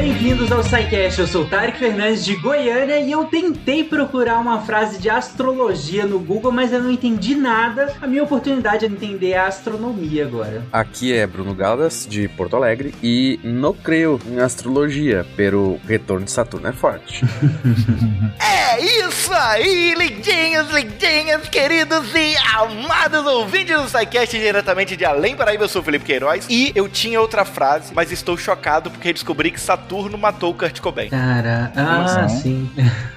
Bem-vindos 0.00 0.50
ao 0.50 0.62
SciCast, 0.62 1.20
eu 1.20 1.26
sou 1.26 1.42
o 1.42 1.46
Tarek 1.46 1.78
Fernandes 1.78 2.24
de 2.24 2.34
Goiânia 2.34 3.00
e 3.00 3.12
eu 3.12 3.26
tentei 3.26 3.84
procurar 3.84 4.38
uma 4.38 4.62
frase 4.62 4.98
de 4.98 5.10
astrologia 5.10 6.06
no 6.06 6.18
Google, 6.18 6.50
mas 6.50 6.72
eu 6.72 6.82
não 6.82 6.90
entendi 6.90 7.34
nada. 7.34 7.94
A 8.00 8.06
minha 8.06 8.22
oportunidade 8.22 8.86
é 8.86 8.88
entender 8.88 9.34
a 9.34 9.46
astronomia 9.46 10.24
agora. 10.24 10.64
Aqui 10.72 11.12
é 11.12 11.26
Bruno 11.26 11.54
Galdas, 11.54 12.06
de 12.08 12.28
Porto 12.28 12.56
Alegre, 12.56 12.94
e 13.02 13.38
não 13.44 13.74
creio 13.74 14.18
em 14.26 14.40
astrologia, 14.40 15.26
pero 15.36 15.78
retorno 15.86 16.24
de 16.24 16.30
Saturno 16.30 16.68
é 16.68 16.72
forte. 16.72 17.22
É 18.72 18.80
isso 19.04 19.32
aí, 19.32 19.94
lindinhos, 19.94 20.70
lindinhas, 20.70 21.48
queridos 21.48 22.14
e 22.14 22.36
amados 22.54 23.26
ouvintes 23.26 23.76
do 23.76 23.88
SciCast 23.88 24.38
diretamente 24.38 24.96
de 24.96 25.04
Além 25.04 25.34
Paraíba, 25.34 25.64
eu 25.64 25.68
sou 25.68 25.82
o 25.82 25.84
Felipe 25.84 26.04
Queiroz 26.04 26.46
e 26.48 26.70
eu 26.74 26.88
tinha 26.88 27.20
outra 27.20 27.44
frase, 27.44 27.92
mas 27.92 28.12
estou 28.12 28.36
chocado 28.36 28.88
porque 28.88 29.12
descobri 29.12 29.50
que 29.50 29.60
Saturno 29.60 29.89
matou 30.18 30.50
o 30.50 30.54
Kurt 30.54 30.80
Cobain. 30.80 31.10
Cara, 31.10 31.72
ah, 31.76 32.28
sim. 32.28 32.70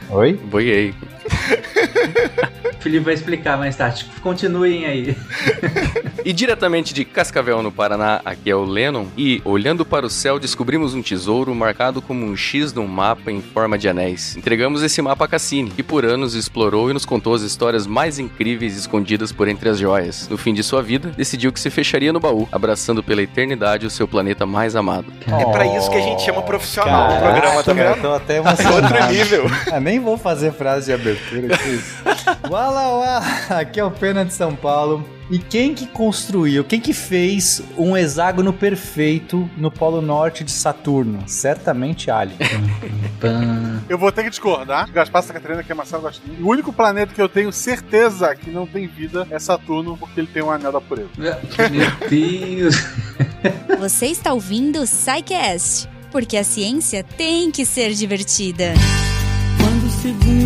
Oi? 0.09 0.33
Boiei. 0.33 0.93
O 1.25 2.75
Felipe 2.83 3.05
vai 3.05 3.13
explicar 3.13 3.57
mais 3.57 3.75
tarde. 3.75 4.05
Continuem 4.21 4.85
aí. 4.85 5.15
E 6.25 6.33
diretamente 6.33 6.93
de 6.93 7.05
Cascavel, 7.05 7.61
no 7.63 7.71
Paraná, 7.71 8.21
aqui 8.25 8.49
é 8.49 8.55
o 8.55 8.63
Lennon. 8.65 9.05
E, 9.17 9.41
olhando 9.45 9.85
para 9.85 10.05
o 10.05 10.09
céu, 10.09 10.37
descobrimos 10.37 10.93
um 10.93 11.01
tesouro 11.01 11.53
marcado 11.55 12.01
como 12.01 12.25
um 12.25 12.35
X 12.35 12.73
num 12.73 12.87
mapa 12.87 13.31
em 13.31 13.41
forma 13.41 13.77
de 13.77 13.87
anéis. 13.87 14.35
Entregamos 14.35 14.83
esse 14.83 15.01
mapa 15.01 15.25
a 15.25 15.27
Cassini, 15.27 15.69
que 15.69 15.81
por 15.83 16.03
anos 16.05 16.33
explorou 16.35 16.89
e 16.89 16.93
nos 16.93 17.05
contou 17.05 17.33
as 17.33 17.41
histórias 17.41 17.87
mais 17.87 18.19
incríveis 18.19 18.75
escondidas 18.77 19.31
por 19.31 19.47
entre 19.47 19.69
as 19.69 19.79
joias. 19.79 20.27
No 20.29 20.37
fim 20.37 20.53
de 20.53 20.61
sua 20.63 20.81
vida, 20.81 21.09
decidiu 21.15 21.51
que 21.53 21.59
se 21.59 21.69
fecharia 21.69 22.11
no 22.11 22.19
baú, 22.19 22.47
abraçando 22.51 23.01
pela 23.01 23.21
eternidade 23.21 23.85
o 23.85 23.89
seu 23.89 24.07
planeta 24.07 24.45
mais 24.45 24.75
amado. 24.75 25.05
É 25.27 25.45
pra 25.51 25.65
isso 25.77 25.89
que 25.89 25.97
a 25.97 26.01
gente 26.01 26.21
chama 26.21 26.41
profissional 26.41 27.05
o 27.05 27.19
Caraca, 27.19 27.63
programa, 27.63 27.63
tá 27.63 27.71
eu 27.97 28.01
tô 28.01 28.13
até 28.13 28.33
É 28.33 28.37
emocionado. 28.37 28.75
outro 28.93 29.07
nível. 29.13 29.45
Ah, 29.71 29.79
nem 29.79 29.99
vou 29.99 30.17
fazer 30.17 30.51
frase 30.53 30.87
de 30.87 30.93
abertura 30.93 31.12
aqui. 31.13 32.49
Wala, 32.49 32.97
wala, 32.97 33.19
aqui 33.59 33.79
é 33.79 33.83
o 33.83 33.91
Pena 33.91 34.25
de 34.25 34.33
São 34.33 34.55
Paulo. 34.55 35.07
E 35.29 35.39
quem 35.39 35.73
que 35.73 35.87
construiu, 35.87 36.63
quem 36.63 36.79
que 36.79 36.93
fez 36.93 37.61
um 37.77 37.95
hexágono 37.95 38.51
perfeito 38.51 39.49
no 39.57 39.71
polo 39.71 40.01
norte 40.01 40.43
de 40.43 40.51
Saturno? 40.51 41.23
Certamente 41.25 42.11
Alien. 42.11 42.37
Eu 43.89 43.97
vou 43.97 44.11
ter 44.11 44.23
que 44.23 44.29
discordar. 44.29 44.91
Gaspar 44.91 45.23
Santa 45.23 45.39
Catarina, 45.39 45.63
que 45.63 45.71
é 45.71 45.75
Marcelo 45.75 46.03
Gostinho. 46.03 46.45
O 46.45 46.49
único 46.49 46.73
planeta 46.73 47.13
que 47.13 47.21
eu 47.21 47.29
tenho 47.29 47.51
certeza 47.51 48.35
que 48.35 48.49
não 48.49 48.67
tem 48.67 48.87
vida 48.87 49.27
é 49.31 49.39
Saturno, 49.39 49.97
porque 49.97 50.19
ele 50.19 50.27
tem 50.27 50.43
um 50.43 50.51
anel 50.51 50.71
da 50.71 50.81
pureza. 50.81 51.09
Meu 51.17 52.09
Deus. 52.09 52.75
Você 53.79 54.07
está 54.07 54.33
ouvindo 54.33 54.81
o 54.81 54.87
SciCast, 54.87 55.89
porque 56.11 56.37
a 56.37 56.43
ciência 56.43 57.03
tem 57.03 57.49
que 57.49 57.65
ser 57.65 57.93
divertida. 57.93 58.73
Quando 59.59 59.85
o 59.85 59.89
segundo 59.89 60.42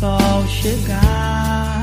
sol 0.00 0.46
chegar 0.48 1.82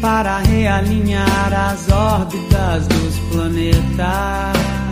para 0.00 0.38
realinhar 0.42 1.52
as 1.52 1.90
órbitas 1.90 2.86
dos 2.86 3.18
planetas. 3.32 4.83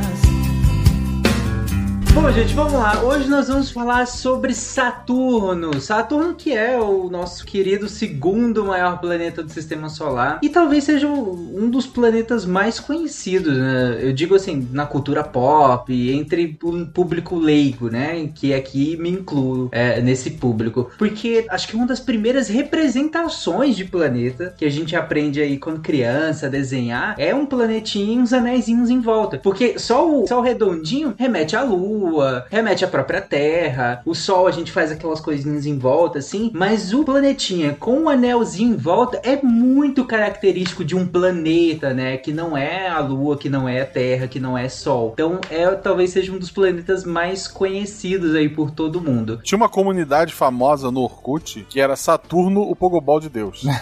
Bom, 2.15 2.31
gente, 2.31 2.53
vamos 2.55 2.75
lá. 2.75 3.03
Hoje 3.03 3.27
nós 3.27 3.49
vamos 3.49 3.71
falar 3.71 4.07
sobre 4.07 4.53
Saturno. 4.53 5.81
Saturno 5.81 6.35
que 6.35 6.53
é 6.53 6.79
o 6.79 7.09
nosso 7.09 7.43
querido 7.47 7.89
segundo 7.89 8.67
maior 8.67 9.01
planeta 9.01 9.43
do 9.43 9.51
Sistema 9.51 9.89
Solar 9.89 10.39
e 10.43 10.51
talvez 10.51 10.85
seja 10.85 11.09
um 11.09 11.71
dos 11.71 11.87
planetas 11.87 12.45
mais 12.45 12.79
conhecidos, 12.79 13.57
né? 13.57 13.99
Eu 13.99 14.13
digo 14.13 14.35
assim, 14.35 14.69
na 14.73 14.85
cultura 14.85 15.25
pop, 15.25 15.91
entre 16.13 16.59
o 16.63 16.85
público 16.85 17.35
leigo, 17.35 17.89
né? 17.89 18.29
Que 18.35 18.53
aqui 18.53 18.95
me 18.99 19.09
incluo 19.09 19.71
é, 19.73 19.99
nesse 20.03 20.33
público. 20.33 20.91
Porque 20.99 21.47
acho 21.49 21.67
que 21.67 21.75
uma 21.75 21.87
das 21.87 21.99
primeiras 21.99 22.47
representações 22.47 23.75
de 23.75 23.87
planeta 23.87 24.55
que 24.59 24.67
a 24.67 24.71
gente 24.71 24.95
aprende 24.95 25.41
aí 25.41 25.57
quando 25.57 25.81
criança 25.81 26.51
desenhar 26.51 27.15
é 27.17 27.35
um 27.35 27.47
planetinho 27.47 28.19
e 28.19 28.23
uns 28.23 28.35
anéisinhos 28.35 28.91
em 28.91 29.01
volta. 29.01 29.39
Porque 29.39 29.79
só 29.79 30.07
o, 30.07 30.27
só 30.27 30.41
o 30.41 30.43
redondinho 30.43 31.15
remete 31.19 31.57
à 31.57 31.63
Lua, 31.63 32.02
remete 32.51 32.85
à 32.85 32.89
própria 32.89 33.21
Terra. 33.21 34.01
O 34.05 34.15
Sol 34.15 34.47
a 34.47 34.51
gente 34.51 34.71
faz 34.73 34.91
aquelas 34.91 35.21
coisinhas 35.21 35.67
em 35.67 35.79
volta, 35.79 36.19
assim. 36.19 36.51
Mas 36.55 36.93
o 36.93 37.05
planetinha 37.05 37.77
com 37.79 38.05
o 38.05 38.09
anelzinho 38.09 38.75
em 38.75 38.77
volta 38.77 39.21
é 39.25 39.41
muito 39.43 40.05
característico 40.05 40.85
de 40.85 40.97
um 40.97 41.07
planeta, 41.07 41.93
né? 41.95 42.17
Que 42.17 42.33
não 42.33 42.57
é 42.57 42.89
a 42.89 42.99
Lua, 43.01 43.37
que 43.37 43.49
não 43.49 43.69
é 43.69 43.81
a 43.83 43.87
Terra, 43.87 44.27
que 44.27 44.41
não 44.41 44.57
é 44.57 44.69
Sol. 44.69 45.11
Então 45.15 45.41
é 45.51 45.67
talvez 45.73 46.11
seja 46.11 46.33
um 46.33 46.39
dos 46.39 46.51
planetas 46.51 47.05
mais 47.05 47.47
conhecidos 47.49 48.35
aí 48.35 48.49
por 48.49 48.71
todo 48.71 49.01
mundo. 49.01 49.41
Tinha 49.43 49.57
uma 49.57 49.69
comunidade 49.69 50.33
famosa 50.33 50.91
no 50.91 51.01
Orkut 51.03 51.67
que 51.69 51.81
era 51.81 51.97
Saturno, 51.97 52.63
o 52.63 52.75
Pogobol 52.77 53.21
de 53.21 53.29
Deus. 53.29 53.65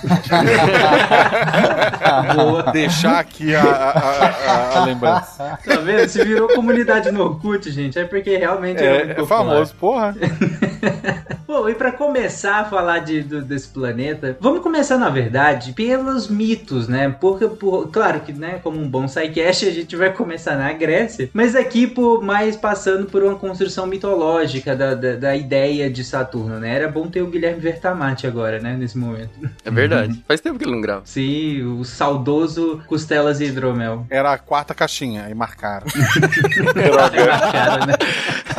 Boa. 2.35 2.63
Deixar 2.73 3.19
aqui 3.19 3.55
a, 3.55 3.63
a- 3.63 3.91
a- 3.91 4.29
a- 4.53 4.79
a 4.79 4.85
lembrança. 4.85 5.59
Tá 5.65 5.77
vendo? 5.77 6.09
Se 6.09 6.23
virou 6.25 6.49
comunidade 6.49 7.11
no 7.11 7.23
Orkut, 7.23 7.71
gente. 7.71 7.99
É 7.99 8.05
porque 8.11 8.37
realmente 8.37 8.83
É, 8.83 8.97
é 8.97 9.15
popular. 9.15 9.27
famoso, 9.29 9.75
porra. 9.77 10.15
Bom, 11.47 11.69
e 11.69 11.75
pra 11.75 11.91
começar 11.93 12.61
a 12.61 12.65
falar 12.65 13.01
de, 13.01 13.23
do- 13.23 13.43
desse 13.43 13.69
planeta, 13.69 14.37
vamos 14.41 14.61
começar, 14.63 14.97
na 14.99 15.09
verdade, 15.11 15.73
pelos 15.73 16.29
mitos, 16.29 16.87
né? 16.89 17.15
Porque, 17.21 17.47
por, 17.49 17.89
claro 17.89 18.21
que, 18.21 18.33
né, 18.33 18.61
como 18.63 18.79
um 18.81 18.89
bom 18.89 19.09
sidecast, 19.09 19.67
a 19.67 19.71
gente 19.73 19.97
vai 19.97 20.13
começar 20.13 20.57
na 20.57 20.73
Grécia, 20.73 21.29
mas 21.33 21.55
aqui 21.57 21.87
por 21.87 22.23
mais 22.23 22.57
passando 22.57 23.07
por 23.07 23.23
uma 23.23 23.35
construção 23.35 23.87
mitológica 23.87 24.77
da, 24.77 24.95
da, 24.95 25.17
da 25.17 25.37
ideia 25.37 25.91
de 25.91 26.05
Saturno, 26.05 26.59
né? 26.61 26.75
Era 26.75 26.89
bom 26.89 27.09
ter 27.09 27.23
o 27.23 27.27
Guilherme 27.27 27.61
Vertamati 27.61 28.27
agora, 28.27 28.61
né, 28.61 28.77
nesse 28.77 28.97
momento. 28.97 29.31
É 29.65 29.71
verdade. 29.71 30.23
Faz 30.29 30.41
tempo 30.41 30.59
que 30.59 30.65
ele 30.65 30.73
não 30.73 30.81
grava. 30.81 31.03
Sim, 31.05 31.63
o 31.81 31.85
saudoso 31.85 32.81
Costelas 32.87 33.41
e 33.41 33.45
Hidromel. 33.47 34.07
Era 34.09 34.33
a 34.33 34.39
quarta 34.39 34.75
caixinha, 34.75 35.29
e 35.29 35.35
marcaram. 35.35 35.87
Cara, 37.53 37.87
né? 37.87 37.95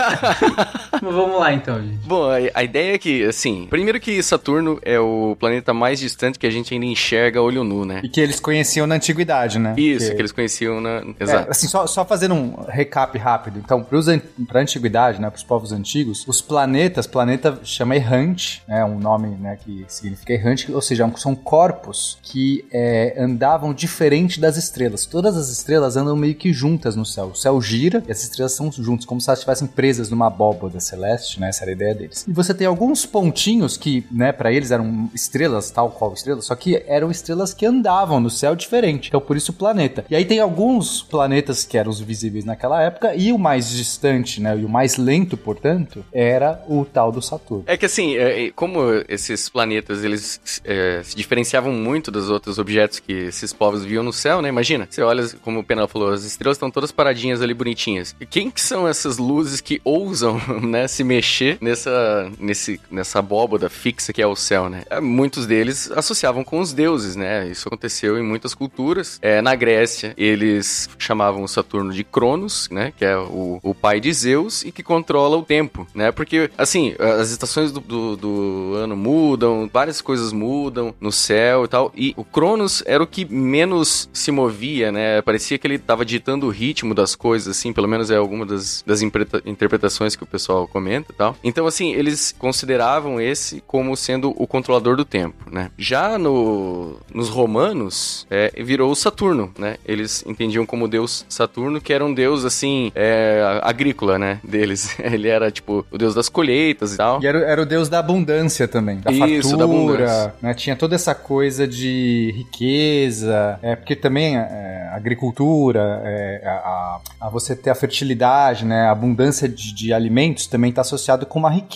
Mas 1.02 1.14
vamos 1.14 1.40
lá 1.40 1.54
então, 1.54 1.82
gente. 1.82 2.00
Bom, 2.12 2.30
a, 2.54 2.62
ideia 2.62 2.96
é 2.96 2.98
que, 2.98 3.24
assim, 3.24 3.68
primeiro 3.70 3.98
que 3.98 4.22
Saturno 4.22 4.78
é 4.82 5.00
o 5.00 5.34
planeta 5.40 5.74
mais 5.74 5.98
distante 5.98 6.38
que 6.38 6.46
a 6.46 6.50
gente 6.50 6.74
ainda 6.74 6.86
enxerga 6.86 7.40
a 7.40 7.42
olho 7.42 7.64
nu, 7.64 7.86
né? 7.86 8.02
E 8.04 8.10
que 8.10 8.20
eles 8.20 8.38
conheciam 8.38 8.86
na 8.86 8.96
antiguidade, 8.96 9.58
né? 9.58 9.74
Isso, 9.78 10.00
Porque- 10.00 10.16
que 10.16 10.22
eles 10.22 10.32
conheciam 10.34 10.82
na. 10.82 10.90
É, 11.18 11.24
Exato. 11.24 11.52
assim, 11.52 11.70
só, 11.70 11.88
só 11.88 12.04
fazendo 12.04 12.36
um 12.36 12.66
recap 12.68 13.18
rápido. 13.18 13.62
Então, 13.64 13.82
para 13.82 14.60
a 14.60 14.62
antiguidade, 14.62 15.22
né, 15.22 15.30
para 15.30 15.38
os 15.38 15.44
povos 15.44 15.72
antigos, 15.72 16.26
os 16.28 16.42
planetas, 16.42 17.08
planeta 17.08 17.58
chama 17.64 17.96
errante, 17.96 18.62
né, 18.68 18.84
um 18.84 19.00
nome 19.00 19.30
né, 19.38 19.58
que 19.64 19.86
significa 19.88 20.34
errante, 20.34 20.70
ou 20.70 20.82
seja, 20.82 21.10
são 21.16 21.34
corpos 21.34 22.18
que 22.22 22.66
é, 22.74 23.16
andavam 23.18 23.74
diferente 23.74 24.38
das 24.38 24.58
estrelas. 24.58 25.06
Todas 25.06 25.38
as 25.38 25.48
estrelas 25.48 25.96
andam 25.96 26.18
meio 26.18 26.36
que 26.36 26.52
juntas 26.52 26.94
no 26.94 27.06
céu. 27.06 27.28
O 27.28 27.36
céu 27.36 27.62
gira 27.62 28.04
e 28.06 28.12
as 28.12 28.22
estrelas 28.22 28.52
são 28.52 28.70
juntas, 28.70 29.06
como 29.06 29.22
se 29.22 29.30
elas 29.30 29.40
estivessem 29.40 29.66
presas 29.66 30.10
numa 30.10 30.28
abóboda 30.28 30.78
celeste, 30.82 31.40
né? 31.40 31.48
Essa 31.48 31.64
era 31.64 31.72
a 31.72 31.74
ideia 31.74 32.01
deles. 32.02 32.26
E 32.28 32.34
você 32.34 32.54
tem 32.54 32.68
alguns 32.68 33.06
pontinhos 33.06 33.78
que, 33.78 34.06
né, 34.12 34.32
para 34.32 34.52
eles 34.52 34.72
eram 34.72 35.10
estrelas, 35.14 35.72
tal 35.72 35.92
qual 35.92 36.14
estrelas, 36.14 36.46
só 36.46 36.56
que 36.56 36.84
eram 36.88 37.12
estrelas 37.12 37.54
que 37.54 37.66
andavam 37.66 38.20
no 38.20 38.30
céu 38.30 38.56
diferente. 38.56 39.08
Então, 39.08 39.22
por 39.22 39.38
isso 39.38 39.54
planeta. 39.54 40.06
E 40.10 40.16
aí 40.16 40.26
tem 40.26 40.40
alguns 40.40 41.02
planetas 41.02 41.64
que 41.64 41.78
eram 41.78 41.92
os 41.92 42.00
visíveis 42.00 42.46
naquela 42.46 42.82
época 42.82 43.16
e 43.16 43.32
o 43.32 43.38
mais 43.38 43.70
distante, 43.70 44.42
né, 44.42 44.58
e 44.58 44.66
o 44.66 44.70
mais 44.70 44.98
lento, 44.98 45.38
portanto, 45.38 46.04
era 46.12 46.64
o 46.68 46.86
tal 46.86 47.12
do 47.12 47.22
Saturno. 47.22 47.64
É 47.68 47.78
que 47.78 47.86
assim, 47.86 48.16
é, 48.16 48.48
é, 48.48 48.52
como 48.52 48.80
esses 49.08 49.50
planetas 49.50 50.04
eles 50.04 50.62
é, 50.64 51.02
se 51.04 51.16
diferenciavam 51.16 51.74
muito 51.74 52.12
dos 52.12 52.30
outros 52.30 52.58
objetos 52.58 53.00
que 53.00 53.14
esses 53.14 53.54
povos 53.54 53.84
viam 53.84 54.04
no 54.04 54.14
céu, 54.14 54.42
né? 54.42 54.50
Imagina, 54.50 54.88
você 54.90 55.02
olha, 55.02 55.28
como 55.42 55.60
o 55.60 55.64
Penel 55.64 55.88
falou, 55.88 56.10
as 56.10 56.24
estrelas 56.24 56.58
estão 56.58 56.72
todas 56.72 56.92
paradinhas 56.92 57.42
ali 57.42 57.54
bonitinhas. 57.54 58.16
E 58.20 58.26
quem 58.26 58.50
que 58.50 58.62
são 58.62 58.88
essas 58.88 59.18
luzes 59.18 59.62
que 59.62 59.82
ousam, 59.84 60.40
né, 60.62 60.88
se 60.88 61.04
mexer 61.04 61.58
nessa, 61.62 61.91
nesse, 62.40 62.80
nessa 62.90 63.20
abóboda 63.20 63.70
fixa 63.70 64.14
que 64.14 64.22
é 64.22 64.28
o 64.28 64.36
céu, 64.36 64.70
né? 64.70 64.84
É, 64.90 65.00
Muitos 65.00 65.46
deles 65.46 65.92
associavam 65.92 66.44
com 66.44 66.60
os 66.60 66.74
deuses, 66.74 67.16
né? 67.16 67.48
Isso 67.48 67.68
aconteceu 67.68 68.18
em 68.18 68.24
muitas 68.24 68.54
culturas. 68.54 69.20
É, 69.22 69.42
na 69.42 69.56
Grécia, 69.56 70.14
eles 70.18 70.90
chamavam 70.98 71.44
o 71.44 71.48
Saturno 71.48 71.94
de 71.94 72.04
Cronos, 72.04 72.70
né? 72.70 72.94
Que 72.98 73.06
é 73.06 73.18
o, 73.18 73.60
o 73.62 73.74
pai 73.74 74.00
de 74.00 74.12
Zeus 74.14 74.64
e 74.64 74.72
que 74.72 74.84
controla 74.84 75.38
o 75.38 75.44
tempo, 75.44 75.88
né? 75.94 76.12
Porque, 76.12 76.50
assim, 76.58 76.94
as 77.00 77.32
estações 77.32 77.72
do, 77.72 77.80
do, 77.80 78.16
do 78.16 78.74
ano 78.76 78.96
mudam, 78.96 79.70
várias 79.72 80.02
coisas 80.02 80.32
mudam 80.32 80.94
no 81.00 81.12
céu 81.12 81.66
e 81.66 81.68
tal. 81.68 81.92
E 81.96 82.14
o 82.18 82.24
Cronos 82.24 82.84
era 82.86 83.04
o 83.04 83.08
que 83.08 83.26
menos 83.26 84.10
se 84.14 84.32
movia, 84.32 84.92
né? 84.92 85.22
Parecia 85.22 85.58
que 85.58 85.68
ele 85.68 85.80
tava 85.80 86.06
ditando 86.06 86.48
o 86.48 86.50
ritmo 86.50 86.94
das 86.94 87.16
coisas, 87.16 87.58
assim, 87.58 87.74
pelo 87.74 87.88
menos 87.88 88.10
é 88.12 88.16
alguma 88.16 88.46
das, 88.46 88.84
das 88.86 89.02
interpreta- 89.02 89.42
interpretações 89.46 90.16
que 90.16 90.24
o 90.24 90.28
pessoal 90.28 90.68
comenta 90.68 91.12
e 91.12 91.16
tal. 91.16 91.36
Então, 91.44 91.66
assim, 91.68 91.81
assim, 91.82 91.94
eles 91.94 92.34
consideravam 92.38 93.20
esse 93.20 93.62
como 93.66 93.96
sendo 93.98 94.34
o 94.38 94.46
controlador 94.46 94.96
do 94.96 95.04
tempo, 95.06 95.36
né? 95.52 95.72
Já 95.78 96.18
no, 96.18 96.98
nos 97.14 97.30
romanos, 97.30 98.26
é, 98.30 98.52
virou 98.64 98.92
o 98.92 98.96
Saturno, 98.96 99.52
né? 99.58 99.78
Eles 99.86 100.24
entendiam 100.28 100.66
como 100.66 100.88
deus 100.88 101.26
Saturno, 101.28 101.82
que 101.82 101.92
era 101.92 102.06
um 102.06 102.14
deus, 102.14 102.46
assim, 102.46 102.92
é, 102.96 103.60
agrícola, 103.64 104.20
né? 104.20 104.40
Deles. 104.44 104.98
Ele 105.02 105.28
era, 105.28 105.50
tipo, 105.50 105.86
o 105.92 105.98
deus 105.98 106.14
das 106.14 106.30
colheitas 106.30 106.94
e 106.94 106.98
tal. 106.98 107.22
E 107.22 107.28
era, 107.28 107.40
era 107.40 107.62
o 107.62 107.66
deus 107.66 107.90
da 107.90 108.00
abundância 108.00 108.68
também, 108.68 109.00
da 109.00 109.12
Isso, 109.12 109.58
da 109.58 109.66
fartura, 109.68 110.04
abundância. 110.06 110.34
né? 110.42 110.54
Tinha 110.54 110.76
toda 110.76 110.96
essa 110.96 111.16
coisa 111.16 111.68
de 111.68 112.32
riqueza, 112.36 113.58
é, 113.62 113.76
porque 113.76 113.96
também 113.96 114.38
é, 114.38 114.90
agricultura, 114.94 116.02
é, 116.06 116.42
a, 116.46 116.52
a- 116.52 117.02
a 117.22 117.30
você 117.30 117.56
ter 117.56 117.70
a 117.70 117.76
fertilidade, 117.76 118.66
né? 118.66 118.88
A 118.88 118.92
abundância 118.92 119.48
de, 119.48 119.74
de 119.74 119.94
alimentos 119.94 120.48
também 120.48 120.70
está 120.70 120.82
associado 120.82 121.26
com 121.26 121.40
uma 121.40 121.50
riqueza. 121.50 121.71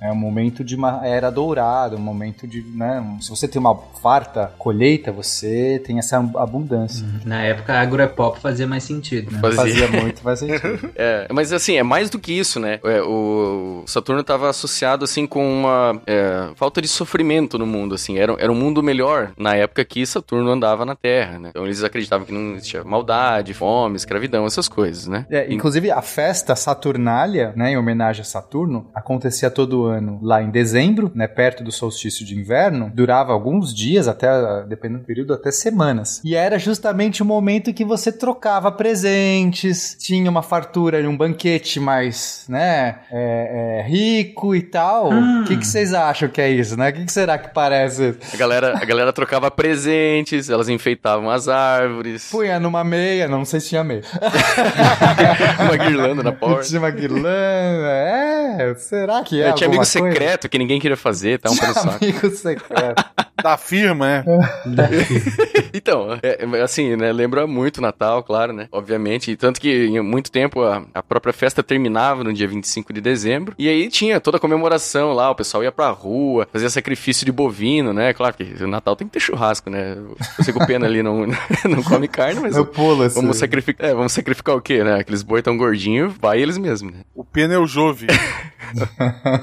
É 0.00 0.10
um 0.10 0.16
momento 0.16 0.64
de 0.64 0.74
uma 0.74 1.06
era 1.06 1.30
dourada, 1.30 1.96
um 1.96 2.00
momento 2.00 2.46
de, 2.46 2.62
né? 2.62 3.16
Se 3.20 3.30
você 3.30 3.46
tem 3.46 3.60
uma 3.60 3.76
farta 4.02 4.52
colheita, 4.58 5.12
você 5.12 5.80
tem 5.84 5.98
essa 5.98 6.18
abundância. 6.18 7.06
Na 7.24 7.42
época, 7.42 7.74
a 7.74 7.80
agropop 7.80 8.40
fazia 8.40 8.66
mais 8.66 8.84
sentido, 8.84 9.30
né? 9.30 9.38
Fazia. 9.40 9.56
Fazia 9.56 9.88
muito, 9.88 10.20
faz 10.20 10.38
sentido. 10.40 10.56
É, 10.98 11.26
mas 11.30 11.52
assim, 11.52 11.76
é 11.76 11.82
mais 11.82 12.08
do 12.08 12.18
que 12.18 12.32
isso, 12.32 12.58
né? 12.58 12.80
É, 12.82 13.02
o 13.02 13.84
Saturno 13.86 14.22
estava 14.22 14.48
associado, 14.48 15.04
assim, 15.04 15.26
com 15.26 15.46
uma 15.46 16.00
é, 16.06 16.50
falta 16.54 16.80
de 16.80 16.88
sofrimento 16.88 17.58
no 17.58 17.66
mundo, 17.66 17.94
assim. 17.94 18.18
Era, 18.18 18.34
era 18.38 18.50
um 18.50 18.54
mundo 18.54 18.82
melhor 18.82 19.32
na 19.36 19.54
época 19.54 19.84
que 19.84 20.06
Saturno 20.06 20.50
andava 20.50 20.84
na 20.84 20.94
Terra, 20.94 21.38
né? 21.38 21.50
Então 21.50 21.64
eles 21.64 21.84
acreditavam 21.84 22.26
que 22.26 22.32
não 22.32 22.54
existia 22.54 22.82
maldade, 22.82 23.52
fome, 23.52 23.96
escravidão, 23.96 24.46
essas 24.46 24.68
coisas, 24.68 25.06
né? 25.06 25.26
É, 25.30 25.52
inclusive, 25.52 25.90
a 25.90 26.02
festa 26.02 26.56
Saturnália, 26.56 27.52
né, 27.56 27.72
em 27.72 27.76
homenagem 27.76 28.22
a 28.22 28.24
Saturno, 28.24 28.90
acontecia 29.36 29.50
todo 29.50 29.84
ano 29.84 30.18
lá 30.22 30.42
em 30.42 30.50
dezembro, 30.50 31.10
né, 31.14 31.26
perto 31.26 31.62
do 31.62 31.70
solstício 31.70 32.24
de 32.24 32.38
inverno, 32.38 32.90
durava 32.94 33.32
alguns 33.32 33.74
dias, 33.74 34.08
até, 34.08 34.28
dependendo 34.66 35.00
do 35.00 35.06
período, 35.06 35.34
até 35.34 35.50
semanas. 35.50 36.20
E 36.24 36.34
era 36.34 36.58
justamente 36.58 37.22
o 37.22 37.26
momento 37.26 37.72
que 37.74 37.84
você 37.84 38.10
trocava 38.10 38.72
presentes, 38.72 39.96
tinha 39.98 40.30
uma 40.30 40.42
fartura, 40.42 41.06
um 41.08 41.16
banquete 41.16 41.78
mais, 41.78 42.44
né, 42.48 43.00
é, 43.10 43.82
é, 43.82 43.88
rico 43.88 44.54
e 44.54 44.62
tal. 44.62 45.10
O 45.10 45.44
que, 45.44 45.56
que 45.56 45.66
vocês 45.66 45.92
acham 45.92 46.28
que 46.28 46.40
é 46.40 46.50
isso, 46.50 46.76
né? 46.76 46.90
O 46.90 46.92
que, 46.92 47.04
que 47.04 47.12
será 47.12 47.36
que 47.36 47.52
parece? 47.52 48.16
A 48.32 48.36
galera, 48.36 48.78
a 48.80 48.84
galera 48.84 49.12
trocava 49.12 49.50
presentes, 49.50 50.48
elas 50.48 50.68
enfeitavam 50.68 51.30
as 51.30 51.48
árvores, 51.48 52.30
Punha 52.30 52.58
numa 52.58 52.84
meia, 52.84 53.28
não 53.28 53.44
sei 53.44 53.60
se 53.60 53.68
tinha 53.70 53.84
meia. 53.84 54.02
uma 55.60 55.76
guirlanda 55.76 56.22
na 56.22 56.32
porta. 56.32 56.62
Tinha 56.66 56.80
uma 56.80 56.90
guirlanda, 56.90 57.26
é, 57.26 58.74
será 58.76 59.22
que 59.26 59.42
é 59.42 59.48
É, 59.48 59.52
tinha 59.52 59.66
amigo 59.66 59.82
coisa? 59.82 59.90
secreto 59.90 60.48
que 60.48 60.58
ninguém 60.58 60.80
queria 60.80 60.96
fazer, 60.96 61.38
tá 61.38 61.50
um 61.50 61.56
pelo 61.56 61.74
saco. 61.74 62.04
Amigo 62.04 62.30
secreto. 62.30 63.04
Da 63.42 63.56
firma, 63.56 64.08
é. 64.10 64.24
Então, 65.74 66.18
é, 66.22 66.38
é, 66.42 66.62
assim, 66.62 66.96
né, 66.96 67.12
lembra 67.12 67.46
muito 67.46 67.82
Natal, 67.82 68.22
claro, 68.22 68.52
né, 68.52 68.66
obviamente, 68.72 69.30
e 69.30 69.36
tanto 69.36 69.60
que 69.60 69.86
em 69.86 70.00
muito 70.00 70.30
tempo 70.30 70.62
a, 70.62 70.82
a 70.94 71.02
própria 71.02 71.32
festa 71.34 71.62
terminava 71.62 72.24
no 72.24 72.32
dia 72.32 72.48
25 72.48 72.92
de 72.94 73.00
dezembro, 73.00 73.54
e 73.58 73.68
aí 73.68 73.88
tinha 73.88 74.18
toda 74.18 74.38
a 74.38 74.40
comemoração 74.40 75.12
lá, 75.12 75.30
o 75.30 75.34
pessoal 75.34 75.62
ia 75.62 75.70
pra 75.70 75.90
rua, 75.90 76.48
fazia 76.50 76.70
sacrifício 76.70 77.26
de 77.26 77.32
bovino, 77.32 77.92
né, 77.92 78.14
claro 78.14 78.34
que 78.34 78.42
o 78.62 78.66
Natal 78.66 78.96
tem 78.96 79.06
que 79.06 79.12
ter 79.12 79.20
churrasco, 79.20 79.68
né, 79.68 79.96
que 80.42 80.50
o 80.50 80.66
Pena 80.66 80.86
ali 80.86 81.02
não, 81.02 81.26
não 81.68 81.82
come 81.82 82.08
carne, 82.08 82.40
mas 82.40 82.56
Eu 82.56 82.64
pulo 82.64 83.02
assim. 83.02 83.20
vamos 83.20 83.36
sacrificar, 83.36 83.90
é, 83.90 83.94
vamos 83.94 84.12
sacrificar 84.12 84.56
o 84.56 84.62
quê, 84.62 84.82
né, 84.82 85.00
aqueles 85.00 85.22
boi 85.22 85.42
tão 85.42 85.58
gordinhos, 85.58 86.14
vai 86.18 86.40
eles 86.40 86.56
mesmos, 86.56 86.92
né, 86.92 87.00
O 87.14 87.22
pneu 87.22 87.66
Jove. 87.66 88.06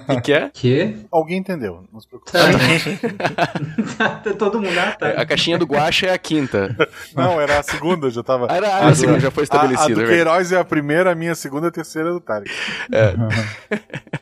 o 0.10 0.16
que 0.16 0.22
que 0.22 0.34
é? 0.34 0.50
Que? 0.52 0.96
Alguém 1.12 1.38
entendeu, 1.38 1.84
não 1.94 2.00
se 2.00 2.08
preocupe. 2.08 2.32
Todo 4.38 4.62
mundo 4.62 4.78
ah, 4.78 4.92
tá. 4.92 5.10
A 5.10 5.26
caixinha 5.26 5.58
do 5.58 5.66
guacha 5.66 6.08
é 6.08 6.14
a 6.14 6.18
quinta. 6.18 6.76
Não, 7.16 7.40
era 7.40 7.60
a 7.60 7.64
segunda, 7.64 8.10
já 8.10 8.24
tava. 8.24 8.48
Ah, 8.50 8.56
era 8.56 8.78
a 8.88 8.96
segunda, 8.96 9.20
já 9.20 9.32
foi 9.32 9.42
A, 9.42 9.44
a 9.44 9.46
estabelecido. 9.46 9.96
do 9.96 10.02
é. 10.04 10.08
Queiroz 10.08 10.52
é 10.52 10.60
a 10.60 10.64
primeira, 10.64 11.12
a 11.12 11.16
minha 11.16 11.36
segunda, 11.36 11.68
a 11.68 11.72
terceira 11.72 12.10
é 12.10 12.12
do 12.12 12.20
Tarek. 12.20 12.52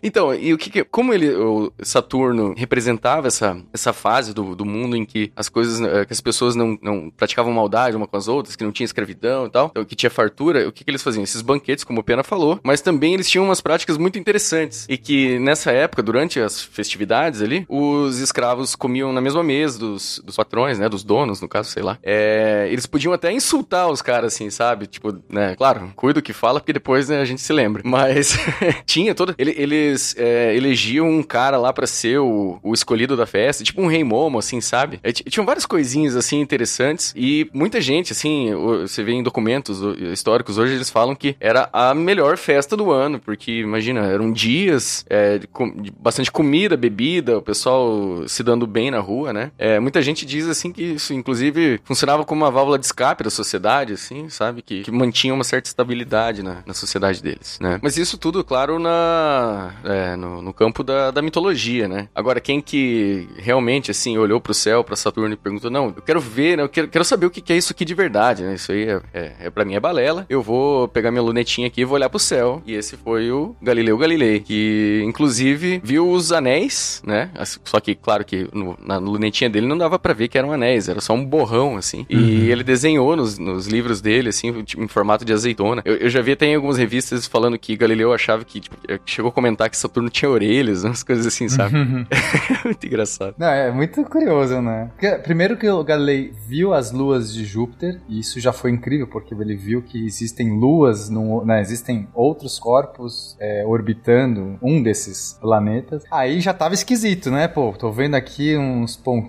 Então, 0.04 0.34
e 0.34 0.52
o 0.52 0.58
que, 0.58 0.70
que- 0.72 0.84
como 0.84 1.14
ele, 1.14 1.30
o 1.36 1.72
Saturno 1.84 2.56
representava 2.58 3.28
essa, 3.28 3.56
essa 3.72 3.94
fase 3.94 4.34
do, 4.34 4.56
do 4.56 4.66
mundo 4.66 4.96
em 4.96 5.06
que 5.06 5.32
as 5.36 5.48
coisas, 5.48 5.80
eh, 5.80 6.06
que 6.06 6.14
as 6.14 6.20
pessoas 6.20 6.56
não, 6.56 6.76
não 6.82 7.12
praticavam 7.12 7.54
maldade 7.54 7.96
uma 7.96 8.08
com 8.08 8.18
as 8.18 8.28
outras, 8.28 8.56
que 8.56 8.64
não 8.64 8.72
tinha 8.72 8.86
escravidão 8.86 9.46
e 9.46 9.50
tal, 9.52 9.68
então, 9.68 9.86
que 9.86 9.96
tinha 9.96 10.10
fartura, 10.10 10.68
o 10.68 10.72
que, 10.72 10.84
que 10.84 10.90
eles 10.90 11.04
faziam? 11.04 11.24
Esses 11.24 11.44
banquetes, 11.44 11.84
como 11.84 12.00
o 12.00 12.04
Pena 12.04 12.24
falou, 12.24 12.60
mas 12.64 12.82
também 12.82 13.14
eles 13.14 13.30
tinham 13.30 13.46
umas 13.46 13.62
práticas 13.62 13.96
muito 13.98 14.18
interessantes 14.18 14.88
e 14.90 14.98
que 14.98 15.38
nessa 15.38 15.72
época, 15.72 16.02
durante 16.02 16.40
as 16.40 16.64
festividades 16.64 17.40
ali, 17.42 17.64
os 17.70 18.18
escravos 18.20 18.76
comiam 18.76 19.14
na 19.14 19.22
mesma 19.22 19.44
mesa 19.44 19.51
dos, 19.78 20.22
dos 20.24 20.36
patrões, 20.36 20.80
né, 20.80 20.88
dos 20.90 21.04
donos, 21.04 21.42
no 21.42 21.48
caso, 21.48 21.70
sei 21.70 21.84
lá. 21.84 21.98
É, 22.04 22.68
eles 22.72 22.86
podiam 22.86 23.14
até 23.14 23.32
insultar 23.32 23.90
os 23.90 24.02
caras, 24.02 24.34
assim, 24.34 24.50
sabe? 24.50 24.88
Tipo, 24.88 25.18
né, 25.30 25.56
claro, 25.56 25.92
cuida 25.96 26.20
o 26.20 26.24
que 26.24 26.34
fala, 26.34 26.60
porque 26.60 26.74
depois 26.74 27.10
né, 27.10 27.20
a 27.22 27.26
gente 27.26 27.42
se 27.42 27.54
lembra. 27.54 27.82
Mas 27.86 28.38
tinha 28.86 29.14
toda. 29.16 29.36
ele- 29.38 29.56
eles 29.58 30.16
é, 30.18 30.56
elegiam 30.56 31.08
um 31.10 31.24
cara 31.24 31.58
lá 31.58 31.72
pra 31.74 31.88
ser 31.88 32.20
o, 32.20 32.60
o 32.64 32.74
escolhido 32.74 33.16
da 33.18 33.26
festa, 33.26 33.64
tipo 33.64 33.82
um 33.82 33.88
rei 33.88 34.04
momo, 34.04 34.38
assim, 34.40 34.62
sabe? 34.62 35.00
É, 35.04 35.12
tinham 35.12 35.46
várias 35.46 35.66
coisinhas, 35.66 36.16
assim, 36.16 36.40
interessantes. 36.40 37.14
E 37.16 37.50
muita 37.54 37.80
gente, 37.82 38.12
assim, 38.14 38.54
você 38.82 39.04
vê 39.04 39.14
em 39.14 39.24
documentos 39.24 39.80
históricos 40.12 40.58
hoje, 40.58 40.74
eles 40.76 40.90
falam 40.90 41.16
que 41.16 41.36
era 41.40 41.70
a 41.74 41.94
melhor 41.94 42.38
festa 42.38 42.76
do 42.78 42.92
ano, 42.92 43.20
porque, 43.20 43.52
imagina, 43.60 44.02
eram 44.06 44.32
dias 44.32 45.06
é, 45.10 45.40
com- 45.52 45.74
bastante 46.00 46.32
comida, 46.32 46.76
bebida, 46.78 47.38
o 47.38 47.42
pessoal 47.42 48.28
se 48.28 48.44
dando 48.44 48.66
bem 48.68 48.92
na 48.92 49.00
rua, 49.00 49.34
né? 49.34 49.41
É, 49.58 49.80
muita 49.80 50.02
gente 50.02 50.26
diz, 50.26 50.48
assim, 50.48 50.72
que 50.72 50.84
isso, 50.84 51.14
inclusive, 51.14 51.80
funcionava 51.84 52.24
como 52.26 52.44
uma 52.44 52.52
válvula 52.52 52.78
de 52.78 52.86
escape 52.86 53.24
da 53.24 53.30
sociedade, 53.30 53.94
assim, 53.94 54.30
sabe? 54.30 54.62
Que, 54.62 54.84
que 54.84 54.92
mantinha 54.92 55.34
uma 55.34 55.44
certa 55.44 55.70
estabilidade 55.70 56.44
na, 56.44 56.58
na 56.66 56.74
sociedade 56.74 57.22
deles, 57.22 57.58
né? 57.62 57.80
Mas 57.82 57.98
isso 57.98 58.18
tudo, 58.18 58.44
claro, 58.44 58.80
na, 58.80 59.74
é, 59.84 60.16
no, 60.16 60.42
no 60.42 60.54
campo 60.54 60.84
da, 60.84 61.12
da 61.12 61.22
mitologia, 61.22 61.88
né? 61.88 62.08
Agora, 62.14 62.40
quem 62.40 62.62
que 62.62 63.28
realmente, 63.38 63.92
assim, 63.92 64.18
olhou 64.18 64.40
pro 64.40 64.54
céu, 64.54 64.84
pra 64.84 64.96
Saturno 64.96 65.34
e 65.34 65.38
perguntou, 65.38 65.70
não, 65.72 65.88
eu 65.96 66.02
quero 66.02 66.20
ver, 66.20 66.58
né? 66.58 66.64
Eu 66.64 66.70
quero, 66.70 66.88
quero 66.88 67.06
saber 67.06 67.26
o 67.26 67.30
que, 67.32 67.42
que 67.42 67.54
é 67.54 67.58
isso 67.58 67.72
aqui 67.74 67.86
de 67.86 67.94
verdade, 67.94 68.44
né? 68.44 68.56
Isso 68.56 68.72
aí, 68.72 68.84
é, 68.90 69.02
é, 69.14 69.34
é, 69.42 69.50
pra 69.50 69.66
mim, 69.66 69.76
é 69.76 69.80
balela. 69.80 70.26
Eu 70.30 70.42
vou 70.42 70.88
pegar 70.88 71.12
minha 71.12 71.22
lunetinha 71.24 71.68
aqui 71.68 71.82
e 71.82 71.86
vou 71.86 71.96
olhar 71.96 72.10
pro 72.10 72.20
céu. 72.20 72.62
E 72.66 72.74
esse 72.74 72.98
foi 72.98 73.32
o 73.32 73.56
Galileu 73.62 73.98
Galilei, 73.98 74.40
que, 74.40 75.02
inclusive, 75.06 75.82
viu 75.84 76.10
os 76.10 76.32
anéis, 76.32 77.02
né? 77.06 77.30
Só 77.64 77.80
que, 77.80 77.96
claro 77.96 78.24
que 78.26 78.48
no- 78.54 78.78
na 78.82 78.98
lunetinha 78.98 79.31
dele 79.50 79.68
não 79.68 79.78
dava 79.78 79.98
pra 79.98 80.14
ver 80.14 80.28
que 80.28 80.38
eram 80.38 80.52
anéis, 80.52 80.90
era 80.90 81.02
só 81.02 81.14
um 81.14 81.26
borrão, 81.26 81.78
assim. 81.78 82.06
E 82.10 82.50
ele 82.50 82.64
desenhou 82.64 83.16
nos, 83.16 83.38
nos 83.38 83.68
livros 83.68 84.02
dele, 84.02 84.30
assim, 84.30 84.64
em 84.78 84.88
formato 84.88 85.26
de 85.26 85.34
azeitona. 85.34 85.82
Eu, 85.86 85.96
eu 85.96 86.10
já 86.10 86.22
vi 86.22 86.34
até 86.34 86.46
em 86.46 86.56
algumas 86.56 86.78
revistas 86.78 87.28
falando 87.28 87.58
que 87.58 87.76
Galileu 87.76 88.14
achava 88.14 88.44
que, 88.44 88.60
tipo, 88.60 88.76
eh, 88.88 89.00
chegou 89.06 89.30
a 89.30 89.32
comentar 89.32 89.70
que 89.70 89.78
Saturno 89.78 90.10
tinha 90.10 90.30
orelhas, 90.30 90.84
umas 90.86 91.04
coisas 91.04 91.26
assim, 91.26 91.48
sabe? 91.50 91.76
Muito 92.66 92.86
engraçado. 92.86 93.36
Não, 93.38 93.48
é 93.48 93.72
muito 93.72 94.04
curioso, 94.04 94.62
né? 94.62 94.90
Porque, 94.92 95.10
primeiro 95.24 95.58
que 95.58 95.68
o 95.70 95.84
Galilei 95.84 96.32
viu 96.48 96.74
as 96.74 96.92
luas 96.92 97.34
de 97.34 97.46
Júpiter, 97.46 98.00
e 98.08 98.20
isso 98.20 98.40
já 98.40 98.54
foi 98.54 98.72
incrível, 98.72 99.08
porque 99.08 99.34
ele 99.34 99.56
viu 99.56 99.82
que 99.82 100.06
existem 100.06 100.52
luas, 100.60 101.10
no, 101.10 101.44
né, 101.46 101.62
existem 101.62 102.08
outros 102.14 102.60
corpos 102.60 103.36
é, 103.40 103.64
orbitando 103.66 104.58
um 104.62 104.82
desses 104.82 105.38
planetas. 105.42 106.04
Aí 106.12 106.40
já 106.40 106.54
tava 106.54 106.74
esquisito, 106.74 107.32
né? 107.32 107.48
Pô, 107.48 107.74
tô 107.78 107.92
vendo 107.92 108.16
aqui 108.16 108.58
uns 108.58 108.96
pontinhos 108.96 109.21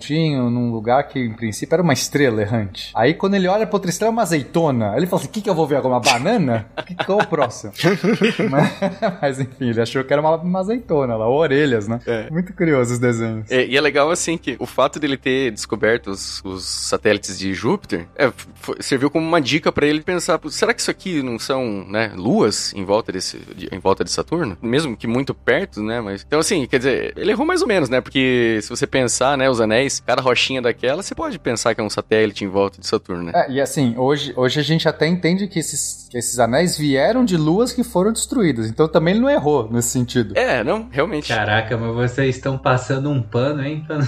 num 0.50 0.70
lugar 0.72 1.02
que, 1.08 1.18
em 1.18 1.32
princípio, 1.32 1.74
era 1.74 1.82
uma 1.82 1.92
estrela 1.92 2.40
errante. 2.40 2.90
Aí, 2.94 3.14
quando 3.14 3.34
ele 3.34 3.48
olha 3.48 3.66
pra 3.66 3.76
outra 3.76 3.90
estrela, 3.90 4.10
é 4.10 4.12
uma 4.12 4.22
azeitona. 4.22 4.94
Ele 4.96 5.06
fala 5.06 5.20
assim, 5.22 5.28
o 5.28 5.32
que 5.32 5.40
que 5.40 5.50
eu 5.50 5.54
vou 5.54 5.66
ver 5.66 5.76
agora? 5.76 5.94
Uma 5.94 6.00
banana? 6.00 6.66
Que, 6.86 6.94
qual 6.96 7.20
é 7.20 7.22
o 7.22 7.26
próximo? 7.26 7.72
mas, 8.50 8.72
mas, 9.20 9.40
enfim, 9.40 9.70
ele 9.70 9.80
achou 9.80 10.02
que 10.04 10.12
era 10.12 10.20
uma, 10.20 10.36
uma 10.36 10.60
azeitona 10.60 11.16
lá, 11.16 11.28
orelhas, 11.28 11.86
né? 11.88 12.00
É. 12.06 12.28
Muito 12.30 12.52
curioso 12.54 12.94
os 12.94 12.98
desenhos. 12.98 13.50
É, 13.50 13.64
e 13.66 13.76
é 13.76 13.80
legal, 13.80 14.10
assim, 14.10 14.36
que 14.36 14.56
o 14.58 14.66
fato 14.66 14.98
dele 14.98 15.16
ter 15.16 15.50
descoberto 15.52 16.08
os, 16.08 16.42
os 16.44 16.64
satélites 16.64 17.38
de 17.38 17.54
Júpiter 17.54 18.06
é, 18.16 18.32
foi- 18.54 18.76
serviu 18.80 19.10
como 19.10 19.26
uma 19.26 19.40
dica 19.40 19.70
pra 19.70 19.86
ele 19.86 20.02
pensar, 20.02 20.38
"Pô, 20.38 20.50
será 20.50 20.74
que 20.74 20.80
isso 20.80 20.90
aqui 20.90 21.22
não 21.22 21.38
são, 21.38 21.84
né, 21.88 22.12
luas 22.16 22.72
em 22.74 22.84
volta 22.84 23.12
desse, 23.12 23.38
de- 23.54 23.68
em 23.72 23.78
volta 23.78 24.02
de 24.04 24.10
Saturno? 24.10 24.56
Mesmo 24.60 24.96
que 24.96 25.06
muito 25.06 25.34
perto, 25.34 25.82
né, 25.82 26.00
mas... 26.00 26.24
Então, 26.26 26.40
assim, 26.40 26.66
quer 26.66 26.78
dizer, 26.78 27.12
ele 27.16 27.30
errou 27.30 27.46
mais 27.46 27.62
ou 27.62 27.68
menos, 27.68 27.88
né, 27.88 28.00
porque 28.00 28.58
se 28.62 28.68
você 28.68 28.86
pensar, 28.86 29.38
né, 29.38 29.48
os 29.48 29.60
anéis 29.60 29.71
anéis, 29.72 30.00
cada 30.04 30.20
rochinha 30.20 30.60
daquela, 30.60 31.02
você 31.02 31.14
pode 31.14 31.38
pensar 31.38 31.74
que 31.74 31.80
é 31.80 31.84
um 31.84 31.90
satélite 31.90 32.44
em 32.44 32.48
volta 32.48 32.80
de 32.80 32.86
Saturno, 32.86 33.24
né? 33.24 33.32
É, 33.34 33.50
e 33.52 33.60
assim, 33.60 33.94
hoje, 33.96 34.32
hoje 34.36 34.60
a 34.60 34.62
gente 34.62 34.88
até 34.88 35.06
entende 35.06 35.46
que 35.48 35.58
esses, 35.58 36.08
que 36.10 36.18
esses 36.18 36.38
anéis 36.38 36.76
vieram 36.76 37.24
de 37.24 37.36
luas 37.36 37.72
que 37.72 37.82
foram 37.82 38.12
destruídas. 38.12 38.68
Então 38.68 38.86
também 38.86 39.14
ele 39.14 39.20
não 39.22 39.30
errou 39.30 39.68
nesse 39.70 39.88
sentido. 39.88 40.36
É, 40.36 40.62
não, 40.62 40.88
realmente. 40.90 41.28
Caraca, 41.28 41.76
mas 41.76 41.94
vocês 41.94 42.36
estão 42.36 42.58
passando 42.58 43.10
um 43.10 43.22
pano, 43.22 43.64
hein? 43.64 43.84
Pano- 43.88 44.06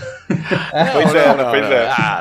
Pois 0.92 1.14
é, 1.14 1.34
né? 1.36 1.44
Pois 1.50 1.70
é. 1.70 1.88
Ah, 1.90 2.20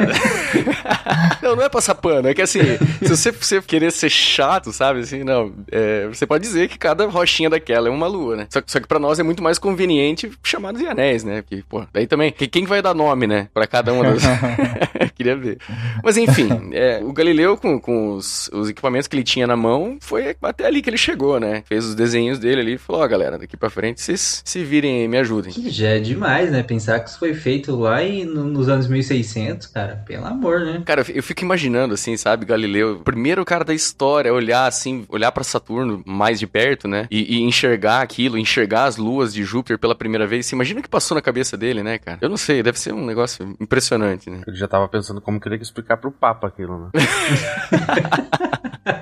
não, 1.42 1.56
não 1.56 1.64
é 1.64 1.70
passar 1.70 1.96
pano, 1.96 2.28
é 2.28 2.34
que 2.34 2.42
assim, 2.42 2.60
se 3.02 3.08
você, 3.10 3.32
você 3.32 3.62
querer 3.62 3.92
ser 3.92 4.10
chato, 4.10 4.72
sabe, 4.72 5.02
assim, 5.02 5.24
não, 5.24 5.54
é, 5.72 6.08
você 6.08 6.26
pode 6.26 6.44
dizer 6.44 6.68
que 6.70 6.78
cada 6.78 7.06
rochinha 7.08 7.50
daquela 7.50 7.88
é 7.88 7.92
uma 7.92 8.08
lua, 8.08 8.36
né? 8.36 8.48
Só, 8.50 8.62
que- 8.62 8.72
só 8.72 8.80
que 8.80 8.88
pra 8.88 9.00
nós 9.00 9.20
é 9.20 9.24
muito 9.24 9.42
mais 9.44 9.58
conveniente 9.60 10.32
chamar 10.44 10.74
de 10.74 10.86
anéis, 10.88 11.24
né? 11.24 11.42
Porque, 11.42 11.64
pô, 11.68 11.84
daí 11.94 12.08
também, 12.08 12.32
que- 12.32 12.48
quem 12.48 12.66
vai 12.66 12.82
dar 12.82 12.94
nome, 12.94 13.28
né, 13.28 13.33
pra 13.54 13.68
cada 13.68 13.94
uma 13.94 14.04
das... 14.06 14.24
Queria 15.16 15.36
ver. 15.36 15.58
Mas 16.04 16.18
enfim, 16.18 16.50
é, 16.74 17.00
o 17.04 17.12
Galileu, 17.14 17.56
com, 17.58 17.80
com 17.80 18.14
os, 18.16 18.50
os 18.54 18.70
equipamentos 18.70 19.08
que 19.08 19.16
ele 19.16 19.24
tinha 19.24 19.46
na 19.48 19.56
mão, 19.56 19.98
foi 20.00 20.36
até 20.42 20.66
ali 20.66 20.82
que 20.82 20.90
ele 20.90 20.98
chegou, 20.98 21.40
né? 21.40 21.64
Fez 21.66 21.86
os 21.86 21.96
desenhos 21.96 22.40
dele 22.40 22.62
ali 22.62 22.74
e 22.74 22.78
falou, 22.78 23.02
ó, 23.02 23.08
galera, 23.08 23.38
daqui 23.38 23.56
pra 23.58 23.70
frente 23.70 24.02
vocês 24.02 24.42
se 24.44 24.64
virem 24.64 25.04
e 25.04 25.08
me 25.08 25.18
ajudem. 25.18 25.52
Que 25.54 25.70
já 25.70 25.90
é 25.90 26.00
demais, 26.00 26.52
né? 26.52 26.64
Pensar 26.64 27.00
que 27.00 27.10
isso 27.10 27.20
foi 27.20 27.34
feito 27.34 27.76
lá 27.76 28.04
e 28.04 28.26
no- 28.26 28.46
nos 28.46 28.70
anos 28.70 28.88
1600, 28.88 29.68
cara. 29.68 30.04
Pelo 30.06 30.26
amor, 30.26 30.62
né? 30.62 30.82
Cara, 30.86 31.02
eu 31.02 31.06
fi- 31.06 31.18
eu 31.18 31.24
fico 31.24 31.44
imaginando, 31.44 31.94
assim, 31.94 32.16
sabe, 32.18 32.46
Galileu, 32.46 32.94
o 32.96 33.00
primeiro 33.00 33.44
cara 33.46 33.64
da 33.64 33.74
história, 33.74 34.34
olhar 34.34 34.66
assim, 34.68 35.06
olhar 35.10 35.32
pra 35.32 35.44
Saturno 35.44 36.02
mais 36.06 36.40
de 36.40 36.48
perto, 36.48 36.88
né? 36.88 37.08
E, 37.10 37.38
e 37.38 37.42
enxergar 37.42 38.02
aquilo, 38.02 38.38
enxergar 38.38 38.86
as 38.86 38.98
luas 38.98 39.34
de 39.34 39.44
Júpiter 39.44 39.78
pela 39.78 39.96
primeira 39.96 40.26
vez. 40.28 40.46
Você 40.46 40.56
imagina 40.56 40.80
o 40.80 40.84
que 40.84 40.90
passou 40.90 41.16
na 41.16 41.22
cabeça 41.22 41.56
dele, 41.58 41.84
né, 41.84 41.98
cara? 41.98 42.18
Eu 42.22 42.30
não 42.30 42.38
sei, 42.38 42.62
deve 42.64 42.80
ser 42.80 42.94
um 42.94 43.06
negócio 43.06 43.23
impressionante, 43.60 44.30
né? 44.30 44.42
Ele 44.48 44.58
já 44.58 44.68
tava 44.68 44.88
pensando 44.88 45.22
como 45.22 45.40
que 45.40 45.48
ele 45.48 45.56
ia 45.56 45.62
explicar 45.62 45.98
pro 45.98 46.12
Papa 46.12 46.48
aquilo, 46.48 46.80
né? 46.86 46.90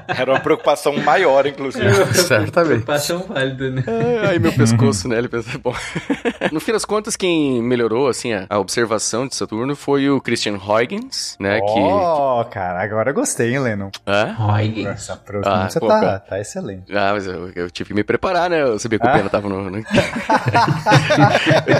Era 0.08 0.32
uma 0.34 0.40
preocupação 0.40 0.96
maior, 0.98 1.48
inclusive. 1.48 1.90
Certamente. 2.14 2.84
Preocupação 2.84 3.24
válida, 3.28 3.70
né? 3.72 3.84
Ai, 4.30 4.38
meu 4.38 4.54
pescoço, 4.54 5.08
né? 5.08 5.18
Ele 5.18 5.28
pensa, 5.28 5.58
bom. 5.58 5.74
no 6.52 6.60
fim 6.60 6.72
das 6.72 6.86
contas, 6.86 7.16
quem 7.16 7.62
melhorou, 7.64 8.08
assim, 8.08 8.32
a, 8.34 8.46
a 8.50 8.60
observação 8.60 9.28
de 9.28 9.36
Saturno 9.36 9.76
foi 9.76 10.08
o 10.10 10.22
Christian 10.22 10.58
Huygens, 10.58 11.36
né? 11.40 11.60
Oh, 11.64 12.46
cara, 12.52 12.84
agora 12.84 13.10
eu 13.10 13.14
gostei, 13.16 13.54
hein, 13.54 13.60
Lennon? 13.60 13.90
Que. 13.90 14.00
Hã? 14.06 14.36
Huygens. 14.40 14.88
Essa 14.88 15.16
pronúncia 15.16 15.52
Ah, 15.52 15.80
pô, 15.80 15.88
tá, 15.88 16.20
tá 16.20 16.40
excelente. 16.40 16.96
Ah, 16.96 17.12
mas 17.14 17.26
eu, 17.26 17.52
eu 17.56 17.72
tive 17.72 17.88
que 17.90 17.94
me 17.96 18.04
preparar, 18.04 18.50
né? 18.50 18.62
Eu 18.62 18.78
sabia 18.78 19.00
que 19.00 19.06
o 19.06 19.10
Ah. 19.10 19.14
Pena 19.14 19.30
tava 19.30 19.50
no. 19.50 19.72
no... 19.72 19.78
eu 19.78 19.84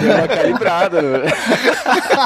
dei 0.00 0.14
uma 0.14 0.28
calibrada. 0.28 1.02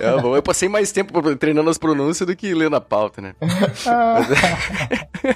É, 0.00 0.20
bom, 0.20 0.36
eu 0.36 0.42
passei 0.42 0.68
mais 0.68 0.92
tempo 0.92 1.36
treinando 1.36 1.70
as 1.70 1.78
pronúncias 1.78 2.26
do 2.26 2.34
que 2.36 2.54
lendo 2.54 2.76
a 2.76 2.80
pauta, 2.80 3.20
né? 3.20 3.34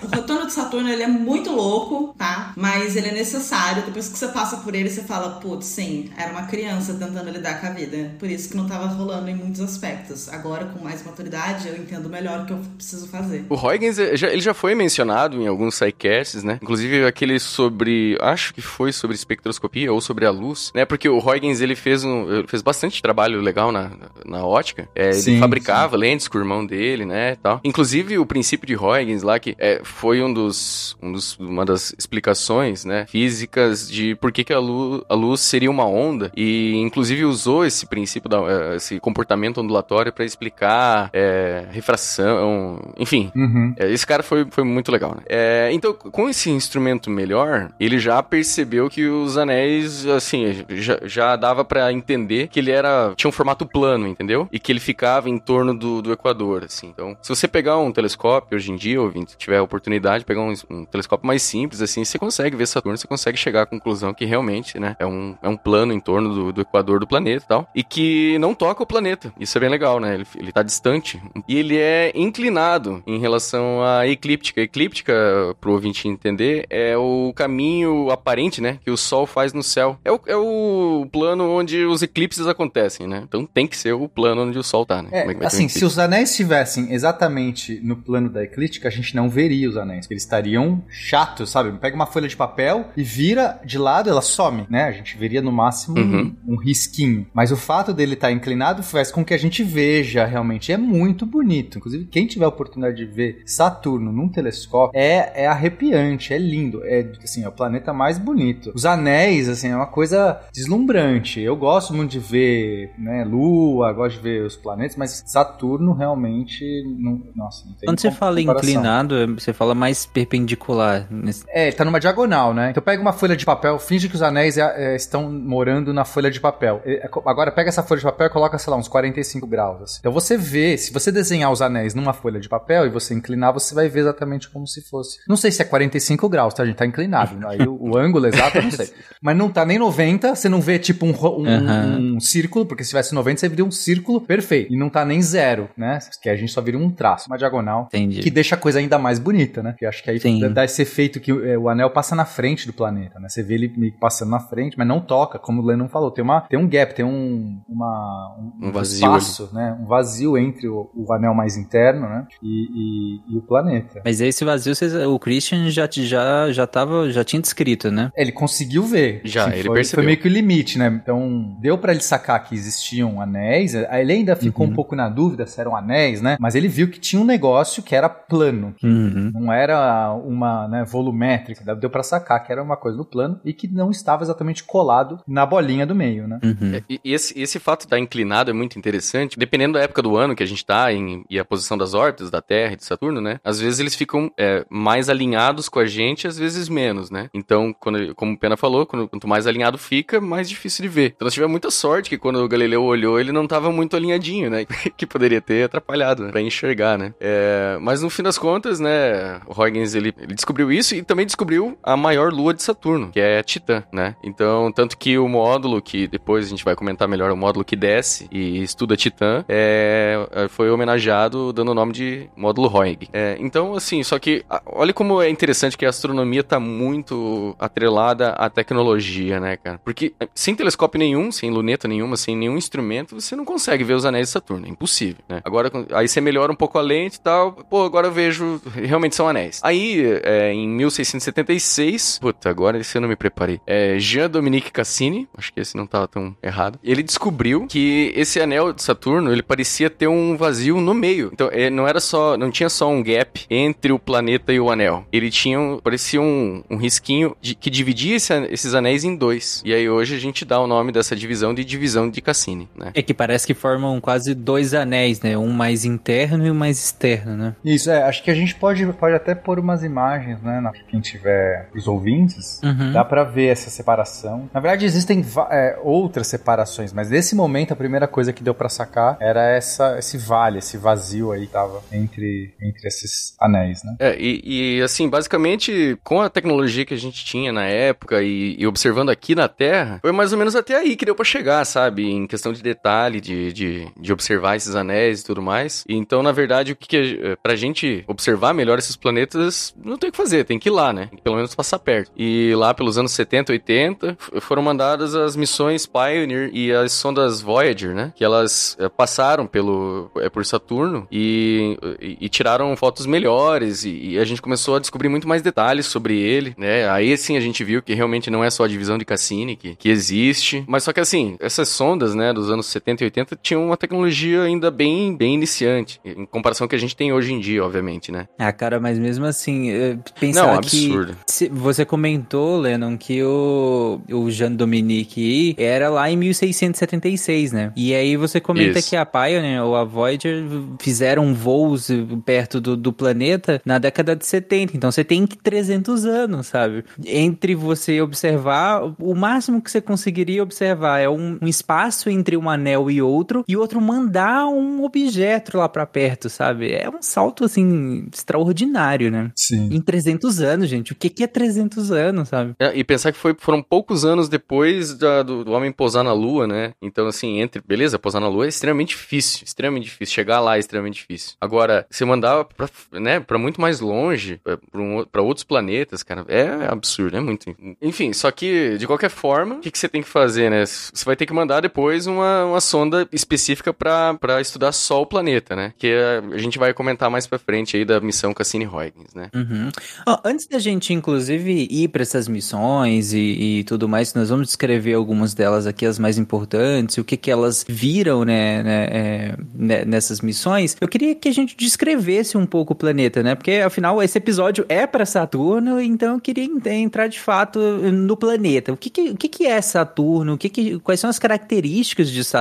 O 0.03 0.15
retorno 0.15 0.47
de 0.47 0.53
Saturno 0.53 0.89
ele 0.89 1.03
é 1.03 1.07
muito 1.07 1.51
louco, 1.51 2.15
tá? 2.19 2.53
Mas 2.55 2.95
ele 2.95 3.09
é 3.09 3.13
necessário. 3.13 3.85
Depois 3.85 4.09
que 4.09 4.19
você 4.19 4.29
passa 4.29 4.59
por 4.59 4.75
ele, 4.75 4.91
você 4.91 5.03
fala, 5.03 5.41
putz, 5.41 5.65
sim, 5.65 6.11
era 6.17 6.31
uma 6.31 6.43
criança 6.43 6.93
tentando 6.93 7.31
lidar 7.31 7.59
com 7.59 7.69
a 7.69 7.71
vida. 7.71 8.15
Por 8.19 8.29
isso 8.29 8.51
que 8.51 8.57
não 8.57 8.67
tava 8.67 8.87
rolando 8.87 9.31
em 9.31 9.35
muitos 9.35 9.63
aspectos. 9.63 10.29
Agora, 10.29 10.67
com 10.67 10.85
mais 10.85 11.03
maturidade, 11.05 11.69
eu 11.69 11.77
entendo 11.77 12.11
melhor 12.11 12.41
o 12.41 12.47
que 12.47 12.53
eu 12.53 12.61
preciso 12.77 13.09
fazer. 13.09 13.47
O 13.49 13.55
Huygens, 13.55 13.99
eh, 13.99 14.15
ele 14.33 14.41
já 14.41 14.53
foi 14.53 14.75
mencionado 14.75 15.41
em 15.41 15.47
alguns 15.47 15.75
sidecasts, 15.75 16.43
né? 16.43 16.59
Inclusive 16.63 17.07
aquele 17.07 17.39
sobre, 17.39 18.19
acho 18.21 18.53
que 18.53 18.61
foi 18.61 18.93
sobre 18.93 19.15
espectroscopia 19.15 19.93
ou 19.93 20.01
sobre 20.03 20.27
a 20.27 20.31
luz, 20.31 20.71
né? 20.75 20.85
Porque 20.85 21.09
o 21.09 21.19
Huygens, 21.19 21.63
ele 21.63 21.75
fez, 21.75 22.05
um, 22.05 22.31
ele 22.31 22.47
fez 22.47 22.61
bastante 22.63 23.01
trabalho 23.01 23.41
legal 23.41 23.73
na, 23.73 23.88
na 24.25 24.45
ótica. 24.45 24.89
É, 24.95 25.07
ele 25.07 25.15
Sim, 25.15 25.39
fabricava 25.39 25.97
lentes 25.97 26.29
com 26.29 26.39
o 26.39 26.41
irmão 26.41 26.65
dele, 26.65 27.05
né? 27.05 27.37
Tal. 27.43 27.61
Inclusive 27.65 28.19
o 28.19 28.27
princípio 28.27 28.67
de 28.67 28.77
Huygens 28.77 29.23
lá, 29.23 29.39
que 29.39 29.55
é, 29.59 29.81
foi 29.85 30.23
um 30.23 30.33
dos, 30.33 30.97
um 31.03 31.13
dos, 31.13 31.37
uma 31.39 31.65
das 31.65 31.95
explicações, 31.99 32.85
né? 32.85 33.07
Físicas 33.09 33.91
de 33.91 34.15
por 34.17 34.33
que, 34.33 34.45
que 34.45 34.53
a, 34.53 34.59
luz, 34.59 35.03
a 35.09 35.15
luz 35.15 35.41
seria 35.41 35.71
uma 35.71 35.87
onda. 35.87 36.31
E 36.37 36.75
inclusive 36.77 37.25
usou 37.25 37.65
esse 37.65 37.87
princípio, 37.87 38.29
da, 38.29 38.39
eh, 38.39 38.77
esse 38.77 38.99
comportamento 39.01 39.61
ondulatório 39.61 40.13
para 40.13 40.25
explicar 40.25 41.11
é, 41.13 41.67
refração, 41.71 42.81
enfim, 42.99 43.31
Uhum. 43.35 43.75
é, 43.79 43.91
esse 43.91 44.07
cara 44.07 44.23
foi, 44.23 44.47
foi 44.51 44.65
muito 44.65 44.91
legal, 44.91 45.15
né? 45.15 45.23
É, 45.29 45.71
então, 45.73 45.93
com 45.93 46.29
esse 46.29 46.51
instrumento 46.51 47.11
melhor, 47.11 47.71
ele 47.79 47.99
já 47.99 48.23
percebeu 48.23 48.89
que 48.89 49.07
os 49.07 49.37
anéis, 49.37 50.07
assim, 50.07 50.65
já, 50.71 50.99
já 51.05 51.37
dava 51.37 51.65
pra 51.65 51.93
entender 51.93 52.49
que 52.49 52.59
ele 52.59 52.71
era 52.71 53.13
tinha 53.17 53.29
um 53.29 53.33
formato 53.33 53.67
plano, 53.67 53.78
entendeu? 54.07 54.49
E 54.53 54.59
que 54.59 54.73
ele 54.73 54.81
ficava 54.81 55.29
em 55.29 55.39
torno 55.39 55.77
do, 55.77 56.03
do 56.03 56.13
Equador, 56.13 56.65
assim. 56.65 56.89
Então, 56.89 57.17
se 57.23 57.29
você 57.29 57.47
pegar 57.47 57.79
um 57.79 57.93
telescópio 57.93 58.57
hoje 58.57 58.73
em 58.73 58.77
dia, 58.77 59.01
ouvinte, 59.01 59.37
tiver 59.37 59.59
a 59.59 59.63
oportunidade 59.63 60.21
de 60.21 60.25
pegar 60.25 60.43
um, 60.43 60.53
um 60.71 60.85
telescópio 60.85 61.27
mais 61.27 61.43
simples, 61.43 61.81
assim, 61.83 62.05
você 62.05 62.19
consegue 62.19 62.57
ver 62.57 62.67
Saturno, 62.67 62.97
você 62.97 63.07
consegue 63.07 63.39
chegar 63.39 63.63
à 63.63 63.67
conclusão 63.67 64.13
que 64.15 64.25
realmente, 64.25 64.79
né, 64.79 64.97
é 64.99 65.07
um, 65.07 65.37
é 65.43 65.49
um 65.49 65.57
plano 65.57 65.93
em 65.93 66.01
torno 66.01 66.35
do, 66.35 66.53
do 66.53 66.61
Equador 66.61 67.01
do 67.01 67.07
planeta 67.07 67.45
e 67.45 67.49
tal. 67.49 67.69
E 67.75 67.83
que 67.83 68.39
não 68.39 68.55
toca 68.55 68.83
o 68.83 68.87
planeta. 68.87 69.33
Isso 69.39 69.57
é 69.57 69.61
bem 69.61 69.71
legal, 69.71 70.01
né? 70.01 70.15
Ele, 70.15 70.27
ele 70.37 70.53
tá 70.53 70.63
distante. 70.63 71.21
E 71.49 71.57
ele 71.57 71.77
é 71.77 72.13
inclinado 72.15 73.03
em 73.07 73.19
relação 73.19 73.83
à 73.83 74.07
eclíptica. 74.07 74.61
A 74.61 74.65
eclíptica, 74.65 75.15
pro 75.61 75.73
ouvinte 75.73 76.09
entender, 76.09 76.67
é 76.71 76.97
o 76.97 77.33
caminho 77.35 78.11
aparente, 78.11 78.61
né? 78.61 78.79
Que 78.85 78.91
o 78.91 78.97
Sol 78.97 79.27
faz 79.27 79.53
no 79.53 79.63
céu. 79.63 79.99
É 80.05 80.13
o, 80.13 80.21
é 80.27 80.37
o 80.37 81.07
plano 81.11 81.49
onde 81.51 81.85
os 81.85 82.03
eclipses 82.03 82.47
acontecem, 82.47 83.07
né? 83.07 83.23
Então 83.27 83.47
tem 83.59 83.67
que 83.67 83.77
ser 83.77 83.93
o 83.93 84.09
plano 84.09 84.43
onde 84.43 84.57
o 84.57 84.63
Sol 84.63 84.87
tá, 84.87 85.03
né? 85.03 85.09
É, 85.11 85.27
um 85.27 85.45
assim, 85.45 85.67
se 85.67 85.85
os 85.85 85.99
anéis 85.99 86.31
estivessem 86.31 86.93
exatamente 86.93 87.81
no 87.83 87.97
plano 87.97 88.29
da 88.31 88.45
eclíptica, 88.45 88.87
a 88.87 88.91
gente 88.91 89.17
não 89.17 89.29
veria 89.29 89.69
os 89.69 89.77
anéis. 89.77 90.07
Eles 90.09 90.23
estariam 90.23 90.81
chatos, 90.89 91.51
sabe? 91.51 91.77
Pega 91.79 91.97
uma 91.97 92.07
folha 92.07 92.29
de 92.29 92.37
papel 92.37 92.87
e 92.97 93.03
vira 93.03 93.61
de 93.65 93.77
lado, 93.77 94.09
ela 94.09 94.23
some, 94.23 94.65
né? 94.71 94.85
A 94.85 94.93
gente 94.93 95.19
veria 95.19 95.43
no 95.43 95.51
máximo 95.51 95.99
Uhum. 95.99 96.37
um, 96.47 96.55
um 96.55 96.57
risquinho. 96.57 97.27
Mas 97.35 97.51
o 97.51 97.57
fato 97.57 97.93
dele 97.93 98.15
estar 98.15 98.31
inclinado 98.31 98.81
faz 98.85 99.11
com 99.11 99.25
que 99.25 99.35
a 99.35 99.39
gente 99.39 99.65
veja 99.65 100.25
realmente. 100.25 100.71
É 100.71 100.77
muito 100.77 101.27
bonito. 101.27 101.79
Inclusive, 101.79 102.05
quem 102.05 102.29
tiver 102.29 102.45
a 102.45 102.49
oportunidade 102.49 102.97
de 102.97 103.07
ver 103.07 103.43
Saturno 103.45 104.13
num 104.13 104.29
telescópio 104.29 104.97
é, 104.97 105.33
é 105.43 105.47
arrepiante, 105.49 106.33
é 106.33 106.39
lindo. 106.39 106.83
É 106.85 107.11
assim, 107.25 107.43
é 107.43 107.49
o 107.49 107.53
planeta 107.53 107.93
mais 107.93 108.19
bonito. 108.19 108.71
Os 108.73 108.87
anéis, 108.87 109.49
assim, 109.49 109.69
é 109.71 109.75
uma 109.77 109.87
coisa 109.87 110.41
deslumbrante. 110.53 111.41
Eu 111.41 111.57
gosto 111.57 111.93
muito 111.93 112.13
de 112.13 112.21
ver, 112.21 112.93
né, 112.97 113.25
Lua, 113.25 113.48
gosto 113.95 114.17
de 114.17 114.23
ver 114.23 114.45
os 114.45 114.57
planetas, 114.57 114.97
mas 114.97 115.23
Saturno 115.27 115.93
realmente 115.93 116.65
não, 116.99 117.21
nossa, 117.35 117.65
não 117.67 117.75
tem 117.75 117.87
Quando 117.89 118.01
você 118.01 118.11
fala 118.11 118.37
comparação. 118.41 118.69
inclinado, 118.71 119.15
é- 119.17 119.27
você 119.27 119.53
fala 119.53 119.75
mais 119.75 120.07
perpendicular. 120.07 121.07
nesse- 121.11 121.45
É, 121.49 121.71
tá 121.73 121.85
numa 121.85 121.99
diagonal, 122.01 122.53
né? 122.55 122.71
Então 122.71 122.83
pega 122.83 123.01
uma 123.01 123.13
folha 123.13 123.37
de 123.37 123.45
papel, 123.45 123.79
finge 123.79 124.09
que 124.09 124.15
os 124.15 124.23
anéis 124.23 124.57
é, 124.59 124.93
é, 124.93 124.97
estão 124.97 125.31
morando 125.31 125.93
na 125.93 126.05
folha 126.05 126.31
de 126.31 126.41
papel. 126.41 126.81
É, 126.85 127.07
é, 127.07 127.11
agora 127.27 127.51
pega 127.51 127.69
essa 127.69 127.83
folha 127.83 127.99
de 127.99 128.05
papel 128.05 128.27
e 128.27 128.31
coloca, 128.31 128.59
sei 128.59 128.71
lá, 128.71 128.77
uns 128.77 128.89
45 128.89 129.47
graus. 129.47 129.83
assim. 129.83 129.97
Então 130.01 130.13
você 130.13 130.37
vê, 130.37 130.77
se 130.77 130.93
você 130.93 131.11
desenhar 131.11 131.51
os 131.53 131.63
anéis 131.63 131.95
numa 131.95 132.13
folha 132.13 132.41
de 132.41 132.49
papel 132.49 132.87
e 132.87 132.89
você 132.91 133.15
inclinar, 133.15 133.53
você 133.53 133.75
vai 133.75 133.89
ver 133.89 134.01
exatamente 134.01 134.49
como 134.49 134.67
se 134.67 134.83
fosse. 134.83 135.19
Não 135.29 135.37
sei 135.37 135.51
se 135.51 135.63
é 135.63 135.65
45 135.65 136.29
graus, 136.29 136.55
tá? 136.55 136.63
A 136.63 136.67
gente 136.67 136.77
tá 136.77 136.87
inclinado. 136.87 137.47
Aí 137.47 137.61
o, 137.67 137.91
o 137.93 137.97
ângulo 137.99 138.27
exato, 138.27 138.59
eu 138.59 138.63
não 138.63 138.71
sei. 138.71 138.89
Mas 139.23 139.37
não 139.37 139.49
tá 139.51 139.65
nem 139.65 139.79
90, 139.79 140.35
você 140.35 140.49
não 140.49 140.61
vê 140.61 140.79
tipo 140.79 141.07
um, 141.07 141.11
um, 141.11 141.47
Aham. 141.49 141.99
um 142.17 142.21
círculo, 142.21 142.65
porque 142.67 142.83
se 142.85 142.91
tivesse 142.91 143.15
90, 143.15 143.38
você 143.39 143.49
viria 143.49 143.65
um 143.65 143.71
círculo 143.71 144.21
perfeito. 144.21 144.73
E 144.73 144.77
não 144.77 144.89
tá 144.91 145.05
nem 145.05 145.21
zero, 145.23 145.69
né? 145.77 145.99
Que 146.23 146.29
a 146.29 146.37
gente 146.37 146.53
só 146.53 146.61
viria 146.61 146.79
um 146.81 146.91
traço, 146.91 147.27
uma 147.29 147.39
diagonal. 147.39 147.87
Entendi. 147.89 148.21
Que 148.21 148.31
deixa 148.31 148.55
a 148.55 148.59
coisa 148.59 148.79
ainda 148.79 148.99
mais 148.99 149.19
bonita, 149.19 149.63
né? 149.63 149.75
Que 149.79 149.87
acho 149.87 150.03
que 150.03 150.11
aí 150.11 150.21
Sim. 150.21 150.41
dá 150.53 150.65
esse 150.65 150.83
efeito 150.83 151.21
que 151.21 151.31
é, 151.31 151.57
o 151.59 151.69
anel 151.69 151.91
passa 151.91 152.15
na 152.15 152.25
frente 152.25 152.67
do 152.67 152.73
planeta, 152.73 153.19
né? 153.21 153.29
Você 153.29 153.43
vê 153.43 153.55
ele 153.55 153.73
meio 153.77 153.93
que 153.93 153.99
passando 153.99 154.31
na 154.31 154.41
frente, 154.41 154.77
mas 154.77 154.87
não 154.87 155.01
toca, 155.01 155.39
como 155.39 155.63
o 155.63 155.65
Lennon 155.65 155.89
falou. 155.89 156.11
Tem, 156.11 156.23
uma, 156.25 156.41
tem 156.43 156.59
um 156.59 156.69
gap, 156.69 156.95
tem 156.95 157.05
um, 157.05 157.61
uma, 157.69 158.37
Um 158.61 158.71
vazio 158.73 158.97
espaço, 158.97 159.51
né? 159.53 159.77
Um 159.81 159.87
vazio 159.87 160.37
entre 160.39 160.69
o, 160.69 160.91
o 160.95 161.13
anel 161.13 161.35
mais 161.35 161.57
interno, 161.57 162.09
né? 162.09 162.27
E, 162.43 162.49
e- 162.49 163.35
e 163.35 163.39
o 163.39 163.43
planeta. 163.43 164.01
Mas 164.05 164.21
esse 164.21 164.45
vazio, 164.45 164.75
vocês- 164.75 164.95
o 164.95 165.19
Christian 165.19 165.69
já, 165.71 165.89
já, 165.91 166.51
já, 166.53 166.67
tava, 166.67 167.11
já 167.11 167.25
tinha 167.25 167.41
descrito, 167.41 167.91
né? 167.91 168.11
Ele 168.17 168.33
conseguiu 168.33 168.85
ver. 168.85 169.21
Já, 169.25 169.51
ele 169.55 169.65
foi, 169.65 169.75
percebeu. 169.77 170.03
Foi 170.03 170.07
meio 170.07 170.19
que 170.19 170.29
o 170.29 170.31
limite, 170.31 170.79
né? 170.79 170.89
Então, 171.03 171.57
deu 171.61 171.77
pra 171.79 171.93
ele 171.93 172.01
sacar 172.01 172.43
que 172.45 172.55
existiam 172.55 173.21
anéis. 173.29 173.75
Ele 173.75 174.13
ainda 174.13 174.35
ficou 174.37 174.67
Uhum. 174.67 174.73
um 174.73 174.75
pouco 174.75 174.97
na 174.97 175.09
dúvida 175.09 175.47
se 175.47 175.61
eram 175.61 175.77
anéis, 175.77 176.21
né? 176.23 176.37
Mas 176.41 176.55
ele 176.55 176.69
viu 176.69 176.89
que 176.91 176.99
tinha 176.99 177.21
um 177.21 177.25
negócio 177.25 177.83
que 177.83 177.95
era 177.95 178.09
plano, 178.09 178.75
que 178.77 178.87
Uhum. 178.87 179.31
não 179.35 179.53
era 179.53 180.13
uma 180.13 180.67
né, 180.69 180.85
volumétrica, 180.85 181.75
deu 181.75 181.91
pra 181.91 182.03
sacar 182.03 182.45
que 182.45 182.53
era 182.53 182.63
uma 182.63 182.77
coisa 182.77 182.97
do 182.97 183.05
plano 183.05 183.41
e 183.45 183.53
que 183.53 183.69
não 183.69 183.91
estava 183.91 184.23
exatamente 184.23 184.65
colado 184.65 185.21
na 185.27 185.45
bolinha 185.47 185.87
do 185.87 185.95
meio, 185.95 186.27
né? 186.29 186.39
Uhum. 186.43 186.75
É, 186.75 186.83
E 186.89 186.99
e 187.05 187.15
esse, 187.15 187.39
esse 187.41 187.59
fato 187.59 187.81
de 187.81 187.87
estar 187.87 187.99
inclinado 187.99 188.51
é 188.51 188.53
muito 188.53 188.79
interessante. 188.79 189.39
Dependendo 189.39 189.75
da 189.75 189.81
época 189.85 190.03
do 190.03 190.17
ano 190.17 190.35
que 190.37 190.43
a 190.43 190.47
gente 190.47 190.65
tá 190.65 190.93
em, 190.93 191.25
e 191.31 191.39
a 191.39 191.45
posição 191.45 191.79
das 191.79 191.95
órbitas 191.95 192.31
da 192.31 192.43
Terra 192.43 192.73
e 192.75 192.77
de 192.77 192.85
Saturno, 192.85 193.21
né? 193.21 193.39
Às 193.45 193.61
vezes 193.61 193.79
eles 193.81 193.95
ficam 193.95 194.31
é, 194.37 194.65
mais 194.69 195.09
alinhados 195.09 195.69
com 195.69 195.79
a 195.79 195.87
gente, 195.87 196.27
às 196.27 196.39
vezes 196.39 196.69
menos, 196.69 197.11
né? 197.11 197.29
Então, 197.33 197.75
quando, 197.79 198.15
como 198.15 198.33
o 198.33 198.39
Pena 198.39 198.57
falou, 198.57 198.85
quando- 198.87 199.09
quanto 199.09 199.27
mais 199.29 199.47
alinhado 199.47 199.79
fica, 199.79 200.21
mais 200.21 200.49
difícil 200.49 200.83
de 200.83 200.89
ver. 200.89 201.13
Então 201.17 201.25
nós 201.27 201.33
tivemos 201.35 201.51
muita 201.53 201.71
sorte 201.71 202.11
que 202.11 202.19
quando 202.19 202.37
o 202.45 202.49
Galileu 202.49 202.83
olhou, 202.85 203.18
ele 203.19 203.33
não 203.33 203.45
estava 203.45 203.71
muito 203.73 203.97
alinhadinho, 203.97 204.51
né? 204.51 204.65
que 204.97 205.07
poderia 205.07 205.41
ter 205.41 205.65
atrapalhado 205.65 206.25
né? 206.25 206.31
pra 206.31 206.41
enxergar, 206.41 206.99
né? 206.99 207.15
É, 207.21 207.79
mas 207.81 208.03
no 208.03 208.11
fim 208.11 208.23
das 208.23 208.39
contas, 208.39 208.81
né? 208.81 209.41
O 209.47 209.61
Huygens, 209.61 209.95
ele, 209.95 210.13
ele 210.19 210.35
descobriu 210.35 210.71
isso 210.73 210.95
e 210.95 211.03
também 211.03 211.27
descobriu 211.27 211.79
a 211.83 211.97
maior 211.97 212.33
lua 212.33 212.55
de 212.55 212.63
Saturno, 212.63 213.11
que 213.11 213.21
é 213.21 213.43
Titã, 213.43 213.83
né? 213.93 214.17
Então, 214.23 214.71
tanto 214.73 214.97
que 214.97 215.19
o 215.19 215.29
módulo, 215.29 215.81
que 215.81 216.07
depois 216.07 216.47
a 216.47 216.49
gente 216.49 216.65
vai 216.65 216.75
comentar 216.75 217.09
melhor, 217.09 217.31
o 217.31 217.37
módulo 217.37 217.65
que 217.65 217.77
desce 217.77 218.29
e 218.31 218.63
estuda 218.63 218.97
Titã, 218.97 219.45
é, 219.49 220.27
foi 220.51 220.71
homenageado 220.71 221.53
dando 221.53 221.71
o 221.73 221.75
nome 221.75 221.93
de 221.93 222.29
módulo 222.37 222.69
Huygens. 222.69 223.11
É, 223.13 223.37
então, 223.41 223.75
assim, 223.75 224.03
só 224.03 224.19
que 224.19 224.45
olha 224.67 224.93
como 224.93 225.21
é 225.21 225.29
interessante 225.29 225.77
que 225.77 225.87
a 225.87 225.89
astronomia 225.89 226.43
tá 226.43 226.59
muito 226.61 227.55
atrelada 227.59 228.31
à 228.31 228.49
tecnologia, 228.49 229.41
né, 229.41 229.57
cara? 229.57 229.81
Porque 229.85 230.13
sem 230.35 230.55
telescópio 230.55 230.99
nenhum, 230.99 231.31
sem 231.31 231.51
luneta 231.51 231.89
nenhuma, 231.89 232.17
sem 232.17 232.37
nenhum 232.37 232.57
instrumento, 232.57 233.08
você 233.11 233.35
não 233.37 233.45
consegue 233.45 233.85
ver 233.85 233.95
os 233.95 234.05
anéis 234.05 234.29
de 234.29 234.33
Saturno. 234.33 234.67
É 234.67 234.69
impossível, 234.71 235.23
né? 235.29 235.41
Agora, 235.45 235.71
aí 235.93 236.09
você 236.09 236.21
melhora 236.21 236.51
um 236.53 236.55
pouco 236.57 236.79
a 236.79 236.83
lente 236.83 237.17
e 237.17 237.21
tal. 237.21 237.53
Pô, 237.53 237.85
agora 237.85 238.07
eu 238.09 238.13
vejo, 238.13 238.61
realmente 238.75 239.15
são 239.15 239.29
anéis. 239.29 239.61
Aí, 239.63 240.03
é, 240.23 240.53
em 240.53 240.69
1676, 240.69 242.19
puta, 242.21 242.49
agora 242.51 242.79
esse 242.79 242.97
eu 242.97 243.01
não 243.03 243.09
me 243.09 243.17
preparei. 243.17 243.61
É, 243.67 243.99
Jean-Dominique 243.99 244.71
Cassini, 244.73 245.29
acho 245.37 245.53
que 245.53 245.61
esse 245.61 245.77
não 245.77 245.87
tava 245.87 246.09
tão 246.09 246.37
errado. 246.43 246.79
Ele 246.83 247.03
descobriu 247.03 247.67
que 247.67 248.13
esse 248.15 248.41
anel 248.41 248.73
de 248.73 248.83
Saturno, 248.83 249.33
ele 249.33 249.43
parecia 249.43 249.89
ter 249.91 250.07
um 250.09 250.37
vazio 250.37 250.81
no 250.81 250.95
meio. 250.95 251.31
Então, 251.33 251.49
é, 251.53 251.71
não 251.71 251.87
era 251.87 252.01
só, 252.01 252.37
não 252.37 252.51
tinha 252.51 252.69
só 252.69 252.89
um 252.91 253.03
gap 253.03 253.45
entre 253.51 253.93
o 253.93 253.99
planeta 253.99 254.53
e 254.53 254.61
o 254.61 254.71
anel. 254.71 255.05
Ele 255.13 255.31
tinha, 255.31 255.59
um, 255.61 255.79
parecia 255.79 256.21
um, 256.21 256.63
um 256.71 256.77
risquinho 256.77 257.37
de- 257.41 257.55
que 257.55 257.71
dividia 257.71 258.17
esse 258.17 258.29
esses 258.51 258.75
anéis 258.75 259.05
em 259.05 259.17
dois. 259.17 259.63
E 259.65 259.73
aí 259.73 259.89
hoje 259.89 260.15
a 260.15 260.19
gente 260.19 260.45
dá 260.45 260.61
o 260.61 260.67
nome 260.67 260.93
dessa 260.93 261.17
divisão 261.17 261.55
de 261.55 261.65
divisão 261.65 262.09
de 262.11 262.21
Cassini, 262.21 262.69
né? 262.77 262.93
É 262.99 263.03
que 263.03 263.15
parece 263.15 263.47
que 263.47 263.55
formam 263.55 264.01
quase 264.01 264.35
dois 264.35 264.75
anéis, 264.75 265.21
né? 265.21 265.39
Um 265.39 265.53
mais 265.53 265.85
interno 265.85 266.45
e 266.45 266.51
um 266.51 266.55
mais 266.55 266.79
externo, 266.85 267.37
né? 267.37 267.55
Isso, 267.65 267.89
é, 267.91 268.03
acho 268.03 268.25
que 268.25 268.31
a 268.31 268.35
gente 268.35 268.57
pode, 268.57 268.85
pode 268.95 269.15
até 269.15 269.37
pôr 269.37 269.61
umas 269.61 269.85
imagens, 269.85 270.43
né, 270.43 270.59
na, 270.61 270.73
quem 270.91 271.01
tiver 271.01 271.69
os 271.77 271.87
ouvintes, 271.87 272.61
Uhum. 272.65 272.93
dá 272.93 273.05
pra 273.05 273.23
ver 273.23 273.47
essa 273.53 273.71
separação. 273.71 274.51
Na 274.53 274.59
verdade, 274.59 274.85
existem 274.85 275.25
é, 275.51 275.79
outras 275.83 276.27
separações, 276.27 276.93
mas 276.93 277.09
nesse 277.09 277.37
momento 277.37 277.73
a 277.73 277.77
primeira 277.77 278.09
coisa 278.09 278.33
que 278.33 278.43
deu 278.43 278.53
pra 278.53 278.69
sacar 278.69 279.17
era 279.21 279.47
essa, 279.49 279.97
esse 279.97 280.19
vale, 280.19 280.59
esse 280.59 280.77
vazio 280.77 281.31
aí 281.31 281.47
que 281.47 281.53
tava 281.53 281.81
entre, 281.93 282.53
entre 282.61 282.89
esses 282.89 283.37
anéis, 283.41 283.81
né? 283.85 283.95
É, 284.01 284.17
e, 284.19 284.79
e, 284.79 284.83
assim, 284.83 285.09
basicamente, 285.09 285.97
com 286.03 286.21
a 286.21 286.29
tecnologia 286.29 286.85
que 286.85 286.95
a 286.95 286.99
gente 286.99 287.25
tinha 287.25 287.53
na 287.53 287.65
época 287.67 288.23
e, 288.23 288.57
e 288.59 288.67
observando 288.67 289.11
aqui 289.11 289.37
na 289.37 289.47
Terra, 289.49 289.99
foi 290.03 290.11
mais 290.11 290.33
ou 290.33 290.39
menos 290.39 290.57
até 290.57 290.75
aí 290.77 290.97
que 290.97 291.05
deu 291.05 291.15
pra 291.15 291.25
chegar, 291.25 291.65
sabe? 291.65 292.11
Em 292.11 292.27
questão 292.27 292.53
de 292.53 292.63
detalhe, 292.89 293.21
de, 293.21 293.53
de, 293.53 293.89
de 294.01 294.13
observar 294.13 294.57
esses 294.57 294.75
anéis 294.75 295.21
e 295.21 295.25
tudo 295.25 295.43
mais. 295.43 295.85
Então, 295.89 296.23
na 296.23 296.33
verdade, 296.33 296.73
o 296.73 296.77
que, 296.77 296.89
que 296.89 297.21
é, 297.23 297.37
pra 297.37 297.55
gente 297.55 298.03
observar 298.07 298.55
melhor 298.55 298.79
esses 298.79 298.97
planetas, 298.97 299.75
não 299.85 299.99
tem 299.99 300.09
o 300.09 300.13
que 300.13 300.17
fazer, 300.17 300.45
tem 300.45 300.59
que 300.59 300.69
ir 300.69 300.73
lá, 300.73 300.93
né? 300.93 301.11
Pelo 301.23 301.37
menos 301.37 301.55
passar 301.55 301.79
perto. 301.79 302.11
E 302.17 302.53
lá 302.57 302.73
pelos 302.73 302.97
anos 302.97 303.13
70, 303.13 303.53
80, 303.53 304.17
f- 304.19 304.41
foram 304.41 304.63
mandadas 304.63 305.15
as 305.15 305.37
missões 305.37 305.87
Pioneer 305.87 306.51
e 306.53 306.73
as 306.73 306.93
sondas 306.93 307.41
Voyager, 307.43 307.95
né? 307.95 308.13
Que 308.17 308.25
elas 308.25 308.77
é, 308.81 308.89
passaram 308.89 309.47
pelo, 309.47 310.11
é, 310.17 310.31
por 310.31 310.45
Saturno 310.47 311.07
e, 311.13 311.77
e, 312.01 312.17
e 312.23 312.29
tiraram 312.29 312.75
fotos 312.77 313.05
melhores 313.07 313.85
e, 313.85 313.91
e 314.13 314.19
a 314.19 314.25
gente 314.25 314.41
começou 314.41 314.77
a 314.77 314.79
descobrir 314.79 315.09
muito 315.09 315.29
mais 315.29 315.43
detalhes 315.43 315.87
sobre 315.87 316.19
ele, 316.19 316.55
né? 316.57 316.89
Aí 316.89 317.17
sim 317.19 317.37
a 317.37 317.41
gente 317.41 317.63
viu 317.63 317.83
que 317.83 317.93
realmente 317.95 318.31
não 318.31 318.43
é 318.43 318.49
só 318.51 318.65
a 318.65 318.69
divisão 318.69 318.97
de 318.97 319.05
Cassini 319.05 319.57
que, 319.57 319.75
que 319.77 319.89
existe, 319.91 320.65
mas 320.67 320.85
só 320.85 320.93
que 320.93 321.01
assim, 321.01 321.37
essas 321.41 321.69
sondas, 321.69 322.15
né, 322.15 322.33
dos 322.33 322.51
anos 322.51 322.67
70 322.69 323.03
e 323.03 323.07
80 323.07 323.39
tinham 323.43 323.65
uma 323.67 323.77
tecnologia 323.77 324.43
ainda 324.43 324.71
bem, 324.71 325.17
bem 325.17 325.35
iniciante, 325.35 326.01
em 326.05 326.25
comparação 326.27 326.67
com 326.67 326.71
que 326.71 326.77
a 326.77 326.79
gente 326.79 326.97
tem 326.97 327.13
hoje 327.13 327.33
em 327.33 327.41
dia, 327.41 327.65
obviamente, 327.65 328.11
né? 328.13 328.29
Ah, 328.39 328.53
cara, 328.53 328.79
mas 328.81 328.99
mesmo 328.99 329.25
assim, 329.25 329.71
eh, 329.71 329.99
pensar 330.19 330.47
Não, 330.55 330.61
que... 330.61 330.87
absurdo. 330.87 331.17
se- 331.27 331.49
você 331.49 331.85
comentou, 331.85 332.59
Lennon, 332.59 332.97
que 332.97 333.23
o, 333.23 334.01
o 334.11 334.31
Jean 334.31 334.53
Dominique 334.53 335.55
era 335.59 335.89
lá 335.89 336.11
em 336.11 336.17
1676, 336.17 337.53
né? 337.53 337.73
E 337.77 337.95
aí 337.95 338.17
você 338.17 338.41
comenta 338.41 338.79
Isso. 338.79 338.91
que 338.91 338.97
a 338.97 339.05
Pioneer 339.07 339.63
ou 339.65 339.77
a 339.77 339.85
Voyager 339.85 340.45
fizeram 340.81 341.35
voos 341.35 341.89
perto 342.25 342.61
do, 342.61 342.77
do 342.77 342.93
planeta 342.93 343.61
na 343.65 343.79
década 343.79 344.15
de 344.15 344.27
70. 344.27 344.77
Então 344.77 344.91
você 344.91 345.05
tem 345.05 345.27
que 345.27 345.37
300 345.37 346.05
anos, 346.05 346.47
sabe? 346.49 346.85
Entre 347.07 347.55
você 347.55 348.01
observar, 348.01 348.83
o 348.99 349.15
máximo 349.15 349.61
que 349.63 349.71
você 349.71 349.81
conseguiria 349.81 350.43
observar 350.43 350.99
é 351.01 351.09
um, 351.09 351.39
um 351.41 351.47
espaço 351.47 352.09
entre 352.11 352.37
um 352.37 352.49
anel 352.59 352.91
e 352.91 353.01
outro, 353.01 353.45
e 353.49 353.57
outro 353.57 353.81
mandar 353.81 354.47
um 354.49 354.83
objeto 354.85 355.57
lá 355.59 355.69
pra 355.69 355.87
perto, 355.87 356.29
sabe? 356.29 356.73
É 356.73 356.89
um 356.89 357.01
salto, 357.01 357.45
assim, 357.45 358.07
extraordinário, 358.13 359.11
né? 359.11 359.31
Sim. 359.35 359.69
Em 359.73 359.81
300 359.81 360.41
anos, 360.41 360.69
gente. 360.69 360.93
O 360.93 360.95
que, 360.97 361.09
que 361.11 361.25
é 361.25 361.27
300 361.27 361.91
anos, 361.91 362.29
sabe? 362.29 362.55
É, 362.59 362.77
e 362.77 362.85
pensar 362.85 363.13
que 363.13 363.19
foi, 363.19 363.35
foram 363.39 363.63
poucos 363.63 364.05
anos 364.05 364.29
depois 364.29 364.95
da- 364.97 365.23
do, 365.23 365.45
do 365.45 365.53
homem 365.53 365.73
pousar 365.73 366.03
na 366.05 366.13
Lua, 366.13 366.47
né? 366.47 366.73
Então, 366.83 367.07
assim, 367.07 367.41
entre. 367.41 367.63
Beleza, 367.67 367.99
pousar 367.99 368.21
na 368.21 368.29
Lua 368.29 368.47
é 368.47 368.49
extremamente 368.49 368.91
difícil. 368.91 369.43
Extremamente 369.45 369.85
difícil. 369.85 370.15
Chegar 370.15 370.41
lá 370.41 370.57
é 370.57 370.61
extremamente 370.61 370.97
difícil. 370.97 371.33
Agora, 371.41 371.87
você 371.91 372.05
mandar 372.05 372.45
pra, 372.45 372.69
né, 372.93 373.21
pra 373.21 373.39
muito 373.39 373.61
mais 373.61 373.81
longe, 373.81 374.41
pra, 374.43 374.57
pra 374.57 374.81
um- 374.81 375.05
pra 375.05 375.23
outros 375.23 375.45
planetas, 375.45 376.03
cara, 376.03 376.25
é 376.29 376.67
absurdo, 376.71 377.17
é 377.17 377.21
muito. 377.21 377.55
Enfim, 377.81 378.13
só 378.13 378.31
que, 378.31 378.77
de 378.79 378.87
qualquer 378.87 379.11
forma, 379.11 379.57
o 379.57 379.61
que, 379.61 379.71
que 379.71 379.79
você 379.79 379.89
tem 379.89 380.03
que 380.03 380.09
fazer, 380.09 380.51
né? 380.51 380.65
Você 380.67 381.05
vai 381.05 381.17
ter 381.17 381.27
que 381.27 381.33
mandar 381.33 381.61
depois 381.61 382.07
uma, 382.07 382.45
uma 382.49 382.61
sonda 382.61 383.09
específica 383.13 383.73
pra 383.73 384.41
estudar 384.41 384.73
só 384.73 385.03
o 385.03 385.07
planeta, 385.07 385.55
né? 385.55 385.73
Que 385.79 385.93
a, 385.93 386.35
a 386.35 386.39
gente 386.39 386.59
vai 386.59 386.73
comentar 386.75 387.11
mais 387.11 387.27
pra 387.27 387.39
frente 387.39 387.77
aí 387.77 387.85
da 387.85 388.01
missão 388.01 388.33
Cassini-Huygens, 388.35 389.15
né? 389.15 389.31
Uhum. 389.35 389.69
Ó, 390.07 390.19
antes 390.25 390.47
da 390.47 390.59
gente, 390.59 390.93
inclusive, 390.93 391.67
ir 391.71 391.89
para 391.89 392.03
essas 392.03 392.29
missões 392.29 393.13
e, 393.13 393.59
e 393.59 393.65
tudo 393.65 393.89
mais, 393.89 394.15
nós 394.15 394.31
vamos 394.31 394.47
descrever 394.49 394.95
algumas 394.95 395.35
delas 395.35 395.67
aqui, 395.67 395.87
as 395.87 395.99
mais 395.99 396.19
importantes, 396.19 396.99
o 396.99 397.05
que 397.05 397.17
que 397.17 397.31
elas 397.31 397.65
viram, 397.69 398.25
né, 398.25 398.63
né, 398.63 398.87
é, 398.91 399.85
nessas 399.85 400.21
missões. 400.21 400.77
Eu 400.81 400.89
queria 400.89 401.15
que 401.15 401.29
a 401.29 401.33
gente 401.33 401.57
descrevesse 401.57 402.37
um 402.37 402.47
pouco 402.47 402.73
o 402.73 402.77
planeta, 402.77 403.23
né? 403.23 403.35
Porque, 403.35 403.53
afinal, 403.65 404.03
esse 404.03 404.17
episódio 404.19 404.65
é 404.69 404.87
para 404.87 405.05
Saturno, 405.07 405.81
então 405.81 406.15
eu 406.15 406.21
queria 406.21 406.45
ent- 406.45 406.67
entrar, 406.67 407.07
de 407.09 407.21
fato, 407.21 407.59
no 407.61 408.17
planeta. 408.17 408.73
O 408.73 408.77
que 408.77 408.91
que, 408.91 409.11
o 409.11 409.17
que, 409.17 409.29
que 409.29 409.47
é 409.47 409.61
Saturno? 409.61 410.35
O 410.35 410.39
que 410.39 410.49
que, 410.49 410.79
quais 410.81 411.01
são 411.01 411.11
as 411.11 411.19
características 411.19 412.11
de 412.11 412.23
Saturno? 412.25 412.38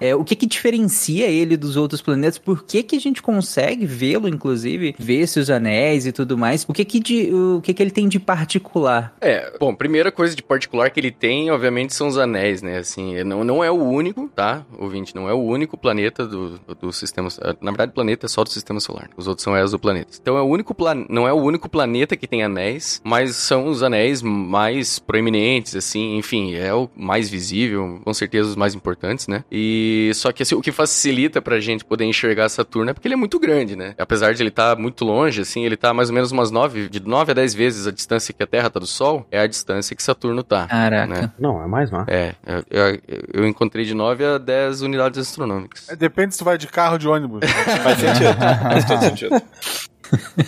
É, 0.00 0.14
o 0.14 0.24
que 0.24 0.36
que 0.36 0.46
diferencia 0.46 1.26
ele 1.26 1.56
dos 1.56 1.76
outros 1.76 2.00
planetas? 2.00 2.38
Por 2.38 2.64
que 2.64 2.82
que 2.82 2.96
a 2.96 3.00
gente 3.00 3.22
consegue 3.22 3.86
vê-lo, 3.86 4.28
inclusive, 4.28 4.94
ver 4.98 5.26
seus 5.26 5.50
anéis 5.50 6.06
e 6.06 6.12
tudo 6.12 6.36
mais? 6.36 6.64
O 6.68 6.72
que 6.72 6.84
que, 6.84 7.00
de, 7.00 7.34
o 7.34 7.60
que 7.62 7.74
que 7.74 7.82
ele 7.82 7.90
tem 7.90 8.08
de 8.08 8.18
particular? 8.18 9.14
É, 9.20 9.56
bom, 9.58 9.74
primeira 9.74 10.10
coisa 10.10 10.34
de 10.34 10.42
particular 10.42 10.90
que 10.90 11.00
ele 11.00 11.10
tem, 11.10 11.50
obviamente, 11.50 11.94
são 11.94 12.08
os 12.08 12.18
anéis, 12.18 12.62
né? 12.62 12.78
Assim, 12.78 13.22
não, 13.24 13.44
não 13.44 13.64
é 13.64 13.70
o 13.70 13.82
único, 13.82 14.28
tá? 14.28 14.64
Ouvinte, 14.78 15.14
não 15.14 15.28
é 15.28 15.32
o 15.32 15.40
único 15.40 15.76
planeta 15.76 16.26
do, 16.26 16.58
do 16.80 16.92
sistema. 16.92 17.28
Na 17.60 17.70
verdade, 17.70 17.92
planeta 17.92 18.26
é 18.26 18.28
só 18.28 18.44
do 18.44 18.50
sistema 18.50 18.80
solar. 18.80 19.08
Os 19.16 19.26
outros 19.26 19.42
são 19.42 19.56
exoplanetas. 19.56 20.18
Então, 20.20 20.36
é 20.36 20.42
o 20.42 20.46
único 20.46 20.74
plan, 20.74 21.04
não 21.08 21.26
é 21.26 21.32
o 21.32 21.36
único 21.36 21.68
planeta 21.68 22.16
que 22.16 22.26
tem 22.26 22.42
anéis, 22.42 23.00
mas 23.04 23.36
são 23.36 23.66
os 23.66 23.82
anéis 23.82 24.22
mais 24.22 24.98
proeminentes, 24.98 25.74
assim, 25.76 26.16
enfim, 26.16 26.54
é 26.54 26.72
o 26.72 26.88
mais 26.94 27.28
visível, 27.28 28.00
com 28.04 28.14
certeza 28.14 28.50
os 28.50 28.56
mais 28.56 28.74
importantes, 28.74 29.26
né? 29.28 29.31
E 29.50 30.10
só 30.14 30.32
que 30.32 30.42
assim, 30.42 30.54
o 30.54 30.60
que 30.60 30.72
facilita 30.72 31.40
pra 31.40 31.60
gente 31.60 31.84
poder 31.84 32.04
enxergar 32.04 32.48
Saturno 32.48 32.90
é 32.90 32.94
porque 32.94 33.06
ele 33.08 33.14
é 33.14 33.16
muito 33.16 33.38
grande, 33.38 33.76
né? 33.76 33.94
Apesar 33.98 34.32
de 34.34 34.42
ele 34.42 34.48
estar 34.50 34.76
muito 34.76 35.04
longe, 35.04 35.40
assim, 35.42 35.64
ele 35.64 35.76
tá 35.76 35.92
mais 35.94 36.08
ou 36.08 36.14
menos 36.14 36.30
umas 36.32 36.50
9, 36.50 36.88
de 36.88 37.00
9 37.00 37.30
a 37.32 37.34
10 37.34 37.54
vezes 37.54 37.86
a 37.86 37.90
distância 37.92 38.32
que 38.34 38.42
a 38.42 38.46
Terra 38.46 38.68
tá 38.70 38.80
do 38.80 38.86
Sol, 38.86 39.26
é 39.30 39.40
a 39.40 39.46
distância 39.46 39.94
que 39.96 40.02
Saturno 40.02 40.42
tá. 40.42 40.66
Caraca. 40.66 41.06
Né? 41.22 41.30
Não, 41.38 41.62
é 41.62 41.66
mais, 41.66 41.90
não. 41.90 42.04
É, 42.08 42.34
eu, 42.46 42.64
eu- 42.70 43.00
eu 43.34 43.46
encontrei 43.46 43.84
de 43.84 43.94
9 43.94 44.24
a 44.24 44.38
10 44.38 44.82
unidades 44.82 45.18
astronômicas. 45.18 45.88
É, 45.88 45.96
Depende 45.96 46.32
se 46.34 46.38
tu 46.38 46.44
vai 46.44 46.58
de 46.58 46.66
carro 46.66 46.94
ou 46.94 46.98
de 46.98 47.08
ônibus. 47.08 47.40
Faz 47.82 47.98
sentido. 47.98 48.34
Faz 48.62 48.84
todo 48.84 49.00
sentido. 49.00 49.42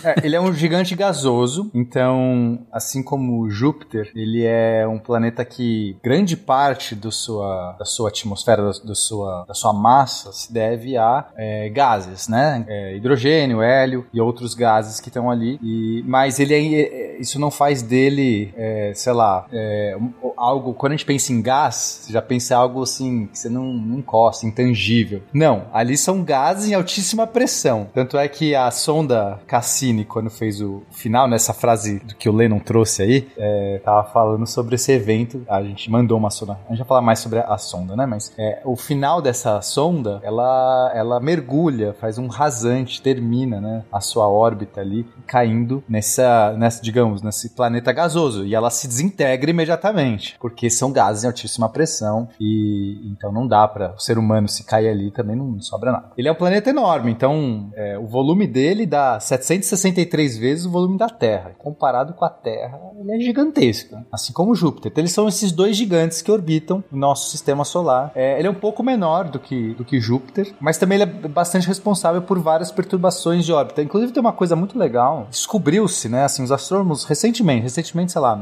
É, 0.02 0.26
ele 0.26 0.36
é 0.36 0.40
um 0.40 0.52
gigante 0.52 0.94
gasoso, 0.94 1.70
então, 1.74 2.58
assim 2.70 3.02
como 3.02 3.48
Júpiter, 3.48 4.10
ele 4.14 4.44
é 4.44 4.86
um 4.86 4.98
planeta 4.98 5.44
que 5.44 5.96
grande 6.02 6.36
parte 6.36 6.94
do 6.94 7.10
sua, 7.10 7.74
da 7.78 7.84
sua 7.84 8.08
atmosfera, 8.08 8.62
da, 8.62 8.70
do 8.84 8.94
sua, 8.94 9.44
da 9.46 9.54
sua 9.54 9.72
massa, 9.72 10.32
se 10.32 10.52
deve 10.52 10.96
a 10.96 11.26
é, 11.36 11.68
gases, 11.68 12.28
né? 12.28 12.64
É, 12.68 12.96
hidrogênio, 12.96 13.62
hélio 13.62 14.06
e 14.12 14.20
outros 14.20 14.54
gases 14.54 15.00
que 15.00 15.08
estão 15.08 15.30
ali. 15.30 15.58
E, 15.62 16.02
mas 16.06 16.38
ele 16.38 16.54
é, 16.54 16.80
é, 16.80 17.20
isso 17.20 17.38
não 17.38 17.50
faz 17.50 17.82
dele, 17.82 18.52
é, 18.56 18.92
sei 18.94 19.12
lá, 19.12 19.46
é, 19.52 19.96
algo. 20.36 20.74
Quando 20.74 20.92
a 20.92 20.96
gente 20.96 21.06
pensa 21.06 21.32
em 21.32 21.40
gás, 21.40 22.00
você 22.02 22.12
já 22.12 22.22
pensa 22.22 22.54
em 22.54 22.56
algo 22.56 22.82
assim 22.82 23.26
que 23.26 23.38
você 23.38 23.48
não, 23.48 23.64
não 23.64 23.98
encosta, 23.98 24.46
intangível. 24.46 25.22
Não, 25.32 25.66
ali 25.72 25.96
são 25.96 26.22
gases 26.22 26.68
em 26.68 26.74
altíssima 26.74 27.26
pressão. 27.26 27.88
Tanto 27.92 28.18
é 28.18 28.28
que 28.28 28.54
a 28.54 28.70
sonda 28.70 29.40
Cassini, 29.46 30.04
quando 30.04 30.30
fez 30.30 30.60
o 30.60 30.82
final, 30.90 31.28
nessa 31.28 31.52
frase 31.52 31.98
do 32.00 32.14
que 32.14 32.28
o 32.28 32.32
Lennon 32.32 32.58
trouxe 32.58 33.02
aí, 33.02 33.28
é, 33.36 33.80
tava 33.84 34.04
falando 34.10 34.46
sobre 34.46 34.74
esse 34.74 34.92
evento. 34.92 35.44
A 35.48 35.62
gente 35.62 35.90
mandou 35.90 36.18
uma 36.18 36.30
sonda. 36.30 36.58
A 36.66 36.70
gente 36.70 36.78
vai 36.78 36.88
falar 36.88 37.02
mais 37.02 37.18
sobre 37.18 37.38
a, 37.38 37.44
a 37.44 37.58
sonda, 37.58 37.96
né? 37.96 38.06
Mas 38.06 38.32
é, 38.38 38.60
o 38.64 38.76
final 38.76 39.20
dessa 39.20 39.60
sonda, 39.62 40.20
ela, 40.22 40.92
ela 40.94 41.20
mergulha, 41.20 41.94
faz 42.00 42.18
um 42.18 42.26
rasante, 42.26 43.00
termina, 43.00 43.60
né? 43.60 43.84
A 43.92 44.00
sua 44.00 44.28
órbita 44.28 44.80
ali, 44.80 45.06
caindo 45.26 45.82
nessa, 45.88 46.54
nessa, 46.56 46.82
digamos, 46.82 47.22
nesse 47.22 47.50
planeta 47.50 47.92
gasoso. 47.92 48.44
E 48.44 48.54
ela 48.54 48.70
se 48.70 48.86
desintegra 48.86 49.50
imediatamente, 49.50 50.33
porque 50.40 50.70
são 50.70 50.92
gases 50.92 51.24
em 51.24 51.26
altíssima 51.26 51.68
pressão 51.68 52.28
e 52.40 53.12
então 53.12 53.32
não 53.32 53.46
dá 53.46 53.66
para 53.66 53.94
o 53.94 53.98
ser 53.98 54.18
humano 54.18 54.48
se 54.48 54.64
cair 54.64 54.88
ali 54.88 55.10
também 55.10 55.36
não 55.36 55.60
sobra 55.60 55.92
nada. 55.92 56.12
Ele 56.16 56.28
é 56.28 56.32
um 56.32 56.36
planeta 56.36 56.70
enorme, 56.70 57.10
então 57.10 57.70
é, 57.74 57.98
o 57.98 58.06
volume 58.06 58.46
dele 58.46 58.86
dá 58.86 59.18
763 59.20 60.36
vezes 60.36 60.66
o 60.66 60.70
volume 60.70 60.98
da 60.98 61.08
Terra. 61.08 61.52
Comparado 61.58 62.14
com 62.14 62.24
a 62.24 62.30
Terra, 62.30 62.78
ele 62.98 63.14
é 63.14 63.20
gigantesco, 63.20 63.94
né? 63.94 64.04
assim 64.12 64.32
como 64.32 64.54
Júpiter. 64.54 64.90
Então, 64.90 65.02
eles 65.02 65.12
são 65.12 65.28
esses 65.28 65.52
dois 65.52 65.76
gigantes 65.76 66.22
que 66.22 66.30
orbitam 66.30 66.82
o 66.92 66.96
nosso 66.96 67.30
sistema 67.30 67.64
solar. 67.64 68.12
É, 68.14 68.38
ele 68.38 68.48
é 68.48 68.50
um 68.50 68.54
pouco 68.54 68.82
menor 68.82 69.28
do 69.28 69.38
que, 69.38 69.74
do 69.74 69.84
que 69.84 70.00
Júpiter, 70.00 70.54
mas 70.60 70.78
também 70.78 71.00
ele 71.00 71.10
é 71.10 71.28
bastante 71.28 71.66
responsável 71.66 72.22
por 72.22 72.38
várias 72.38 72.70
perturbações 72.70 73.44
de 73.44 73.52
órbita. 73.52 73.82
Inclusive 73.82 74.12
tem 74.12 74.20
uma 74.20 74.32
coisa 74.32 74.56
muito 74.56 74.78
legal, 74.78 75.26
descobriu-se, 75.30 76.08
né, 76.08 76.24
assim, 76.24 76.42
os 76.42 76.52
astrônomos 76.52 77.04
recentemente, 77.04 77.62
recentemente, 77.62 78.12
sei 78.12 78.20
lá, 78.20 78.40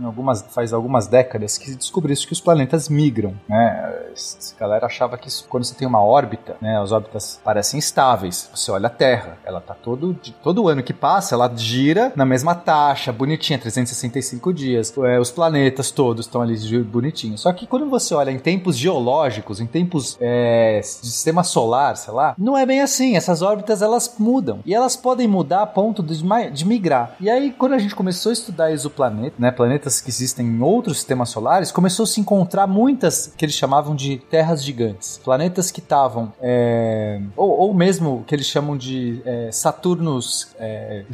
em 0.00 0.04
algumas, 0.04 0.42
faz 0.50 0.72
algumas 0.72 1.06
décadas 1.06 1.17
que 1.60 1.74
descobriu-se 1.74 2.26
que 2.26 2.32
os 2.32 2.40
planetas 2.40 2.88
migram, 2.88 3.34
né? 3.48 4.08
Essa 4.12 4.54
galera 4.58 4.86
achava 4.86 5.16
que 5.16 5.28
quando 5.48 5.64
você 5.64 5.74
tem 5.74 5.86
uma 5.86 6.02
órbita, 6.02 6.56
né, 6.60 6.80
as 6.80 6.92
órbitas 6.92 7.40
parecem 7.44 7.78
estáveis. 7.78 8.50
Você 8.54 8.70
olha 8.70 8.86
a 8.86 8.90
Terra, 8.90 9.38
ela 9.44 9.60
tá 9.60 9.74
todo 9.74 10.18
todo 10.42 10.68
ano 10.68 10.82
que 10.82 10.92
passa, 10.92 11.34
ela 11.34 11.50
gira 11.54 12.12
na 12.16 12.24
mesma 12.24 12.54
taxa, 12.54 13.12
bonitinha, 13.12 13.58
365 13.58 14.52
dias. 14.52 14.92
É, 14.98 15.18
os 15.18 15.30
planetas 15.30 15.90
todos 15.90 16.26
estão 16.26 16.42
ali 16.42 16.56
bonitinhos. 16.82 17.40
Só 17.40 17.52
que 17.52 17.66
quando 17.66 17.88
você 17.88 18.14
olha 18.14 18.30
em 18.30 18.38
tempos 18.38 18.76
geológicos, 18.76 19.60
em 19.60 19.66
tempos 19.66 20.16
é, 20.20 20.80
de 20.80 20.86
sistema 20.86 21.44
solar, 21.44 21.96
sei 21.96 22.12
lá, 22.12 22.34
não 22.38 22.56
é 22.56 22.66
bem 22.66 22.80
assim. 22.80 23.16
Essas 23.16 23.42
órbitas 23.42 23.82
elas 23.82 24.14
mudam 24.18 24.60
e 24.64 24.74
elas 24.74 24.96
podem 24.96 25.28
mudar 25.28 25.62
a 25.62 25.66
ponto 25.66 26.02
de, 26.02 26.22
de 26.52 26.64
migrar. 26.66 27.16
E 27.20 27.30
aí 27.30 27.52
quando 27.52 27.74
a 27.74 27.78
gente 27.78 27.94
começou 27.94 28.30
a 28.30 28.32
estudar 28.32 28.72
exoplaneta, 28.72 29.36
né, 29.38 29.50
planetas 29.50 30.00
que 30.00 30.10
existem 30.10 30.46
em 30.46 30.62
outros 30.62 31.04
sistemas 31.08 31.30
solares, 31.30 31.72
começou 31.72 32.04
a 32.04 32.06
se 32.06 32.20
encontrar 32.20 32.66
muitas 32.66 33.32
que 33.34 33.44
eles 33.44 33.54
chamavam 33.54 33.96
de 33.96 34.18
terras 34.18 34.62
gigantes, 34.62 35.18
planetas 35.24 35.70
que 35.70 35.80
estavam 35.80 36.32
é, 36.40 37.20
ou, 37.34 37.48
ou 37.48 37.74
mesmo 37.74 38.24
que 38.26 38.34
eles 38.34 38.46
chamam 38.46 38.76
de 38.76 39.22
é, 39.24 39.50
Saturnos, 39.50 40.48
é, 40.58 41.04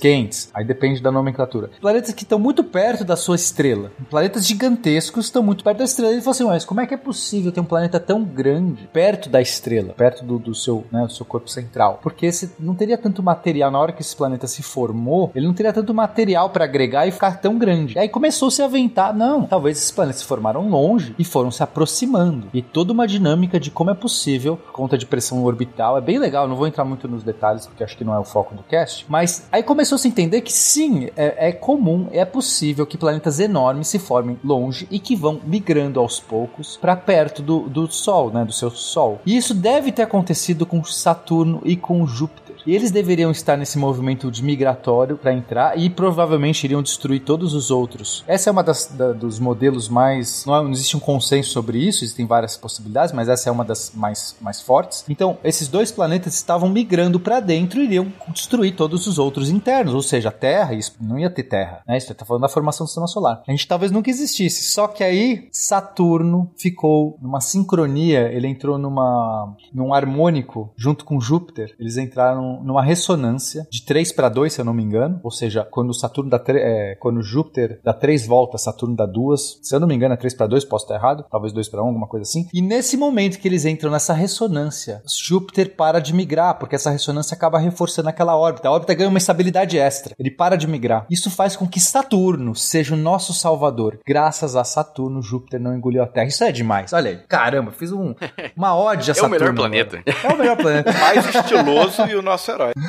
quentes, 0.00 0.50
aí 0.54 0.64
depende 0.64 1.02
da 1.02 1.12
nomenclatura. 1.12 1.70
Planetas 1.80 2.14
que 2.14 2.22
estão 2.22 2.38
muito 2.38 2.64
perto 2.64 3.04
da 3.04 3.16
sua 3.16 3.36
estrela. 3.36 3.92
Planetas 4.08 4.46
gigantescos 4.46 5.26
estão 5.26 5.42
muito 5.42 5.62
perto 5.62 5.78
da 5.78 5.84
estrela. 5.84 6.12
E 6.12 6.14
ele 6.14 6.22
falou 6.22 6.32
assim, 6.32 6.44
mas 6.44 6.64
como 6.64 6.80
é 6.80 6.86
que 6.86 6.94
é 6.94 6.96
possível 6.96 7.52
ter 7.52 7.60
um 7.60 7.64
planeta 7.64 8.00
tão 8.00 8.24
grande 8.24 8.88
perto 8.92 9.28
da 9.28 9.40
estrela, 9.40 9.92
perto 9.92 10.24
do, 10.24 10.38
do 10.38 10.54
seu, 10.54 10.84
né, 10.90 11.04
do 11.04 11.12
seu 11.12 11.26
corpo 11.26 11.50
central? 11.50 12.00
Porque 12.02 12.26
esse 12.26 12.52
não 12.58 12.74
teria 12.74 12.96
tanto 12.96 13.22
material 13.22 13.70
na 13.70 13.78
hora 13.78 13.92
que 13.92 14.00
esse 14.00 14.16
planeta 14.16 14.46
se 14.46 14.62
formou, 14.62 15.30
ele 15.34 15.46
não 15.46 15.54
teria 15.54 15.72
tanto 15.72 15.92
material 15.92 16.50
para 16.50 16.64
agregar 16.64 17.06
e 17.06 17.12
ficar 17.12 17.40
tão 17.40 17.58
grande. 17.58 17.96
E 17.96 17.98
aí 17.98 18.08
começou 18.08 18.50
-se 18.50 18.62
a 18.62 18.66
aventar, 18.66 19.14
talvez 19.46 19.78
esses 19.78 19.90
planetas 19.90 20.20
se 20.22 20.26
formaram 20.26 20.68
longe 20.68 21.14
e 21.18 21.24
foram 21.24 21.50
se 21.50 21.62
aproximando. 21.62 22.48
E 22.52 22.62
toda 22.62 22.92
uma 22.92 23.06
dinâmica 23.06 23.58
de 23.60 23.70
como 23.70 23.90
é 23.90 23.94
possível, 23.94 24.58
conta 24.72 24.96
de 24.96 25.06
pressão 25.06 25.42
orbital, 25.44 25.96
é 25.96 26.00
bem 26.00 26.18
legal, 26.18 26.46
não 26.48 26.56
vou 26.56 26.66
entrar 26.66 26.84
muito 26.84 27.08
nos 27.08 27.22
detalhes 27.22 27.66
porque 27.66 27.84
acho 27.84 27.96
que 27.96 28.04
não 28.04 28.14
é 28.14 28.18
o 28.18 28.24
foco 28.24 28.54
do 28.54 28.62
cast, 28.62 29.04
mas 29.08 29.46
aí 29.52 29.62
começou 29.62 29.96
a 29.96 29.98
se 29.98 30.08
entender 30.08 30.40
que 30.40 30.52
sim, 30.52 31.08
é, 31.16 31.48
é 31.48 31.52
comum, 31.52 32.08
é 32.12 32.24
possível 32.24 32.86
que 32.86 32.98
planetas 32.98 33.38
enormes 33.40 33.88
se 33.88 33.98
formem 33.98 34.38
longe 34.44 34.86
e 34.90 34.98
que 34.98 35.16
vão 35.16 35.40
migrando 35.44 36.00
aos 36.00 36.18
poucos 36.20 36.76
para 36.76 36.96
perto 36.96 37.42
do, 37.42 37.60
do 37.68 37.90
Sol, 37.92 38.30
né, 38.30 38.44
do 38.44 38.52
seu 38.52 38.70
Sol. 38.70 39.20
E 39.26 39.36
isso 39.36 39.54
deve 39.54 39.92
ter 39.92 40.02
acontecido 40.02 40.64
com 40.66 40.82
Saturno 40.84 41.60
e 41.64 41.76
com 41.76 42.06
Júpiter. 42.06 42.56
E 42.64 42.74
eles 42.74 42.90
deveriam 42.92 43.30
estar 43.30 43.56
nesse 43.56 43.76
movimento 43.76 44.30
de 44.30 44.42
migratório 44.42 45.16
para 45.16 45.32
entrar 45.32 45.76
e 45.78 45.90
provavelmente 45.90 46.62
iriam 46.64 46.82
destruir 46.82 47.20
todos 47.20 47.54
os 47.54 47.70
outros. 47.70 48.22
Essa 48.26 48.50
é 48.50 48.52
uma 48.52 48.62
das 48.62 48.86
da- 48.86 49.12
modelos 49.38 49.88
mais. 49.88 50.44
Não, 50.46 50.56
é- 50.56 50.62
não 50.62 50.70
existe 50.70 50.96
um 50.96 51.00
consenso 51.00 51.50
sobre 51.50 51.78
isso, 51.78 52.04
existem 52.04 52.26
várias 52.26 52.56
possibilidades, 52.56 53.12
mas 53.14 53.28
essa 53.28 53.48
é 53.48 53.52
uma 53.52 53.64
das 53.64 53.92
mais, 53.94 54.36
mais 54.40 54.60
fortes. 54.60 55.04
Então, 55.08 55.38
esses 55.44 55.68
dois 55.68 55.90
planetas 55.90 56.34
estavam 56.34 56.68
migrando 56.68 57.20
para 57.20 57.40
dentro 57.40 57.80
e 57.80 57.84
iriam 57.84 58.12
destruir 58.28 58.74
todos 58.74 59.06
os 59.06 59.18
outros 59.18 59.50
internos, 59.50 59.94
ou 59.94 60.02
seja, 60.02 60.28
a 60.28 60.32
Terra, 60.32 60.74
isso 60.74 60.94
não 61.00 61.18
ia 61.18 61.30
ter 61.30 61.44
Terra. 61.44 61.82
Né? 61.86 61.96
Isso 61.96 62.10
está 62.10 62.24
falando 62.24 62.42
da 62.42 62.48
formação 62.48 62.84
do 62.84 62.88
sistema 62.88 63.06
solar. 63.06 63.42
A 63.46 63.50
gente 63.50 63.66
talvez 63.66 63.90
nunca 63.90 64.10
existisse. 64.10 64.72
Só 64.72 64.88
que 64.88 65.02
aí 65.04 65.48
Saturno 65.52 66.50
ficou 66.56 67.16
numa 67.20 67.40
sincronia, 67.40 68.30
ele 68.32 68.46
entrou 68.46 68.78
numa 68.78 69.54
num 69.72 69.92
harmônico 69.92 70.72
junto 70.76 71.04
com 71.04 71.20
Júpiter. 71.20 71.74
Eles 71.78 71.96
entraram 71.96 72.62
numa 72.62 72.82
ressonância 72.82 73.66
de 73.70 73.82
3 73.82 74.12
para 74.12 74.28
2, 74.28 74.52
se 74.52 74.60
eu 74.60 74.64
não 74.64 74.74
me 74.74 74.82
engano. 74.82 75.20
Ou 75.22 75.30
seja, 75.30 75.66
quando 75.70 75.94
Saturno 75.94 76.30
dá 76.30 76.42
é, 76.48 76.96
quando 77.00 77.22
Júpiter 77.22 77.80
dá 77.82 77.92
3 77.92 78.26
voltas, 78.26 78.62
Saturno 78.62 78.96
dá 78.96 79.06
2. 79.26 79.58
Se 79.62 79.74
eu 79.74 79.80
não 79.80 79.86
me 79.88 79.94
engano, 79.94 80.14
é 80.14 80.16
3 80.16 80.34
para 80.34 80.46
2, 80.46 80.64
posso 80.64 80.84
estar 80.84 80.94
errado. 80.94 81.24
Talvez 81.30 81.52
2 81.52 81.68
para 81.68 81.82
1, 81.82 81.86
alguma 81.86 82.06
coisa 82.06 82.22
assim. 82.24 82.48
E 82.52 82.60
nesse 82.62 82.96
momento 82.96 83.38
que 83.38 83.48
eles 83.48 83.64
entram 83.64 83.90
nessa 83.90 84.12
ressonância, 84.12 85.02
Júpiter 85.06 85.74
para 85.76 86.00
de 86.00 86.12
migrar, 86.14 86.58
porque 86.58 86.74
essa 86.76 86.90
ressonância 86.90 87.34
acaba 87.34 87.58
reforçando 87.58 88.08
aquela 88.08 88.36
órbita. 88.36 88.68
A 88.68 88.72
órbita 88.72 88.94
ganha 88.94 89.08
uma 89.08 89.18
estabilidade 89.18 89.78
extra. 89.78 90.14
Ele 90.18 90.30
para 90.30 90.56
de 90.56 90.66
migrar. 90.66 91.06
Isso 91.10 91.30
faz 91.30 91.56
com 91.56 91.66
que 91.66 91.80
Saturno 91.80 92.54
seja 92.54 92.94
o 92.94 92.96
nosso 92.98 93.32
salvador. 93.32 93.98
Graças 94.06 94.56
a 94.56 94.64
Saturno, 94.64 95.22
Júpiter 95.22 95.60
não 95.60 95.74
engoliu 95.74 96.02
a 96.02 96.06
Terra. 96.06 96.26
Isso 96.28 96.44
é 96.44 96.52
demais. 96.52 96.92
Olha 96.92 97.10
aí. 97.10 97.16
Caramba, 97.28 97.70
fiz 97.72 97.92
um, 97.92 98.14
uma 98.56 98.74
ode 98.76 99.10
a 99.10 99.12
É 99.12 99.12
o 99.12 99.14
Saturno. 99.14 99.30
melhor 99.30 99.48
agora. 99.50 99.68
planeta. 99.68 100.02
É 100.06 100.32
o 100.32 100.36
melhor 100.38 100.56
planeta. 100.56 100.92
Mais 100.98 101.34
estiloso 101.34 102.02
e 102.06 102.14
o 102.14 102.22
nosso 102.22 102.50
herói. 102.50 102.72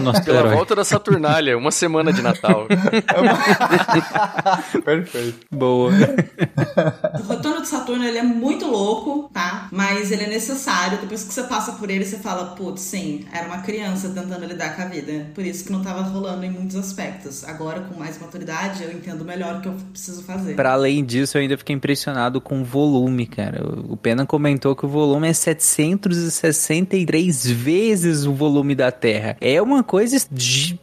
Nosso 0.00 0.24
Pela 0.24 0.40
herói. 0.40 0.54
volta 0.56 0.74
da 0.74 0.84
Saturnália, 0.84 1.56
uma 1.56 1.70
semana 1.70 2.12
de 2.12 2.20
Natal. 2.20 2.66
Perfeito. 4.84 5.46
Boa. 5.66 5.92
O 7.18 7.22
retorno 7.28 7.62
de 7.62 7.68
Saturno 7.68 8.04
ele 8.04 8.18
é 8.18 8.22
muito 8.22 8.66
louco, 8.66 9.30
tá? 9.32 9.68
Mas 9.72 10.12
ele 10.12 10.24
é 10.24 10.28
necessário. 10.28 10.98
Depois 10.98 11.24
que 11.24 11.32
você 11.32 11.44
passa 11.44 11.72
por 11.72 11.88
ele, 11.90 12.04
você 12.04 12.18
fala, 12.18 12.54
putz, 12.54 12.82
sim, 12.82 13.24
era 13.32 13.46
uma 13.46 13.62
criança 13.62 14.10
tentando 14.10 14.44
lidar 14.44 14.76
com 14.76 14.82
a 14.82 14.84
vida. 14.86 15.28
Por 15.34 15.42
isso 15.44 15.64
que 15.64 15.72
não 15.72 15.82
tava 15.82 16.02
rolando 16.02 16.44
em 16.44 16.50
muitos 16.50 16.76
aspectos. 16.76 17.42
Agora, 17.44 17.80
com 17.80 17.98
mais 17.98 18.20
maturidade, 18.20 18.84
eu 18.84 18.92
entendo 18.92 19.24
melhor 19.24 19.56
o 19.56 19.60
que 19.60 19.68
eu 19.68 19.74
preciso 19.90 20.22
fazer. 20.22 20.54
Pra 20.54 20.72
além 20.72 21.04
disso, 21.04 21.36
eu 21.36 21.42
ainda 21.42 21.56
fiquei 21.56 21.74
impressionado 21.74 22.40
com 22.40 22.60
o 22.60 22.64
volume, 22.64 23.26
cara. 23.26 23.64
O 23.88 23.96
Pena 23.96 24.26
comentou 24.26 24.76
que 24.76 24.84
o 24.84 24.88
volume 24.88 25.28
é 25.28 25.32
763 25.32 27.50
vezes 27.50 28.26
o 28.26 28.34
volume 28.34 28.74
da 28.74 28.92
Terra. 28.92 29.38
É 29.40 29.62
uma 29.62 29.82
coisa, 29.82 30.16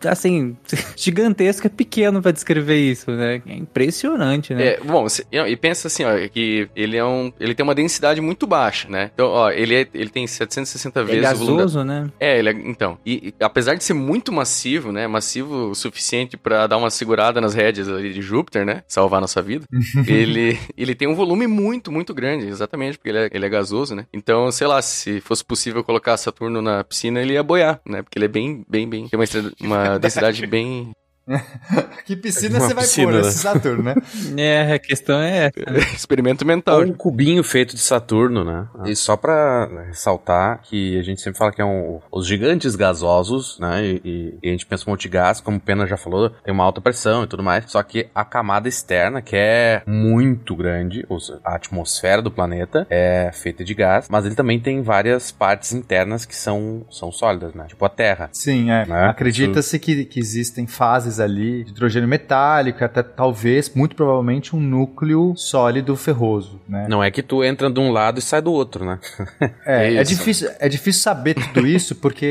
assim, 0.10 0.58
gigantesca, 0.98 1.70
pequeno 1.70 2.20
pra 2.22 2.32
descrever 2.32 2.80
isso, 2.80 3.12
né? 3.12 3.42
É 3.46 3.56
impressionante, 3.56 4.54
né? 4.54 4.68
É, 4.68 4.73
bom, 4.84 5.06
e 5.32 5.56
pensa 5.58 5.88
assim, 5.88 6.04
ó, 6.04 6.12
que 6.30 6.70
ele 6.76 6.98
é 6.98 7.04
um, 7.06 7.32
ele 7.40 7.54
tem 7.56 7.64
uma 7.64 7.76
densidade 7.76 8.22
muito 8.22 8.46
baixa, 8.48 8.88
né? 8.90 9.12
Então, 9.14 9.28
ó, 9.28 9.50
ele, 9.52 9.76
é, 9.76 9.88
ele 9.94 10.10
tem 10.10 10.26
760 10.28 11.00
É 11.00 11.04
vezes 11.04 11.32
o 11.32 11.36
volume 11.36 11.58
da- 11.58 11.64
gasoso, 11.64 11.84
né? 11.84 12.10
É, 12.20 12.40
ele 12.40 12.50
é, 12.50 12.52
então, 12.52 12.98
e, 13.06 13.30
e 13.40 13.44
apesar 13.44 13.76
de 13.76 13.84
ser 13.84 13.94
muito 13.94 14.32
massivo, 14.32 14.92
né, 14.92 15.08
massivo 15.08 15.70
o 15.72 15.76
suficiente 15.76 16.38
pra 16.38 16.68
dar 16.68 16.78
uma 16.78 16.90
segurada 16.90 17.40
nas 17.42 17.54
rédeas 17.54 17.88
ali 17.90 18.14
de 18.14 18.22
Júpiter, 18.22 18.66
né, 18.66 18.84
salvar 18.88 19.20
nossa 19.22 19.42
vida, 19.42 19.66
ele, 20.08 20.58
ele 20.78 20.96
tem 20.96 21.08
um 21.08 21.16
volume 21.16 21.48
muito, 21.48 21.92
muito 21.92 22.14
grande, 22.14 22.48
exatamente, 22.48 22.98
porque 22.98 23.10
ele 23.10 23.18
é, 23.20 23.30
ele 23.34 23.46
é 23.46 23.50
gasoso, 23.50 23.96
né, 23.96 24.06
então, 24.14 24.52
sei 24.52 24.68
lá, 24.68 24.82
se 24.82 25.20
fosse 25.22 25.44
possível 25.44 25.84
colocar 25.84 26.18
Saturno 26.18 26.62
na 26.62 26.84
piscina, 26.84 27.22
ele 27.22 27.34
ia 27.34 27.44
boiar, 27.44 27.80
né, 27.88 28.02
porque 28.02 28.18
ele 28.18 28.26
é 28.26 28.30
bem, 28.30 28.64
bem, 28.70 28.88
bem, 28.88 29.08
tem 29.08 29.20
uma, 29.20 29.26
uma 29.62 29.98
densidade 30.00 30.46
bem, 30.48 30.92
que 32.06 32.16
piscina 32.16 32.60
Uma 32.60 32.68
você 32.68 32.74
vai 32.74 32.84
piscina, 32.84 33.08
pôr 33.08 33.18
né? 33.18 33.22
nesse 33.24 33.38
Saturno, 33.40 33.84
né? 33.84 33.96
É, 34.38 34.74
a 34.74 34.80
questão 34.80 35.20
é 35.22 35.46
essa. 35.48 35.96
Experimento 35.96 36.46
mental. 36.46 36.80
Ou 36.80 36.86
um 36.86 36.94
cubinho 36.94 37.44
feito 37.44 37.76
de 37.76 37.82
Saturno, 37.82 38.44
né? 38.44 38.68
E 38.86 38.96
só 38.96 39.16
pra 39.16 39.70
ressaltar 39.88 40.62
que 40.64 40.98
a 41.00 41.04
gente 41.04 41.22
sempre 41.22 41.38
fala 41.40 41.52
que 41.52 41.62
é 41.62 41.66
um, 41.66 42.00
os 42.12 42.28
gigantes 42.28 42.76
gasosos, 42.76 43.58
né? 43.60 43.84
E, 43.86 44.02
e- 44.04 44.38
e 44.44 44.50
a 44.50 44.52
gente 44.52 44.66
pensa 44.66 44.84
um 44.88 44.92
monte 44.92 45.04
de 45.04 45.10
gás, 45.10 45.40
como 45.40 45.58
o 45.58 45.62
Pena 45.62 45.88
já 45.88 45.96
falou, 45.98 46.30
tem 46.30 46.54
uma 46.54 46.64
alta 46.64 46.82
pressão 46.82 47.24
e 47.24 47.28
tudo 47.28 47.42
mais. 47.44 47.70
Só 47.72 47.82
que 47.84 48.08
a 48.14 48.26
camada 48.26 48.68
externa, 48.68 49.22
que 49.22 49.36
é 49.36 49.82
muito 49.88 50.56
grande, 50.56 51.06
ou 51.10 51.20
seja, 51.20 51.40
a 51.44 51.56
atmosfera 51.56 52.22
do 52.22 52.32
planeta 52.32 52.86
é 52.90 53.32
feita 53.34 53.64
de 53.64 53.74
gás, 53.74 54.08
mas 54.10 54.26
ele 54.26 54.36
também 54.36 54.60
tem 54.60 54.82
várias 54.82 55.32
partes 55.32 55.72
internas 55.74 56.26
que 56.26 56.36
são, 56.36 56.86
são 56.90 57.12
sólidas, 57.12 57.54
né? 57.54 57.66
Tipo 57.68 57.86
a 57.86 57.90
Terra. 57.90 58.30
Sim, 58.34 58.70
é. 58.72 58.86
Né? 58.86 59.06
Acredita-se 59.08 59.80
que, 59.80 60.06
que 60.06 60.20
existem 60.20 60.68
fases 60.68 61.13
ali 61.20 61.64
de 61.64 61.72
hidrogênio 61.72 62.08
metálico, 62.08 62.84
até 62.84 63.02
talvez, 63.04 63.74
muito 63.74 63.96
provavelmente, 63.96 64.56
um 64.56 64.60
núcleo 64.60 65.34
sólido 65.36 65.96
ferroso, 65.96 66.60
né? 66.68 66.86
Não 66.90 67.04
é 67.04 67.10
que 67.12 67.22
tu 67.24 67.44
entra 67.44 67.70
de 67.70 67.80
um 67.80 67.92
lado 67.92 68.20
e 68.20 68.22
sai 68.22 68.42
do 68.42 68.52
outro, 68.52 68.86
né? 68.86 69.00
É, 69.66 69.94
É 69.94 69.98
é, 69.98 70.04
difícil, 70.04 70.50
é 70.60 70.68
difícil 70.70 71.02
saber 71.02 71.34
tudo 71.36 71.66
isso 71.68 71.96
porque 71.96 72.26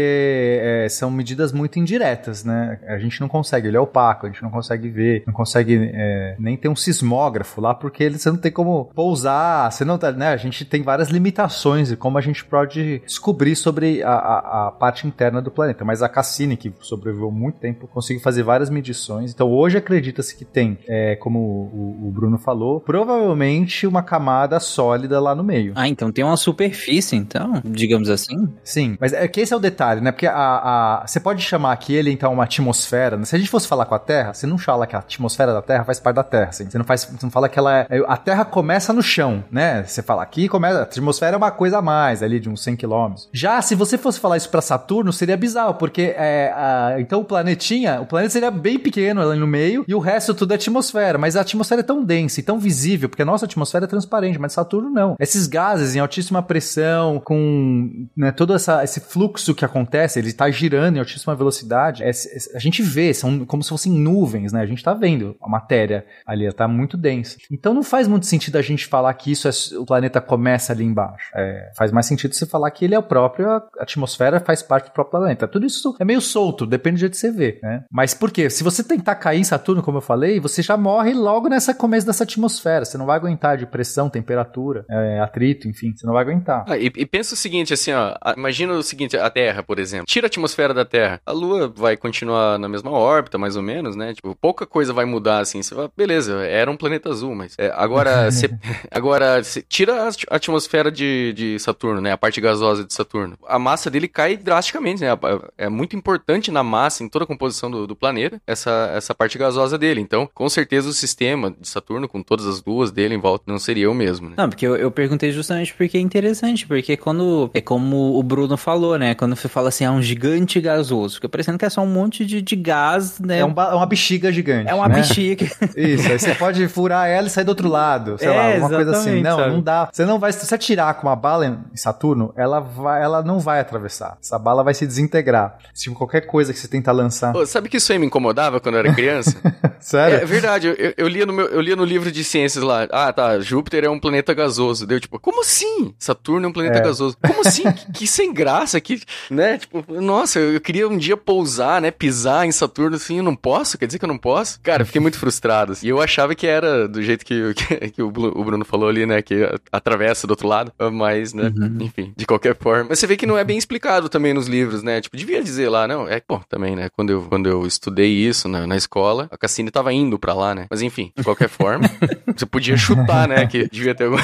é, 0.62 0.86
são 0.88 1.10
medidas 1.10 1.52
muito 1.52 1.78
indiretas, 1.78 2.44
né? 2.44 2.78
A 2.86 2.98
gente 2.98 3.20
não 3.20 3.28
consegue, 3.28 3.68
ele 3.68 3.76
é 3.76 3.80
opaco, 3.80 4.26
a 4.26 4.28
gente 4.30 4.42
não 4.42 4.50
consegue 4.50 4.88
ver, 4.88 5.22
não 5.26 5.32
consegue 5.32 5.90
é, 5.94 6.36
nem 6.38 6.56
ter 6.56 6.68
um 6.68 6.76
sismógrafo 6.76 7.60
lá 7.60 7.74
porque 7.74 8.02
ele, 8.04 8.18
você 8.18 8.30
não 8.30 8.36
tem 8.38 8.50
como 8.52 8.90
pousar, 8.94 9.70
você 9.70 9.84
não 9.84 9.98
tá, 9.98 10.12
né? 10.12 10.28
A 10.28 10.36
gente 10.36 10.64
tem 10.64 10.82
várias 10.82 11.08
limitações 11.08 11.90
e 11.90 11.96
como 11.96 12.18
a 12.18 12.20
gente 12.20 12.44
pode 12.44 13.00
descobrir 13.06 13.56
sobre 13.56 14.02
a, 14.02 14.10
a- 14.12 14.68
a 14.68 14.70
parte 14.72 15.06
interna 15.06 15.40
do 15.40 15.50
planeta. 15.50 15.84
Mas 15.84 16.02
a 16.02 16.08
Cassini, 16.08 16.56
que 16.56 16.72
sobreviveu 16.80 17.30
muito 17.30 17.58
tempo, 17.58 17.86
conseguiu 17.88 18.22
fazer 18.22 18.42
várias 18.42 18.70
medições. 18.72 19.32
Então 19.32 19.50
hoje 19.50 19.76
acredita-se 19.78 20.34
que 20.36 20.44
tem, 20.44 20.78
é, 20.88 21.16
como 21.16 21.38
o, 21.38 22.08
o 22.08 22.10
Bruno 22.10 22.38
falou, 22.38 22.80
provavelmente 22.80 23.86
uma 23.86 24.02
camada 24.02 24.58
sólida 24.58 25.20
lá 25.20 25.34
no 25.34 25.44
meio. 25.44 25.72
Ah, 25.76 25.88
então 25.88 26.10
tem 26.10 26.24
uma 26.24 26.36
superfície, 26.36 27.16
então, 27.16 27.60
digamos 27.64 28.08
assim. 28.10 28.48
Sim, 28.64 28.96
mas 29.00 29.12
é 29.12 29.26
que 29.28 29.40
esse 29.40 29.52
é 29.52 29.56
o 29.56 29.60
detalhe, 29.60 30.00
né? 30.00 30.10
Porque 30.12 30.26
a, 30.26 30.32
a- 30.34 31.04
você 31.06 31.20
pode 31.20 31.42
chamar 31.42 31.72
aqui 31.72 31.94
ele, 31.94 32.10
então, 32.10 32.32
uma 32.32 32.44
atmosfera. 32.44 33.16
né? 33.16 33.24
Se 33.24 33.34
a 33.36 33.38
gente 33.38 33.50
fosse 33.50 33.68
falar 33.68 33.84
com 33.86 33.94
a 33.94 33.98
Terra, 33.98 34.32
você 34.34 34.46
não 34.46 34.58
fala 34.58 34.86
que 34.86 34.96
a 34.96 34.98
atmosfera 35.00 35.52
da 35.52 35.62
Terra 35.62 35.84
faz 35.84 36.00
parte 36.00 36.16
da 36.16 36.24
Terra, 36.24 36.48
assim. 36.48 36.68
Você 36.70 36.78
não, 36.78 36.84
faz, 36.84 37.04
você 37.04 37.24
não 37.24 37.30
fala 37.30 37.48
que 37.48 37.58
ela 37.58 37.80
é... 37.80 37.86
A 38.06 38.16
Terra 38.16 38.44
começa 38.44 38.92
no 38.92 39.02
chão, 39.02 39.44
né? 39.50 39.84
Você 39.84 40.02
fala 40.02 40.22
aqui, 40.22 40.48
começa... 40.48 40.78
A 40.80 40.82
atmosfera 40.82 41.34
é 41.34 41.38
uma 41.38 41.50
coisa 41.50 41.78
a 41.78 41.82
mais, 41.82 42.22
ali, 42.22 42.40
de 42.40 42.48
uns 42.48 42.62
100 42.62 42.76
quilômetros. 42.76 43.28
Já, 43.32 43.60
se 43.62 43.74
você 43.74 43.98
fosse 43.98 44.18
falar 44.20 44.36
isso 44.36 44.48
pra 44.50 44.60
Saturno, 44.60 45.12
seria 45.12 45.36
bizarro, 45.36 45.74
porque 45.74 46.14
é, 46.16 46.52
a- 46.54 46.96
então 46.98 47.20
o 47.20 47.24
planetinha... 47.24 48.00
O 48.00 48.06
planeta 48.06 48.32
seria 48.32 48.50
bem 48.62 48.78
pequeno 48.78 49.20
ali 49.20 49.38
no 49.38 49.46
meio, 49.46 49.84
e 49.86 49.94
o 49.94 49.98
resto 49.98 50.32
tudo 50.34 50.52
é 50.52 50.54
atmosfera. 50.54 51.18
Mas 51.18 51.36
a 51.36 51.40
atmosfera 51.40 51.80
é 51.80 51.84
tão 51.84 52.04
densa 52.04 52.40
e 52.40 52.42
tão 52.42 52.58
visível, 52.58 53.08
porque 53.08 53.22
a 53.22 53.26
nossa 53.26 53.44
atmosfera 53.44 53.84
é 53.84 53.88
transparente, 53.88 54.38
mas 54.38 54.52
Saturno 54.52 54.88
não. 54.88 55.16
Esses 55.18 55.46
gases 55.46 55.94
em 55.94 55.98
altíssima 55.98 56.42
pressão, 56.42 57.20
com 57.20 58.06
né, 58.16 58.30
todo 58.32 58.54
essa, 58.54 58.82
esse 58.84 59.00
fluxo 59.00 59.54
que 59.54 59.64
acontece, 59.64 60.18
ele 60.18 60.32
tá 60.32 60.50
girando 60.50 60.96
em 60.96 60.98
altíssima 61.00 61.34
velocidade, 61.34 62.02
é- 62.02 62.10
é- 62.10 62.56
a 62.56 62.58
gente 62.58 62.82
vê, 62.82 63.12
são 63.12 63.44
como 63.44 63.62
se 63.62 63.68
fossem 63.68 63.92
nuvens, 63.92 64.52
né? 64.52 64.60
A 64.60 64.66
gente 64.66 64.82
tá 64.82 64.94
vendo 64.94 65.36
a 65.42 65.48
matéria 65.48 66.06
ali, 66.26 66.44
ela 66.44 66.54
tá 66.54 66.68
muito 66.68 66.96
densa. 66.96 67.36
Então 67.50 67.74
não 67.74 67.82
faz 67.82 68.06
muito 68.06 68.26
sentido 68.26 68.56
a 68.56 68.62
gente 68.62 68.86
falar 68.86 69.12
que 69.14 69.32
isso 69.32 69.48
é, 69.48 69.50
o 69.78 69.84
planeta 69.84 70.20
começa 70.20 70.72
ali 70.72 70.84
embaixo. 70.84 71.30
É, 71.34 71.70
faz 71.76 71.90
mais 71.90 72.06
sentido 72.06 72.34
você 72.34 72.46
falar 72.46 72.70
que 72.70 72.84
ele 72.84 72.94
é 72.94 72.98
o 72.98 73.02
próprio, 73.02 73.50
a 73.50 73.62
atmosfera 73.80 74.40
faz 74.40 74.62
parte 74.62 74.86
do 74.86 74.92
próprio 74.92 75.18
planeta. 75.20 75.48
Tudo 75.48 75.66
isso 75.66 75.96
é 75.98 76.04
meio 76.04 76.20
solto, 76.20 76.66
depende 76.66 76.96
do 76.96 77.00
jeito 77.00 77.12
que 77.12 77.18
você 77.18 77.30
vê, 77.30 77.58
né? 77.62 77.84
Mas 77.90 78.14
por 78.14 78.30
quê? 78.30 78.48
Se 78.52 78.62
você 78.62 78.84
tentar 78.84 79.16
cair 79.16 79.40
em 79.40 79.44
Saturno, 79.44 79.82
como 79.82 79.98
eu 79.98 80.02
falei, 80.02 80.38
você 80.38 80.62
já 80.62 80.76
morre 80.76 81.12
logo 81.14 81.48
nessa 81.48 81.74
começo 81.74 82.06
dessa 82.06 82.24
atmosfera. 82.24 82.84
Você 82.84 82.98
não 82.98 83.06
vai 83.06 83.16
aguentar 83.16 83.56
de 83.56 83.66
pressão, 83.66 84.08
temperatura, 84.08 84.84
é, 84.88 85.20
atrito, 85.20 85.68
enfim, 85.68 85.92
você 85.94 86.06
não 86.06 86.12
vai 86.12 86.22
aguentar. 86.22 86.64
Ah, 86.68 86.76
e, 86.76 86.86
e 86.86 87.06
pensa 87.06 87.34
o 87.34 87.36
seguinte, 87.36 87.72
assim, 87.72 87.92
ó. 87.92 88.14
Imagina 88.36 88.72
o 88.74 88.82
seguinte, 88.82 89.16
a 89.16 89.30
Terra, 89.30 89.62
por 89.62 89.78
exemplo. 89.78 90.06
Tira 90.06 90.26
a 90.26 90.28
atmosfera 90.28 90.74
da 90.74 90.84
Terra. 90.84 91.20
A 91.24 91.32
Lua 91.32 91.72
vai 91.74 91.96
continuar 91.96 92.58
na 92.58 92.68
mesma 92.68 92.90
órbita, 92.90 93.38
mais 93.38 93.56
ou 93.56 93.62
menos, 93.62 93.96
né? 93.96 94.14
Tipo, 94.14 94.36
pouca 94.36 94.66
coisa 94.66 94.92
vai 94.92 95.04
mudar, 95.04 95.40
assim. 95.40 95.62
Você 95.62 95.74
vai, 95.74 95.88
beleza, 95.96 96.44
era 96.44 96.70
um 96.70 96.76
planeta 96.76 97.08
azul, 97.08 97.34
mas... 97.34 97.54
é, 97.58 97.72
agora, 97.74 98.30
você, 98.30 98.50
agora, 98.90 99.42
você 99.42 99.62
tira 99.62 100.08
a 100.28 100.36
atmosfera 100.36 100.90
de, 100.90 101.32
de 101.32 101.58
Saturno, 101.58 102.00
né? 102.00 102.12
A 102.12 102.18
parte 102.18 102.40
gasosa 102.40 102.84
de 102.84 102.92
Saturno. 102.92 103.36
A 103.46 103.58
massa 103.58 103.90
dele 103.90 104.08
cai 104.08 104.36
drasticamente, 104.36 105.02
né? 105.02 105.08
É 105.56 105.68
muito 105.68 105.96
importante 105.96 106.50
na 106.50 106.62
massa, 106.62 107.02
em 107.02 107.08
toda 107.08 107.24
a 107.24 107.28
composição 107.28 107.70
do, 107.70 107.86
do 107.86 107.96
planeta, 107.96 108.40
essa, 108.46 108.90
essa 108.94 109.14
parte 109.14 109.38
gasosa 109.38 109.78
dele. 109.78 110.00
Então, 110.00 110.28
com 110.34 110.48
certeza, 110.48 110.88
o 110.88 110.92
sistema 110.92 111.50
de 111.58 111.68
Saturno, 111.68 112.08
com 112.08 112.22
todas 112.22 112.46
as 112.46 112.62
luas 112.64 112.90
dele 112.90 113.14
em 113.14 113.20
volta, 113.20 113.44
não 113.46 113.58
seria 113.58 113.90
o 113.90 113.94
mesmo, 113.94 114.28
né? 114.28 114.34
Não, 114.38 114.48
porque 114.48 114.66
eu, 114.66 114.76
eu 114.76 114.90
perguntei 114.90 115.30
justamente 115.32 115.72
porque 115.74 115.96
é 115.96 116.00
interessante, 116.00 116.66
porque 116.66 116.96
quando. 116.96 117.50
É 117.54 117.60
como 117.60 118.18
o 118.18 118.22
Bruno 118.22 118.56
falou, 118.56 118.98
né? 118.98 119.14
Quando 119.14 119.36
você 119.36 119.48
fala 119.48 119.68
assim, 119.68 119.84
é 119.84 119.90
um 119.90 120.02
gigante 120.02 120.60
gasoso, 120.60 121.16
fica 121.16 121.28
parecendo 121.28 121.58
que 121.58 121.64
é 121.64 121.70
só 121.70 121.80
um 121.82 121.86
monte 121.86 122.24
de, 122.24 122.42
de 122.42 122.56
gás, 122.56 123.18
né? 123.20 123.38
É 123.40 123.44
um 123.44 123.52
ba- 123.52 123.74
uma 123.74 123.86
bexiga 123.86 124.32
gigante. 124.32 124.68
É 124.70 124.74
uma 124.74 124.88
né? 124.88 124.96
bexiga. 124.96 125.44
Isso, 125.76 126.10
aí 126.10 126.18
você 126.18 126.34
pode 126.34 126.66
furar 126.68 127.08
ela 127.08 127.26
e 127.26 127.30
sair 127.30 127.44
do 127.44 127.50
outro 127.50 127.68
lado, 127.68 128.16
sei 128.18 128.28
É, 128.28 128.30
lá, 128.36 128.46
alguma 128.54 128.68
coisa 128.70 128.90
assim. 128.92 129.20
Não, 129.22 129.36
sabe? 129.38 129.50
não 129.52 129.60
dá. 129.60 129.88
Você 129.92 130.04
não 130.04 130.18
vai, 130.18 130.32
se 130.32 130.44
você 130.44 130.54
atirar 130.54 130.94
com 130.94 131.06
uma 131.06 131.16
bala 131.16 131.46
em 131.72 131.76
Saturno, 131.76 132.32
ela 132.36 132.60
vai, 132.60 133.02
ela 133.02 133.22
não 133.22 133.38
vai 133.38 133.60
atravessar. 133.60 134.18
Essa 134.22 134.38
bala 134.38 134.62
vai 134.64 134.74
se 134.74 134.86
desintegrar. 134.86 135.58
Se 135.74 135.90
qualquer 135.90 136.22
coisa 136.22 136.52
que 136.52 136.58
você 136.58 136.68
tentar 136.68 136.92
lançar. 136.92 137.32
Pô, 137.32 137.44
sabe 137.46 137.68
que 137.68 137.76
isso 137.76 137.92
aí 137.92 137.98
me 137.98 138.06
incomodava 138.32 138.60
quando 138.60 138.74
eu 138.76 138.78
era 138.80 138.94
criança? 138.94 139.36
Sério? 139.78 140.18
É 140.18 140.24
verdade, 140.24 140.66
eu, 140.68 140.94
eu- 140.96 141.08
lia 141.08 141.26
no 141.26 141.32
meu, 141.32 141.46
eu 141.46 141.60
lia 141.60 141.76
no 141.76 141.84
livro 141.84 142.10
de 142.10 142.24
ciências 142.24 142.64
lá. 142.64 142.88
Ah, 142.90 143.12
tá, 143.12 143.38
Júpiter 143.40 143.84
é 143.84 143.90
um 143.90 143.98
planeta 143.98 144.32
gasoso. 144.32 144.86
Deu 144.86 144.98
tipo, 145.00 145.18
como 145.18 145.40
assim? 145.42 145.94
Saturno 145.98 146.46
é 146.46 146.48
um 146.48 146.52
planeta 146.52 146.78
É. 146.78 146.82
gasoso. 146.82 147.16
Como 147.24 147.40
assim? 147.46 147.70
que, 147.70 147.92
que 147.92 148.06
sem 148.06 148.32
graça, 148.32 148.80
que, 148.80 149.00
né? 149.30 149.58
Tipo, 149.58 149.84
nossa, 150.00 150.38
eu, 150.38 150.54
eu 150.54 150.60
queria 150.60 150.88
um 150.88 150.96
dia 150.96 151.16
pousar, 151.16 151.80
né? 151.82 151.90
Pisar 151.90 152.46
em 152.46 152.52
Saturno 152.52 152.96
assim, 152.96 153.18
eu 153.18 153.22
não 153.22 153.36
posso? 153.36 153.76
Quer 153.76 153.86
dizer 153.86 153.98
que 153.98 154.04
eu 154.04 154.08
não 154.08 154.18
posso? 154.18 154.60
Cara, 154.62 154.82
eu 154.82 154.86
fiquei 154.86 155.00
muito 155.00 155.18
frustrado. 155.18 155.72
assim. 155.72 155.86
E 155.86 155.90
eu 155.90 156.00
achava 156.00 156.34
que 156.34 156.46
era 156.46 156.88
do 156.88 157.02
jeito 157.02 157.24
que, 157.24 157.52
que, 157.54 157.90
que 157.90 158.02
o 158.02 158.10
Bruno 158.10 158.64
falou 158.64 158.88
ali, 158.88 159.04
né? 159.04 159.20
Que 159.20 159.48
atravessa 159.70 160.26
do 160.26 160.30
outro 160.30 160.48
lado. 160.48 160.72
Mas, 160.92 161.34
né? 161.34 161.52
Enfim, 161.80 162.12
de 162.16 162.24
qualquer 162.26 162.56
forma. 162.56 162.86
Mas 162.90 162.98
você 162.98 163.06
vê 163.06 163.16
que 163.16 163.26
não 163.26 163.36
é 163.36 163.44
bem 163.44 163.58
explicado 163.58 164.08
também 164.08 164.32
nos 164.32 164.46
livros, 164.46 164.82
né? 164.82 165.00
Tipo, 165.00 165.16
devia 165.16 165.42
dizer 165.42 165.68
lá, 165.68 165.86
não. 165.86 166.08
É, 166.08 166.20
bom, 166.26 166.40
também, 166.48 166.74
né? 166.76 166.88
Quando 166.94 167.10
eu, 167.10 167.22
quando 167.22 167.48
eu 167.48 167.66
estudei 167.66 168.11
isso 168.12 168.48
na, 168.48 168.66
na 168.66 168.76
escola, 168.76 169.28
a 169.30 169.38
Cassini 169.38 169.70
tava 169.70 169.92
indo 169.92 170.18
pra 170.18 170.34
lá, 170.34 170.54
né? 170.54 170.66
Mas 170.70 170.82
enfim, 170.82 171.12
de 171.16 171.24
qualquer 171.24 171.48
forma, 171.48 171.88
você 172.36 172.46
podia 172.46 172.76
chutar, 172.76 173.28
né? 173.28 173.46
Que 173.46 173.68
devia 173.68 173.94
ter 173.94 174.04
algum. 174.04 174.18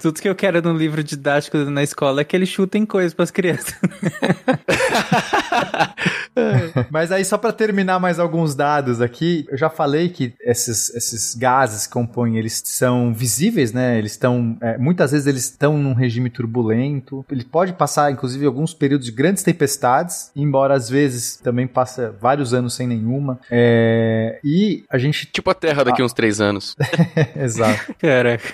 Tudo 0.00 0.20
que 0.20 0.28
eu 0.28 0.34
quero 0.34 0.62
no 0.62 0.72
livro 0.72 1.02
didático 1.02 1.58
na 1.58 1.82
escola 1.82 2.20
é 2.20 2.24
que 2.24 2.36
eles 2.36 2.48
chutem 2.48 2.86
coisas 2.86 3.14
pras 3.14 3.30
crianças. 3.30 3.74
Mas 6.90 7.10
aí, 7.10 7.24
só 7.24 7.38
pra 7.38 7.52
terminar 7.52 7.98
mais 7.98 8.18
alguns 8.18 8.54
dados 8.54 9.00
aqui, 9.00 9.46
eu 9.50 9.56
já 9.56 9.70
falei 9.70 10.08
que 10.08 10.34
esses, 10.40 10.94
esses 10.94 11.34
gases 11.34 11.86
que 11.86 11.92
compõem, 11.92 12.36
eles 12.36 12.62
são 12.64 13.14
visíveis, 13.14 13.72
né? 13.72 13.98
Eles 13.98 14.12
estão, 14.12 14.56
é, 14.60 14.76
muitas 14.78 15.12
vezes 15.12 15.26
eles 15.26 15.44
estão 15.44 15.78
num 15.78 15.94
regime 15.94 16.30
turbulento. 16.30 17.24
Ele 17.30 17.44
pode 17.44 17.72
passar, 17.72 18.12
inclusive, 18.12 18.44
alguns 18.44 18.74
períodos 18.74 19.06
de 19.06 19.12
grandes 19.12 19.42
tempestades, 19.42 20.30
embora 20.36 20.74
às 20.74 20.88
vezes 20.88 20.95
também 21.42 21.66
passa 21.66 22.14
vários 22.20 22.54
anos 22.54 22.74
sem 22.74 22.86
nenhuma. 22.86 23.38
É, 23.50 24.38
e 24.44 24.84
a 24.90 24.98
gente... 24.98 25.26
tipo 25.26 25.50
a 25.50 25.54
Terra 25.54 25.84
daqui 25.84 26.02
uns 26.02 26.12
três 26.12 26.40
anos. 26.40 26.76
Exato. 27.36 27.94
Caraca, 27.98 28.44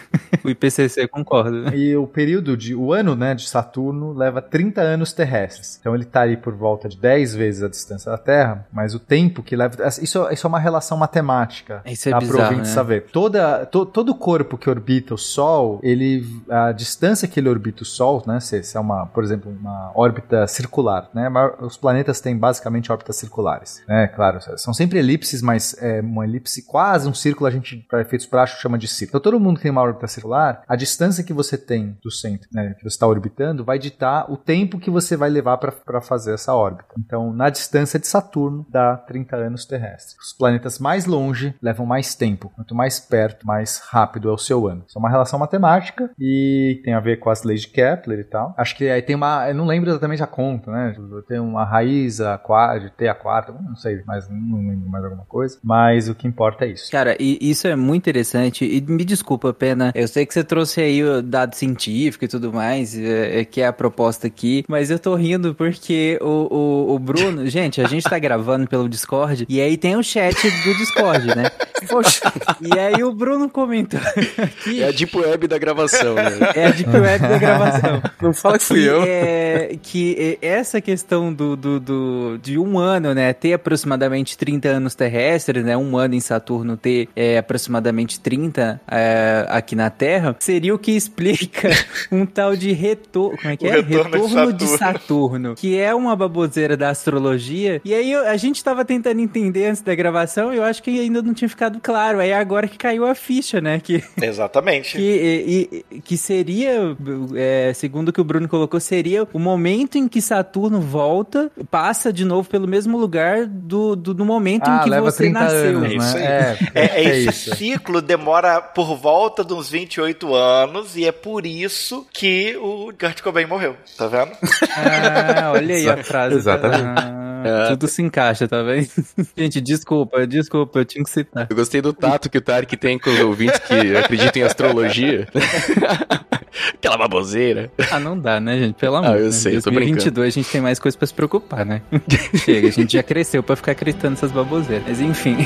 o 0.44 0.50
IPCC 0.50 1.08
concorda. 1.08 1.74
E 1.74 1.96
o 1.96 2.06
período 2.06 2.56
de. 2.56 2.74
O 2.74 2.92
ano 2.92 3.14
né, 3.14 3.34
de 3.34 3.48
Saturno 3.48 4.12
leva 4.12 4.40
30 4.40 4.80
anos 4.80 5.12
terrestres. 5.12 5.78
Então 5.80 5.94
ele 5.94 6.04
está 6.04 6.22
aí 6.22 6.36
por 6.36 6.54
volta 6.54 6.88
de 6.88 6.96
10 6.96 7.34
vezes 7.34 7.62
a 7.62 7.68
distância 7.68 8.10
da 8.10 8.18
Terra, 8.18 8.66
mas 8.72 8.94
o 8.94 8.98
tempo 8.98 9.42
que 9.42 9.56
leva. 9.56 9.76
Isso, 10.00 10.28
isso 10.30 10.46
é 10.46 10.48
uma 10.48 10.58
relação 10.58 10.96
matemática. 10.96 11.82
Isso 11.86 12.08
é 12.08 12.12
tá, 12.12 12.18
bizarro, 12.18 12.42
ouvinte 12.42 12.68
né? 12.68 12.74
saber. 12.74 13.04
Toda, 13.12 13.66
to, 13.66 13.86
todo 13.86 14.14
corpo 14.14 14.56
que 14.56 14.68
orbita 14.68 15.14
o 15.14 15.18
Sol, 15.18 15.80
ele. 15.82 16.24
A 16.48 16.72
distância 16.72 17.28
que 17.28 17.38
ele 17.38 17.48
orbita 17.48 17.82
o 17.82 17.86
Sol, 17.86 18.22
né? 18.26 18.40
Se, 18.40 18.62
se 18.62 18.76
é 18.76 18.80
uma, 18.80 19.06
por 19.06 19.22
exemplo, 19.24 19.50
uma 19.50 19.92
órbita 19.94 20.46
circular, 20.46 21.08
né? 21.14 21.28
mas 21.28 21.52
Os 21.60 21.76
planetas 21.76 22.20
têm 22.20 22.31
basicamente 22.36 22.90
órbitas 22.90 23.16
circulares. 23.16 23.82
Né? 23.88 24.08
Claro, 24.08 24.38
são 24.56 24.72
sempre 24.74 24.98
elipses, 24.98 25.42
mas 25.42 25.76
é 25.80 26.00
uma 26.00 26.24
elipse 26.24 26.64
quase 26.66 27.08
um 27.08 27.14
círculo, 27.14 27.46
a 27.46 27.50
gente, 27.50 27.76
para 27.88 28.02
efeitos 28.02 28.26
práticos, 28.26 28.62
chama 28.62 28.78
de 28.78 28.88
círculo. 28.88 29.18
Então 29.18 29.32
todo 29.32 29.40
mundo 29.40 29.56
que 29.56 29.62
tem 29.62 29.70
uma 29.70 29.82
órbita 29.82 30.06
circular, 30.06 30.62
a 30.68 30.76
distância 30.76 31.24
que 31.24 31.32
você 31.32 31.56
tem 31.56 31.96
do 32.02 32.10
centro, 32.10 32.48
né, 32.52 32.74
que 32.74 32.82
você 32.82 32.94
está 32.94 33.06
orbitando, 33.06 33.64
vai 33.64 33.78
ditar 33.78 34.30
o 34.30 34.36
tempo 34.36 34.78
que 34.78 34.90
você 34.90 35.16
vai 35.16 35.30
levar 35.30 35.58
para 35.58 36.00
fazer 36.00 36.34
essa 36.34 36.54
órbita. 36.54 36.94
Então, 36.98 37.32
na 37.32 37.50
distância 37.50 37.98
de 37.98 38.06
Saturno, 38.06 38.66
dá 38.70 38.96
30 38.96 39.36
anos 39.36 39.64
terrestres. 39.64 40.16
Os 40.18 40.32
planetas 40.32 40.78
mais 40.78 41.06
longe 41.06 41.54
levam 41.62 41.86
mais 41.86 42.14
tempo. 42.14 42.50
Quanto 42.54 42.74
mais 42.74 43.00
perto, 43.00 43.46
mais 43.46 43.80
rápido 43.90 44.28
é 44.28 44.32
o 44.32 44.38
seu 44.38 44.66
ano. 44.66 44.84
Isso 44.86 44.98
é 44.98 45.00
uma 45.00 45.10
relação 45.10 45.38
matemática 45.38 46.10
e 46.18 46.80
tem 46.84 46.94
a 46.94 47.00
ver 47.00 47.18
com 47.18 47.30
as 47.30 47.42
leis 47.42 47.62
de 47.62 47.68
Kepler 47.68 48.20
e 48.20 48.24
tal. 48.24 48.54
Acho 48.56 48.76
que 48.76 48.88
aí 48.88 49.02
tem 49.02 49.16
uma. 49.16 49.48
Eu 49.48 49.54
não 49.54 49.66
lembro 49.66 49.90
exatamente 49.90 50.22
a 50.22 50.26
conta, 50.26 50.70
né? 50.70 50.94
Tem 51.28 51.38
uma 51.38 51.64
raiz 51.64 52.20
a 52.22 52.38
quarta, 52.38 52.80
de 52.80 52.90
ter 52.90 53.08
a 53.08 53.14
quarta, 53.14 53.52
não 53.52 53.76
sei, 53.76 54.02
mas 54.06 54.28
não 54.28 54.58
lembro 54.58 54.88
mais 54.88 55.04
alguma 55.04 55.24
coisa. 55.24 55.58
Mas 55.62 56.08
o 56.08 56.14
que 56.14 56.26
importa 56.26 56.64
é 56.64 56.68
isso. 56.68 56.90
Cara, 56.90 57.16
e 57.20 57.38
isso 57.40 57.66
é 57.66 57.76
muito 57.76 58.02
interessante. 58.02 58.64
E 58.64 58.80
me 58.80 59.04
desculpa, 59.04 59.52
Pena. 59.52 59.92
Eu 59.94 60.08
sei 60.08 60.24
que 60.26 60.32
você 60.34 60.44
trouxe 60.44 60.80
aí 60.80 61.02
o 61.02 61.22
dado 61.22 61.54
científico 61.54 62.24
e 62.24 62.28
tudo 62.28 62.52
mais, 62.52 62.96
é, 62.98 63.40
é 63.40 63.44
que 63.44 63.60
é 63.60 63.66
a 63.66 63.72
proposta 63.72 64.26
aqui, 64.26 64.64
mas 64.68 64.90
eu 64.90 64.98
tô 64.98 65.14
rindo 65.14 65.54
porque 65.54 66.18
o, 66.20 66.48
o, 66.90 66.94
o 66.94 66.98
Bruno. 66.98 67.46
gente, 67.50 67.80
a 67.80 67.88
gente 67.88 68.04
tá 68.08 68.18
gravando 68.18 68.66
pelo 68.66 68.88
Discord 68.88 69.46
e 69.48 69.60
aí 69.60 69.76
tem 69.76 69.96
o 69.96 70.02
chat 70.02 70.34
do 70.34 70.74
Discord, 70.76 71.26
né? 71.28 71.50
Poxa, 71.88 72.32
e 72.60 72.78
aí 72.78 73.02
o 73.02 73.12
Bruno 73.12 73.48
comentou 73.48 73.98
aqui. 74.38 74.82
É 74.82 74.88
a 74.88 74.92
Deep 74.92 75.16
Web 75.18 75.48
da 75.48 75.58
gravação, 75.58 76.14
né? 76.14 76.30
É 76.54 76.66
a 76.66 76.70
Deep 76.70 76.90
Web 76.90 77.18
da 77.28 77.38
gravação. 77.38 78.02
Não 78.20 78.32
fala 78.32 78.56
que 78.58 78.64
fui 78.64 78.88
eu. 78.88 79.02
É, 79.02 79.76
que 79.82 80.38
é, 80.40 80.46
essa 80.46 80.80
questão 80.80 81.32
do, 81.32 81.56
do, 81.56 81.80
do- 81.80 82.11
de 82.42 82.58
um 82.58 82.78
ano, 82.78 83.14
né, 83.14 83.32
ter 83.32 83.52
aproximadamente 83.54 84.36
30 84.36 84.68
anos 84.68 84.94
terrestres, 84.94 85.64
né, 85.64 85.76
um 85.76 85.96
ano 85.96 86.14
em 86.14 86.20
Saturno 86.20 86.76
ter 86.76 87.08
é, 87.14 87.38
aproximadamente 87.38 88.18
30 88.20 88.80
é, 88.90 89.46
aqui 89.48 89.74
na 89.76 89.90
Terra, 89.90 90.36
seria 90.40 90.74
o 90.74 90.78
que 90.78 90.92
explica 90.92 91.70
um 92.10 92.24
tal 92.26 92.56
de 92.56 92.72
retorno, 92.72 93.36
como 93.38 93.50
é 93.52 93.56
que 93.56 93.66
O 93.66 93.68
é? 93.68 93.80
retorno 93.80 94.52
de 94.52 94.62
de 94.62 94.68
Saturno. 94.68 94.78
Saturno, 94.78 95.54
que 95.56 95.78
é 95.78 95.94
uma 95.94 96.14
baboseira 96.14 96.76
da 96.76 96.90
astrologia. 96.90 97.80
E 97.84 97.92
aí 97.94 98.14
a 98.14 98.36
gente 98.36 98.62
tava 98.62 98.84
tentando 98.84 99.20
entender 99.20 99.66
antes 99.66 99.82
da 99.82 99.94
gravação, 99.94 100.52
e 100.52 100.56
eu 100.56 100.64
acho 100.64 100.82
que 100.82 100.90
ainda 101.00 101.20
não 101.22 101.34
tinha 101.34 101.48
ficado 101.48 101.80
claro. 101.82 102.20
Aí 102.20 102.32
agora 102.32 102.68
que 102.68 102.76
caiu 102.78 103.06
a 103.06 103.14
ficha, 103.14 103.60
né, 103.60 103.80
que 103.80 104.02
Exatamente. 104.20 104.96
que, 104.96 105.02
e- 105.02 105.84
e- 105.92 106.00
que 106.00 106.16
seria, 106.16 106.96
é, 107.34 107.72
segundo 107.74 108.08
o 108.08 108.12
que 108.12 108.20
o 108.20 108.24
Bruno 108.24 108.48
colocou, 108.48 108.78
seria 108.80 109.26
o 109.32 109.38
momento 109.38 109.96
em 109.98 110.06
que 110.08 110.20
Saturno 110.20 110.80
volta, 110.80 111.50
passa 111.70 112.01
de 112.10 112.24
novo 112.24 112.48
pelo 112.48 112.66
mesmo 112.66 112.96
lugar 112.98 113.44
do, 113.46 113.94
do, 113.94 114.14
do 114.14 114.24
momento 114.24 114.66
Ah, 114.66 114.78
em 114.78 114.84
que 114.84 114.88
leva 114.90 115.10
você 115.10 115.24
30 115.24 115.38
nasceu. 115.40 115.58
anos, 115.78 115.90
É 115.90 115.94
isso 115.94 116.16
aí. 116.16 116.22
né? 116.22 116.56
É, 116.74 116.80
é, 116.80 117.04
é 117.04 117.18
esse 117.18 117.28
isso. 117.50 117.56
ciclo 117.56 118.00
demora 118.00 118.62
por 118.62 118.96
volta 118.96 119.44
de 119.44 119.52
uns 119.52 119.68
28 119.68 120.34
anos 120.34 120.96
e 120.96 121.04
é 121.06 121.12
por 121.12 121.44
isso 121.44 122.06
que 122.12 122.56
o 122.56 122.92
Kurt 122.98 123.20
Cobain 123.20 123.46
morreu, 123.46 123.76
tá 123.98 124.06
vendo? 124.08 124.32
Ah, 124.76 125.52
olha 125.54 125.74
aí 125.74 125.88
a 125.88 126.02
frase. 126.02 126.36
Exatamente. 126.36 127.21
Ah, 127.44 127.66
tudo 127.70 127.88
se 127.88 128.02
encaixa, 128.02 128.46
tá 128.48 128.62
vendo? 128.62 128.88
Gente, 129.36 129.60
desculpa, 129.60 130.26
desculpa, 130.26 130.80
eu 130.80 130.84
tinha 130.84 131.04
que 131.04 131.10
citar. 131.10 131.46
Eu 131.48 131.56
gostei 131.56 131.80
do 131.80 131.92
tato 131.92 132.28
que 132.30 132.38
o 132.38 132.40
Tarek 132.40 132.76
tem 132.76 132.98
com 132.98 133.10
os 133.10 133.20
ouvintes 133.20 133.58
que 133.60 133.96
acreditam 133.96 134.42
em 134.42 134.44
astrologia. 134.44 135.26
Aquela 136.74 136.98
baboseira. 136.98 137.70
Ah, 137.90 137.98
não 137.98 138.18
dá, 138.18 138.38
né, 138.38 138.58
gente? 138.58 138.74
Pelo 138.74 138.96
amor 138.96 139.10
Ah, 139.16 139.18
eu 139.18 139.26
né? 139.26 139.32
sei, 139.32 139.60
tô 139.60 139.70
2022 139.70 140.26
a 140.28 140.30
gente 140.30 140.50
tem 140.50 140.60
mais 140.60 140.78
coisa 140.78 140.96
pra 140.98 141.06
se 141.06 141.14
preocupar, 141.14 141.64
né? 141.64 141.80
Chega, 142.44 142.68
a 142.68 142.70
gente 142.70 142.92
já 142.92 143.02
cresceu 143.02 143.42
pra 143.42 143.56
ficar 143.56 143.72
acreditando 143.72 144.10
nessas 144.10 144.30
baboseiras. 144.32 144.84
Mas 144.86 145.00
enfim. 145.00 145.36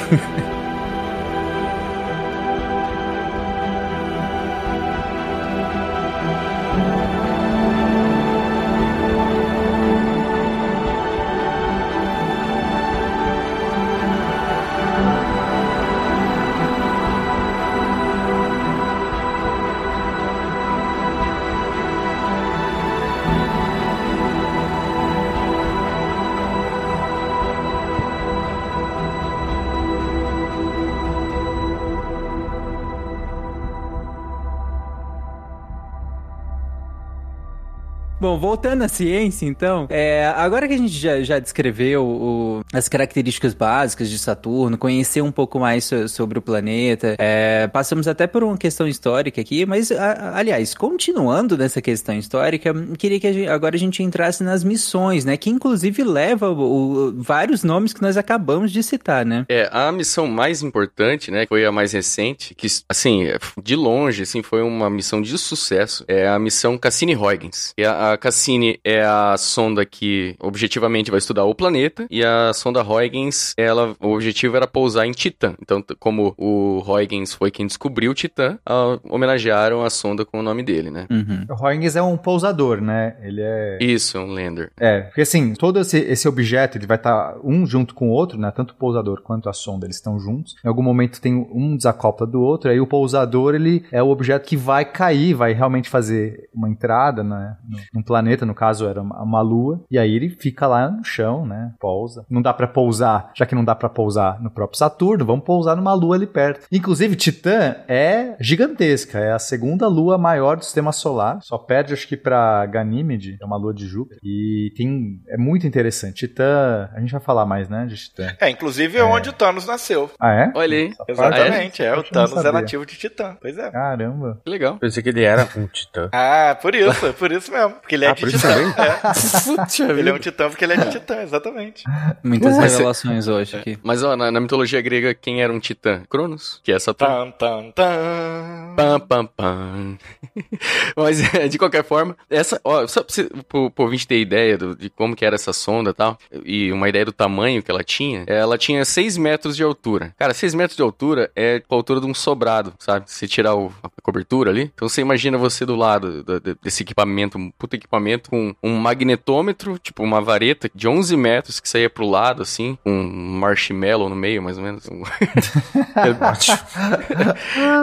Voltando 38.38 38.82
à 38.82 38.88
ciência, 38.88 39.46
então, 39.46 39.86
é, 39.90 40.26
agora 40.36 40.66
que 40.68 40.74
a 40.74 40.78
gente 40.78 40.92
já, 40.92 41.20
já 41.22 41.38
descreveu 41.38 42.04
o- 42.04 42.55
as 42.76 42.88
características 42.88 43.54
básicas 43.54 44.08
de 44.10 44.18
Saturno, 44.18 44.76
conheceu 44.76 45.24
um 45.24 45.32
pouco 45.32 45.58
mais 45.58 45.84
so- 45.84 46.08
sobre 46.08 46.38
o 46.38 46.42
planeta, 46.42 47.16
é, 47.18 47.66
passamos 47.68 48.06
até 48.06 48.26
por 48.26 48.42
uma 48.44 48.56
questão 48.58 48.86
histórica 48.86 49.40
aqui, 49.40 49.64
mas, 49.64 49.90
a- 49.90 50.32
aliás, 50.36 50.74
continuando 50.74 51.56
nessa 51.56 51.80
questão 51.80 52.16
histórica, 52.18 52.72
queria 52.98 53.18
que 53.20 53.26
a 53.26 53.32
gente- 53.32 53.48
agora 53.48 53.76
a 53.76 53.78
gente 53.78 54.02
entrasse 54.02 54.42
nas 54.42 54.62
missões, 54.62 55.24
né? 55.24 55.36
Que 55.36 55.48
inclusive 55.50 56.02
leva 56.04 56.50
o- 56.50 57.08
o- 57.08 57.22
vários 57.22 57.62
nomes 57.64 57.92
que 57.92 58.02
nós 58.02 58.16
acabamos 58.16 58.70
de 58.72 58.82
citar, 58.82 59.24
né? 59.24 59.46
É, 59.48 59.68
a 59.72 59.90
missão 59.90 60.26
mais 60.26 60.62
importante, 60.62 61.30
né, 61.30 61.46
foi 61.48 61.64
a 61.64 61.72
mais 61.72 61.92
recente, 61.92 62.54
que, 62.54 62.66
assim, 62.88 63.24
de 63.62 63.74
longe, 63.76 64.22
assim, 64.22 64.42
foi 64.42 64.62
uma 64.62 64.90
missão 64.90 65.22
de 65.22 65.36
sucesso, 65.38 66.04
é 66.08 66.28
a 66.28 66.38
missão 66.38 66.76
Cassini-Huygens. 66.76 67.72
A, 67.86 68.12
a 68.12 68.18
Cassini 68.18 68.78
é 68.84 69.02
a 69.02 69.36
sonda 69.38 69.84
que, 69.86 70.34
objetivamente, 70.40 71.10
vai 71.10 71.18
estudar 71.18 71.44
o 71.44 71.54
planeta, 71.54 72.06
e 72.10 72.24
a 72.24 72.52
sonda 72.52 72.65
Huygens, 72.74 73.54
ela, 73.56 73.94
o 74.00 74.14
objetivo 74.14 74.56
era 74.56 74.66
pousar 74.66 75.06
em 75.06 75.12
Titã. 75.12 75.54
Então, 75.60 75.82
como 75.98 76.34
o 76.38 76.82
Huygens 76.86 77.32
foi 77.34 77.50
quem 77.50 77.66
descobriu 77.66 78.14
Titã, 78.14 78.58
a- 78.64 78.98
homenagearam 79.08 79.84
a 79.84 79.90
sonda 79.90 80.24
com 80.24 80.40
o 80.40 80.42
nome 80.42 80.62
dele, 80.62 80.90
né? 80.90 81.06
Uhum. 81.10 81.44
O 81.50 81.66
Huygens 81.66 81.96
é 81.96 82.02
um 82.02 82.16
pousador, 82.16 82.80
né? 82.80 83.16
Ele 83.22 83.40
é. 83.42 83.78
Isso, 83.80 84.18
um 84.18 84.26
lander. 84.26 84.70
É, 84.78 85.02
porque 85.02 85.20
assim, 85.22 85.54
todo 85.54 85.80
esse, 85.80 85.98
esse 85.98 86.28
objeto 86.28 86.78
ele 86.78 86.86
vai 86.86 86.96
estar 86.96 87.36
um 87.44 87.66
junto 87.66 87.94
com 87.94 88.08
o 88.08 88.12
outro, 88.12 88.38
né? 88.38 88.50
Tanto 88.50 88.72
o 88.72 88.76
pousador 88.76 89.22
quanto 89.22 89.48
a 89.48 89.52
sonda, 89.52 89.86
eles 89.86 89.96
estão 89.96 90.18
juntos. 90.18 90.54
Em 90.64 90.68
algum 90.68 90.82
momento 90.82 91.20
tem 91.20 91.34
um 91.52 91.76
desacopla 91.76 92.26
do 92.26 92.40
outro, 92.40 92.70
aí 92.70 92.80
o 92.80 92.86
pousador 92.86 93.54
ele 93.54 93.84
é 93.92 94.02
o 94.02 94.08
objeto 94.08 94.46
que 94.46 94.56
vai 94.56 94.84
cair, 94.84 95.34
vai 95.34 95.52
realmente 95.52 95.88
fazer 95.88 96.48
uma 96.54 96.68
entrada, 96.68 97.22
né? 97.22 97.56
no- 97.68 97.76
Num 97.94 98.02
planeta, 98.02 98.44
no 98.46 98.54
caso 98.54 98.86
era 98.86 99.00
uma, 99.02 99.22
uma 99.22 99.40
lua, 99.40 99.80
e 99.90 99.98
aí 99.98 100.14
ele 100.14 100.28
fica 100.30 100.66
lá 100.66 100.90
no 100.90 101.04
chão, 101.04 101.46
né? 101.46 101.72
Pousa. 101.80 102.24
Não 102.30 102.40
dá 102.42 102.52
pra 102.56 102.66
pousar, 102.66 103.30
já 103.34 103.46
que 103.46 103.54
não 103.54 103.64
dá 103.64 103.74
pra 103.74 103.88
pousar 103.88 104.40
no 104.40 104.50
próprio 104.50 104.78
Saturno, 104.78 105.24
vamos 105.24 105.44
pousar 105.44 105.76
numa 105.76 105.94
lua 105.94 106.16
ali 106.16 106.26
perto. 106.26 106.66
Inclusive, 106.72 107.14
Titã 107.16 107.76
é 107.88 108.34
gigantesca, 108.40 109.18
é 109.18 109.32
a 109.32 109.38
segunda 109.38 109.86
lua 109.88 110.18
maior 110.18 110.56
do 110.56 110.64
sistema 110.64 110.92
solar, 110.92 111.38
só 111.42 111.58
perde 111.58 111.92
acho 111.92 112.08
que 112.08 112.16
pra 112.16 112.64
Ganímede, 112.66 113.36
é 113.40 113.44
uma 113.44 113.56
lua 113.56 113.72
de 113.74 113.86
Júpiter. 113.86 114.18
E 114.22 114.72
tem 114.76 115.20
é 115.28 115.36
muito 115.36 115.66
interessante. 115.66 116.26
Titã, 116.26 116.88
a 116.94 117.00
gente 117.00 117.12
vai 117.12 117.20
falar 117.20 117.44
mais, 117.46 117.68
né, 117.68 117.86
de 117.86 117.96
Titã. 117.96 118.34
É, 118.40 118.48
inclusive 118.50 118.98
é 118.98 119.04
onde 119.04 119.28
o 119.28 119.32
Thanos 119.32 119.66
nasceu. 119.66 120.10
Ah, 120.18 120.32
é? 120.32 120.52
Olha 120.54 120.76
aí. 120.76 120.92
Exatamente, 121.08 121.82
é. 121.82 121.90
O 121.90 121.92
Eu 121.92 121.96
não 121.96 122.02
Thanos 122.04 122.44
é 122.44 122.52
nativo 122.52 122.86
de 122.86 122.96
Titã. 122.96 123.36
Pois 123.40 123.56
é. 123.58 123.70
Caramba. 123.70 124.40
Que 124.44 124.50
legal. 124.50 124.76
Pensei 124.78 125.02
que 125.02 125.08
ele 125.08 125.22
era 125.22 125.48
um 125.56 125.66
titã. 125.66 126.08
Ah, 126.18 126.56
por 126.60 126.74
isso, 126.74 127.12
por 127.14 127.30
isso 127.30 127.52
mesmo. 127.52 127.74
Porque 127.74 127.94
ele 127.94 128.04
é 128.04 128.08
Ah, 128.08 128.14
de 128.14 128.30
Titã. 128.30 128.48
É. 128.48 129.96
Ele 129.98 130.08
é 130.10 130.12
um 130.12 130.18
titã 130.18 130.48
porque 130.48 130.64
ele 130.64 130.72
é 130.74 130.76
de 130.76 130.90
Titã, 130.90 131.22
exatamente. 131.22 131.84
Muitas 132.38 132.56
Mas- 132.58 132.72
revelações 132.72 133.28
hoje 133.28 133.56
aqui. 133.56 133.78
Mas, 133.82 134.02
ó, 134.02 134.16
na, 134.16 134.30
na 134.30 134.40
mitologia 134.40 134.80
grega, 134.80 135.14
quem 135.14 135.42
era 135.42 135.52
um 135.52 135.58
titã? 135.60 136.02
Cronos, 136.08 136.60
que 136.62 136.72
é 136.72 136.78
Saturno. 136.78 137.14
Tan, 137.14 137.30
tan, 137.32 137.70
tan. 137.72 138.74
Pam, 138.76 139.00
pam, 139.00 139.26
pam. 139.26 139.98
Mas, 140.96 141.34
é, 141.34 141.48
de 141.48 141.58
qualquer 141.58 141.84
forma, 141.84 142.16
essa, 142.30 142.60
ó, 142.64 142.86
só 142.86 143.02
pra 143.02 143.12
você, 143.14 143.24
pro, 143.48 143.70
pro 143.70 143.84
ouvinte 143.84 144.06
ter 144.06 144.18
ideia 144.20 144.56
do- 144.58 144.76
de 144.76 144.90
como 144.90 145.14
que 145.16 145.24
era 145.24 145.34
essa 145.34 145.52
sonda 145.52 145.90
e 145.90 145.94
tal, 145.94 146.18
e 146.44 146.72
uma 146.72 146.88
ideia 146.88 147.04
do 147.04 147.12
tamanho 147.12 147.62
que 147.62 147.70
ela 147.70 147.82
tinha, 147.84 148.24
ela 148.26 148.58
tinha 148.58 148.84
6 148.84 149.16
metros 149.16 149.56
de 149.56 149.62
altura. 149.62 150.14
Cara, 150.18 150.34
6 150.34 150.54
metros 150.54 150.76
de 150.76 150.82
altura 150.82 151.30
é 151.34 151.62
a 151.68 151.74
altura 151.74 152.00
de 152.00 152.06
um 152.06 152.14
sobrado, 152.14 152.72
sabe? 152.78 153.10
Se 153.10 153.26
tirar 153.28 153.54
o- 153.54 153.72
a 153.82 153.88
cobertura 154.02 154.50
ali. 154.50 154.70
Então 154.74 154.88
você 154.88 155.00
imagina 155.00 155.38
você 155.38 155.64
do 155.64 155.74
lado 155.76 156.22
do- 156.22 156.40
do- 156.40 156.58
desse 156.62 156.82
equipamento, 156.82 157.38
um 157.38 157.50
puta 157.50 157.76
equipamento, 157.76 158.30
com 158.30 158.54
um 158.62 158.76
magnetômetro, 158.76 159.78
tipo 159.78 160.02
uma 160.02 160.20
vareta 160.20 160.70
de 160.74 160.86
11 160.88 161.16
metros 161.16 161.60
que 161.60 161.68
saía 161.68 161.88
pro 161.90 162.06
lado, 162.08 162.25
assim, 162.42 162.76
com 162.84 162.90
um 162.90 163.38
marshmallow 163.38 164.08
no 164.08 164.16
meio, 164.16 164.42
mais 164.42 164.56
ou 164.58 164.64
menos. 164.64 164.86
Um- 164.88 165.02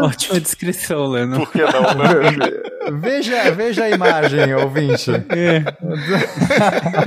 Ótima 0.03 0.39
descrição, 0.39 1.07
Leno. 1.07 1.39
Por 1.39 1.51
que 1.51 1.61
não, 1.61 1.81
né? 1.95 2.13
Veja, 2.99 3.49
veja 3.51 3.85
a 3.85 3.89
imagem, 3.91 4.53
ouvinte. 4.55 5.09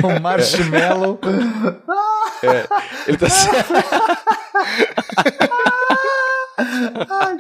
o 0.03 0.20
marshmallow. 0.20 1.20
Ele 3.07 3.18
tá 3.18 3.27
Ai, 6.59 7.37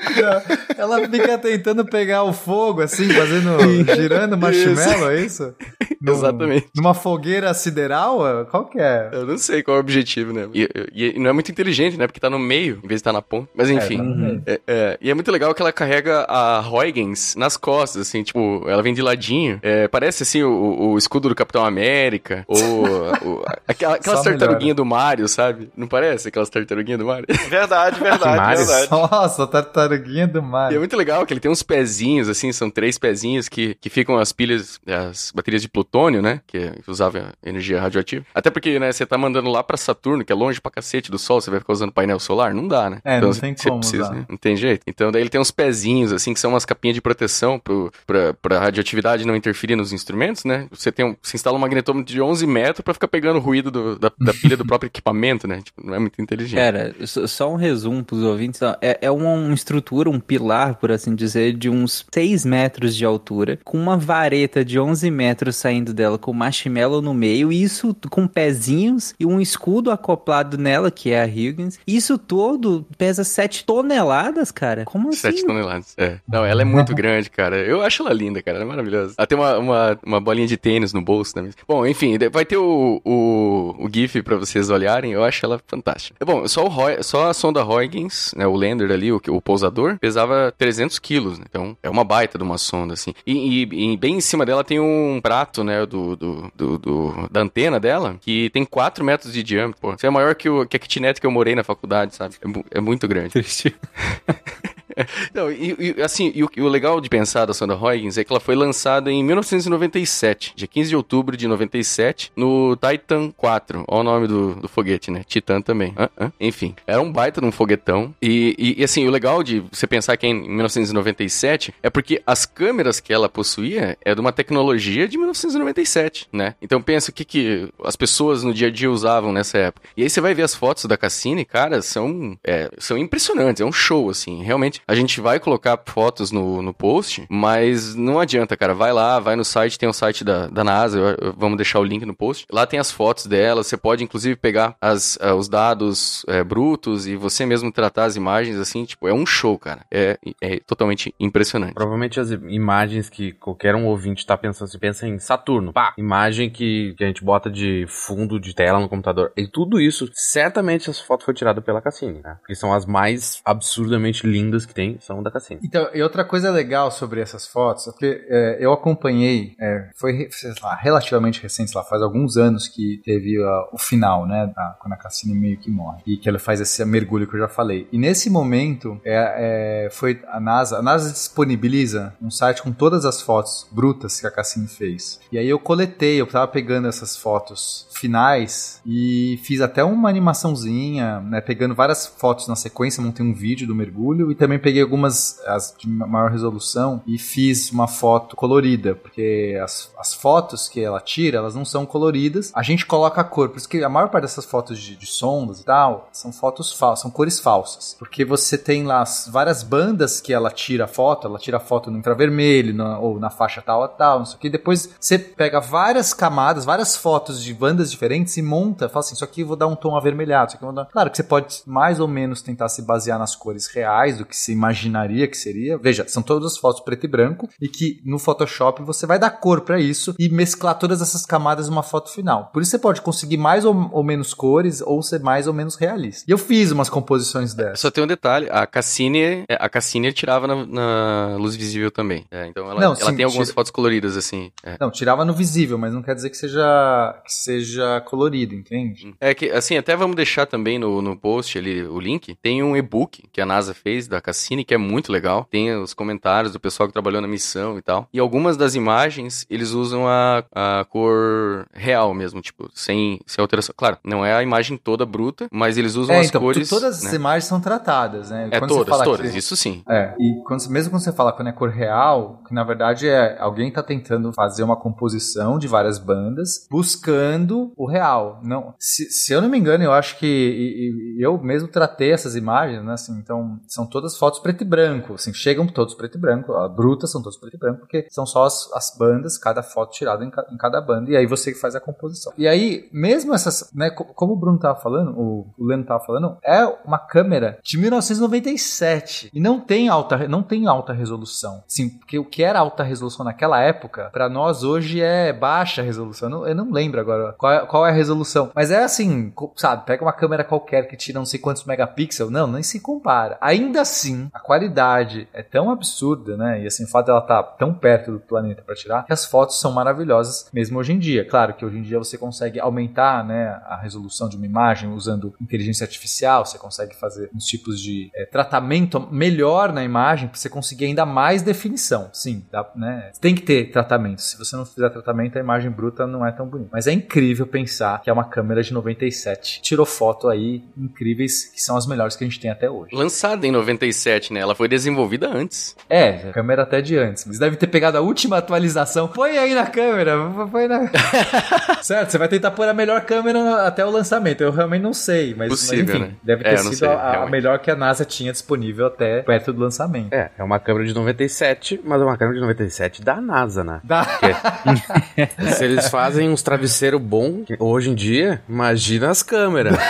Ela 0.76 1.08
fica 1.08 1.38
tentando 1.38 1.84
pegar 1.84 2.22
o 2.24 2.32
fogo, 2.32 2.82
assim, 2.82 3.08
fazendo. 3.08 3.56
girando 3.94 4.36
marshmallow, 4.36 5.10
é 5.10 5.20
isso? 5.20 5.54
Num- 6.00 6.12
Exatamente. 6.12 6.66
Numa 6.76 6.94
fogueira 6.94 7.52
sideral? 7.54 8.46
Qual 8.50 8.66
que 8.66 8.78
é? 8.78 9.08
Eu 9.12 9.26
não 9.26 9.38
sei 9.38 9.62
qual 9.62 9.76
é 9.76 9.78
o 9.78 9.80
objetivo, 9.80 10.32
né? 10.32 10.46
E, 10.54 10.68
e- 10.94 11.16
e 11.16 11.18
não 11.18 11.30
é 11.30 11.32
muito 11.32 11.50
inteligente, 11.50 11.96
né? 11.96 12.06
Porque 12.06 12.20
tá 12.20 12.30
no 12.30 12.38
meio, 12.38 12.74
em 12.76 12.88
vez 12.88 12.88
de 12.88 12.94
estar 12.96 13.12
na 13.12 13.22
ponta. 13.22 13.48
Mas 13.54 13.70
enfim. 13.70 13.96
tá 13.98 14.02
no 14.02 14.16
meio. 14.16 14.42
É, 14.46 14.60
é, 14.66 14.98
e 15.00 15.10
é 15.10 15.14
muito 15.14 15.30
legal 15.32 15.54
que 15.54 15.62
ela 15.62 15.72
carrega 15.72 16.24
a 16.28 16.60
Huygens 16.68 17.34
nas 17.36 17.56
costas, 17.56 18.02
assim, 18.02 18.22
tipo, 18.22 18.64
ela 18.68 18.82
vem 18.82 18.94
de 18.94 19.02
ladinho. 19.02 19.58
É, 19.62 19.88
parece, 19.88 20.22
assim, 20.22 20.42
o, 20.42 20.90
o 20.92 20.98
escudo 20.98 21.28
do 21.28 21.34
Capitão 21.34 21.64
América, 21.64 22.44
ou 22.46 22.58
o- 23.24 23.44
aquela, 23.66 23.94
aquelas 23.96 24.18
Só 24.20 24.24
tartaruguinhas 24.30 24.76
do 24.76 24.84
Mario, 24.84 25.26
sabe? 25.28 25.70
Não 25.76 25.86
parece 25.88 26.28
aquelas 26.28 26.48
tartaruguinhas 26.48 26.98
do 27.00 27.06
Mario? 27.06 27.26
Verdade, 27.48 27.98
verdade, 28.00 28.36
Mario. 28.36 28.66
verdade. 28.66 28.88
Nossa, 29.10 29.44
a 29.44 29.46
tartaruguinha 29.46 30.26
do 30.26 30.42
mar. 30.42 30.72
E 30.72 30.76
é 30.76 30.78
muito 30.78 30.96
legal 30.96 31.24
que 31.26 31.32
ele 31.32 31.40
tem 31.40 31.50
uns 31.50 31.62
pezinhos, 31.62 32.28
assim, 32.28 32.52
são 32.52 32.70
três 32.70 32.98
pezinhos 32.98 33.48
que, 33.48 33.74
que 33.80 33.88
ficam 33.90 34.18
as 34.18 34.32
pilhas, 34.32 34.80
as 34.86 35.32
baterias 35.34 35.62
de 35.62 35.68
plutônio, 35.68 36.20
né? 36.22 36.40
Que, 36.46 36.70
que 36.82 36.90
usava 36.90 37.32
energia 37.44 37.80
radioativa. 37.80 38.24
Até 38.34 38.50
porque, 38.50 38.78
né, 38.78 38.92
você 38.92 39.04
tá 39.06 39.16
mandando 39.18 39.50
lá 39.50 39.62
pra 39.62 39.76
Saturno, 39.76 40.24
que 40.24 40.32
é 40.32 40.36
longe 40.36 40.60
pra 40.60 40.70
cacete 40.70 41.10
do 41.10 41.18
Sol, 41.18 41.40
você 41.40 41.50
vai 41.50 41.60
ficar 41.60 41.72
usando 41.72 41.92
painel 41.92 42.18
solar? 42.18 42.54
Não 42.54 42.66
dá, 42.66 42.88
né? 42.90 43.00
É, 43.04 43.20
não 43.20 43.32
você- 43.32 43.40
tem 43.40 43.56
você 43.56 43.68
como 43.68 43.80
usar. 43.80 44.10
né? 44.12 44.26
Não 44.28 44.36
tem 44.36 44.56
jeito. 44.56 44.82
Então, 44.86 45.10
daí 45.12 45.22
ele 45.22 45.30
tem 45.30 45.40
uns 45.40 45.50
pezinhos, 45.50 46.12
assim, 46.12 46.32
que 46.34 46.40
são 46.40 46.50
umas 46.52 46.64
capinhas 46.64 46.94
de 46.94 47.00
proteção 47.00 47.58
pro, 47.58 47.90
pra, 48.06 48.34
pra 48.34 48.58
radioatividade 48.58 49.26
não 49.26 49.36
interferir 49.36 49.76
nos 49.76 49.92
instrumentos, 49.92 50.44
né? 50.44 50.66
Você 50.70 50.90
tem 50.92 51.04
um, 51.04 51.16
você 51.22 51.36
instala 51.36 51.56
um 51.56 51.60
magnetômetro 51.60 52.12
de 52.12 52.20
11 52.20 52.46
metros 52.46 52.80
pra 52.82 52.94
ficar 52.94 53.08
pegando 53.08 53.36
o 53.36 53.40
ruído 53.40 53.70
do- 53.70 53.98
da, 53.98 54.10
da 54.18 54.32
pilha 54.34 54.56
do 54.56 54.64
próprio 54.66 54.88
equipamento, 54.88 55.46
né? 55.46 55.60
Tipo, 55.62 55.86
não 55.86 55.94
é 55.94 55.98
muito 55.98 56.20
inteligente. 56.20 56.58
Cara, 56.58 56.94
só 57.04 57.50
um 57.50 57.56
resumo 57.56 58.04
pros 58.04 58.22
ouvintes. 58.22 58.60
ó. 58.62 58.76
É, 59.00 59.06
é 59.06 59.10
uma, 59.10 59.32
uma 59.32 59.54
estrutura, 59.54 60.10
um 60.10 60.20
pilar, 60.20 60.76
por 60.76 60.90
assim 60.90 61.14
dizer, 61.14 61.54
de 61.54 61.68
uns 61.68 62.04
6 62.12 62.44
metros 62.44 62.96
de 62.96 63.04
altura, 63.04 63.58
com 63.64 63.78
uma 63.78 63.96
vareta 63.96 64.64
de 64.64 64.78
11 64.78 65.10
metros 65.10 65.56
saindo 65.56 65.92
dela, 65.92 66.18
com 66.18 66.32
marshmallow 66.32 67.02
no 67.02 67.14
meio, 67.14 67.52
e 67.52 67.62
isso 67.62 67.96
com 68.10 68.26
pezinhos 68.26 69.14
e 69.18 69.26
um 69.26 69.40
escudo 69.40 69.90
acoplado 69.90 70.58
nela, 70.58 70.90
que 70.90 71.10
é 71.10 71.22
a 71.22 71.26
Huygens. 71.26 71.78
Isso 71.86 72.18
todo 72.18 72.86
pesa 72.98 73.24
7 73.24 73.64
toneladas, 73.64 74.50
cara. 74.50 74.84
Como 74.84 75.08
assim? 75.08 75.18
7 75.18 75.46
toneladas. 75.46 75.94
É. 75.96 76.18
Não, 76.28 76.44
ela 76.44 76.62
é 76.62 76.64
muito 76.64 76.94
grande, 76.94 77.30
cara. 77.30 77.56
Eu 77.56 77.82
acho 77.82 78.02
ela 78.02 78.12
linda, 78.12 78.42
cara. 78.42 78.58
Ela 78.58 78.64
é 78.64 78.68
maravilhosa. 78.68 79.14
Ela 79.16 79.26
tem 79.26 79.38
uma, 79.38 79.58
uma, 79.58 79.98
uma 80.04 80.20
bolinha 80.20 80.46
de 80.46 80.56
tênis 80.56 80.92
no 80.92 81.02
bolso 81.02 81.34
também. 81.34 81.52
Bom, 81.66 81.86
enfim, 81.86 82.16
vai 82.30 82.44
ter 82.44 82.56
o, 82.56 83.00
o, 83.04 83.74
o 83.78 83.88
GIF 83.92 84.22
pra 84.22 84.36
vocês 84.36 84.70
olharem. 84.70 85.12
Eu 85.12 85.24
acho 85.24 85.44
ela 85.44 85.60
fantástica. 85.66 86.24
Bom, 86.24 86.46
só, 86.48 86.64
o 86.64 86.68
Roy, 86.68 87.02
só 87.02 87.30
a 87.30 87.34
sonda 87.34 87.64
Huygens, 87.64 88.32
né, 88.36 88.46
o 88.46 88.54
lander 88.54 88.85
ali, 88.92 89.12
o, 89.12 89.20
o 89.28 89.40
pousador, 89.40 89.98
pesava 89.98 90.52
300 90.56 90.98
quilos, 90.98 91.38
né? 91.38 91.44
Então, 91.48 91.76
é 91.82 91.88
uma 91.90 92.04
baita 92.04 92.38
de 92.38 92.44
uma 92.44 92.58
sonda, 92.58 92.94
assim. 92.94 93.12
E, 93.26 93.62
e- 93.64 93.92
e 93.92 93.96
bem 93.96 94.16
em 94.16 94.20
cima 94.20 94.44
dela 94.46 94.62
tem 94.64 94.78
um 94.80 95.20
prato, 95.22 95.62
né, 95.64 95.84
do, 95.86 96.16
do, 96.16 96.52
do- 96.54 96.78
do- 96.78 97.28
da 97.30 97.40
antena 97.40 97.78
dela, 97.80 98.16
que 98.20 98.50
tem 98.50 98.64
4 98.64 99.04
metros 99.04 99.32
de 99.32 99.42
diâmetro, 99.42 99.80
pô. 99.80 99.94
Isso 99.94 100.06
é 100.06 100.10
maior 100.10 100.34
que, 100.34 100.48
o, 100.48 100.66
que 100.66 100.76
a 100.76 100.80
kitnet 100.80 101.20
que 101.20 101.26
eu 101.26 101.30
morei 101.30 101.54
na 101.54 101.64
faculdade, 101.64 102.14
sabe? 102.14 102.34
É, 102.72 102.78
é 102.78 102.80
muito 102.80 103.06
grande. 103.08 103.32
Não, 105.34 105.50
e, 105.50 105.94
e, 105.96 106.02
assim, 106.02 106.32
e 106.34 106.42
o, 106.42 106.50
e 106.56 106.62
o 106.62 106.68
legal 106.68 107.00
de 107.00 107.08
pensar 107.08 107.44
da 107.44 107.54
sonda 107.54 107.76
Huygens 107.76 108.18
é 108.18 108.24
que 108.24 108.32
ela 108.32 108.40
foi 108.40 108.54
lançada 108.54 109.10
em 109.10 109.22
1997, 109.22 110.52
dia 110.56 110.66
15 110.66 110.88
de 110.88 110.96
outubro 110.96 111.36
de 111.36 111.46
97, 111.46 112.32
no 112.34 112.76
Titan 112.76 113.30
4. 113.30 113.84
Olha 113.86 114.00
o 114.00 114.02
nome 114.02 114.26
do, 114.26 114.54
do 114.54 114.68
foguete, 114.68 115.10
né? 115.10 115.22
Titan 115.26 115.60
também. 115.60 115.94
Enfim, 116.40 116.74
era 116.86 117.00
um 117.00 117.12
baita 117.12 117.40
de 117.40 117.46
um 117.46 117.52
foguetão. 117.52 118.14
E, 118.20 118.54
e, 118.58 118.80
e, 118.80 118.84
assim, 118.84 119.06
o 119.06 119.10
legal 119.10 119.42
de 119.42 119.60
você 119.70 119.86
pensar 119.86 120.16
que 120.16 120.26
é 120.26 120.30
em 120.30 120.48
1997 120.48 121.74
é 121.82 121.90
porque 121.90 122.22
as 122.26 122.46
câmeras 122.46 123.00
que 123.00 123.12
ela 123.12 123.28
possuía 123.28 123.96
é 124.04 124.14
de 124.14 124.20
uma 124.20 124.32
tecnologia 124.32 125.06
de 125.06 125.16
1997, 125.18 126.28
né? 126.32 126.54
Então 126.60 126.80
pensa 126.80 127.10
o 127.10 127.14
que, 127.14 127.24
que 127.24 127.68
as 127.84 127.96
pessoas 127.96 128.42
no 128.42 128.54
dia 128.54 128.68
a 128.68 128.70
dia 128.70 128.90
usavam 128.90 129.32
nessa 129.32 129.58
época. 129.58 129.88
E 129.96 130.02
aí 130.02 130.10
você 130.10 130.20
vai 130.20 130.34
ver 130.34 130.42
as 130.42 130.54
fotos 130.54 130.84
da 130.86 130.96
Cassini, 130.96 131.44
cara, 131.44 131.82
são, 131.82 132.36
é, 132.44 132.70
são 132.78 132.96
impressionantes, 132.96 133.60
é 133.60 133.64
um 133.64 133.72
show, 133.72 134.08
assim. 134.08 134.42
Realmente, 134.42 134.80
a 134.88 134.94
gente 134.94 135.20
vai 135.20 135.38
colocar 135.40 135.80
fotos 135.86 136.30
no, 136.30 136.62
no 136.62 136.72
post, 136.74 137.26
mas 137.28 137.94
não 137.94 138.18
adianta, 138.20 138.56
cara. 138.56 138.74
Vai 138.74 138.92
lá, 138.92 139.18
vai 139.20 139.36
no 139.36 139.44
site, 139.44 139.78
tem 139.78 139.88
o 139.88 139.92
site 139.92 140.22
da, 140.24 140.46
da 140.48 140.62
NASA, 140.64 140.98
eu- 140.98 141.16
eu- 141.28 141.34
vamos 141.36 141.56
deixar 141.56 141.80
o 141.80 141.84
link 141.84 142.04
no 142.04 142.14
post. 142.14 142.46
Lá 142.52 142.66
tem 142.66 142.78
as 142.78 142.90
fotos 142.90 143.26
dela, 143.26 143.62
você 143.62 143.76
pode 143.76 144.04
inclusive 144.04 144.36
pegar 144.36 144.76
as, 144.80 145.18
ah, 145.20 145.34
os 145.34 145.48
dados 145.48 146.24
é, 146.28 146.42
brutos 146.44 147.06
e 147.06 147.16
você 147.16 147.44
mesmo 147.46 147.72
tratar 147.72 148.04
as 148.04 148.16
imagens, 148.16 148.56
assim, 148.58 148.84
tipo, 148.84 149.08
é 149.08 149.12
um 149.12 149.26
show, 149.26 149.58
cara. 149.58 149.84
É, 149.90 150.18
é 150.40 150.60
totalmente 150.60 151.14
impressionante. 151.18 151.74
Provavelmente 151.74 152.20
as 152.20 152.30
imagens 152.30 153.08
que 153.08 153.32
qualquer 153.32 153.74
um 153.74 153.86
ouvinte 153.86 154.24
tá 154.26 154.36
pensando, 154.36 154.68
se 154.68 154.78
pensa 154.78 155.06
em 155.06 155.18
Saturno, 155.18 155.72
pá, 155.72 155.94
imagem 155.98 156.50
que, 156.50 156.94
que 156.96 157.04
a 157.04 157.06
gente 157.06 157.24
bota 157.24 157.50
de 157.50 157.84
fundo 157.88 158.38
de 158.38 158.54
tela 158.54 158.78
no 158.80 158.88
computador. 158.88 159.32
E 159.36 159.46
tudo 159.46 159.80
isso, 159.80 160.08
certamente 160.12 160.88
essa 160.90 161.02
foto 161.02 161.24
foi 161.24 161.34
tirada 161.34 161.60
pela 161.60 161.80
Cassini, 161.80 162.20
né? 162.22 162.36
Porque 162.40 162.54
são 162.54 162.72
as 162.72 162.86
mais 162.86 163.40
absurdamente 163.44 164.26
lindas 164.26 164.64
que 164.66 164.74
tem, 164.76 164.98
são 165.00 165.22
da 165.22 165.30
Cassini. 165.30 165.60
Então, 165.64 165.88
e 165.94 166.02
outra 166.02 166.24
coisa 166.24 166.50
legal 166.50 166.90
sobre 166.90 167.20
essas 167.20 167.46
fotos, 167.46 167.88
é 167.88 167.90
porque 167.90 168.24
é, 168.28 168.58
eu 168.60 168.72
acompanhei, 168.72 169.54
é, 169.58 169.88
foi 169.96 170.28
lá, 170.62 170.74
relativamente 170.76 171.42
recente, 171.42 171.74
lá, 171.74 171.82
faz 171.82 172.02
alguns 172.02 172.36
anos 172.36 172.68
que 172.68 173.00
teve 173.04 173.38
o 173.72 173.78
final, 173.78 174.26
né, 174.26 174.52
da- 174.54 174.76
quando 174.80 174.92
a 174.92 174.96
Cassini 174.96 175.34
meio 175.34 175.56
que 175.58 175.70
morre, 175.70 176.02
e 176.06 176.16
que 176.16 176.28
ela 176.28 176.38
faz 176.38 176.60
esse 176.60 176.84
mergulho 176.84 177.26
que 177.26 177.34
eu 177.34 177.40
já 177.40 177.48
falei. 177.48 177.88
E 177.90 177.98
nesse 177.98 178.28
momento, 178.30 179.00
é, 179.04 179.86
é, 179.86 179.90
foi 179.90 180.20
a 180.28 180.38
NASA, 180.38 180.78
a 180.78 180.82
NASA 180.82 181.10
disponibiliza 181.10 182.14
um 182.20 182.30
site 182.30 182.62
com 182.62 182.70
todas 182.72 183.04
as 183.04 183.22
fotos 183.22 183.66
brutas 183.72 184.20
que 184.20 184.26
a 184.26 184.30
Cassini 184.30 184.68
fez. 184.68 185.18
E 185.32 185.38
aí 185.38 185.48
eu 185.48 185.58
coletei, 185.58 186.20
eu 186.20 186.26
tava 186.26 186.46
pegando 186.48 186.86
essas 186.86 187.16
fotos 187.16 187.86
finais 187.94 188.80
e 188.84 189.40
fiz 189.42 189.60
até 189.60 189.82
uma 189.82 190.08
animaçãozinha, 190.08 191.20
né, 191.20 191.40
pegando 191.40 191.74
várias 191.74 192.06
fotos 192.06 192.46
na 192.48 192.54
sequência, 192.56 193.02
montei 193.02 193.24
um 193.24 193.32
vídeo 193.32 193.66
do 193.66 193.74
mergulho 193.74 194.30
e 194.30 194.34
também 194.34 194.58
peguei 194.66 194.82
algumas 194.82 195.38
as 195.46 195.72
de 195.78 195.88
maior 195.88 196.28
resolução 196.28 197.00
e 197.06 197.18
fiz 197.18 197.70
uma 197.70 197.86
foto 197.86 198.34
colorida, 198.34 198.96
porque 198.96 199.56
as, 199.62 199.92
as 199.96 200.12
fotos 200.12 200.68
que 200.68 200.80
ela 200.80 201.00
tira, 201.00 201.38
elas 201.38 201.54
não 201.54 201.64
são 201.64 201.86
coloridas. 201.86 202.50
A 202.52 202.64
gente 202.64 202.84
coloca 202.84 203.20
a 203.20 203.24
cor, 203.24 203.48
por 203.48 203.58
isso 203.58 203.68
que 203.68 203.84
a 203.84 203.88
maior 203.88 204.08
parte 204.08 204.22
dessas 204.22 204.44
fotos 204.44 204.80
de, 204.80 204.96
de 204.96 205.06
sondas 205.06 205.60
e 205.60 205.64
tal, 205.64 206.08
são 206.10 206.32
fotos 206.32 206.72
falsas, 206.72 207.02
são 207.02 207.12
cores 207.12 207.38
falsas. 207.38 207.94
Porque 207.96 208.24
você 208.24 208.58
tem 208.58 208.82
lá 208.82 209.02
as 209.02 209.28
várias 209.30 209.62
bandas 209.62 210.20
que 210.20 210.32
ela 210.32 210.50
tira 210.50 210.86
a 210.86 210.88
foto, 210.88 211.28
ela 211.28 211.38
tira 211.38 211.58
a 211.58 211.60
foto 211.60 211.88
no 211.88 211.98
infravermelho, 211.98 212.74
ou 213.00 213.20
na 213.20 213.30
faixa 213.30 213.62
tal 213.62 213.84
a 213.84 213.88
tal, 213.88 214.18
não 214.18 214.26
sei 214.26 214.34
o 214.34 214.38
que. 214.40 214.50
Depois 214.50 214.90
você 214.98 215.16
pega 215.16 215.60
várias 215.60 216.12
camadas, 216.12 216.64
várias 216.64 216.96
fotos 216.96 217.40
de 217.40 217.54
bandas 217.54 217.88
diferentes 217.88 218.36
e 218.36 218.42
monta, 218.42 218.88
fala 218.88 219.04
assim, 219.04 219.14
isso 219.14 219.22
aqui 219.22 219.42
eu 219.42 219.46
vou 219.46 219.56
dar 219.56 219.68
um 219.68 219.76
tom 219.76 219.94
avermelhado, 219.94 220.48
isso 220.48 220.56
aqui 220.56 220.64
eu 220.64 220.72
vou 220.72 220.74
dar... 220.74 220.86
Claro 220.86 221.08
que 221.08 221.16
você 221.16 221.22
pode 221.22 221.62
mais 221.64 222.00
ou 222.00 222.08
menos 222.08 222.42
tentar 222.42 222.68
se 222.68 222.82
basear 222.82 223.16
nas 223.16 223.36
cores 223.36 223.68
reais 223.68 224.18
do 224.18 224.26
que 224.26 224.36
se 224.46 224.52
imaginaria 224.52 225.26
que 225.26 225.36
seria. 225.36 225.76
Veja, 225.78 226.06
são 226.08 226.22
todas 226.22 226.52
as 226.52 226.58
fotos 226.58 226.80
preto 226.82 227.04
e 227.04 227.08
branco 227.08 227.48
e 227.60 227.68
que 227.68 228.00
no 228.04 228.18
Photoshop 228.18 228.82
você 228.82 229.06
vai 229.06 229.18
dar 229.18 229.30
cor 229.30 229.62
pra 229.62 229.78
isso 229.80 230.14
e 230.18 230.28
mesclar 230.28 230.78
todas 230.78 231.02
essas 231.02 231.26
camadas 231.26 231.68
numa 231.68 231.82
foto 231.82 232.10
final. 232.12 232.50
Por 232.52 232.62
isso 232.62 232.70
você 232.70 232.78
pode 232.78 233.00
conseguir 233.00 233.36
mais 233.36 233.64
ou, 233.64 233.90
ou 233.92 234.02
menos 234.04 234.32
cores 234.34 234.80
ou 234.80 235.02
ser 235.02 235.20
mais 235.20 235.46
ou 235.46 235.52
menos 235.52 235.76
realista. 235.76 236.24
E 236.28 236.30
eu 236.32 236.38
fiz 236.38 236.70
umas 236.70 236.88
composições 236.88 237.54
dessas. 237.54 237.80
Só 237.80 237.90
tem 237.90 238.04
um 238.04 238.06
detalhe, 238.06 238.48
a 238.50 238.66
Cassini, 238.66 239.44
é, 239.48 239.56
a 239.58 239.68
Cassini 239.68 240.12
tirava 240.12 240.46
na, 240.46 240.66
na 240.66 241.36
luz 241.36 241.56
visível 241.56 241.90
também. 241.90 242.24
É, 242.30 242.46
então 242.46 242.70
ela, 242.70 242.80
Não, 242.80 242.92
ela 242.92 242.96
sim, 242.96 243.16
tem 243.16 243.24
algumas 243.24 243.48
tira- 243.48 243.54
fotos 243.54 243.70
coloridas, 243.70 244.16
assim. 244.16 244.50
É. 244.64 244.76
Não, 244.80 244.90
tirava 244.90 245.24
no 245.24 245.32
visível, 245.34 245.76
mas 245.78 245.92
não 245.92 246.02
quer 246.02 246.14
dizer 246.14 246.30
que 246.30 246.36
seja 246.36 247.20
que 247.24 247.32
seja 247.32 248.00
colorido, 248.02 248.54
entende? 248.54 249.14
É 249.20 249.34
que, 249.34 249.50
assim, 249.50 249.76
até 249.76 249.96
vamos 249.96 250.16
deixar 250.16 250.46
também 250.46 250.78
no, 250.78 251.00
no 251.02 251.16
post 251.16 251.58
ali 251.58 251.82
o 251.82 251.98
link. 251.98 252.34
Tem 252.42 252.62
um 252.62 252.76
e-book 252.76 253.24
que 253.32 253.40
a 253.40 253.46
NASA 253.46 253.74
fez 253.74 254.06
da 254.06 254.20
Cassini, 254.20 254.35
que 254.64 254.74
é 254.74 254.78
muito 254.78 255.10
legal. 255.12 255.46
Tem 255.50 255.74
os 255.76 255.94
comentários 255.94 256.52
do 256.52 256.60
pessoal 256.60 256.86
que 256.88 256.92
trabalhou 256.92 257.20
na 257.20 257.28
missão 257.28 257.78
e 257.78 257.82
tal. 257.82 258.08
E 258.12 258.18
algumas 258.18 258.56
das 258.56 258.74
imagens, 258.74 259.46
eles 259.48 259.70
usam 259.70 260.06
a, 260.06 260.44
a 260.54 260.84
cor 260.88 261.66
real 261.72 262.12
mesmo, 262.14 262.40
tipo, 262.40 262.70
sem, 262.74 263.20
sem 263.26 263.42
alteração. 263.42 263.74
Claro, 263.76 263.98
não 264.04 264.24
é 264.24 264.34
a 264.34 264.42
imagem 264.42 264.76
toda 264.76 265.04
bruta, 265.06 265.46
mas 265.50 265.76
eles 265.78 265.94
usam 265.94 266.14
É, 266.16 266.20
as 266.20 266.26
então, 266.28 266.40
cores. 266.40 266.68
todas 266.68 267.02
né? 267.02 267.08
as 267.08 267.14
imagens 267.14 267.44
são 267.44 267.60
tratadas, 267.60 268.30
né? 268.30 268.48
É 268.50 268.58
Quando 268.58 268.70
você 268.70 268.78
todas, 268.80 268.90
fala 268.90 269.04
que 269.04 269.10
todas, 269.10 269.32
você- 269.32 269.38
isso 269.38 269.56
sim. 269.56 269.82
É, 269.88 270.14
e 270.18 270.42
quando, 270.46 270.68
mesmo 270.68 270.90
quando 270.90 271.02
você 271.02 271.12
fala 271.12 271.32
quando 271.32 271.48
é 271.48 271.52
cor 271.52 271.70
real, 271.70 272.42
que 272.46 272.54
na 272.54 272.64
verdade 272.64 273.08
é 273.08 273.36
alguém 273.38 273.70
tá 273.70 273.82
tentando 273.82 274.32
fazer 274.32 274.62
uma 274.62 274.76
composição 274.76 275.58
de 275.58 275.66
várias 275.68 275.98
bandas 275.98 276.66
buscando 276.70 277.72
o 277.76 277.86
real. 277.86 278.40
Não, 278.42 278.74
se, 278.78 279.10
se 279.10 279.32
eu 279.32 279.40
não 279.40 279.48
me 279.48 279.58
engano, 279.58 279.84
eu 279.84 279.92
acho 279.92 280.18
que 280.18 280.26
e- 280.26 281.18
e- 281.20 281.24
eu 281.24 281.38
mesmo 281.42 281.68
tratei 281.68 282.12
essas 282.12 282.34
imagens, 282.36 282.82
né? 282.84 282.92
Assim, 282.94 283.12
então 283.18 283.58
são 283.68 283.86
todas 283.86 284.16
fotos 284.16 284.25
preto 284.40 284.62
e 284.62 284.66
branco, 284.66 285.14
assim, 285.14 285.32
chegam 285.32 285.66
todos 285.66 285.94
preto 285.94 286.18
e 286.18 286.20
branco, 286.20 286.52
a 286.52 286.68
brutas 286.68 287.10
são 287.10 287.22
todos 287.22 287.38
preto 287.38 287.54
e 287.54 287.58
branco, 287.58 287.80
porque 287.80 288.06
são 288.10 288.26
só 288.26 288.44
as, 288.44 288.70
as 288.72 288.96
bandas, 288.96 289.38
cada 289.38 289.62
foto 289.62 289.92
tirada 289.92 290.24
em, 290.24 290.30
ca, 290.30 290.46
em, 290.50 290.56
cada 290.56 290.80
banda, 290.80 291.10
e 291.10 291.16
aí 291.16 291.26
você 291.26 291.54
faz 291.54 291.74
a 291.74 291.80
composição. 291.80 292.32
E 292.36 292.46
aí, 292.46 292.88
mesmo 292.92 293.34
essas, 293.34 293.70
né, 293.74 293.90
como 293.90 294.32
o 294.32 294.36
Bruno 294.36 294.58
tava 294.58 294.78
falando, 294.80 295.12
o, 295.18 295.46
o 295.58 295.64
Leno 295.64 295.84
tava 295.84 296.04
falando, 296.04 296.36
é 296.42 296.64
uma 296.84 296.98
câmera 296.98 297.58
de 297.62 297.78
1997 297.78 299.30
e 299.32 299.40
não 299.40 299.60
tem 299.60 299.88
alta, 299.88 300.28
não 300.28 300.42
tem 300.42 300.66
alta 300.66 300.92
resolução. 300.92 301.62
Sim, 301.66 301.88
porque 301.88 302.18
o 302.18 302.24
que 302.24 302.42
era 302.42 302.60
alta 302.60 302.82
resolução 302.82 303.24
naquela 303.24 303.60
época, 303.60 304.10
para 304.12 304.28
nós 304.28 304.62
hoje 304.62 305.00
é 305.00 305.32
baixa 305.32 305.82
resolução. 305.82 306.28
Eu 306.28 306.30
não, 306.30 306.48
eu 306.48 306.54
não 306.54 306.70
lembro 306.70 307.00
agora 307.00 307.34
qual 307.38 307.52
é, 307.52 307.66
qual 307.66 307.86
é, 307.86 307.90
a 307.90 307.94
resolução, 307.94 308.50
mas 308.54 308.70
é 308.70 308.82
assim, 308.82 309.32
sabe, 309.54 309.86
pega 309.86 310.04
uma 310.04 310.12
câmera 310.12 310.44
qualquer 310.44 310.88
que 310.88 310.96
tira 310.96 311.18
não 311.18 311.26
sei 311.26 311.38
quantos 311.38 311.64
megapixels, 311.64 312.30
não, 312.30 312.46
nem 312.46 312.62
se 312.62 312.80
compara. 312.80 313.38
Ainda 313.40 313.80
assim, 313.80 314.15
a 314.32 314.40
qualidade 314.40 315.28
é 315.32 315.42
tão 315.42 315.70
absurda, 315.70 316.36
né? 316.36 316.62
E 316.62 316.66
assim, 316.66 316.84
o 316.84 316.88
fato 316.88 317.06
dela 317.06 317.20
estar 317.20 317.42
tá 317.42 317.50
tão 317.58 317.72
perto 317.72 318.12
do 318.12 318.20
planeta 318.20 318.62
para 318.62 318.74
tirar, 318.74 319.04
que 319.04 319.12
as 319.12 319.24
fotos 319.24 319.60
são 319.60 319.72
maravilhosas 319.72 320.48
mesmo 320.52 320.78
hoje 320.78 320.92
em 320.92 320.98
dia. 320.98 321.24
Claro 321.24 321.54
que 321.54 321.64
hoje 321.64 321.78
em 321.78 321.82
dia 321.82 321.98
você 321.98 322.16
consegue 322.16 322.58
aumentar, 322.60 323.24
né, 323.24 323.60
a 323.66 323.76
resolução 323.76 324.28
de 324.28 324.36
uma 324.36 324.46
imagem 324.46 324.90
usando 324.92 325.34
inteligência 325.40 325.84
artificial, 325.84 326.44
você 326.44 326.58
consegue 326.58 326.94
fazer 326.94 327.30
uns 327.34 327.44
tipos 327.46 327.80
de 327.80 328.10
é, 328.14 328.24
tratamento 328.24 329.00
melhor 329.10 329.72
na 329.72 329.84
imagem 329.84 330.28
para 330.28 330.38
você 330.38 330.48
conseguir 330.48 330.86
ainda 330.86 331.06
mais 331.06 331.42
definição. 331.42 332.10
Sim, 332.12 332.44
dá, 332.50 332.68
né? 332.74 333.10
Tem 333.20 333.34
que 333.34 333.42
ter 333.42 333.70
tratamento. 333.70 334.22
Se 334.22 334.38
você 334.38 334.56
não 334.56 334.64
fizer 334.64 334.90
tratamento, 334.90 335.36
a 335.36 335.40
imagem 335.40 335.70
bruta 335.70 336.06
não 336.06 336.24
é 336.26 336.32
tão 336.32 336.46
bonita. 336.46 336.70
Mas 336.72 336.86
é 336.86 336.92
incrível 336.92 337.46
pensar 337.46 338.00
que 338.02 338.10
é 338.10 338.12
uma 338.12 338.24
câmera 338.24 338.62
de 338.62 338.72
97. 338.72 339.60
Tirou 339.62 339.86
foto 339.86 340.28
aí 340.28 340.64
incríveis 340.76 341.44
que 341.44 341.62
são 341.62 341.76
as 341.76 341.86
melhores 341.86 342.16
que 342.16 342.24
a 342.24 342.26
gente 342.26 342.40
tem 342.40 342.50
até 342.50 342.70
hoje. 342.70 342.94
Lançada 342.94 343.46
em 343.46 343.50
97, 343.50 344.05
né? 344.32 344.40
Ela 344.40 344.54
foi 344.54 344.68
desenvolvida 344.68 345.28
antes. 345.28 345.76
É, 345.88 346.28
a 346.28 346.32
câmera 346.32 346.62
até 346.62 346.80
de 346.80 346.96
antes. 346.96 347.24
Mas 347.26 347.38
deve 347.38 347.56
ter 347.56 347.66
pegado 347.66 347.98
a 347.98 348.00
última 348.00 348.38
atualização. 348.38 349.08
Põe 349.08 349.38
aí 349.38 349.54
na 349.54 349.66
câmera. 349.66 350.16
Põe 350.50 350.68
na... 350.68 350.90
certo, 351.82 352.10
você 352.10 352.18
vai 352.18 352.28
tentar 352.28 352.50
pôr 352.52 352.68
a 352.68 352.74
melhor 352.74 353.00
câmera 353.02 353.66
até 353.66 353.84
o 353.84 353.90
lançamento. 353.90 354.40
Eu 354.40 354.52
realmente 354.52 354.82
não 354.82 354.92
sei, 354.92 355.34
mas, 355.36 355.48
Possível, 355.48 355.84
mas 355.86 355.94
enfim, 355.94 356.04
né? 356.04 356.10
deve 356.22 356.44
ter 356.44 356.50
É, 356.50 356.56
sido 356.58 356.76
sei, 356.76 356.88
a, 356.88 357.22
a 357.22 357.26
melhor 357.26 357.58
que 357.58 357.70
a 357.70 357.76
NASA 357.76 358.04
tinha 358.04 358.32
disponível 358.32 358.86
até 358.86 359.22
perto 359.22 359.52
do 359.52 359.60
lançamento. 359.60 360.12
É, 360.12 360.30
é 360.38 360.42
uma 360.42 360.58
câmera 360.58 360.86
de 360.86 360.94
97, 360.94 361.80
mas 361.84 362.00
é 362.00 362.04
uma 362.04 362.16
câmera 362.16 362.36
de 362.36 362.40
97 362.40 363.02
da 363.02 363.20
NASA, 363.20 363.64
né? 363.64 363.80
Da... 363.84 364.04
Porque 364.04 365.26
se 365.54 365.64
eles 365.64 365.88
fazem 365.88 366.28
uns 366.28 366.42
travesseiros 366.42 367.00
bons 367.00 367.46
hoje 367.58 367.90
em 367.90 367.94
dia, 367.94 368.42
imagina 368.48 369.10
as 369.10 369.22
câmeras. 369.22 369.76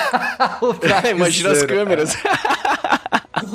Imagina 1.10 1.50
as 1.50 1.62
câmeras. 1.62 2.16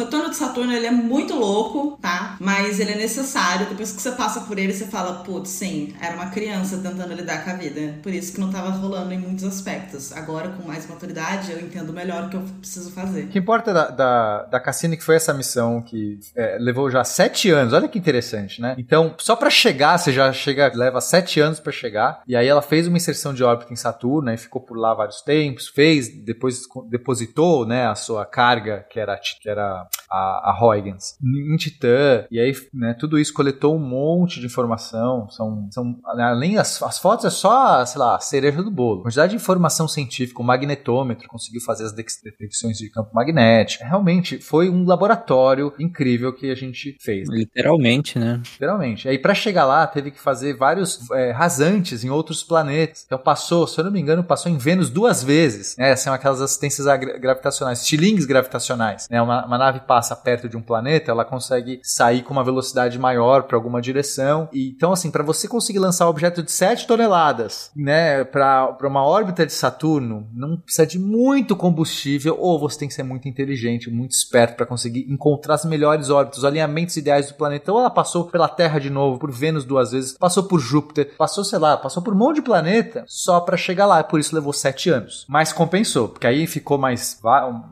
Retorno 0.04 0.30
de 0.30 0.36
Saturno 0.36 0.74
ele 0.74 0.88
é 0.88 0.92
muito 0.92 1.36
louco, 1.36 1.98
tá? 2.02 2.36
Mas 2.40 2.80
ele 2.80 2.92
é 2.92 2.96
necessário. 2.96 3.68
Depois 3.68 3.92
que 3.92 4.02
você 4.02 4.12
passa 4.12 4.42
por 4.42 4.58
ele, 4.58 4.74
você 4.74 4.86
fala, 4.86 5.24
putz, 5.24 5.50
sim, 5.50 5.94
era 6.02 6.16
uma 6.16 6.30
criança 6.30 6.78
tentando 6.78 7.14
lidar 7.14 7.44
com 7.44 7.52
a 7.52 7.54
vida. 7.54 8.00
Por 8.02 8.14
isso 8.14 8.34
que 8.34 8.40
não 8.40 8.52
tava 8.52 8.70
rolando 8.70 9.14
em 9.14 9.20
muitos 9.20 9.44
aspectos. 9.44 10.12
Agora, 10.12 10.50
com 10.50 10.68
mais 10.68 10.88
maturidade, 10.88 11.52
eu 11.52 11.60
entendo 11.60 11.94
melhor 11.94 12.26
o 12.26 12.30
que 12.30 12.36
eu 12.36 12.42
preciso 12.60 12.92
fazer. 12.92 13.26
O 13.26 13.28
que 13.28 13.40
importa 13.40 13.74
da, 13.74 13.90
da, 13.90 14.44
da 14.44 14.60
Cassini 14.60 14.98
que 14.98 15.04
foi 15.04 15.16
essa 15.16 15.34
missão 15.34 15.82
que 15.82 16.20
é, 16.36 16.58
levou 16.60 16.90
já 16.90 17.04
sete 17.04 17.50
anos. 17.52 17.74
Olha 17.74 17.88
que 17.88 18.00
interessante, 18.00 18.62
né? 18.62 18.76
Então, 18.78 19.14
só 19.18 19.36
pra 19.36 19.50
chegar, 19.50 19.98
você 19.98 20.12
já 20.12 20.32
chega, 20.34 20.72
leva 20.74 21.00
sete 21.00 21.40
anos 21.40 21.60
pra 21.60 21.72
chegar. 21.72 22.22
E 22.28 22.36
aí 22.36 22.48
ela 22.48 22.62
fez 22.62 22.88
uma 22.88 22.98
inserção 22.98 23.34
de 23.34 23.44
órbita 23.44 23.72
em 23.72 23.76
Saturno, 23.76 24.24
né? 24.24 24.34
E 24.34 24.38
ficou 24.38 24.62
por 24.62 24.78
lá 24.78 24.94
vários 24.94 25.22
tempos. 25.22 25.68
Fez, 25.68 26.10
depois 26.24 26.62
depositou, 26.90 27.66
né? 27.66 27.88
A 27.88 27.96
sua 27.96 28.26
carga, 28.26 28.86
que 28.90 29.00
era, 29.00 29.18
que 29.18 29.50
era 29.50 29.88
a, 30.12 30.52
a 30.52 30.60
Huygens, 30.62 31.18
em 31.24 31.56
Titã. 31.56 32.26
E 32.30 32.40
aí, 32.40 32.54
né? 32.74 32.94
Tudo 33.00 33.18
isso 33.18 33.34
coletou 33.34 33.76
um 33.76 33.80
monte 33.80 34.40
de 34.40 34.46
informação. 34.46 35.30
São, 35.30 35.70
são 35.72 35.96
além 36.06 36.56
das 36.56 36.82
as 36.84 37.00
fotos, 37.00 37.26
é 37.26 37.30
só, 37.30 37.86
sei 37.86 38.00
lá, 38.00 38.16
a 38.16 38.20
cereja 38.20 38.62
do 38.62 38.70
bolo. 38.70 39.02
A 39.02 39.04
quantidade 39.04 39.32
de 39.32 39.38
informação 39.38 39.88
científica, 39.88 40.42
o 40.42 40.46
magnetômetro 40.46 41.28
conseguiu 41.30 41.62
fazer 41.62 41.86
as 41.86 41.94
detecções 41.94 42.78
de 42.78 42.90
campo 42.90 43.12
magnético. 43.14 43.86
Realmente 43.86 44.40
foi 44.40 44.70
um 44.70 44.86
laboratório 44.86 45.74
incrível 45.80 46.34
que 46.34 46.52
a 46.52 46.56
gente 46.56 46.98
fez. 47.00 47.30
Literalmente, 47.30 48.20
né? 48.20 48.42
Literalmente. 48.52 49.08
Aí 49.08 49.18
pra 49.18 49.34
chegar 49.34 49.66
lá 49.66 49.88
teve 49.88 50.12
que 50.12 50.20
fazer 50.20 50.58
vários 50.58 51.10
é, 51.12 51.32
rasantes 51.32 52.04
em 52.04 52.10
outros 52.10 52.44
planetas. 52.44 53.04
Então 53.06 53.18
passou, 53.18 53.66
se 53.66 53.80
eu 53.80 53.86
não 53.86 53.92
me 53.92 54.00
engano, 54.00 54.24
passou 54.24 54.52
em 54.52 54.58
Vênus 54.58 54.90
duas 54.90 55.24
vezes. 55.24 55.78
Né? 55.78 55.96
São 55.96 56.14
aquelas 56.14 56.42
assistências 56.42 56.86
gravitacionais, 57.20 57.82
estilingues 57.82 58.26
gravitacionais. 58.26 59.08
Né? 59.10 59.22
Uma, 59.22 59.46
uma 59.46 59.58
nave 59.72 59.82
passa 59.82 60.16
perto 60.16 60.50
de 60.50 60.58
um 60.58 60.62
planeta, 60.62 61.12
ela 61.12 61.24
consegue 61.24 61.80
sair 61.82 62.22
com 62.24 62.34
uma 62.34 62.44
velocidade 62.44 63.00
maior 63.00 63.44
para 63.44 63.56
alguma 63.56 63.82
direção. 63.82 64.50
E, 64.52 64.70
então, 64.70 64.92
assim, 64.92 65.10
para 65.10 65.24
você 65.24 65.48
conseguir 65.48 65.80
lançar 65.80 66.06
um 66.06 66.10
objeto 66.10 66.44
de 66.44 66.52
7 66.52 66.86
toneladas, 66.86 67.72
né, 67.76 68.24
para 68.26 68.78
uma 68.84 69.04
órbita 69.04 69.46
de 69.46 69.54
Saturno, 69.54 70.28
não 70.34 70.58
precisa 70.58 70.86
de 70.86 71.00
muito 71.00 71.56
combustível 71.56 72.36
ou 72.38 72.60
você 72.60 72.80
tem 72.80 72.88
que 72.88 72.94
ser 72.94 73.04
muito 73.04 73.28
inteligente, 73.28 73.90
muito 73.90 74.12
esperto 74.12 74.56
para 74.56 74.66
conseguir 74.66 75.06
encontrar 75.10 75.56
as 75.56 75.66
melhores 75.66 76.10
órbitas, 76.10 76.40
os 76.40 76.46
alinhamentos 76.46 76.98
ideais 76.98 77.28
do 77.28 77.36
planeta. 77.36 77.72
Ou 77.72 77.80
ela 77.80 77.90
passou 77.90 78.26
pela 78.26 78.48
Terra 78.48 78.80
de 78.80 78.90
novo, 78.90 79.20
por 79.20 79.32
Vênus 79.32 79.64
duas 79.64 79.92
vezes, 79.92 80.18
passou 80.18 80.44
por 80.44 80.60
Júpiter, 80.60 81.16
passou, 81.18 81.44
sei 81.44 81.60
lá, 81.60 81.78
passou 81.78 82.04
por 82.04 82.14
um 82.14 82.18
monte 82.18 82.36
de 82.36 82.42
planeta 82.42 83.04
só 83.08 83.40
para 83.40 83.56
chegar 83.56 83.86
lá. 83.86 84.04
Por 84.04 84.20
isso 84.20 84.36
levou 84.36 84.52
sete 84.52 84.90
anos. 84.90 85.26
Mas 85.30 85.54
compensou, 85.54 86.10
porque 86.10 86.28
aí 86.28 86.46
ficou 86.46 86.78
mais, 86.78 87.20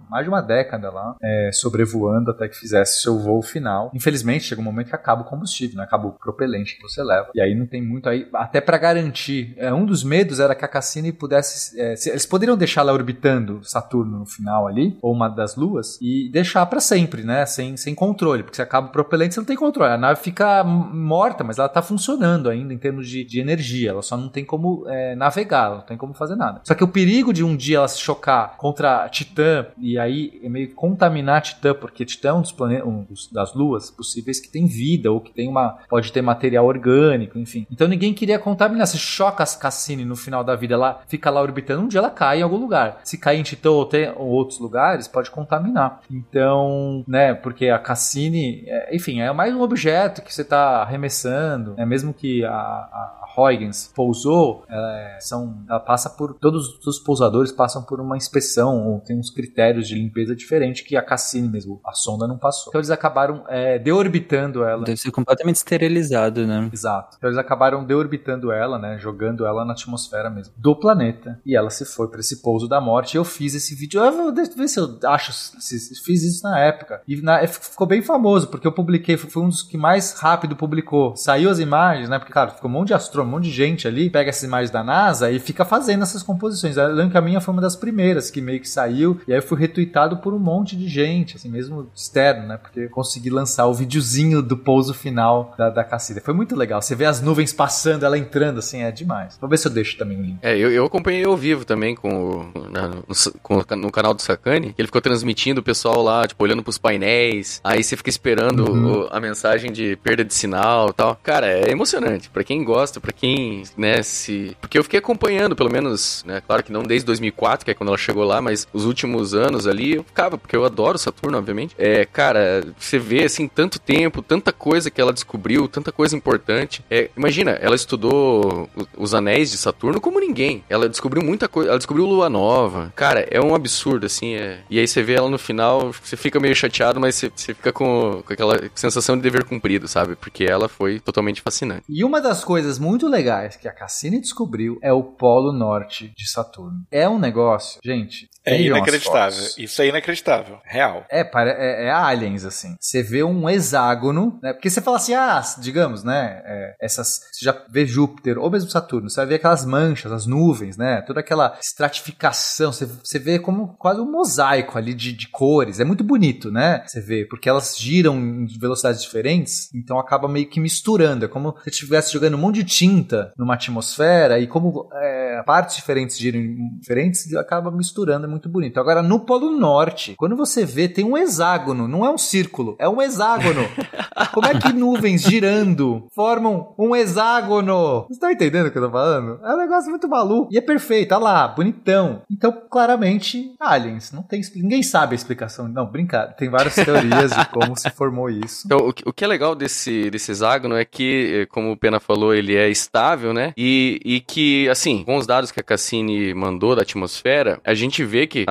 mais 0.09 0.23
de 0.23 0.29
uma 0.29 0.41
década 0.41 0.89
lá, 0.89 1.15
é, 1.21 1.49
sobrevoando 1.89 2.31
até 2.31 2.47
que 2.47 2.55
fizesse 2.55 3.01
seu 3.01 3.17
voo 3.17 3.41
final. 3.41 3.91
Infelizmente, 3.93 4.45
chega 4.45 4.61
um 4.61 4.63
momento 4.63 4.89
que 4.89 4.95
acaba 4.95 5.21
o 5.21 5.25
combustível, 5.25 5.77
né? 5.77 5.83
acaba 5.83 6.07
o 6.07 6.11
propelente 6.11 6.75
que 6.75 6.81
você 6.81 7.03
leva. 7.03 7.29
E 7.33 7.41
aí 7.41 7.55
não 7.55 7.65
tem 7.65 7.81
muito 7.81 8.07
aí, 8.07 8.27
até 8.33 8.61
para 8.61 8.77
garantir. 8.77 9.53
É, 9.57 9.73
um 9.73 9.85
dos 9.85 10.03
medos 10.03 10.39
era 10.39 10.53
que 10.53 10.63
a 10.63 10.67
Cassini 10.67 11.11
pudesse. 11.11 11.79
é, 11.79 11.95
eles 12.07 12.25
poderiam 12.25 12.57
deixar 12.57 12.81
ela 12.81 12.93
orbitando 12.93 13.61
Saturno 13.63 14.19
no 14.19 14.25
final 14.25 14.67
ali, 14.67 14.97
ou 15.01 15.13
uma 15.13 15.27
das 15.27 15.55
luas, 15.55 15.97
e 16.01 16.29
deixar 16.31 16.65
para 16.65 16.79
sempre, 16.79 17.23
né? 17.23 17.45
Sem, 17.45 17.75
sem 17.75 17.95
controle, 17.95 18.43
porque 18.43 18.55
se 18.55 18.61
acaba 18.61 18.87
o 18.87 18.91
propelente, 18.91 19.33
você 19.33 19.39
não 19.39 19.45
tem 19.45 19.55
controle. 19.55 19.93
A 19.93 19.97
nave 19.97 20.21
fica 20.21 20.63
morta, 20.63 21.43
mas 21.43 21.57
ela 21.57 21.69
tá 21.69 21.81
funcionando 21.81 22.49
ainda 22.49 22.73
em 22.73 22.77
termos 22.77 23.07
de, 23.07 23.23
de 23.23 23.39
energia. 23.39 23.91
Ela 23.91 24.01
só 24.01 24.15
não 24.15 24.29
tem 24.29 24.45
como 24.45 24.85
é, 24.87 25.15
navegar, 25.15 25.65
ela 25.65 25.75
não 25.77 25.85
tem 25.85 25.97
como 25.97 26.13
fazer 26.13 26.35
nada. 26.35 26.61
Só 26.63 26.73
que 26.73 26.83
o 26.83 26.87
perigo 26.87 27.33
de 27.33 27.43
um 27.43 27.55
dia 27.55 27.77
ela 27.77 27.87
se 27.87 27.99
chocar 27.99 28.57
contra 28.57 29.07
Titã 29.09 29.67
e 29.77 29.97
aí 29.97 30.39
é 30.43 30.49
meio 30.49 30.73
contaminar 30.73 31.41
Titã, 31.41 31.73
porque 31.79 32.05
Titã 32.05 32.29
é 32.29 32.33
um 32.33 32.41
dos 32.41 32.51
planetas, 32.51 32.87
um 32.87 33.05
das 33.31 33.53
luas 33.53 33.89
possíveis 33.91 34.39
que 34.39 34.49
tem 34.49 34.65
vida 34.65 35.11
ou 35.11 35.21
que 35.21 35.33
tem 35.33 35.47
uma 35.47 35.79
pode 35.89 36.11
ter 36.11 36.21
material 36.21 36.65
orgânico, 36.65 37.37
enfim. 37.37 37.65
Então 37.71 37.87
ninguém 37.87 38.13
queria 38.13 38.39
contaminar. 38.39 38.87
Se 38.87 38.97
choca 38.97 39.43
as 39.43 39.55
Cassini 39.55 40.05
no 40.05 40.15
final 40.15 40.43
da 40.43 40.55
vida, 40.55 40.73
ela 40.73 41.01
fica 41.07 41.29
lá 41.29 41.41
orbitando, 41.41 41.83
um 41.83 41.87
dia 41.87 41.99
ela 41.99 42.09
cai 42.09 42.39
em 42.39 42.43
algum 42.43 42.57
lugar. 42.57 42.99
Se 43.03 43.17
cair 43.17 43.39
em 43.39 43.43
Titã 43.43 43.71
ou, 43.71 43.85
tem, 43.85 44.11
ou 44.15 44.27
outros 44.27 44.59
lugares, 44.59 45.07
pode 45.07 45.31
contaminar. 45.31 46.01
Então, 46.09 47.03
né, 47.07 47.33
porque 47.33 47.67
a 47.67 47.79
Cassini, 47.79 48.63
é, 48.67 48.95
enfim, 48.95 49.21
é 49.21 49.31
mais 49.31 49.53
um 49.53 49.61
objeto 49.61 50.21
que 50.21 50.33
você 50.33 50.41
está 50.41 50.81
arremessando, 50.81 51.75
é 51.77 51.85
mesmo 51.85 52.13
que 52.13 52.43
a, 52.43 52.51
a 52.51 53.19
Huygens 53.37 53.91
pousou, 53.95 54.65
é, 54.69 55.17
são, 55.19 55.63
ela 55.67 55.79
passa 55.79 56.09
por 56.09 56.33
todos 56.33 56.79
os 56.85 56.99
pousadores 56.99 57.51
passam 57.51 57.83
por 57.83 57.99
uma 57.99 58.17
inspeção 58.17 58.87
ou 58.87 58.99
tem 58.99 59.17
uns 59.17 59.29
critérios 59.29 59.87
de 59.87 59.95
limpeza 59.95 60.35
diferentes 60.35 60.81
que 60.81 60.95
a 60.95 61.01
Cassini 61.01 61.47
mesmo, 61.47 61.68
a 61.85 61.93
sonda 61.93 62.27
não 62.27 62.37
passou. 62.37 62.69
Então 62.69 62.79
eles 62.79 62.91
acabaram 62.91 63.43
é, 63.47 63.77
deorbitando 63.77 64.63
ela. 64.63 64.83
Deve 64.83 64.97
ser 64.97 65.11
completamente 65.11 65.57
esterilizado, 65.57 66.47
né? 66.47 66.69
Exato. 66.71 67.17
Então 67.17 67.29
eles 67.29 67.39
acabaram 67.39 67.83
deorbitando 67.83 68.51
ela, 68.51 68.79
né, 68.79 68.97
jogando 68.99 69.45
ela 69.45 69.65
na 69.65 69.73
atmosfera 69.73 70.29
mesmo 70.29 70.53
do 70.57 70.75
planeta 70.75 71.39
e 71.45 71.55
ela 71.55 71.69
se 71.69 71.85
foi 71.85 72.07
para 72.07 72.19
esse 72.19 72.41
pouso 72.41 72.67
da 72.67 72.79
morte. 72.79 73.17
Eu 73.17 73.25
fiz 73.25 73.53
esse 73.53 73.75
vídeo, 73.75 74.01
eu 74.01 74.11
vou 74.11 74.33
ver 74.33 74.67
se 74.67 74.79
eu 74.79 74.97
acho, 75.05 75.33
se, 75.33 76.03
fiz 76.03 76.23
isso 76.23 76.43
na 76.43 76.59
época 76.59 77.01
e 77.07 77.21
na, 77.21 77.45
ficou 77.47 77.87
bem 77.87 78.01
famoso 78.01 78.47
porque 78.47 78.67
eu 78.67 78.71
publiquei, 78.71 79.17
foi 79.17 79.43
um 79.43 79.49
dos 79.49 79.61
que 79.61 79.77
mais 79.77 80.13
rápido 80.19 80.55
publicou. 80.55 81.15
Saiu 81.15 81.49
as 81.49 81.59
imagens, 81.59 82.09
né? 82.09 82.19
Porque 82.19 82.33
cara, 82.33 82.51
ficou 82.51 82.69
um 82.69 82.73
monte 82.73 82.89
de 82.89 82.93
astrônomo, 82.93 83.31
um 83.31 83.35
monte 83.37 83.45
de 83.45 83.51
gente 83.51 83.87
ali, 83.87 84.09
pega 84.09 84.29
essas 84.29 84.43
imagens 84.43 84.71
da 84.71 84.83
NASA 84.83 85.31
e 85.31 85.39
fica 85.39 85.65
fazendo 85.65 86.03
essas 86.03 86.23
composições. 86.23 86.77
Eu 86.77 86.93
lembro 86.93 87.11
que 87.11 87.17
a 87.17 87.21
minha 87.21 87.41
foi 87.41 87.53
uma 87.53 87.61
das 87.61 87.75
primeiras 87.75 88.29
que 88.29 88.41
meio 88.41 88.59
que 88.59 88.69
saiu 88.69 89.19
e 89.27 89.33
aí 89.33 89.39
eu 89.39 89.43
fui 89.43 89.59
retweetado 89.59 90.17
por 90.17 90.33
um 90.33 90.39
monte 90.39 90.75
de 90.75 90.87
gente, 90.87 91.35
assim 91.35 91.49
mesmo 91.59 91.89
externo, 91.95 92.47
né? 92.47 92.57
Porque 92.57 92.79
eu 92.81 92.89
consegui 92.89 93.29
lançar 93.29 93.67
o 93.67 93.73
videozinho 93.73 94.41
do 94.41 94.55
pouso 94.57 94.93
final 94.93 95.53
da, 95.57 95.69
da 95.69 95.83
Cassida. 95.83 96.21
Foi 96.21 96.33
muito 96.33 96.55
legal. 96.55 96.81
Você 96.81 96.95
vê 96.95 97.05
as 97.05 97.21
nuvens 97.21 97.51
passando, 97.53 98.05
ela 98.05 98.17
entrando, 98.17 98.59
assim, 98.59 98.81
é 98.81 98.91
demais. 98.91 99.37
Vou 99.39 99.49
ver 99.49 99.57
se 99.57 99.67
eu 99.67 99.71
deixo 99.71 99.97
também 99.97 100.17
o 100.17 100.21
link. 100.21 100.37
É, 100.41 100.57
eu, 100.57 100.71
eu 100.71 100.85
acompanhei 100.85 101.23
ao 101.25 101.35
vivo 101.35 101.65
também 101.65 101.95
com 101.95 102.09
o, 102.55 102.69
na- 102.69 102.87
no, 102.89 103.03
com 103.43 103.61
no 103.75 103.91
canal 103.91 104.13
do 104.13 104.21
Sakane. 104.21 104.73
Ele 104.77 104.87
ficou 104.87 105.01
transmitindo 105.01 105.59
o 105.59 105.63
pessoal 105.63 106.01
lá, 106.01 106.25
tipo, 106.27 106.41
olhando 106.43 106.63
pros 106.63 106.77
painéis. 106.77 107.59
Aí 107.63 107.83
você 107.83 107.95
fica 107.97 108.09
esperando 108.09 108.69
Uhum. 108.71 109.01
o- 109.03 109.07
a 109.11 109.19
mensagem 109.19 109.71
de 109.71 109.95
perda 109.97 110.23
de 110.23 110.33
sinal 110.33 110.89
e 110.89 110.93
tal. 110.93 111.19
Cara, 111.21 111.47
é 111.47 111.71
emocionante. 111.71 112.29
Pra 112.29 112.43
quem 112.43 112.63
gosta, 112.63 112.99
pra 113.01 113.11
quem, 113.11 113.63
né, 113.77 114.01
se... 114.03 114.55
Porque 114.61 114.77
eu 114.77 114.83
fiquei 114.83 114.99
acompanhando, 114.99 115.55
pelo 115.55 115.69
menos, 115.71 116.23
né, 116.25 116.41
claro 116.45 116.63
que 116.63 116.71
não 116.71 116.83
desde 116.83 117.05
2004, 117.05 117.65
que 117.65 117.71
é 117.71 117.73
quando 117.73 117.89
ela 117.89 117.97
chegou 117.97 118.23
lá, 118.23 118.41
mas 118.41 118.67
os 118.73 118.85
últimos 118.85 119.33
anos 119.33 119.67
ali 119.67 119.95
eu 119.95 120.03
ficava, 120.03 120.37
porque 120.37 120.55
eu 120.55 120.63
adoro 120.65 120.97
Saturno, 120.97 121.37
obviamente. 121.49 121.75
É, 121.77 122.05
cara, 122.05 122.63
você 122.77 122.99
vê, 122.99 123.23
assim, 123.23 123.47
tanto 123.47 123.79
tempo, 123.79 124.21
tanta 124.21 124.51
coisa 124.51 124.89
que 124.91 125.01
ela 125.01 125.13
descobriu, 125.13 125.67
tanta 125.67 125.91
coisa 125.91 126.15
importante. 126.15 126.83
É, 126.89 127.09
imagina, 127.17 127.51
ela 127.51 127.75
estudou 127.75 128.69
os 128.97 129.13
anéis 129.13 129.51
de 129.51 129.57
Saturno 129.57 129.99
como 129.99 130.19
ninguém. 130.19 130.63
Ela 130.69 130.87
descobriu 130.87 131.23
muita 131.23 131.47
coisa, 131.47 131.69
ela 131.69 131.77
descobriu 131.77 132.05
Lua 132.05 132.29
Nova. 132.29 132.93
Cara, 132.95 133.27
é 133.29 133.41
um 133.41 133.55
absurdo, 133.55 134.05
assim, 134.05 134.35
é... 134.35 134.59
E 134.69 134.79
aí 134.79 134.87
você 134.87 135.01
vê 135.01 135.13
ela 135.13 135.29
no 135.29 135.37
final, 135.39 135.91
você 135.91 136.15
fica 136.15 136.39
meio 136.39 136.55
chateado, 136.55 136.99
mas 136.99 137.15
você, 137.15 137.31
você 137.35 137.53
fica 137.53 137.71
com, 137.73 138.21
com 138.25 138.33
aquela 138.33 138.59
sensação 138.75 139.15
de 139.15 139.23
dever 139.23 139.43
cumprido, 139.43 139.87
sabe? 139.87 140.15
Porque 140.15 140.43
ela 140.43 140.69
foi 140.69 140.99
totalmente 140.99 141.41
fascinante. 141.41 141.83
E 141.89 142.03
uma 142.03 142.21
das 142.21 142.43
coisas 142.43 142.77
muito 142.77 143.07
legais 143.07 143.55
que 143.55 143.67
a 143.67 143.71
Cassini 143.73 144.19
descobriu 144.21 144.77
é 144.81 144.93
o 144.93 145.03
Polo 145.03 145.51
Norte 145.51 146.13
de 146.15 146.29
Saturno. 146.29 146.81
É 146.91 147.07
um 147.09 147.19
negócio, 147.19 147.79
gente. 147.83 148.29
É 148.45 148.59
inacreditável. 148.61 149.45
Isso 149.57 149.81
é 149.81 149.87
inacreditável. 149.87 150.59
Real. 150.63 151.05
É, 151.09 151.23
pare- 151.23 151.38
é, 151.47 151.85
é 151.85 151.91
aliens, 151.91 152.45
assim. 152.45 152.75
Você 152.79 153.01
vê 153.01 153.23
um 153.23 153.49
hexágono, 153.49 154.39
né? 154.41 154.53
Porque 154.53 154.69
você 154.69 154.81
fala 154.81 154.97
assim, 154.97 155.13
ah, 155.13 155.41
digamos, 155.59 156.03
né? 156.03 156.41
é, 156.45 156.75
essas. 156.81 157.21
Você 157.31 157.45
já 157.45 157.55
vê 157.69 157.85
Júpiter, 157.85 158.37
ou 158.37 158.49
mesmo 158.49 158.69
Saturno, 158.69 159.09
você 159.09 159.17
vai 159.17 159.27
ver 159.27 159.35
aquelas 159.35 159.65
manchas, 159.65 160.11
as 160.11 160.25
nuvens, 160.25 160.77
né? 160.77 161.01
Toda 161.01 161.19
aquela 161.19 161.57
estratificação. 161.61 162.71
Você, 162.71 162.85
você 162.85 163.19
vê 163.19 163.39
como 163.39 163.75
quase 163.77 164.01
um 164.01 164.11
mosaico 164.11 164.77
ali 164.77 164.93
de, 164.93 165.13
de 165.13 165.27
cores. 165.27 165.79
É 165.79 165.85
muito 165.85 166.03
bonito, 166.03 166.51
né? 166.51 166.83
Você 166.85 166.99
vê, 166.99 167.25
porque 167.25 167.47
elas 167.47 167.77
giram 167.77 168.17
em 168.17 168.47
velocidades 168.59 169.01
diferentes, 169.01 169.69
então 169.73 169.99
acaba 169.99 170.27
meio 170.27 170.49
que 170.49 170.59
misturando. 170.59 171.25
É 171.25 171.27
como 171.27 171.55
se 171.63 171.69
estivesse 171.69 172.13
jogando 172.13 172.35
um 172.35 172.39
monte 172.39 172.55
de 172.55 172.63
tinta 172.63 173.31
numa 173.37 173.53
atmosfera 173.53 174.39
e 174.39 174.47
como 174.47 174.89
é, 174.93 175.18
partes 175.49 175.77
diferentes 175.77 176.15
giram 176.15 176.39
diferentes, 176.79 177.33
acaba 177.33 177.71
misturando, 177.71 178.27
é 178.27 178.29
muito 178.29 178.47
bonito. 178.47 178.79
Agora, 178.79 179.01
no 179.01 179.21
Polo 179.21 179.49
Norte, 179.49 180.13
quando 180.15 180.35
você 180.35 180.63
vê, 180.63 180.87
tem 180.87 181.03
um 181.03 181.17
hexágono, 181.17 181.87
não 181.87 182.05
é 182.05 182.09
um 182.11 182.19
círculo, 182.19 182.75
é 182.77 182.87
um 182.87 183.01
hexágono. 183.01 183.61
como 184.31 184.45
é 184.45 184.59
que 184.59 184.71
nuvens 184.71 185.23
girando 185.23 186.05
formam 186.13 186.75
um 186.77 186.95
hexágono? 186.95 188.05
Você 188.07 188.19
tá 188.19 188.31
entendendo 188.31 188.67
o 188.67 188.71
que 188.71 188.77
eu 188.77 188.83
tô 188.83 188.91
falando? 188.91 189.39
É 189.43 189.55
um 189.55 189.57
negócio 189.57 189.89
muito 189.89 190.07
maluco. 190.07 190.49
E 190.51 190.57
é 190.59 190.61
perfeito, 190.61 191.15
olha 191.15 191.23
lá, 191.23 191.47
bonitão. 191.47 192.21
Então, 192.31 192.55
claramente, 192.69 193.55
aliens. 193.59 194.11
Não 194.11 194.21
tem, 194.21 194.41
ninguém 194.55 194.83
sabe 194.83 195.13
a 195.13 195.15
explicação. 195.15 195.67
Não, 195.67 195.87
brincadeira. 195.87 196.35
Tem 196.35 196.47
várias 196.47 196.75
teorias 196.75 197.31
de 197.31 197.45
como 197.49 197.75
se 197.75 197.89
formou 197.89 198.29
isso. 198.29 198.67
Então, 198.67 198.77
o 198.77 198.93
que, 198.93 199.03
o 199.03 199.11
que 199.11 199.25
é 199.25 199.27
legal 199.27 199.55
desse, 199.55 200.11
desse 200.11 200.31
hexágono 200.31 200.75
é 200.75 200.85
que, 200.85 201.41
eh, 201.41 201.45
como 201.47 201.71
o 201.71 201.77
Pena 201.77 201.99
falou, 201.99 202.35
ele 202.35 202.55
é 202.55 202.69
estável, 202.69 203.33
né? 203.33 203.51
E, 203.57 203.99
e 204.05 204.19
que, 204.19 204.69
assim, 204.69 205.03
com 205.03 205.15
os 205.15 205.25
dados 205.25 205.38
que 205.51 205.59
a 205.59 205.63
Cassini 205.63 206.33
mandou 206.33 206.75
da 206.75 206.81
atmosfera, 206.81 207.59
a 207.63 207.73
gente 207.73 208.03
vê 208.03 208.27
que 208.27 208.45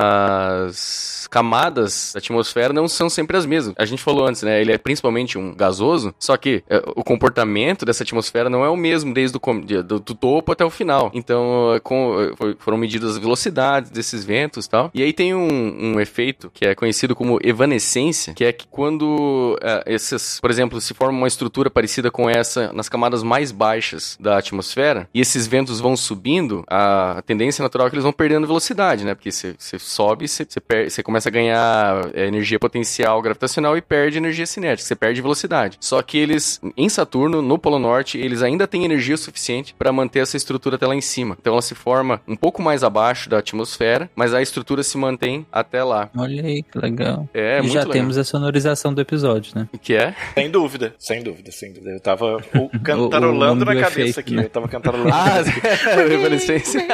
as 0.48 1.26
camadas 1.30 2.12
da 2.14 2.18
atmosfera 2.18 2.72
não 2.72 2.88
são 2.88 3.08
sempre 3.10 3.36
as 3.36 3.46
mesmas. 3.46 3.74
A 3.78 3.84
gente 3.84 4.02
falou 4.02 4.26
antes, 4.26 4.42
né? 4.42 4.60
Ele 4.60 4.72
é 4.72 4.78
principalmente 4.78 5.36
um 5.38 5.54
gasoso, 5.54 6.14
só 6.18 6.36
que 6.36 6.62
eh, 6.68 6.82
o 6.96 7.04
comportamento 7.04 7.84
dessa 7.84 8.02
atmosfera 8.02 8.48
não 8.48 8.64
é 8.64 8.68
o 8.68 8.76
mesmo 8.76 9.12
desde 9.12 9.36
o 9.36 9.40
do, 9.82 10.00
do 10.00 10.14
topo 10.14 10.52
até 10.52 10.64
o 10.64 10.70
final. 10.70 11.10
Então, 11.14 11.74
eh, 11.74 11.80
com- 11.80 12.32
foi- 12.36 12.56
foram 12.58 12.78
medidas 12.78 13.12
as 13.12 13.18
velocidades 13.18 13.90
desses 13.90 14.24
ventos 14.24 14.66
e 14.66 14.70
tal. 14.70 14.90
E 14.94 15.02
aí 15.02 15.12
tem 15.12 15.34
um, 15.34 15.94
um 15.94 16.00
efeito 16.00 16.50
que 16.52 16.66
é 16.66 16.74
conhecido 16.74 17.14
como 17.14 17.38
evanescência, 17.42 18.34
que 18.34 18.44
é 18.44 18.52
que 18.52 18.66
quando 18.66 19.58
eh, 19.62 19.84
esses, 19.86 20.40
por 20.40 20.50
exemplo, 20.50 20.80
se 20.80 20.94
forma 20.94 21.18
uma 21.18 21.28
estrutura 21.28 21.70
parecida 21.70 22.10
com 22.10 22.28
essa 22.28 22.72
nas 22.72 22.88
camadas 22.88 23.22
mais 23.22 23.52
baixas 23.52 24.16
da 24.20 24.38
atmosfera 24.38 25.08
e 25.12 25.20
esses 25.20 25.46
ventos 25.46 25.80
vão 25.80 25.96
subindo, 25.96 26.64
a, 26.70 27.22
tendência 27.26 27.62
natural 27.62 27.86
é 27.86 27.90
que 27.90 27.96
eles 27.96 28.02
vão 28.04 28.12
perdendo 28.12 28.46
velocidade, 28.46 29.04
né? 29.04 29.14
Porque 29.14 29.30
você 29.32 29.54
você 29.58 29.78
sobe, 29.78 30.26
você 30.28 31.02
começa 31.02 31.28
a 31.28 31.32
ganhar 31.32 32.10
eh, 32.14 32.26
energia 32.26 32.58
potencial 32.58 33.20
gravitacional 33.22 33.76
e 33.76 33.80
perde 33.82 34.18
energia 34.18 34.46
cinética, 34.46 34.86
você 34.86 34.94
perde 34.94 35.20
velocidade. 35.20 35.76
Só 35.80 36.00
que 36.02 36.18
eles, 36.18 36.60
em 36.76 36.88
Saturno, 36.88 37.40
no 37.42 37.58
Polo 37.58 37.78
Norte, 37.78 38.18
eles 38.18 38.42
ainda 38.42 38.66
têm 38.66 38.84
energia 38.84 39.16
suficiente 39.16 39.74
para 39.78 39.92
manter 39.92 40.20
essa 40.20 40.36
estrutura 40.36 40.76
até 40.76 40.86
lá 40.86 40.94
em 40.94 41.00
cima. 41.00 41.36
Então 41.40 41.52
ela 41.54 41.62
se 41.62 41.74
forma 41.74 42.20
um 42.28 42.36
pouco 42.36 42.62
mais 42.62 42.82
abaixo 42.84 43.28
da 43.28 43.38
atmosfera, 43.38 44.10
mas 44.14 44.34
a 44.34 44.42
estrutura 44.42 44.82
se 44.82 44.96
mantém 44.98 45.46
até 45.50 45.82
lá. 45.82 46.10
Olha 46.16 46.44
aí, 46.44 46.62
que 46.62 46.78
legal. 46.78 47.28
É, 47.34 47.58
e 47.58 47.62
muito 47.62 47.72
já 47.72 47.80
legal. 47.80 47.92
temos 47.92 48.18
a 48.18 48.24
sonorização 48.24 48.92
do 48.92 49.00
episódio, 49.00 49.52
né? 49.54 49.68
Que 49.82 49.94
é? 49.94 50.14
Sem 50.34 50.50
dúvida, 50.50 50.94
sem 50.98 51.22
dúvida, 51.22 51.50
sem 51.50 51.72
dúvida. 51.72 51.90
Eu 51.92 52.00
tava 52.00 52.36
o- 52.54 52.68
cantarolando 52.82 53.64
nome 53.64 53.74
na 53.74 53.80
do 53.80 53.80
cabeça 53.80 54.00
efeito, 54.00 54.20
aqui. 54.20 54.34
né? 54.34 54.44
Eu 54.44 54.50
tava 54.50 54.68
cantarolando. 54.68 55.08
Ah, 55.18 55.42
evanescência. 56.58 56.86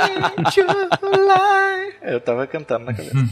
eu 2.02 2.20
tava 2.20 2.46
cantando 2.46 2.84
na 2.86 2.94
cabeça. 2.94 3.14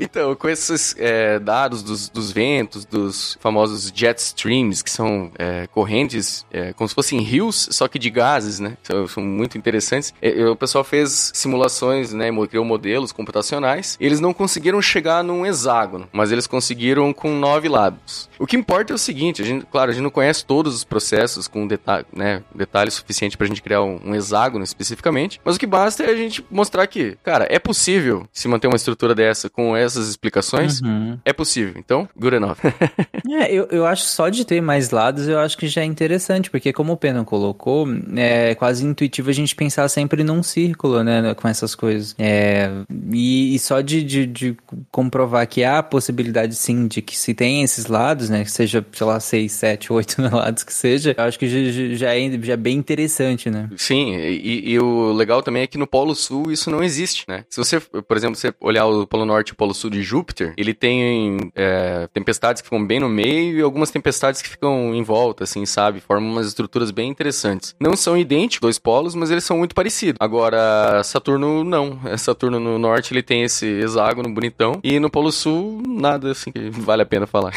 Então, 0.00 0.34
com 0.34 0.48
esses 0.48 0.94
é, 0.98 1.38
dados 1.38 1.82
dos, 1.82 2.08
dos 2.08 2.32
ventos, 2.32 2.84
dos 2.84 3.36
famosos 3.40 3.92
jet 3.94 4.18
streams, 4.18 4.82
que 4.82 4.90
são 4.90 5.30
é, 5.38 5.66
correntes 5.66 6.44
é, 6.50 6.72
como 6.72 6.88
se 6.88 6.94
fossem 6.94 7.20
rios, 7.20 7.68
só 7.70 7.86
que 7.86 7.98
de 7.98 8.08
gases, 8.08 8.58
né? 8.60 8.76
São, 8.82 9.06
são 9.06 9.22
muito 9.22 9.58
interessantes. 9.58 10.14
É, 10.22 10.46
o 10.46 10.56
pessoal 10.56 10.82
fez 10.84 11.32
simulações, 11.34 12.12
né? 12.12 12.30
Criou 12.48 12.64
modelos 12.64 13.12
computacionais. 13.12 13.96
Eles 14.00 14.20
não 14.20 14.32
conseguiram 14.32 14.80
chegar 14.80 15.22
num 15.22 15.44
hexágono, 15.44 16.08
mas 16.12 16.32
eles 16.32 16.46
conseguiram 16.46 17.12
com 17.12 17.30
nove 17.34 17.68
lados. 17.68 18.28
O 18.38 18.46
que 18.46 18.56
importa 18.56 18.92
é 18.92 18.96
o 18.96 18.98
seguinte, 18.98 19.42
a 19.42 19.44
gente, 19.44 19.66
claro, 19.66 19.90
a 19.90 19.94
gente 19.94 20.02
não 20.02 20.10
conhece 20.10 20.44
todos 20.44 20.74
os 20.74 20.84
processos 20.84 21.46
com 21.46 21.66
detalhe, 21.66 22.06
né, 22.12 22.42
detalhe 22.54 22.90
suficiente 22.90 23.36
pra 23.36 23.46
gente 23.46 23.62
criar 23.62 23.82
um, 23.82 24.00
um 24.04 24.14
hexágono 24.14 24.64
especificamente, 24.64 25.40
mas 25.44 25.56
o 25.56 25.58
que 25.58 25.66
basta 25.70 26.02
é 26.02 26.10
a 26.10 26.16
gente 26.16 26.44
mostrar 26.50 26.86
que, 26.86 27.16
cara, 27.22 27.46
é 27.48 27.58
possível 27.58 28.26
se 28.32 28.46
manter 28.48 28.66
uma 28.66 28.76
estrutura 28.76 29.14
dessa 29.14 29.48
com 29.48 29.76
essas 29.76 30.08
explicações? 30.08 30.80
Uhum. 30.82 31.18
É 31.24 31.32
possível. 31.32 31.74
Então, 31.76 32.08
good 32.18 32.36
enough. 32.36 32.58
É, 33.32 33.52
eu, 33.52 33.68
eu 33.70 33.86
acho 33.86 34.02
só 34.04 34.28
de 34.28 34.44
ter 34.44 34.60
mais 34.60 34.90
lados, 34.90 35.28
eu 35.28 35.38
acho 35.38 35.56
que 35.56 35.68
já 35.68 35.82
é 35.82 35.84
interessante, 35.84 36.50
porque 36.50 36.72
como 36.72 36.94
o 36.94 36.96
Pena 36.96 37.22
colocou, 37.24 37.86
é 38.16 38.54
quase 38.56 38.84
intuitivo 38.84 39.30
a 39.30 39.32
gente 39.32 39.54
pensar 39.54 39.88
sempre 39.88 40.24
num 40.24 40.42
círculo, 40.42 41.04
né, 41.04 41.32
com 41.34 41.46
essas 41.46 41.74
coisas. 41.76 42.14
É, 42.18 42.68
e, 43.12 43.54
e 43.54 43.58
só 43.60 43.80
de, 43.82 44.02
de, 44.02 44.26
de 44.26 44.56
comprovar 44.90 45.46
que 45.46 45.62
há 45.62 45.78
a 45.78 45.82
possibilidade, 45.82 46.54
sim, 46.56 46.88
de 46.88 47.00
que 47.02 47.16
se 47.16 47.32
tem 47.34 47.62
esses 47.62 47.86
lados, 47.86 48.28
né, 48.30 48.42
que 48.42 48.50
seja, 48.50 48.84
sei 48.92 49.06
lá, 49.06 49.20
seis, 49.20 49.52
sete, 49.52 49.92
oito 49.92 50.20
lados 50.22 50.64
que 50.64 50.72
seja, 50.72 51.14
eu 51.16 51.24
acho 51.24 51.38
que 51.38 51.46
já, 51.48 51.94
já- 51.96 52.14
é, 52.14 52.30
já 52.42 52.52
é 52.54 52.56
bem 52.56 52.78
interessante, 52.78 53.48
né. 53.50 53.68
Sim, 53.76 54.16
e, 54.16 54.70
e 54.72 54.78
o 54.80 55.12
legal 55.12 55.40
também 55.42 55.59
é 55.60 55.66
que 55.66 55.78
no 55.78 55.86
Polo 55.86 56.14
Sul 56.14 56.50
isso 56.50 56.70
não 56.70 56.82
existe, 56.82 57.24
né? 57.28 57.44
Se 57.48 57.58
você, 57.58 57.80
por 57.80 58.16
exemplo, 58.16 58.36
você 58.36 58.52
olhar 58.60 58.86
o 58.86 59.06
Polo 59.06 59.24
Norte 59.24 59.50
e 59.50 59.52
o 59.52 59.56
Polo 59.56 59.74
Sul 59.74 59.90
de 59.90 60.02
Júpiter, 60.02 60.54
ele 60.56 60.74
tem 60.74 61.52
é, 61.54 62.08
tempestades 62.12 62.62
que 62.62 62.66
ficam 62.66 62.84
bem 62.84 63.00
no 63.00 63.08
meio 63.08 63.58
e 63.58 63.62
algumas 63.62 63.90
tempestades 63.90 64.42
que 64.42 64.48
ficam 64.48 64.94
em 64.94 65.02
volta, 65.02 65.44
assim, 65.44 65.64
sabe? 65.66 66.00
Formam 66.00 66.30
umas 66.30 66.46
estruturas 66.46 66.90
bem 66.90 67.10
interessantes. 67.10 67.74
Não 67.80 67.96
são 67.96 68.16
idênticos, 68.16 68.60
dois 68.60 68.78
polos, 68.78 69.14
mas 69.14 69.30
eles 69.30 69.44
são 69.44 69.58
muito 69.58 69.74
parecidos. 69.74 70.16
Agora, 70.20 71.02
Saturno 71.04 71.64
não. 71.64 71.98
Saturno 72.18 72.60
no 72.60 72.78
Norte 72.78 73.12
ele 73.12 73.22
tem 73.22 73.42
esse 73.42 73.66
hexágono 73.66 74.32
bonitão 74.32 74.80
e 74.82 74.98
no 74.98 75.10
Polo 75.10 75.32
Sul 75.32 75.82
nada 75.86 76.30
assim 76.30 76.50
que 76.50 76.70
vale 76.70 77.02
a 77.02 77.06
pena 77.06 77.26
falar. 77.26 77.52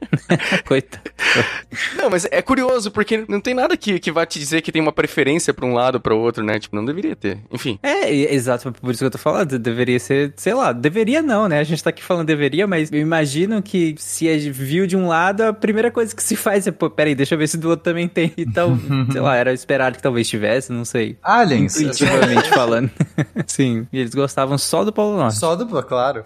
Coitado. 0.66 1.10
Não, 1.96 2.10
mas 2.10 2.26
é 2.30 2.42
curioso, 2.42 2.90
porque 2.90 3.24
não 3.28 3.40
tem 3.40 3.54
nada 3.54 3.76
que, 3.76 3.98
que 3.98 4.10
vá 4.10 4.26
te 4.26 4.38
dizer 4.38 4.62
que 4.62 4.72
tem 4.72 4.82
uma 4.82 4.92
preferência 4.92 5.54
pra 5.54 5.66
um 5.66 5.74
lado 5.74 5.96
ou 5.96 6.00
pra 6.00 6.14
outro, 6.14 6.44
né? 6.44 6.58
Tipo, 6.58 6.76
não 6.76 6.84
deveria 6.84 7.16
ter. 7.20 7.38
Enfim. 7.52 7.78
É, 7.82 8.10
exato, 8.34 8.72
por 8.72 8.90
isso 8.90 9.00
que 9.00 9.04
eu 9.04 9.10
tô 9.10 9.18
falando, 9.18 9.58
deveria 9.58 9.98
ser, 10.00 10.32
sei 10.36 10.54
lá, 10.54 10.72
deveria 10.72 11.22
não, 11.22 11.48
né? 11.48 11.58
A 11.58 11.64
gente 11.64 11.82
tá 11.82 11.90
aqui 11.90 12.02
falando 12.02 12.26
deveria, 12.26 12.66
mas 12.66 12.90
eu 12.90 12.98
imagino 12.98 13.62
que 13.62 13.94
se 13.98 14.28
a 14.28 14.38
gente 14.38 14.50
viu 14.50 14.86
de 14.86 14.96
um 14.96 15.06
lado, 15.06 15.42
a 15.42 15.52
primeira 15.52 15.90
coisa 15.90 16.14
que 16.14 16.22
se 16.22 16.34
faz 16.34 16.66
é, 16.66 16.70
pô, 16.70 16.88
peraí, 16.88 17.14
deixa 17.14 17.34
eu 17.34 17.38
ver 17.38 17.48
se 17.48 17.58
do 17.58 17.68
outro 17.68 17.84
também 17.84 18.08
tem. 18.08 18.32
Então, 18.36 18.78
sei 19.12 19.20
lá, 19.20 19.36
era 19.36 19.52
esperado 19.52 19.96
que 19.96 20.02
talvez 20.02 20.28
tivesse, 20.28 20.72
não 20.72 20.84
sei. 20.84 21.16
Aliens. 21.22 21.78
Intuitivamente 21.78 22.48
falando. 22.48 22.90
Sim, 23.46 23.86
e 23.92 23.98
eles 23.98 24.14
gostavam 24.14 24.56
só 24.56 24.84
do 24.84 24.92
Polo 24.92 25.16
Norte. 25.16 25.38
Só 25.38 25.54
do, 25.54 25.66
claro. 25.82 26.24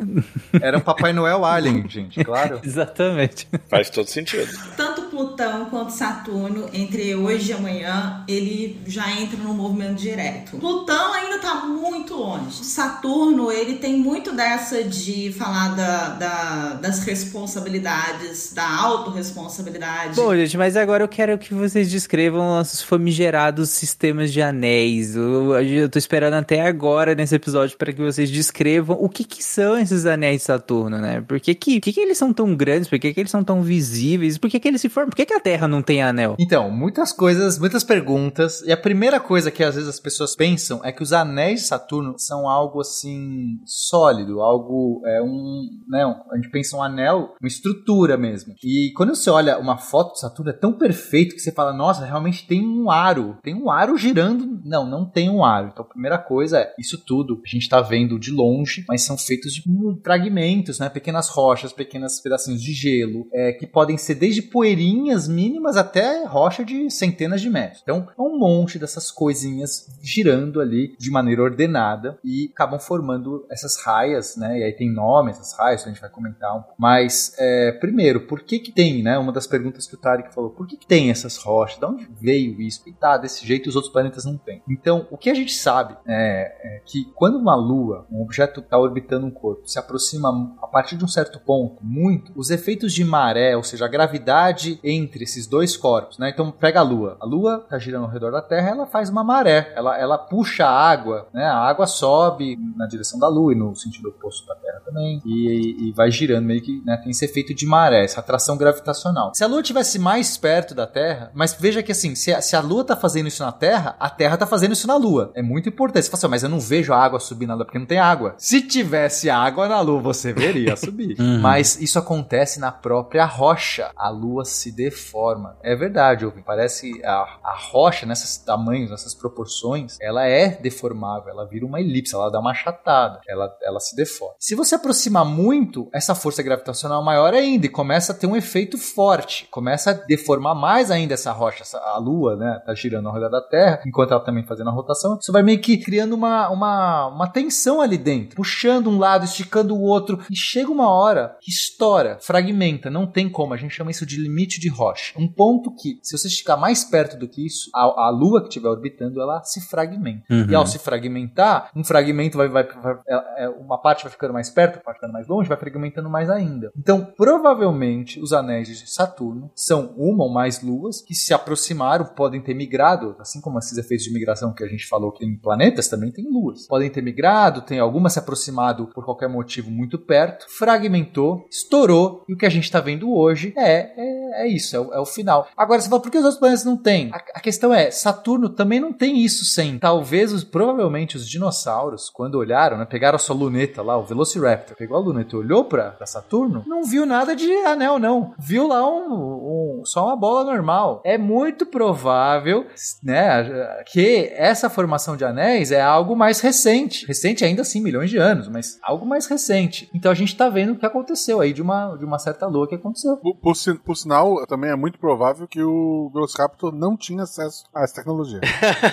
Era 0.61 0.78
um 0.78 0.80
Papai 0.80 1.12
Noel 1.12 1.45
Alien, 1.45 1.88
gente, 1.88 2.22
claro. 2.24 2.61
Exatamente. 2.64 3.49
Faz 3.68 3.90
todo 3.90 4.07
sentido. 4.07 4.49
Tanto 4.76 5.03
Plutão 5.03 5.66
quanto 5.66 5.90
Saturno, 5.90 6.68
entre 6.72 7.14
hoje 7.14 7.51
e 7.51 7.55
amanhã, 7.55 8.24
ele 8.28 8.80
já 8.86 9.11
entra 9.12 9.36
no 9.38 9.55
movimento 9.55 9.97
direto. 9.97 10.57
Plutão 10.59 10.84
ainda 10.93 11.39
tá 11.39 11.55
muito 11.66 12.14
longe. 12.14 12.64
Saturno, 12.64 13.51
ele 13.51 13.74
tem 13.76 13.97
muito 13.97 14.32
dessa 14.32 14.82
de 14.85 15.32
falar 15.32 15.74
da, 15.74 16.09
da- 16.11 16.72
das 16.74 17.01
responsabilidades, 17.05 18.53
da 18.53 18.68
autorresponsabilidade. 18.80 20.16
Bom, 20.16 20.35
gente, 20.35 20.57
mas 20.57 20.76
agora 20.76 21.05
eu 21.05 21.09
quero 21.09 21.37
que 21.39 21.55
vocês 21.55 21.91
descrevam 21.91 22.41
nossos 22.49 22.82
famigerados 22.82 23.70
sistemas 23.70 24.32
de 24.32 24.41
anéis. 24.43 25.14
Eu, 25.16 25.55
eu 25.61 25.89
tô 25.89 25.99
esperando 25.99 26.35
até 26.35 26.66
agora 26.66 27.14
nesse 27.14 27.35
episódio 27.35 27.76
para 27.76 27.93
que 27.93 28.01
vocês 28.03 28.30
descrevam 28.30 28.97
o 29.01 29.09
que 29.09 29.24
que 29.24 29.43
são 29.43 29.78
esses 29.78 30.07
anéis 30.07 30.39
de 30.41 30.45
Saturno, 30.45 30.99
né? 30.99 31.20
Por 31.26 31.41
que 31.41 31.55
que, 31.55 31.74
por 31.80 31.85
que, 31.85 31.93
que 31.93 32.01
eles 32.01 32.18
são 32.18 32.32
tão 32.32 32.55
grandes? 32.55 32.89
Por 32.89 32.99
que 32.99 33.12
que 33.12 33.20
eles 33.20 33.30
são 33.30 33.43
tão 33.45 33.62
visíveis? 33.62 34.39
Por 34.39 34.51
que 34.51 34.59
que 34.61 34.68
eles 34.68 34.80
se 34.80 34.89
formam? 34.89 35.11
Por 35.11 35.16
que 35.16 35.26
que 35.26 35.35
a 35.35 35.41
Terra 35.41 35.66
não 35.68 35.82
tem 35.82 36.03
anel? 36.03 36.37
Então, 36.39 36.70
muitas 36.70 37.12
coisas, 37.12 37.59
muitas 37.59 37.85
perguntas. 37.85 38.62
E 38.66 38.72
a 38.72 38.76
primeira 38.76 39.20
coisa 39.20 39.51
que 39.51 39.62
às 39.62 39.74
vezes 39.74 39.89
as 39.89 40.01
pessoas 40.01 40.35
pensam 40.35 40.74
é 40.83 40.93
que 40.93 41.03
os 41.03 41.12
anéis 41.12 41.62
de 41.62 41.66
Saturno 41.68 42.14
são 42.18 42.49
algo 42.49 42.81
assim 42.81 43.61
sólido, 43.64 44.41
algo 44.41 45.03
é 45.07 45.22
um, 45.22 45.68
né, 45.89 46.05
a 46.31 46.37
gente 46.37 46.51
pensa 46.51 46.77
um 46.77 46.83
anel, 46.83 47.35
uma 47.41 47.49
estrutura 47.49 48.16
mesmo. 48.16 48.55
E 48.62 48.93
quando 48.97 49.14
você 49.14 49.31
olha 49.31 49.59
uma 49.59 49.79
foto 49.79 50.14
de 50.14 50.20
Saturno 50.20 50.51
é 50.51 50.55
tão 50.55 50.72
perfeito 50.72 51.35
que 51.35 51.41
você 51.41 51.53
fala, 51.53 51.72
nossa, 51.72 52.05
realmente 52.05 52.47
tem 52.47 52.66
um 52.66 52.91
aro, 52.91 53.39
tem 53.43 53.55
um 53.55 53.70
aro 53.70 53.97
girando. 53.97 54.61
Não, 54.64 54.89
não 54.89 55.05
tem 55.05 55.31
um 55.31 55.45
aro. 55.45 55.68
Então, 55.72 55.85
a 55.85 55.89
primeira 55.89 56.18
coisa 56.18 56.59
é 56.59 56.75
isso 56.79 56.99
tudo 57.05 57.43
a 57.45 57.49
gente 57.49 57.68
tá 57.68 57.81
vendo 57.81 58.18
de 58.18 58.31
longe, 58.31 58.85
mas 58.89 59.03
são 59.03 59.16
feitos 59.16 59.55
de 59.55 59.62
fragmentos, 60.03 60.79
né, 60.79 60.89
pequenas 60.89 61.29
rochas, 61.29 61.72
pequenos 61.72 62.20
pedacinhos 62.20 62.62
de 62.62 62.72
gelo, 62.72 63.27
é, 63.33 63.53
que 63.53 63.66
podem 63.66 63.99
ser 63.99 64.14
desde 64.14 64.43
poeirinhas 64.43 65.29
mínimas 65.29 65.77
até 65.77 66.25
rocha 66.25 66.64
de 66.64 66.91
centenas 66.91 67.41
de 67.41 67.51
metros. 67.51 67.81
Então, 67.83 68.09
é 68.18 68.22
um 68.22 68.39
monte 68.39 68.79
dessas 68.79 69.11
coisinhas 69.11 69.87
girando 70.03 70.61
ali 70.65 70.97
de 70.99 71.11
maneira 71.11 71.43
ordenada 71.43 72.19
e 72.25 72.51
acabam 72.53 72.79
formando 72.79 73.47
essas 73.51 73.83
raias, 73.85 74.37
né? 74.37 74.59
E 74.59 74.65
aí 74.65 74.73
tem 74.73 74.91
nome 74.93 75.31
essas 75.31 75.57
raias, 75.57 75.85
a 75.85 75.89
gente 75.89 76.01
vai 76.01 76.11
comentar 76.11 76.57
um 76.57 76.62
pouco. 76.62 76.75
Mas, 76.79 77.35
é, 77.39 77.73
primeiro, 77.73 78.27
por 78.27 78.41
que 78.41 78.59
que 78.59 78.73
tem, 78.73 79.03
né? 79.03 79.19
Uma 79.19 79.33
das 79.33 79.47
perguntas 79.47 79.87
que 79.87 79.95
o 79.95 79.99
Tarek 79.99 80.35
falou, 80.35 80.51
por 80.51 80.67
que 80.67 80.77
que 80.77 80.87
tem 80.87 81.11
essas 81.11 81.37
rochas? 81.37 81.79
De 81.79 81.87
onde 81.87 82.09
veio 82.21 82.61
isso? 82.61 82.83
E 82.87 82.93
tá, 82.93 83.17
desse 83.17 83.47
jeito 83.47 83.69
os 83.69 83.77
outros 83.77 83.93
planetas 83.93 84.25
não 84.25 84.37
têm. 84.37 84.62
Então, 84.69 85.07
o 85.11 85.17
que 85.17 85.31
a 85.31 85.35
gente 85.35 85.53
sabe 85.53 85.97
é, 86.07 86.57
é 86.62 86.83
que 86.85 87.05
quando 87.15 87.39
uma 87.39 87.55
lua, 87.55 88.07
um 88.11 88.23
objeto 88.23 88.61
está 88.61 88.79
orbitando 88.79 89.27
um 89.27 89.31
corpo, 89.31 89.69
se 89.69 89.79
aproxima 89.79 90.57
a 90.62 90.67
partir 90.67 90.97
de 90.97 91.05
um 91.05 91.09
certo 91.09 91.39
ponto, 91.41 91.83
muito, 91.83 92.33
os 92.37 92.51
efeitos 92.51 92.93
de 92.93 93.05
maré, 93.05 93.57
ou 93.57 93.62
seja, 93.62 93.85
a 93.85 93.89
gravidade 93.89 94.79
entre 94.83 95.25
esses 95.25 95.47
dois 95.47 95.77
corpos, 95.77 96.19
né? 96.19 96.31
Então, 96.31 96.51
pega 96.51 96.81
a 96.81 96.83
lua. 96.83 97.17
A 97.21 97.27
lua 97.27 97.61
está 97.65 97.79
girando 97.79 98.05
ao 98.05 98.11
redor 98.11 98.31
da 98.31 98.43
Terra, 98.43 98.71
ela 98.71 98.87
faz 98.87 99.09
uma 99.09 99.25
maré, 99.25 99.73
ela, 99.75 99.99
ela 99.99 100.19
puxa 100.19 100.43
a 100.62 100.68
água, 100.68 101.28
né? 101.32 101.45
A 101.45 101.59
água 101.59 101.86
sobe 101.86 102.59
na 102.76 102.86
direção 102.86 103.18
da 103.18 103.28
lua 103.28 103.53
e 103.53 103.57
no 103.57 103.74
sentido 103.74 104.09
oposto 104.09 104.47
da 104.47 104.55
Terra 104.55 104.80
também, 104.84 105.20
e, 105.24 105.88
e 105.88 105.92
vai 105.92 106.11
girando 106.11 106.45
meio 106.45 106.62
que, 106.62 106.82
né? 106.84 106.97
Tem 106.97 107.11
esse 107.11 107.24
efeito 107.24 107.55
de 107.55 107.66
maré, 107.66 108.05
essa 108.05 108.20
atração 108.20 108.57
gravitacional. 108.57 109.32
Se 109.34 109.45
a 109.45 109.47
lua 109.47 109.61
estivesse 109.61 109.99
mais 109.99 110.36
perto 110.36 110.74
da 110.74 110.86
Terra, 110.86 111.30
mas 111.34 111.55
veja 111.59 111.82
que 111.82 111.92
assim, 111.92 112.14
se 112.14 112.32
a, 112.32 112.40
se 112.40 112.57
a 112.57 112.61
lua 112.61 112.82
está 112.82 112.97
fazendo 112.97 113.28
isso 113.28 113.42
na 113.42 113.53
Terra, 113.53 113.97
a 113.99 114.11
Terra 114.11 114.34
está 114.34 114.47
fazendo 114.47 114.72
isso 114.72 114.86
na 114.86 114.97
lua. 114.97 115.32
É 115.34 115.42
muito 115.42 115.68
importante. 115.68 116.05
Você 116.05 116.11
fala 116.11 116.18
assim, 116.18 116.26
"Ah, 116.26 116.30
mas 116.30 116.42
eu 116.42 116.49
não 116.49 116.61
vejo 116.61 116.92
a 116.92 116.99
água 116.99 117.18
subir 117.20 117.47
na 117.47 117.55
lua 117.55 117.64
porque 117.64 117.78
não 117.78 117.86
tem 117.86 117.99
água. 117.99 118.34
Se 118.38 118.61
tivesse 118.62 119.30
água 119.30 119.68
na 119.68 119.80
lua, 119.80 120.01
você 120.01 120.32
veria 120.32 120.76
subir. 120.76 121.16
Uhum. 121.18 121.40
Mas 121.40 121.80
isso 121.80 121.99
acontece 121.99 122.59
na 122.61 122.70
própria 122.70 123.24
rocha. 123.24 123.90
A 123.97 124.09
lua 124.09 124.45
se 124.45 124.70
deforma. 124.70 125.57
É 125.62 125.74
verdade, 125.74 126.24
ouvinte. 126.24 126.45
Parece 126.45 127.01
a, 127.05 127.38
a 127.42 127.57
rocha, 127.70 128.07
nesses 128.07 128.36
tamanhos, 128.36 128.90
nessas 128.90 129.14
proporções, 129.14 129.97
ela 130.01 130.26
é 130.26 130.34
deformável. 130.61 131.30
Ela 131.30 131.47
vira 131.49 131.66
uma 131.66 131.80
elipse, 131.80 132.14
ela 132.14 132.30
dá 132.30 132.41
uma 132.41 132.51
achatada. 132.51 133.20
Ela, 133.28 133.49
ela 133.62 133.80
se 133.80 133.95
deforma. 133.97 134.35
Se 134.39 134.55
você 134.55 134.74
aproximar 134.74 135.24
muito, 135.24 135.89
essa 135.93 136.14
força 136.14 136.43
gravitacional 136.43 137.03
é 137.03 137.05
maior 137.05 137.35
ainda 137.35 137.66
e 137.66 137.68
começa 137.68 138.12
a 138.12 138.14
ter 138.14 138.26
um 138.26 138.37
efeito 138.37 138.76
forte. 138.78 139.47
Começa 139.51 139.91
a 139.91 139.95
deformar 139.95 140.55
mais 140.55 140.91
ainda 140.91 141.14
essa 141.14 141.32
rocha. 141.32 141.62
Essa- 141.62 141.78
a 141.78 141.99
lua, 141.99 142.37
né, 142.37 142.61
tá 142.66 142.74
girando 142.74 143.09
ao 143.09 143.14
redor 143.14 143.28
da 143.30 143.41
Terra, 143.41 143.82
enquanto 143.87 144.12
ela 144.12 144.24
também 144.24 144.45
fazendo 144.47 144.68
a 144.70 144.72
rotação. 144.72 145.18
Isso 145.20 145.32
vai 145.32 145.43
meio 145.43 145.61
que 145.61 145.76
criando 145.78 146.14
uma, 146.14 146.49
uma, 146.51 147.07
uma 147.09 147.26
tensão 147.28 147.80
ali 147.80 147.97
dentro, 147.99 148.37
puxando 148.37 148.89
um 148.91 148.99
lado, 148.99 149.24
esticando 149.24 149.74
o 149.74 149.82
outro. 149.82 150.18
E 150.30 150.37
chega 150.37 150.70
uma 150.70 150.89
hora 150.91 151.37
que 151.41 151.51
estoura, 151.51 152.18
fragmenta. 152.20 152.91
Não 152.91 153.07
tem 153.07 153.28
como. 153.28 153.55
A 153.55 153.57
gente 153.57 153.74
chama 153.74 153.91
isso 153.91 154.07
de 154.07 154.16
limite 154.20 154.61
de 154.61 154.68
rocha. 154.68 155.14
Um 155.18 155.28
ponto 155.28 155.74
que, 155.74 155.99
se 156.03 156.16
você 156.16 156.28
esticar 156.28 156.59
mais 156.59 156.85
perto 156.85 157.16
do 157.18 157.28
que 157.28 157.45
isso, 157.47 157.70
a, 157.74 158.07
a 158.07 158.11
lua 158.11 158.41
que 158.43 158.49
estiver 158.49 158.68
orbitando, 158.68 159.20
ela 159.20 159.43
se 159.43 159.61
fragmenta. 159.61 160.24
Uhum. 160.31 160.47
E 160.51 160.55
ao 160.55 160.66
se 160.66 160.79
fragmentar, 160.79 161.70
um 161.75 161.85
fragmento 161.85 162.37
vai, 162.39 162.49
vai, 162.49 162.64
vai- 162.64 162.99
é- 163.09 163.45
é- 163.45 163.49
uma 163.49 163.79
parte 163.79 164.03
vai 164.05 164.12
ficando 164.12 164.33
mais 164.33 164.51
perto, 164.51 164.77
uma 164.77 164.83
parte 164.83 164.97
ficando 164.97 165.12
mais 165.12 165.27
longe, 165.29 165.49
vai 165.49 165.59
fragmentando 165.59 166.09
mais 166.11 166.31
ainda. 166.31 166.70
Então, 166.77 167.05
provavelmente, 167.16 168.20
os 168.20 168.33
anéis 168.33 168.68
de 168.68 168.91
Saturno 168.91 169.51
são 169.55 169.95
uma 169.97 170.25
ou 170.25 170.33
mais 170.33 170.62
luas 170.62 171.01
que 171.03 171.14
se 171.14 171.35
aproximaram, 171.35 172.05
podem 172.07 172.41
ter 172.41 172.55
migrado, 172.55 173.16
assim 173.18 173.41
como 173.41 173.59
esses 173.59 173.77
efeitos 173.77 174.05
de 174.05 174.12
migração 174.12 174.53
que 174.53 174.64
a 174.64 174.68
gente 174.68 174.87
falou 174.87 175.12
que 175.12 175.20
tem 175.20 175.37
planetas, 175.37 175.89
também 175.89 176.11
tem 176.11 176.25
luas. 176.31 176.66
Podem 176.66 176.91
ter 176.91 177.03
migrado, 177.03 177.62
tem 177.62 177.79
alguma 177.79 178.09
se 178.09 178.18
aproximado 178.18 178.87
por 178.95 179.05
qualquer 179.05 179.29
motivo 179.29 179.70
muito 179.70 179.99
perto, 179.99 180.47
fragmentou, 180.49 181.47
estourou, 181.51 182.25
e 182.29 182.35
o 182.35 182.37
que 182.37 182.47
a 182.47 182.51
gente 182.51 182.64
está 182.64 182.81
vendo 182.81 183.12
hoje 183.14 183.53
é, 183.57 183.93
é, 183.97 184.45
é 184.45 184.49
isso, 184.49 184.77
é 184.77 184.81
o, 184.81 184.95
é 184.95 185.01
o 185.01 185.07
final. 185.07 185.47
Agora, 185.57 185.81
você 185.81 185.89
fala, 185.89 186.01
por 186.01 186.11
que 186.11 186.18
os 186.18 186.25
outros 186.25 186.41
planetas 186.41 186.64
não 186.64 186.77
têm? 186.77 187.11
A, 187.12 187.16
a 187.35 187.41
questão 187.41 187.72
é, 187.75 187.91
Saturno 187.91 188.49
também 188.49 188.81
não 188.81 188.93
tem 188.93 189.18
isso 189.18 189.45
sem. 189.45 189.79
Talvez, 189.79 190.14
os, 190.23 190.45
provavelmente, 190.45 191.17
os 191.17 191.29
dinossauros, 191.29 192.09
quando 192.11 192.37
olharam, 192.37 192.79
né, 192.79 192.85
pegaram 192.85 193.17
a 193.17 193.19
sua 193.19 193.35
luneta 193.35 193.83
lá, 193.83 193.97
o 193.99 194.05
Velociraptor, 194.05 194.77
pegou 194.77 194.97
a 194.97 195.01
luneta 195.01 195.35
e 195.35 195.39
olhou 195.39 195.65
para 195.65 195.97
Saturno, 196.07 196.62
não 196.67 196.85
viu 196.85 197.05
nada 197.07 197.35
de 197.35 197.51
anel, 197.65 197.99
não. 197.99 198.35
Viu 198.39 198.69
lá 198.69 198.87
um, 198.87 199.81
um- 199.81 199.83
só 199.85 200.07
uma 200.07 200.17
bola 200.17 200.45
normal. 200.45 201.03
É 201.05 201.17
muito 201.19 201.67
provável, 201.67 202.67
né, 203.03 203.83
que 203.91 204.31
essa 204.35 204.69
formação 204.71 205.17
de 205.17 205.25
anéis 205.25 205.73
é 205.73 205.81
algo 205.81 206.15
mais 206.15 206.41
recente. 206.41 207.07
Recente 207.07 207.45
ainda 207.45 207.62
assim, 207.62 207.81
milhões 207.81 208.11
de 208.11 208.19
anos, 208.19 208.49
mas 208.49 208.79
algo 208.83 209.07
mais 209.07 209.27
recente. 209.27 209.89
Então 209.95 210.11
a 210.12 210.15
gente 210.15 210.37
tá 210.37 210.49
vendo 210.49 210.73
o 210.73 210.79
que 210.79 210.87
aconteceu 210.87 211.41
aí 211.41 211.53
de 211.53 211.62
uma, 211.62 211.97
de 211.97 212.05
uma 212.05 212.19
certa 212.19 212.47
lua 212.47 212.69
que 212.69 212.75
aconteceu. 212.75 213.17
Por, 213.17 213.35
por 213.37 213.55
por 213.85 213.97
sinal, 213.97 214.47
também 214.47 214.71
é 214.71 214.77
muito 214.77 214.99
provável 214.99 215.47
que 215.49 215.62
o 215.62 216.11
Velociraptor 216.12 216.75
não 216.75 216.97
tinha 216.97 217.23
acesso 217.23 217.65
a 217.75 217.83
essa 217.85 217.95
tecnologia. 217.95 218.41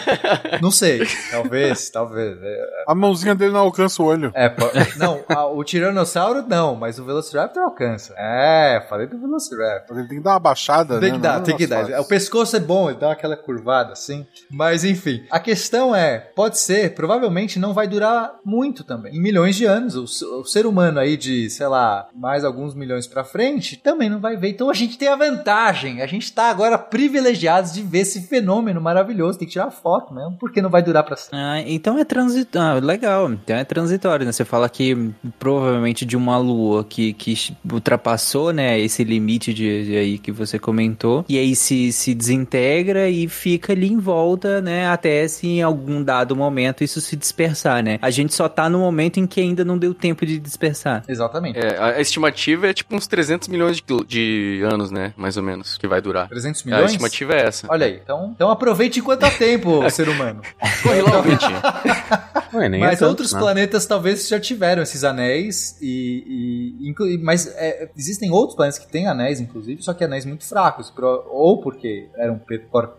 Não 0.62 0.72
sei. 0.72 1.02
Talvez, 1.32 1.90
talvez. 1.90 2.38
É, 2.42 2.84
A 2.88 2.96
mãozinha 2.96 3.36
dele 3.36 3.52
não 3.52 3.62
alcança 3.62 4.02
o 4.02 4.06
olho. 4.06 4.32
É, 4.36 4.54
não, 4.98 5.20
a- 5.30 5.46
o 5.48 5.64
Tiranossauro 5.64 6.44
não, 6.48 6.76
mas 6.76 7.00
o 7.00 7.06
Velociraptor 7.06 7.64
alcança. 7.64 8.14
É, 8.18 8.84
falei 8.90 9.08
do 9.08 9.20
Velociraptor. 9.20 9.98
Ele 9.98 10.08
tem 10.08 10.18
que 10.18 10.24
dar 10.24 10.32
uma 10.32 10.40
baixada, 10.40 11.00
Tem 11.00 11.12
né? 11.12 11.16
que 11.18 11.22
dar, 11.22 11.38
Não, 11.38 11.44
tem 11.44 11.58
que 11.58 11.68
dar. 11.68 11.86
faz. 11.88 12.00
O 12.00 12.06
pescoço 12.08 12.56
é 12.56 12.60
bom, 12.60 12.90
ele 12.90 13.00
dá 13.00 13.12
aquela 13.12 13.36
curvada 13.38 13.94
assim. 13.94 14.26
Mas 14.50 14.84
enfim, 14.84 15.24
a 15.32 15.40
questão 15.40 15.96
é, 15.96 16.20
pode 16.20 16.58
ser, 16.60 16.94
provavelmente 16.96 17.60
não 17.60 17.74
vai 17.74 17.88
durar 17.88 18.36
muito 18.46 18.84
também. 18.84 19.16
Em 19.16 19.22
milhões 19.22 19.56
de 19.56 19.66
anos, 19.66 19.96
o, 20.22 20.40
o 20.42 20.46
ser 20.46 20.66
humano 20.66 21.00
aí 21.00 21.18
de, 21.18 21.50
sei 21.50 21.68
lá, 21.68 22.08
mais 22.16 22.44
alguns 22.44 22.74
milhões 22.76 23.08
pra 23.08 23.24
frente, 23.24 23.78
também 23.78 24.10
não 24.10 24.20
vai 24.20 24.36
ver. 24.38 24.50
Então 24.50 24.70
a 24.70 24.74
gente 24.74 24.98
tem 24.98 25.08
a 25.08 25.16
vantagem, 25.16 26.02
a 26.02 26.08
gente 26.08 26.32
tá 26.32 26.50
agora 26.50 26.78
privilegiados 26.78 27.74
de 27.74 27.82
ver 27.82 28.00
esse 28.00 28.22
fenômeno 28.28 28.80
maravilhoso. 28.82 29.38
Tem 29.40 29.48
que 29.48 29.54
tirar 29.54 29.72
foto 29.72 30.14
mesmo, 30.14 30.38
porque 30.40 30.62
não 30.62 30.70
vai 30.70 30.82
durar 30.82 31.01
pra 31.04 31.16
sempre. 31.16 31.38
Ah, 31.40 31.62
então 31.66 31.98
é 31.98 32.04
transitório. 32.06 32.62
Ah, 32.62 32.86
legal. 32.86 33.32
Então 33.32 33.56
é 33.56 33.64
transitório, 33.64 34.26
né? 34.26 34.32
Você 34.32 34.46
fala 34.46 34.70
que 34.70 35.12
provavelmente 35.40 36.06
de 36.06 36.16
uma 36.18 36.38
lua 36.38 36.84
que, 36.84 37.14
que 37.14 37.36
ultrapassou, 37.72 38.52
né, 38.54 38.80
esse 38.80 39.04
limite 39.04 39.54
de, 39.54 39.86
de 39.86 39.98
aí 39.98 40.18
que 40.18 40.32
você 40.32 40.60
comentou, 40.60 41.26
e 41.28 41.38
aí 41.38 41.56
se, 41.56 41.92
se 41.92 42.14
desintegra 42.14 43.10
e 43.10 43.28
fica 43.28 43.74
ali 43.74 43.88
em 43.92 43.98
volta, 43.98 44.62
né, 44.62 44.88
até 44.88 45.28
se 45.28 45.48
em 45.48 45.62
algum 45.62 46.04
dado 46.04 46.36
momento 46.36 46.84
isso 46.84 47.02
se 47.02 47.16
dispersar, 47.16 47.84
né? 47.84 48.00
A 48.02 48.10
gente 48.10 48.34
só 48.34 48.48
tá 48.48 48.70
no 48.70 48.80
momento 48.80 49.20
em 49.20 49.28
que 49.28 49.40
ainda 49.42 49.64
não 49.66 49.78
deu 49.78 49.94
tempo 49.94 50.26
de 50.26 50.40
dispersar. 50.40 51.04
Exatamente. 51.08 51.60
É, 51.60 51.78
a 51.78 51.92
a 51.92 52.02
estimativa 52.02 52.68
é 52.68 52.74
tipo 52.74 52.96
uns 52.96 53.06
300 53.06 53.48
milhões 53.50 53.78
de, 53.82 54.06
de 54.06 54.62
anos, 54.64 54.92
né? 54.92 55.14
Mais 55.18 55.36
ou 55.38 55.44
menos, 55.44 55.78
que 55.78 55.88
vai 55.88 56.02
durar. 56.02 56.28
300 56.30 56.62
A 56.62 56.66
milhões? 56.66 56.92
estimativa 56.92 57.34
é 57.34 57.46
essa. 57.48 57.68
Olha 57.70 57.86
aí, 57.86 58.00
então, 58.02 58.32
então 58.34 58.50
aproveite 58.50 59.00
enquanto 59.00 59.24
há 59.24 59.30
tempo, 59.30 59.88
ser 59.92 60.08
humano. 60.10 60.42
Corre 60.92 61.02
lá, 61.02 61.18
ouvinte. 61.18 61.46
Ué, 62.54 62.70
mas 62.70 63.02
outros 63.02 63.34
planetas 63.34 63.86
talvez 63.86 64.28
já 64.28 64.40
tiveram 64.40 64.84
esses 64.84 65.04
anéis 65.04 65.78
e, 65.82 66.78
e 66.82 67.18
mas 67.22 67.48
é, 67.56 67.90
existem 67.98 68.32
outros 68.32 68.56
planetas 68.56 68.80
que 68.80 68.92
têm 68.92 69.08
anéis, 69.08 69.40
inclusive, 69.40 69.82
só 69.82 69.94
que 69.94 70.04
anéis 70.04 70.26
muito 70.26 70.46
fracos, 70.46 70.94
ou 71.30 71.62
porque 71.62 72.10
eram 72.18 72.40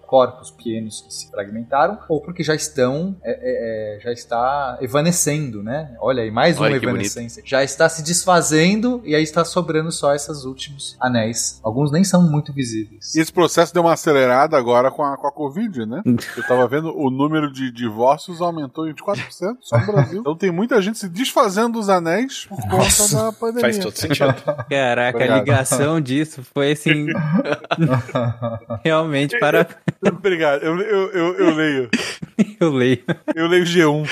corpos 0.06 0.50
pequenos 0.50 1.02
que 1.02 1.12
se 1.12 1.30
fragmentaram, 1.30 1.98
ou 2.08 2.20
porque 2.20 2.42
já 2.42 2.54
estão 2.54 3.16
é, 3.22 3.30
é, 3.30 3.96
é 3.96 4.00
já 4.00 4.12
está 4.12 4.78
evanescendo, 4.80 5.62
né? 5.62 5.96
Olha 6.00 6.22
aí, 6.22 6.30
mais 6.30 6.58
uma 6.58 6.70
evanescência. 6.70 7.42
Bonito. 7.42 7.50
Já 7.50 7.62
está 7.62 7.88
se 7.88 8.02
desfazendo 8.02 9.02
e 9.04 9.14
aí 9.14 9.22
está 9.22 9.44
sobrando 9.44 9.90
só 9.92 10.14
esses 10.14 10.44
últimos 10.44 10.96
anéis. 11.00 11.60
Alguns 11.62 11.90
nem 11.92 12.04
são 12.04 12.22
muito 12.22 12.52
visíveis. 12.52 13.14
E 13.14 13.20
esse 13.20 13.32
processo 13.32 13.72
deu 13.72 13.82
uma 13.82 13.92
acelerada 13.92 14.56
agora 14.56 14.90
com 14.90 15.02
a, 15.02 15.16
com 15.16 15.26
a 15.26 15.32
Covid, 15.32 15.86
né? 15.86 16.02
Eu 16.04 16.42
estava 16.42 16.66
vendo 16.66 16.92
o 16.96 17.10
número 17.10 17.52
de 17.52 17.70
divórcios 17.72 18.40
aumentou 18.40 18.88
em 18.88 18.94
24% 18.94 19.41
só 19.60 19.78
no 19.78 19.86
Brasil. 19.86 20.20
então 20.20 20.36
tem 20.36 20.50
muita 20.50 20.80
gente 20.80 20.98
se 20.98 21.08
desfazendo 21.08 21.72
dos 21.72 21.88
anéis 21.88 22.46
por 22.46 22.60
conta 22.62 22.76
Nossa, 22.76 23.24
da 23.24 23.32
pandemia. 23.32 23.60
Faz 23.62 23.78
todo 23.78 23.96
sentido. 23.96 24.34
Caraca, 24.68 25.16
Obrigado. 25.16 25.36
a 25.36 25.40
ligação 25.40 26.00
disso 26.00 26.42
foi 26.54 26.72
assim. 26.72 27.06
Realmente, 28.84 29.38
para. 29.38 29.66
Obrigado, 30.06 30.62
eu, 30.62 30.80
eu, 30.80 31.10
eu, 31.12 31.34
eu 31.38 31.54
leio. 31.54 31.90
eu 32.60 32.70
leio. 32.70 32.98
Eu 33.34 33.46
leio 33.46 33.64
G1. 33.64 34.08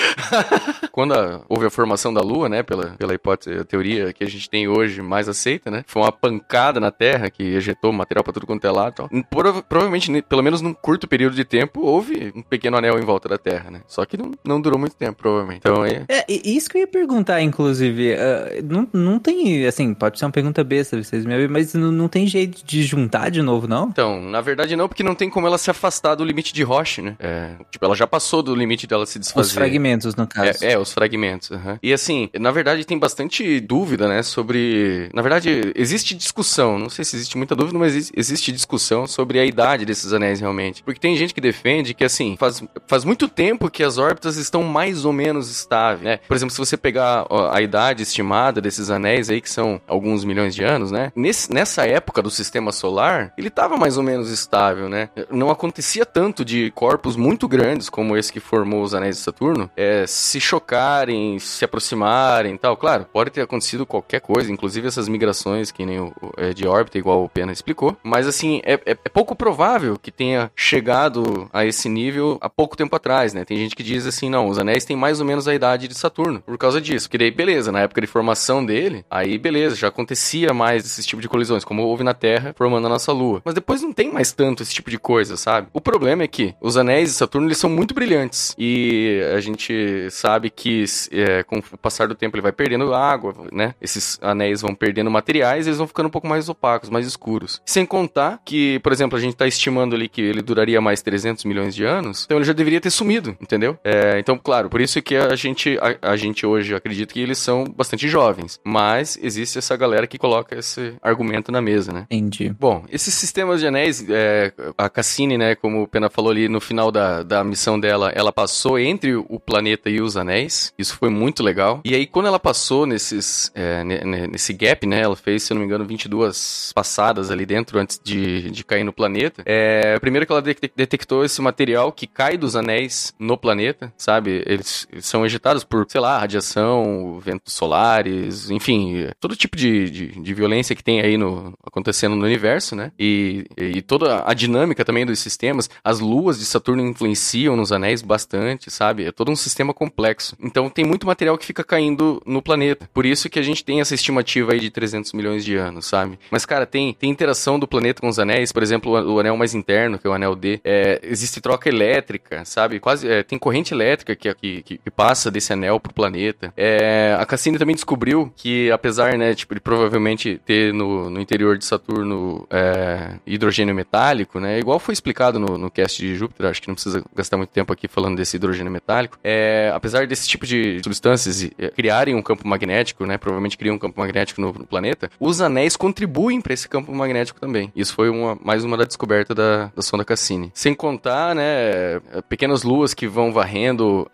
Quando 0.91 1.13
a, 1.13 1.41
houve 1.47 1.65
a 1.65 1.69
formação 1.69 2.13
da 2.13 2.21
Lua, 2.21 2.49
né, 2.49 2.63
pela, 2.63 2.91
pela 2.97 3.13
hipótese, 3.13 3.57
a 3.57 3.63
teoria 3.63 4.13
que 4.13 4.23
a 4.23 4.27
gente 4.27 4.49
tem 4.49 4.67
hoje 4.67 5.01
mais 5.01 5.27
aceita, 5.27 5.69
né, 5.69 5.83
foi 5.87 6.01
uma 6.01 6.11
pancada 6.11 6.79
na 6.79 6.91
Terra 6.91 7.29
que 7.29 7.43
ejetou 7.43 7.91
material 7.91 8.23
para 8.23 8.33
tudo 8.33 8.47
quanto 8.47 8.65
é 8.65 8.71
lado. 8.71 9.07
Então, 9.11 9.23
prova 9.29 9.61
provavelmente, 9.63 10.21
pelo 10.23 10.43
menos 10.43 10.61
num 10.61 10.73
curto 10.73 11.07
período 11.07 11.35
de 11.35 11.45
tempo, 11.45 11.81
houve 11.81 12.31
um 12.35 12.41
pequeno 12.41 12.77
anel 12.77 12.99
em 12.99 13.05
volta 13.05 13.29
da 13.29 13.37
Terra, 13.37 13.71
né. 13.71 13.81
Só 13.87 14.05
que 14.05 14.17
não, 14.17 14.31
não 14.43 14.61
durou 14.61 14.79
muito 14.79 14.95
tempo 14.95 15.20
provavelmente. 15.21 15.59
Então, 15.59 15.85
é... 15.85 16.03
É, 16.09 16.25
e- 16.27 16.55
isso 16.57 16.69
que 16.69 16.77
eu 16.77 16.81
ia 16.81 16.87
perguntar, 16.87 17.41
inclusive. 17.41 18.13
ah, 18.15 18.49
não, 18.63 18.87
não 18.91 19.19
tem, 19.19 19.65
assim, 19.65 19.93
pode 19.93 20.17
ser 20.19 20.25
uma 20.25 20.31
pergunta 20.31 20.63
besta, 20.63 21.01
vocês 21.01 21.25
me 21.25 21.47
mas 21.47 21.73
não, 21.73 21.91
não 21.91 22.07
tem 22.07 22.27
jeito 22.27 22.65
de 22.65 22.83
juntar 22.83 23.29
de 23.31 23.41
novo, 23.41 23.67
não? 23.67 23.89
Então, 23.89 24.21
na 24.21 24.41
verdade 24.41 24.75
não, 24.75 24.87
porque 24.87 25.03
não 25.03 25.15
tem 25.15 25.29
como 25.29 25.47
ela 25.47 25.57
se 25.57 25.69
afastar 25.71 26.15
do 26.15 26.23
limite 26.23 26.53
de 26.53 26.63
Roche, 26.63 27.01
né? 27.01 27.15
É, 27.19 27.51
tipo, 27.71 27.83
ela 27.85 27.95
já 27.95 28.05
passou 28.07 28.41
do 28.43 28.53
limite 28.55 28.85
dela 28.87 29.05
se 29.05 29.17
desfazer. 29.19 29.47
Os 29.47 29.53
fragmentos, 29.53 30.15
no 30.15 30.27
caso. 30.27 30.63
É, 30.63 30.73
é, 30.73 30.77
os 30.79 30.93
fragmentos. 30.93 31.51
aham. 31.51 31.79
E 31.81 31.91
assim, 31.93 32.29
na 32.39 32.51
verdade 32.51 32.85
tem 32.85 32.97
bastante 32.97 33.59
dúvida, 33.59 34.07
né, 34.07 34.21
sobre... 34.23 35.09
Na 35.13 35.21
verdade, 35.21 35.71
existe 35.75 36.15
discussão, 36.15 36.77
não 36.79 36.89
sei 36.89 37.03
se 37.05 37.15
existe 37.15 37.37
muita 37.37 37.55
dúvida, 37.55 37.77
mas 37.77 37.95
exi- 37.95 38.11
existe 38.15 38.51
discussão 38.51 39.07
sobre 39.07 39.39
a 39.39 39.45
idade 39.45 39.85
desses 39.85 40.13
anéis 40.13 40.39
realmente. 40.39 40.83
Porque 40.83 40.99
tem 40.99 41.15
gente 41.15 41.33
que 41.33 41.41
defende 41.41 41.93
que, 41.93 42.03
assim, 42.03 42.35
faz, 42.37 42.63
faz 42.87 43.03
muito 43.03 43.27
tempo 43.27 43.69
que 43.69 43.83
as 43.83 43.97
órbitas 43.97 44.37
estão 44.37 44.63
mais 44.63 45.05
ou 45.05 45.10
menos 45.13 45.49
estáveis, 45.49 46.01
né? 46.01 46.19
Por 46.27 46.35
exemplo, 46.35 46.51
se 46.53 46.57
você 46.59 46.77
pegar 46.77 47.25
a 47.51 47.61
idade 47.61 48.03
estimada 48.03 48.61
desses 48.61 48.89
anéis 48.89 49.29
aí, 49.29 49.41
que 49.41 49.49
são 49.49 49.79
alguns 49.87 50.23
milhões 50.23 50.53
de 50.55 50.63
anos, 50.63 50.91
né? 50.91 51.11
Nesse, 51.15 51.51
nessa 51.53 51.85
época 51.85 52.21
do 52.21 52.29
sistema 52.29 52.71
solar, 52.71 53.33
ele 53.37 53.47
estava 53.47 53.77
mais 53.77 53.97
ou 53.97 54.03
menos 54.03 54.29
estável, 54.29 54.89
né? 54.89 55.09
Não 55.29 55.49
acontecia 55.49 56.05
tanto 56.05 56.43
de 56.45 56.71
corpos 56.71 57.15
muito 57.15 57.47
grandes, 57.47 57.89
como 57.89 58.15
esse 58.17 58.31
que 58.31 58.39
formou 58.39 58.83
os 58.83 58.93
anéis 58.93 59.17
de 59.17 59.21
Saturno, 59.23 59.69
é, 59.75 60.05
se 60.07 60.39
chocarem, 60.39 61.37
se 61.39 61.63
aproximarem 61.65 62.55
e 62.55 62.57
tal. 62.57 62.77
Claro, 62.77 63.05
pode 63.11 63.31
ter 63.31 63.41
acontecido 63.41 63.85
qualquer 63.85 64.21
coisa, 64.21 64.51
inclusive 64.51 64.87
essas 64.87 65.07
migrações 65.07 65.71
que 65.71 65.85
nem 65.85 65.99
o- 65.99 66.13
é, 66.37 66.53
de 66.53 66.67
órbita, 66.67 66.97
igual 66.97 67.23
o 67.23 67.29
Pena 67.29 67.51
explicou. 67.51 67.95
Mas 68.03 68.27
assim, 68.27 68.61
é, 68.63 68.73
é- 68.85 68.91
é 68.91 69.09
pouco 69.09 69.35
provável 69.35 69.97
que 70.01 70.11
tenha 70.11 70.51
chegado 70.55 71.49
a 71.53 71.65
esse 71.65 71.87
nível 71.89 72.37
há 72.41 72.49
pouco 72.49 72.75
tempo 72.77 72.95
atrás, 72.95 73.33
né? 73.33 73.45
Tem 73.45 73.57
gente 73.57 73.75
que 73.75 73.83
diz 73.83 74.05
assim, 74.05 74.29
não, 74.29 74.47
os 74.47 74.57
anéis 74.57 74.85
têm 74.85 74.95
mais 75.01 75.19
ou 75.19 75.25
menos 75.25 75.47
a 75.47 75.55
idade 75.55 75.87
de 75.87 75.95
Saturno, 75.95 76.41
por 76.41 76.57
causa 76.59 76.79
disso. 76.79 77.07
Porque 77.07 77.17
daí, 77.17 77.31
beleza, 77.31 77.71
na 77.71 77.79
época 77.79 78.01
de 78.01 78.05
formação 78.05 78.63
dele, 78.63 79.03
aí 79.09 79.39
beleza, 79.39 79.75
já 79.75 79.87
acontecia 79.87 80.53
mais 80.53 80.85
esse 80.85 81.03
tipo 81.03 81.21
de 81.21 81.27
colisões, 81.27 81.65
como 81.65 81.81
houve 81.81 82.03
na 82.03 82.13
Terra, 82.13 82.53
formando 82.55 82.85
a 82.85 82.89
nossa 82.89 83.11
Lua. 83.11 83.41
Mas 83.43 83.55
depois 83.55 83.81
não 83.81 83.91
tem 83.91 84.13
mais 84.13 84.31
tanto 84.31 84.61
esse 84.61 84.71
tipo 84.71 84.91
de 84.91 84.99
coisa, 84.99 85.35
sabe? 85.35 85.67
O 85.73 85.81
problema 85.81 86.21
é 86.21 86.27
que 86.27 86.53
os 86.61 86.77
anéis 86.77 87.09
de 87.09 87.15
Saturno, 87.15 87.47
eles 87.47 87.57
são 87.57 87.69
muito 87.69 87.95
brilhantes. 87.95 88.55
E 88.59 89.21
a 89.35 89.39
gente 89.39 90.07
sabe 90.11 90.51
que 90.51 90.85
é, 91.11 91.41
com 91.43 91.57
o 91.57 91.77
passar 91.77 92.07
do 92.07 92.15
tempo 92.15 92.35
ele 92.35 92.43
vai 92.43 92.51
perdendo 92.51 92.93
água, 92.93 93.33
né? 93.51 93.73
Esses 93.81 94.19
anéis 94.21 94.61
vão 94.61 94.75
perdendo 94.75 95.09
materiais 95.09 95.65
e 95.65 95.69
eles 95.69 95.77
vão 95.77 95.87
ficando 95.87 96.07
um 96.07 96.11
pouco 96.11 96.27
mais 96.27 96.47
opacos, 96.49 96.89
mais 96.89 97.07
escuros. 97.07 97.61
Sem 97.65 97.85
contar 97.85 98.41
que, 98.45 98.79
por 98.79 98.91
exemplo, 98.91 99.17
a 99.17 99.21
gente 99.21 99.35
tá 99.35 99.47
estimando 99.47 99.95
ali 99.95 100.07
que 100.07 100.21
ele 100.21 100.41
duraria 100.41 100.79
mais 100.81 101.01
300 101.01 101.45
milhões 101.45 101.73
de 101.73 101.83
anos, 101.83 102.23
então 102.25 102.37
ele 102.37 102.45
já 102.45 102.53
deveria 102.53 102.81
ter 102.81 102.91
sumido, 102.91 103.35
entendeu? 103.41 103.77
É, 103.83 104.19
então, 104.19 104.37
claro, 104.37 104.69
por 104.69 104.80
isso 104.81 105.01
que 105.01 105.15
a 105.15 105.35
gente, 105.35 105.77
a, 106.01 106.11
a 106.11 106.15
gente 106.17 106.45
hoje 106.45 106.73
acredita 106.75 107.13
que 107.13 107.19
eles 107.19 107.37
são 107.37 107.63
bastante 107.65 108.07
jovens. 108.07 108.59
Mas 108.63 109.17
existe 109.21 109.57
essa 109.57 109.75
galera 109.75 110.07
que 110.07 110.17
coloca 110.17 110.57
esse 110.57 110.93
argumento 111.01 111.51
na 111.51 111.61
mesa, 111.61 111.91
né? 111.91 112.05
Entendi. 112.09 112.49
Bom, 112.59 112.83
esses 112.89 113.13
sistemas 113.13 113.59
de 113.59 113.67
anéis, 113.67 114.05
é, 114.09 114.51
a 114.77 114.89
Cassini, 114.89 115.37
né, 115.37 115.55
como 115.55 115.83
o 115.83 115.87
Pena 115.87 116.09
falou 116.09 116.31
ali 116.31 116.47
no 116.47 116.59
final 116.61 116.91
da, 116.91 117.23
da 117.23 117.43
missão 117.43 117.79
dela, 117.79 118.11
ela 118.15 118.31
passou 118.31 118.77
entre 118.79 119.15
o 119.15 119.39
planeta 119.39 119.89
e 119.89 120.01
os 120.01 120.17
anéis. 120.17 120.73
Isso 120.77 120.95
foi 120.97 121.09
muito 121.09 121.43
legal. 121.43 121.81
E 121.85 121.95
aí, 121.95 122.05
quando 122.05 122.27
ela 122.27 122.39
passou 122.39 122.85
nesses, 122.85 123.51
é, 123.55 123.83
ne- 123.83 124.03
ne- 124.03 124.27
nesse 124.27 124.53
gap, 124.53 124.85
né, 124.87 125.01
ela 125.01 125.15
fez, 125.15 125.43
se 125.43 125.53
eu 125.53 125.55
não 125.55 125.61
me 125.61 125.67
engano, 125.67 125.85
22 125.85 126.71
passadas 126.73 127.31
ali 127.31 127.45
dentro 127.45 127.79
antes 127.79 127.99
de, 128.03 128.49
de 128.51 128.63
cair 128.63 128.83
no 128.83 128.93
planeta. 128.93 129.41
É, 129.45 129.97
primeiro 129.99 130.25
que 130.25 130.31
ela 130.31 130.41
de- 130.41 130.55
detectou 130.75 131.23
esse 131.25 131.41
material 131.41 131.91
que 131.91 132.07
cai 132.07 132.37
dos 132.37 132.55
anéis 132.55 133.13
no 133.19 133.37
planeta, 133.37 133.91
sabe? 133.97 134.43
Eles, 134.45 134.70
são 134.99 135.25
ejetados 135.25 135.63
por, 135.63 135.85
sei 135.89 136.01
lá, 136.01 136.17
radiação, 136.17 137.19
ventos 137.23 137.53
solares, 137.53 138.49
enfim, 138.49 139.07
todo 139.19 139.35
tipo 139.35 139.55
de, 139.57 139.89
de, 139.89 140.07
de 140.21 140.33
violência 140.33 140.75
que 140.75 140.83
tem 140.83 141.01
aí 141.01 141.17
no, 141.17 141.53
acontecendo 141.65 142.15
no 142.15 142.25
universo, 142.25 142.75
né? 142.75 142.91
E, 142.99 143.45
e 143.57 143.81
toda 143.81 144.23
a 144.25 144.33
dinâmica 144.33 144.85
também 144.85 145.05
dos 145.05 145.19
sistemas, 145.19 145.69
as 145.83 145.99
luas 145.99 146.39
de 146.39 146.45
Saturno 146.45 146.85
influenciam 146.85 147.55
nos 147.55 147.71
anéis 147.71 148.01
bastante, 148.01 148.69
sabe? 148.69 149.05
É 149.05 149.11
todo 149.11 149.31
um 149.31 149.35
sistema 149.35 149.73
complexo. 149.73 150.35
Então 150.41 150.69
tem 150.69 150.85
muito 150.85 151.05
material 151.05 151.37
que 151.37 151.45
fica 151.45 151.63
caindo 151.63 152.21
no 152.25 152.41
planeta. 152.41 152.89
Por 152.93 153.05
isso 153.05 153.29
que 153.29 153.39
a 153.39 153.43
gente 153.43 153.63
tem 153.63 153.81
essa 153.81 153.95
estimativa 153.95 154.53
aí 154.53 154.59
de 154.59 154.69
300 154.69 155.13
milhões 155.13 155.43
de 155.43 155.55
anos, 155.55 155.85
sabe? 155.85 156.19
Mas, 156.29 156.45
cara, 156.45 156.65
tem, 156.65 156.93
tem 156.93 157.09
interação 157.09 157.59
do 157.59 157.67
planeta 157.67 158.01
com 158.01 158.07
os 158.07 158.19
anéis, 158.19 158.51
por 158.51 158.63
exemplo, 158.63 158.91
o, 158.91 159.15
o 159.15 159.19
anel 159.19 159.37
mais 159.37 159.53
interno, 159.53 159.97
que 159.97 160.07
é 160.07 160.09
o 160.09 160.13
anel 160.13 160.35
D, 160.35 160.59
é, 160.63 160.99
existe 161.03 161.41
troca 161.41 161.69
elétrica, 161.69 162.43
sabe? 162.45 162.79
Quase 162.79 163.09
é, 163.09 163.23
tem 163.23 163.37
corrente 163.37 163.73
elétrica 163.73 164.15
que, 164.15 164.33
que, 164.33 164.60
que- 164.61 164.77
que 164.77 164.91
passa 164.91 165.29
desse 165.31 165.53
anel 165.53 165.79
pro 165.79 165.93
planeta. 165.93 166.53
É, 166.55 167.15
a 167.19 167.25
Cassini 167.25 167.57
também 167.57 167.75
descobriu 167.75 168.31
que, 168.35 168.71
apesar, 168.71 169.17
né, 169.17 169.33
tipo, 169.33 169.53
de 169.53 169.61
provavelmente 169.61 170.39
ter 170.45 170.73
no, 170.73 171.09
no 171.09 171.19
interior 171.19 171.57
de 171.57 171.65
Saturno 171.65 172.45
é, 172.49 173.15
hidrogênio 173.25 173.73
metálico, 173.75 174.39
né? 174.39 174.59
Igual 174.59 174.79
foi 174.79 174.93
explicado 174.93 175.39
no, 175.39 175.57
no 175.57 175.69
cast 175.71 176.01
de 176.01 176.15
Júpiter, 176.15 176.47
acho 176.47 176.61
que 176.61 176.67
não 176.67 176.75
precisa 176.75 177.03
gastar 177.15 177.37
muito 177.37 177.49
tempo 177.49 177.71
aqui 177.73 177.87
falando 177.87 178.17
desse 178.17 178.35
hidrogênio 178.37 178.71
metálico. 178.71 179.17
É, 179.23 179.71
apesar 179.73 180.07
desse 180.07 180.27
tipo 180.27 180.45
de 180.45 180.79
substâncias 180.83 181.49
é, 181.57 181.69
criarem 181.69 182.15
um 182.15 182.21
campo 182.21 182.47
magnético, 182.47 183.05
né? 183.05 183.17
Provavelmente 183.17 183.57
criam 183.57 183.75
um 183.75 183.79
campo 183.79 183.99
magnético 183.99 184.41
no, 184.41 184.53
no 184.53 184.65
planeta, 184.65 185.09
os 185.19 185.41
anéis 185.41 185.75
contribuem 185.75 186.41
para 186.41 186.53
esse 186.53 186.67
campo 186.67 186.93
magnético 186.93 187.39
também. 187.39 187.71
Isso 187.75 187.93
foi 187.93 188.09
uma, 188.09 188.37
mais 188.43 188.63
uma 188.63 188.77
da 188.77 188.83
descoberta 188.85 189.33
da, 189.33 189.71
da 189.75 189.81
sonda 189.81 190.03
Cassini. 190.05 190.51
Sem 190.53 190.73
contar, 190.73 191.35
né, 191.35 191.99
pequenas 192.29 192.63
luas 192.63 192.93
que 192.93 193.07
vão 193.07 193.31
varrendo 193.31 194.07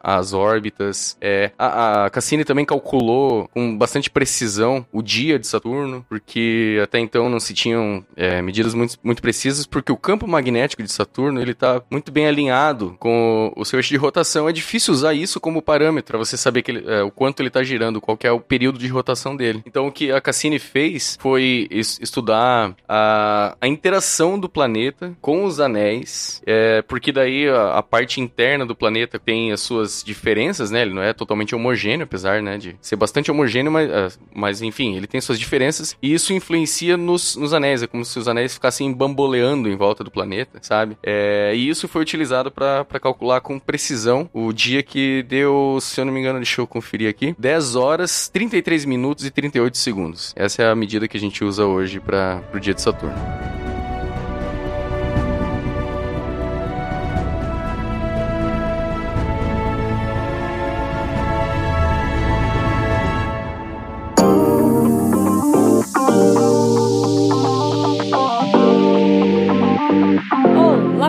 as 0.00 0.32
órbitas. 0.32 1.16
É, 1.20 1.50
a, 1.58 2.04
a 2.06 2.10
Cassini 2.10 2.44
também 2.44 2.64
calculou 2.64 3.48
com 3.52 3.76
bastante 3.76 4.10
precisão 4.10 4.84
o 4.92 5.02
dia 5.02 5.38
de 5.38 5.46
Saturno, 5.46 6.04
porque 6.08 6.80
até 6.82 6.98
então 6.98 7.28
não 7.28 7.38
se 7.40 7.54
tinham 7.54 8.04
é, 8.16 8.40
medidas 8.42 8.74
muito, 8.74 8.96
muito 9.02 9.22
precisas, 9.22 9.66
porque 9.66 9.92
o 9.92 9.96
campo 9.96 10.26
magnético 10.26 10.82
de 10.82 10.90
Saturno 10.90 11.40
ele 11.40 11.52
está 11.52 11.82
muito 11.90 12.10
bem 12.10 12.26
alinhado 12.26 12.96
com 12.98 13.52
o 13.56 13.64
seu 13.64 13.78
eixo 13.78 13.90
de 13.90 13.96
rotação. 13.96 14.48
É 14.48 14.52
difícil 14.52 14.92
usar 14.92 15.14
isso 15.14 15.40
como 15.40 15.62
parâmetro 15.62 16.12
para 16.12 16.18
você 16.18 16.36
saber 16.36 16.64
ele- 16.68 16.84
é, 16.86 17.02
o 17.02 17.10
quanto 17.10 17.40
ele 17.40 17.48
está 17.48 17.62
girando, 17.62 18.00
qual 18.00 18.18
é 18.22 18.32
o 18.32 18.40
período 18.40 18.78
de 18.78 18.88
rotação 18.88 19.36
dele. 19.36 19.62
Então 19.66 19.86
o 19.88 19.92
que 19.92 20.10
a 20.12 20.20
Cassini 20.20 20.58
fez 20.58 21.16
foi 21.20 21.66
es- 21.70 21.98
estudar 22.00 22.74
a, 22.88 23.56
a 23.60 23.66
interação 23.68 24.38
do 24.38 24.48
planeta 24.48 25.16
com 25.20 25.44
os 25.44 25.60
anéis, 25.60 26.42
é, 26.46 26.82
porque 26.82 27.12
daí 27.12 27.48
a, 27.48 27.78
a 27.78 27.82
parte 27.82 28.20
interna 28.20 28.64
do 28.66 28.74
planeta 28.74 29.18
tem 29.18 29.52
as 29.52 29.60
suas 29.76 30.02
diferenças, 30.04 30.70
né? 30.70 30.82
Ele 30.82 30.94
não 30.94 31.02
é 31.02 31.12
totalmente 31.12 31.54
homogêneo, 31.54 32.04
apesar 32.04 32.42
né, 32.42 32.56
de 32.56 32.76
ser 32.80 32.96
bastante 32.96 33.30
homogêneo, 33.30 33.70
mas, 33.70 33.90
ah, 33.90 34.08
mas 34.34 34.62
enfim, 34.62 34.96
ele 34.96 35.06
tem 35.06 35.20
suas 35.20 35.38
diferenças 35.38 35.96
e 36.02 36.12
isso 36.12 36.32
influencia 36.32 36.96
nos, 36.96 37.36
nos 37.36 37.52
anéis. 37.52 37.82
É 37.82 37.86
como 37.86 38.04
se 38.04 38.18
os 38.18 38.28
anéis 38.28 38.54
ficassem 38.54 38.92
bamboleando 38.92 39.68
em 39.68 39.76
volta 39.76 40.02
do 40.02 40.10
planeta, 40.10 40.58
sabe? 40.62 40.96
É, 41.02 41.52
e 41.54 41.68
isso 41.68 41.88
foi 41.88 42.02
utilizado 42.02 42.50
para 42.50 42.84
calcular 43.00 43.40
com 43.40 43.58
precisão 43.58 44.28
o 44.32 44.52
dia 44.52 44.82
que 44.82 45.22
deu, 45.24 45.78
se 45.80 46.00
eu 46.00 46.04
não 46.04 46.12
me 46.12 46.20
engano, 46.20 46.38
deixa 46.38 46.60
eu 46.60 46.66
conferir 46.66 47.08
aqui, 47.08 47.34
10 47.38 47.76
horas, 47.76 48.28
33 48.28 48.84
minutos 48.84 49.24
e 49.24 49.30
38 49.30 49.76
segundos. 49.76 50.32
Essa 50.36 50.62
é 50.62 50.70
a 50.70 50.74
medida 50.74 51.08
que 51.08 51.16
a 51.16 51.20
gente 51.20 51.44
usa 51.44 51.66
hoje 51.66 52.00
para 52.00 52.42
o 52.54 52.58
dia 52.58 52.74
de 52.74 52.80
Saturno. 52.80 53.65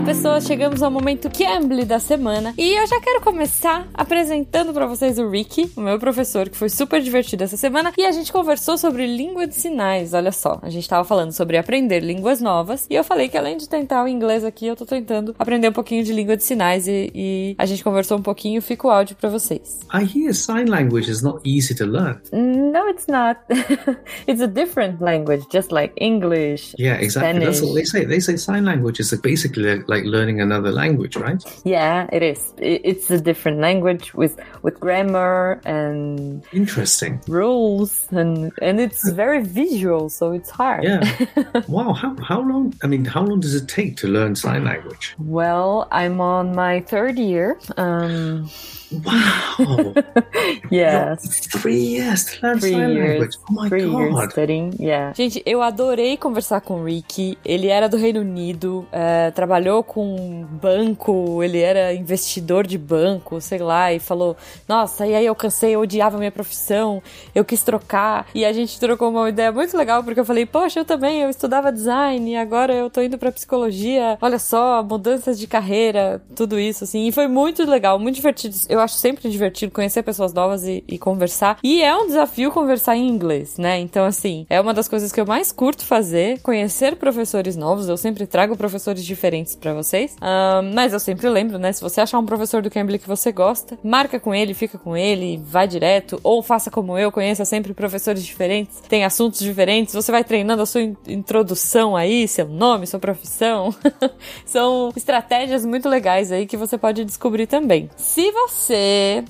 Pessoas, 0.07 0.45
chegamos 0.45 0.81
ao 0.81 0.89
momento 0.89 1.29
Cambly 1.29 1.83
da 1.83 1.99
semana 1.99 2.53
e 2.57 2.75
eu 2.75 2.87
já 2.87 2.97
quero 3.01 3.19
começar 3.19 3.85
apresentando 3.93 4.71
para 4.71 4.85
vocês 4.85 5.19
o 5.19 5.29
Ricky, 5.29 5.69
o 5.75 5.81
meu 5.81 5.99
professor, 5.99 6.47
que 6.47 6.55
foi 6.55 6.69
super 6.69 7.01
divertido 7.01 7.43
essa 7.43 7.57
semana 7.57 7.91
e 7.97 8.05
a 8.05 8.11
gente 8.13 8.31
conversou 8.31 8.77
sobre 8.77 9.05
língua 9.05 9.45
de 9.45 9.55
sinais. 9.55 10.13
Olha 10.13 10.31
só, 10.31 10.59
a 10.61 10.69
gente 10.69 10.87
tava 10.87 11.03
falando 11.03 11.33
sobre 11.33 11.57
aprender 11.57 11.99
línguas 11.99 12.39
novas 12.39 12.87
e 12.89 12.95
eu 12.95 13.03
falei 13.03 13.27
que 13.27 13.37
além 13.37 13.57
de 13.57 13.67
tentar 13.67 14.01
o 14.01 14.07
inglês 14.07 14.45
aqui, 14.45 14.67
eu 14.67 14.77
tô 14.77 14.85
tentando 14.85 15.35
aprender 15.37 15.67
um 15.67 15.73
pouquinho 15.73 16.05
de 16.05 16.13
língua 16.13 16.37
de 16.37 16.43
sinais 16.45 16.87
e, 16.87 17.11
e 17.13 17.55
a 17.57 17.65
gente 17.65 17.83
conversou 17.83 18.17
um 18.17 18.23
pouquinho, 18.23 18.61
fica 18.61 18.87
o 18.87 18.89
áudio 18.89 19.13
para 19.17 19.29
vocês. 19.29 19.81
I 19.93 20.05
hear 20.05 20.33
sign 20.33 20.69
language 20.69 21.11
is 21.11 21.21
not 21.21 21.41
easy 21.43 21.75
to 21.75 21.85
learn. 21.85 22.21
No, 22.31 22.87
it's 22.87 23.07
not. 23.07 23.41
it's 24.25 24.41
a 24.41 24.47
different 24.47 25.01
language, 25.01 25.43
just 25.51 25.69
like 25.69 25.93
English. 25.99 26.75
Yeah, 26.79 26.97
exactly. 27.01 27.43
That's 27.43 27.61
what 27.61 27.73
they 27.73 27.83
say. 27.83 28.05
They 28.05 28.21
say 28.21 28.37
sign 28.37 28.63
language 28.63 29.01
is 29.01 29.13
basically 29.21 29.83
like 29.85 29.96
learning 30.05 30.41
another 30.41 30.71
language, 30.71 31.15
right? 31.15 31.43
Yeah, 31.63 32.07
it 32.11 32.23
is. 32.23 32.53
It's 32.57 33.09
a 33.11 33.19
different 33.19 33.59
language 33.59 34.13
with 34.13 34.39
with 34.61 34.79
grammar 34.79 35.61
and 35.65 36.43
Interesting. 36.53 37.21
rules 37.27 38.07
and 38.11 38.51
and 38.61 38.79
it's 38.79 39.09
very 39.11 39.43
visual, 39.43 40.09
so 40.09 40.31
it's 40.31 40.49
hard. 40.49 40.83
Yeah. 40.83 41.01
wow. 41.67 41.93
How 41.93 42.15
how 42.21 42.41
long? 42.41 42.73
I 42.83 42.87
mean, 42.87 43.05
how 43.05 43.23
long 43.23 43.39
does 43.39 43.55
it 43.55 43.67
take 43.67 43.97
to 43.97 44.07
learn 44.07 44.35
sign 44.35 44.63
language? 44.63 45.15
Well, 45.19 45.87
I'm 45.91 46.21
on 46.21 46.55
my 46.55 46.81
third 46.81 47.17
year. 47.17 47.59
Um, 47.77 48.49
Wow. 48.91 49.93
yes. 50.71 51.47
Three 51.47 51.97
years 51.97 52.25
to 52.25 52.45
learn 52.45 52.59
Three 52.59 52.71
sign 52.71 52.91
years, 52.91 53.09
language. 53.19 53.37
Oh 53.49 53.53
my 53.53 53.69
three 53.69 53.89
years 53.89 54.13
god. 54.13 54.31
studying, 54.31 54.73
yeah. 54.79 55.13
Gente, 55.13 55.41
eu 55.45 55.61
adorei 55.61 56.17
conversar 56.17 56.61
com 56.61 56.81
o 56.81 56.83
Ricky. 56.85 57.37
Ele 57.43 57.67
era 57.67 57.89
do 57.89 57.97
Reino 57.97 58.21
Unido, 58.21 58.87
é, 58.91 59.31
trabalhou 59.31 59.83
com 59.83 60.45
banco, 60.49 61.43
ele 61.43 61.59
era 61.59 61.93
investidor 61.93 62.65
de 62.65 62.77
banco, 62.77 63.41
sei 63.41 63.59
lá, 63.59 63.93
e 63.93 63.99
falou: 63.99 64.37
Nossa, 64.67 65.05
e 65.05 65.13
aí 65.15 65.25
eu 65.25 65.35
cansei, 65.35 65.75
eu 65.75 65.81
odiava 65.81 66.17
minha 66.17 66.31
profissão, 66.31 67.01
eu 67.35 67.43
quis 67.43 67.63
trocar. 67.63 68.27
E 68.33 68.45
a 68.45 68.53
gente 68.53 68.79
trocou 68.79 69.09
uma 69.09 69.27
ideia 69.29 69.51
muito 69.51 69.75
legal, 69.75 70.03
porque 70.03 70.19
eu 70.19 70.25
falei: 70.25 70.45
Poxa, 70.45 70.79
eu 70.79 70.85
também, 70.85 71.21
eu 71.21 71.29
estudava 71.29 71.71
design, 71.71 72.31
e 72.31 72.37
agora 72.37 72.73
eu 72.73 72.89
tô 72.89 73.01
indo 73.01 73.17
pra 73.17 73.31
psicologia. 73.31 74.17
Olha 74.21 74.39
só, 74.39 74.81
mudanças 74.83 75.37
de 75.37 75.47
carreira, 75.47 76.21
tudo 76.35 76.59
isso, 76.59 76.83
assim. 76.83 77.07
E 77.07 77.11
foi 77.11 77.27
muito 77.27 77.65
legal, 77.69 77.99
muito 77.99 78.15
divertido. 78.15 78.55
Eu 78.69 78.76
acho 78.79 78.95
sempre 78.95 79.29
divertido 79.29 79.71
conhecer 79.71 80.03
pessoas 80.03 80.33
novas 80.33 80.63
e, 80.65 80.83
e 80.87 80.97
conversar. 80.97 81.57
E 81.63 81.81
é 81.81 81.95
um 81.95 82.07
desafio 82.07 82.51
conversar 82.51 82.95
em 82.95 83.07
inglês, 83.07 83.57
né? 83.57 83.79
Então, 83.79 84.05
assim, 84.05 84.45
é 84.49 84.59
uma 84.59 84.73
das 84.73 84.87
coisas 84.87 85.11
que 85.11 85.19
eu 85.19 85.25
mais 85.25 85.51
curto 85.51 85.85
fazer, 85.85 86.39
conhecer 86.41 86.95
professores 86.95 87.55
novos. 87.55 87.87
Eu 87.89 87.97
sempre 87.97 88.25
trago 88.27 88.55
professores 88.57 89.03
diferentes 89.05 89.55
pra 89.55 89.73
vocês. 89.73 90.15
Ahn, 90.21 90.71
mas 90.73 90.93
eu 90.93 90.99
sempre 90.99 91.29
lembro, 91.29 91.57
né? 91.57 91.71
Se 91.71 91.81
você 91.81 92.01
achar 92.01 92.19
um 92.19 92.25
professor 92.25 92.61
do 92.61 92.69
Cambly 92.69 92.99
que 92.99 93.07
você 93.07 93.31
gosta, 93.31 93.77
marca 93.83 94.19
com 94.19 94.33
ele, 94.33 94.53
fica 94.53 94.77
com 94.77 94.95
ele, 94.95 95.41
vai 95.45 95.67
direto. 95.67 96.19
Ou 96.23 96.41
faça 96.41 96.69
como 96.71 96.97
eu, 96.97 97.11
conheça 97.11 97.45
sempre 97.45 97.73
professores 97.73 98.23
diferentes, 98.25 98.81
tem 98.87 99.03
assuntos 99.05 99.39
diferentes. 99.39 99.93
Você 99.93 100.11
vai 100.11 100.23
treinando 100.23 100.61
a 100.61 100.65
sua 100.65 100.81
in- 100.81 100.95
introdução 101.07 101.95
aí, 101.95 102.27
seu 102.27 102.47
nome, 102.47 102.87
sua 102.87 102.99
profissão. 102.99 103.73
São 104.45 104.91
estratégias 104.95 105.65
muito 105.65 105.87
legais 105.89 106.31
aí 106.31 106.45
que 106.45 106.57
você 106.57 106.77
pode 106.77 107.03
descobrir 107.05 107.47
também. 107.47 107.89
Se 107.97 108.31
você, 108.31 108.66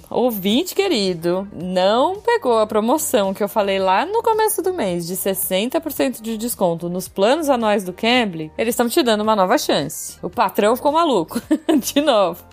ouvinte 0.09 0.73
querido, 0.73 1.47
não 1.53 2.15
pegou 2.21 2.59
a 2.59 2.67
promoção 2.67 3.33
que 3.33 3.43
eu 3.43 3.47
falei 3.47 3.79
lá 3.79 4.05
no 4.05 4.21
começo 4.23 4.61
do 4.61 4.73
mês 4.73 5.05
de 5.05 5.15
60% 5.15 6.21
de 6.21 6.37
desconto 6.37 6.89
nos 6.89 7.07
planos 7.07 7.49
anuais 7.49 7.83
do 7.83 7.93
Cambly, 7.93 8.51
eles 8.57 8.73
estão 8.73 8.87
te 8.87 9.01
dando 9.03 9.21
uma 9.21 9.35
nova 9.35 9.57
chance. 9.57 10.17
O 10.21 10.29
patrão 10.29 10.75
ficou 10.75 10.91
maluco. 10.91 11.41
de 11.79 12.01
novo. 12.01 12.43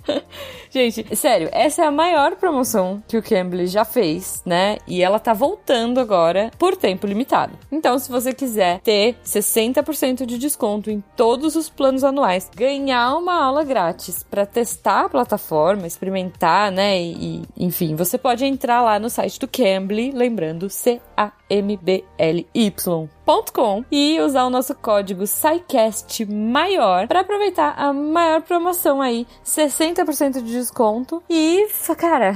Gente, 0.75 1.15
sério, 1.15 1.49
essa 1.53 1.85
é 1.85 1.87
a 1.87 1.91
maior 1.93 2.35
promoção 2.35 3.01
que 3.07 3.17
o 3.17 3.23
Cambly 3.23 3.69
já 3.69 3.85
fez, 3.85 4.43
né? 4.45 4.79
E 4.89 5.05
ela 5.05 5.21
tá 5.21 5.33
voltando 5.33 6.01
agora 6.01 6.51
por 6.59 6.75
tempo 6.75 7.07
limitado. 7.07 7.57
Então, 7.71 7.97
se 7.97 8.11
você 8.11 8.33
quiser 8.33 8.81
ter 8.81 9.15
60% 9.25 10.27
de 10.27 10.37
desconto 10.37 10.91
em 10.91 11.01
todos 11.17 11.55
os 11.55 11.69
planos 11.69 12.03
anuais, 12.03 12.51
ganhar 12.53 13.15
uma 13.17 13.41
aula 13.41 13.63
grátis 13.63 14.25
para 14.25 14.45
testar 14.45 15.05
a 15.05 15.09
plataforma, 15.09 15.87
experimentar, 15.87 16.73
né? 16.73 17.01
E, 17.01 17.45
e, 17.57 17.65
enfim, 17.67 17.95
você 17.95 18.19
pode 18.19 18.45
entrar 18.45 18.83
lá 18.83 18.99
no 18.99 19.09
site 19.09 19.39
do 19.39 19.47
Cambly, 19.47 20.11
lembrando 20.11 20.69
C-A-M-B-L-Y.com 21.55 23.05
e 23.91 24.21
usar 24.21 24.45
o 24.45 24.51
nosso 24.51 24.75
código 24.75 25.27
SciCast 25.27 26.25
maior 26.27 27.07
para 27.07 27.21
aproveitar 27.21 27.75
a 27.77 27.93
maior 27.93 28.43
promoção 28.43 29.01
aí, 29.01 29.27
60% 29.45 30.43
de 30.43 30.53
desconto 30.53 31.23
e, 31.31 31.69
cara, 31.97 32.35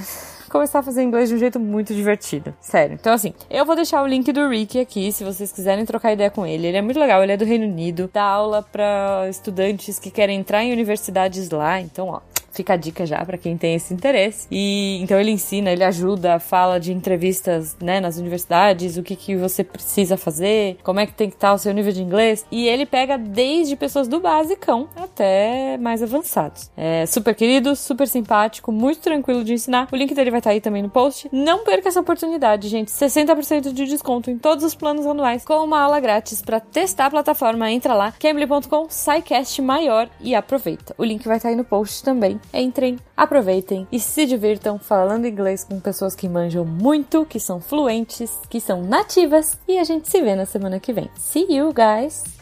começar 0.49 0.79
a 0.79 0.83
fazer 0.83 1.03
inglês 1.03 1.29
de 1.29 1.35
um 1.35 1.39
jeito 1.39 1.59
muito 1.59 1.93
divertido. 1.95 2.55
Sério. 2.61 2.95
Então, 2.95 3.13
assim, 3.13 3.35
eu 3.51 3.65
vou 3.65 3.75
deixar 3.75 4.03
o 4.03 4.07
link 4.07 4.31
do 4.33 4.49
Rick 4.49 4.79
aqui, 4.79 5.11
se 5.13 5.25
vocês 5.25 5.51
quiserem 5.53 5.85
trocar 5.85 6.13
ideia 6.13 6.31
com 6.31 6.47
ele. 6.47 6.69
Ele 6.69 6.77
é 6.77 6.83
muito 6.83 7.01
legal, 7.01 7.23
ele 7.23 7.33
é 7.33 7.37
do 7.37 7.45
Reino 7.45 7.67
Unido, 7.67 8.09
dá 8.13 8.23
aula 8.23 8.63
para 8.63 9.27
estudantes 9.29 9.99
que 9.99 10.11
querem 10.11 10.39
entrar 10.39 10.63
em 10.63 10.73
universidades 10.73 11.51
lá. 11.51 11.81
Então, 11.81 12.09
ó. 12.09 12.21
Fica 12.59 12.73
a 12.73 12.77
dica 12.77 13.07
já 13.07 13.25
para 13.25 13.39
quem 13.39 13.57
tem 13.57 13.77
esse 13.77 13.95
interesse. 13.95 14.49
E 14.51 14.99
então 15.01 15.21
ele 15.21 15.31
ensina, 15.31 15.71
ele 15.71 15.85
ajuda, 15.85 16.41
fala 16.41 16.81
de 16.81 16.93
entrevistas, 16.93 17.77
né, 17.81 18.01
nas 18.01 18.19
universidades, 18.19 18.97
o 18.97 19.03
que 19.05 19.15
que 19.15 19.37
você 19.37 19.63
precisa 19.63 20.17
fazer, 20.17 20.77
como 20.83 20.99
é 20.99 21.07
que 21.07 21.13
tem 21.13 21.31
que 21.31 21.37
estar 21.37 21.55
o 21.55 21.59
seu 21.59 21.73
nível 21.73 21.93
de 21.93 22.03
inglês. 22.03 22.45
E 22.51 22.67
ele 22.67 22.85
pega 22.85 23.17
desde 23.17 23.77
pessoas 23.77 24.09
do 24.09 24.19
basicão 24.19 24.89
até 24.97 25.79
mais 25.79 26.03
avançados. 26.03 26.69
É 26.77 27.07
super 27.07 27.33
querido, 27.33 27.77
super 27.77 28.09
simpático, 28.09 28.73
muito 28.73 28.99
tranquilo 28.99 29.45
de 29.45 29.53
ensinar. 29.53 29.87
O 29.93 29.95
link 29.97 30.13
dele 30.13 30.33
vai 30.33 30.41
estar 30.41 30.51
aí 30.51 30.61
também 30.61 30.83
no 30.83 30.91
post. 30.91 31.29
Não 31.31 31.63
perca 31.63 31.89
essa 31.89 32.01
oportunidade, 32.01 32.67
gente. 32.69 32.91
60% 32.91 33.73
de 33.73 33.85
desconto 33.87 34.33
em 34.33 34.37
todos 34.37 34.65
os 34.65 34.75
planos 34.75 35.07
anuais 35.07 35.45
com 35.45 35.55
uma 35.63 35.81
aula 35.81 36.01
grátis 36.01 36.43
para 36.43 36.59
testar 36.59 37.07
a 37.07 37.11
plataforma. 37.11 37.71
Entra 37.71 37.95
lá, 37.95 38.13
cambly.com, 38.19 38.89
SciCast 38.91 39.63
maior 39.63 40.11
e 40.21 40.35
aproveita. 40.35 40.93
O 40.99 41.05
link 41.05 41.25
vai 41.29 41.37
estar 41.37 41.51
aí 41.51 41.57
no 41.57 41.65
post 41.65 42.03
também. 42.03 42.41
Entrem, 42.53 42.99
aproveitem 43.17 43.87
e 43.93 44.01
se 44.01 44.25
divirtam 44.27 44.79
falando 44.79 45.27
inglês 45.27 45.65
com 45.65 45.81
pessoas 45.81 46.15
que 46.15 46.29
manjam 46.29 46.65
muito, 46.65 47.27
que 47.27 47.39
são 47.39 47.61
fluentes, 47.61 48.31
que 48.49 48.61
são 48.61 48.83
nativas 48.83 49.59
e 49.69 49.79
a 49.79 49.85
gente 49.85 50.09
se 50.09 50.21
vê 50.23 50.35
na 50.35 50.47
semana 50.47 50.81
que 50.81 50.93
vem. 50.93 51.11
See 51.17 51.47
you 51.51 51.73
guys! 51.73 52.38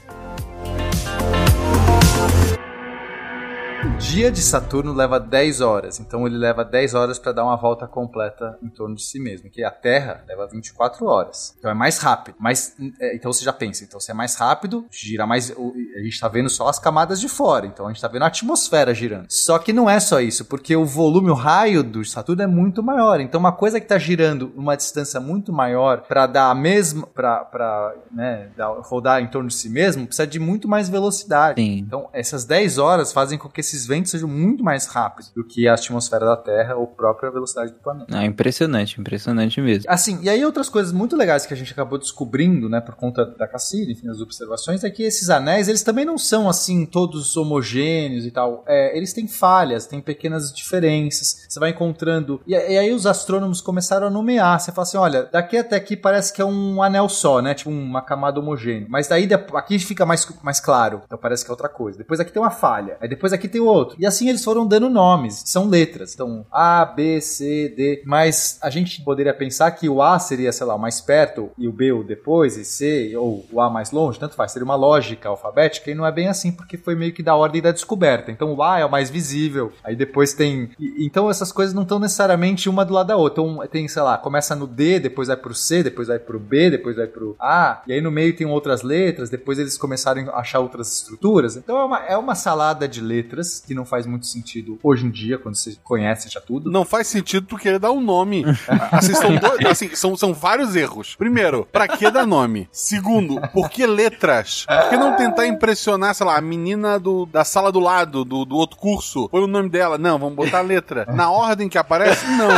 O 3.87 3.99
dia 3.99 4.33
de 4.33 4.43
Saturno 4.43 4.93
leva 4.93 5.21
10 5.21 5.61
horas, 5.61 6.01
então 6.01 6.27
ele 6.27 6.37
leva 6.37 6.65
10 6.65 6.93
horas 6.95 7.19
para 7.21 7.31
dar 7.31 7.45
uma 7.45 7.57
volta 7.57 7.87
completa 7.87 8.59
em 8.61 8.69
torno 8.69 8.97
de 8.97 9.03
si 9.03 9.21
mesmo, 9.21 9.49
que 9.49 9.63
a 9.63 9.71
Terra 9.71 10.25
leva 10.27 10.47
24 10.49 11.07
horas. 11.07 11.55
Então 11.59 11.71
é 11.71 11.75
mais 11.75 11.99
rápido. 11.99 12.35
Mas 12.39 12.75
é, 13.01 13.15
então 13.15 13.33
você 13.33 13.45
já 13.45 13.53
pensa, 13.53 13.85
então 13.85 14.01
se 14.01 14.11
é 14.11 14.15
mais 14.15 14.35
rápido, 14.35 14.85
gira 14.91 15.25
mais, 15.25 15.53
a 15.53 16.01
gente 16.03 16.19
tá 16.19 16.27
vendo 16.27 16.49
só 16.51 16.67
as 16.69 16.81
camadas 16.81 17.21
de 17.21 17.29
fora, 17.29 17.65
então 17.65 17.87
a 17.87 17.93
gente 17.93 18.03
tá 18.03 18.09
vendo 18.09 18.25
a 18.25 18.27
atmosfera 18.27 18.93
girando. 18.93 19.27
Só 19.29 19.57
que 19.59 19.73
não 19.73 19.89
é 19.89 20.01
só 20.01 20.21
isso, 20.21 20.45
porque 20.47 20.75
o 20.75 20.85
volume, 20.85 21.31
o 21.31 21.35
raio 21.35 21.85
do 21.85 22.05
Saturno 22.05 22.43
é 22.43 22.47
muito 22.47 22.83
maior. 22.83 23.21
Então 23.21 23.39
uma 23.39 23.53
coisa 23.53 23.81
que 23.81 23.87
tá 23.87 23.99
girando 23.99 24.53
uma 24.57 24.77
distância 24.77 25.21
muito 25.21 25.53
maior 25.53 26.03
para 26.03 26.27
dar 26.27 26.51
a 26.51 26.55
mesma 26.55 27.07
para 27.07 27.45
para, 27.45 27.95
né, 28.11 28.49
dar- 28.57 28.81
rodar 28.81 29.23
em 29.23 29.29
torno 29.29 29.49
de 29.49 29.55
si 29.55 29.69
mesmo, 29.71 30.07
precisa 30.07 30.27
de 30.27 30.41
muito 30.41 30.67
mais 30.67 30.89
velocidade. 30.89 31.63
Então, 31.63 32.09
essas 32.13 32.45
10 32.45 32.79
horas 32.79 33.13
fazem 33.13 33.39
com 33.39 33.49
que 33.49 33.63
esses 33.77 33.87
ventos 33.87 34.11
sejam 34.11 34.29
muito 34.29 34.65
mais 34.65 34.87
rápidos 34.87 35.31
do 35.35 35.45
que 35.45 35.69
a 35.69 35.75
atmosfera 35.75 36.25
da 36.25 36.37
Terra 36.37 36.75
ou 36.77 36.87
própria 36.87 37.31
velocidade 37.31 37.73
do 37.73 37.79
planeta. 37.79 38.07
Ah, 38.11 38.25
impressionante, 38.25 39.01
impressionante 39.01 39.61
mesmo. 39.61 39.85
Assim, 39.89 40.19
e 40.23 40.29
aí 40.29 40.45
outras 40.45 40.69
coisas 40.69 40.93
muito 40.93 41.17
legais 41.17 41.45
que 41.45 41.53
a 41.53 41.57
gente 41.57 41.73
acabou 41.73 41.99
descobrindo, 41.99 42.69
né, 42.69 42.81
por 42.81 42.95
conta 42.95 43.27
da 43.27 43.47
Cassini, 43.47 43.93
enfim, 43.93 44.07
das 44.07 44.21
observações, 44.21 44.83
é 44.83 44.91
que 44.91 45.03
esses 45.03 45.29
anéis, 45.29 45.69
eles 45.69 45.83
também 45.83 46.05
não 46.05 46.17
são, 46.17 46.49
assim, 46.49 46.87
todos 46.87 47.37
homogêneos 47.37 48.25
e 48.25 48.31
tal. 48.31 48.65
É, 48.67 48.97
eles 48.97 49.13
têm 49.13 49.29
falhas, 49.29 49.87
têm 49.87 50.01
pequenas 50.01 50.53
diferenças, 50.53 51.47
você 51.49 51.61
vai 51.61 51.71
encontrando... 51.71 52.41
E, 52.47 52.53
e 52.53 52.79
aí 52.79 52.93
os 52.93 53.07
astrônomos 53.07 53.61
começaram 53.61 54.07
a 54.07 54.11
nomear, 54.11 54.59
você 54.59 54.73
fala 54.73 54.83
assim, 54.83 54.97
olha, 54.97 55.25
daqui 55.25 55.59
até 55.59 55.77
aqui 55.77 55.97
parece 55.97 56.33
que 56.33 56.41
é 56.41 56.45
um 56.45 56.83
anel 56.83 57.09
só, 57.09 57.43
né, 57.43 57.55
tipo 57.55 57.71
uma 57.71 58.03
camada 58.03 58.41
homogênea. 58.41 58.87
Mas 58.89 59.09
daí, 59.09 59.29
aqui 59.55 59.79
fica 59.79 60.07
mais, 60.07 60.27
mais 60.43 60.61
claro, 60.61 61.03
então 61.05 61.19
parece 61.19 61.45
que 61.45 61.51
é 61.51 61.53
outra 61.53 61.69
coisa. 61.69 61.99
Depois 61.99 62.21
aqui 62.21 62.33
tem 62.33 62.41
uma 62.41 62.51
falha, 62.51 62.97
aí 63.01 63.09
depois 63.09 63.33
aqui 63.33 63.49
tem 63.49 63.61
outra. 63.67 63.87
outro. 63.87 63.97
E 63.99 64.07
assim 64.07 64.29
eles 64.29 64.45
foram 64.45 64.67
dando 64.67 64.89
nomes, 64.89 65.43
são 65.47 65.69
letras. 65.69 66.15
Então, 66.15 66.45
A, 66.51 66.85
B, 66.85 67.21
C, 67.21 67.73
D. 67.77 68.03
Mas 68.05 68.59
a 68.63 68.71
gente 68.71 69.03
poderia 69.03 69.35
pensar 69.35 69.71
que 69.73 69.89
o 69.89 70.03
A 70.03 70.19
seria, 70.19 70.53
sei 70.53 70.67
lá, 70.67 70.75
o 70.75 70.79
mais 70.79 71.01
perto 71.01 71.51
e 71.59 71.69
o 71.69 71.73
B 71.73 71.93
o 71.93 72.03
depois, 72.03 72.57
e 72.57 72.65
C, 72.65 73.17
ou 73.17 73.45
o 73.53 73.61
A 73.61 73.71
mais 73.71 73.91
longe, 73.91 74.19
tanto 74.19 74.35
faz. 74.35 74.53
Seria 74.53 74.65
uma 74.65 74.75
lógica 74.75 75.29
alfabética 75.29 75.91
e 75.91 75.95
não 75.95 76.07
é 76.07 76.13
bem 76.13 76.29
assim, 76.29 76.53
porque 76.53 76.77
foi 76.77 76.95
meio 76.95 77.13
que 77.13 77.23
da 77.23 77.35
ordem 77.35 77.63
da 77.63 77.73
descoberta. 77.73 78.31
Então 78.31 78.55
o 78.55 78.63
A 78.63 78.79
é 78.79 78.85
o 78.85 78.91
mais 78.91 79.11
visível, 79.11 79.73
aí 79.85 79.97
depois 79.97 80.35
tem. 80.35 80.71
Então 80.99 81.31
essas 81.31 81.53
coisas 81.53 81.75
não 81.75 81.83
estão 81.83 81.99
necessariamente 81.99 82.69
uma 82.69 82.85
do 82.85 82.95
lado 82.95 83.09
da 83.09 83.17
outra. 83.17 83.43
Então 83.43 83.67
tem, 83.69 83.89
sei 83.89 84.03
lá, 84.03 84.17
começa 84.17 84.55
no 84.55 84.67
D, 84.67 84.99
depois 84.99 85.29
vai 85.29 85.37
pro 85.37 85.55
C, 85.55 85.83
depois 85.83 86.09
vai 86.09 86.19
pro 86.19 86.39
B, 86.39 86.71
depois 86.71 86.97
vai 86.97 87.07
pro 87.07 87.37
A, 87.39 87.83
e 87.87 87.93
aí 87.93 88.01
no 88.01 88.11
meio 88.11 88.35
tem 88.35 88.47
outras 88.47 88.83
letras, 88.83 89.31
depois 89.31 89.59
eles 89.59 89.77
começaram 89.77 90.31
a 90.31 90.41
achar 90.41 90.61
outras 90.61 90.93
estruturas. 90.93 91.57
Então 91.57 91.79
é 91.79 91.85
uma, 91.85 91.99
é 92.07 92.17
uma 92.17 92.35
salada 92.35 92.89
de 92.89 93.01
letras 93.01 93.46
que 93.67 93.75
não 93.75 93.85
faz 93.85 94.07
muito 94.07 94.27
sentido 94.27 94.79
hoje 94.83 95.07
em 95.07 95.11
dia, 95.11 95.39
quando 95.39 95.55
você 95.57 95.77
conhece 95.83 96.29
já 96.29 96.41
tudo. 96.41 96.71
Não 96.71 96.85
faz 96.85 97.07
sentido 97.07 97.47
tu 97.47 97.57
querer 97.57 97.79
dar 97.79 97.93
um 97.93 98.01
nome. 98.01 98.45
Assim, 98.93 99.15
são, 99.15 99.37
dois- 99.37 99.67
assim, 99.67 99.95
são, 99.95 100.17
são 100.17 100.33
vários 100.35 100.75
erros. 100.77 101.15
Primeiro, 101.17 101.67
pra 101.71 101.87
que 101.89 102.11
dar 102.11 102.27
nome? 102.27 102.69
Segundo, 102.73 103.41
por 103.53 103.69
que 103.71 103.87
letras? 103.87 104.65
Por 104.67 104.89
que 104.91 104.97
não 104.97 105.17
tentar 105.17 105.47
impressionar, 105.47 106.15
sei 106.15 106.27
lá, 106.27 106.37
a 106.37 106.41
menina 106.41 106.99
do, 106.99 107.27
da 107.27 107.45
sala 107.45 107.71
do 107.73 107.81
lado, 107.81 108.25
do, 108.25 108.45
do 108.45 108.57
outro 108.57 108.77
curso? 108.79 109.29
Põe 109.29 109.43
o 109.43 109.47
nome 109.47 109.69
dela. 109.69 109.99
Não, 109.99 110.19
vamos 110.19 110.35
botar 110.37 110.59
a 110.59 110.63
letra. 110.63 111.07
Na 111.13 111.31
ordem 111.31 111.69
que 111.69 111.79
aparece? 111.79 112.25
Não. 112.27 112.49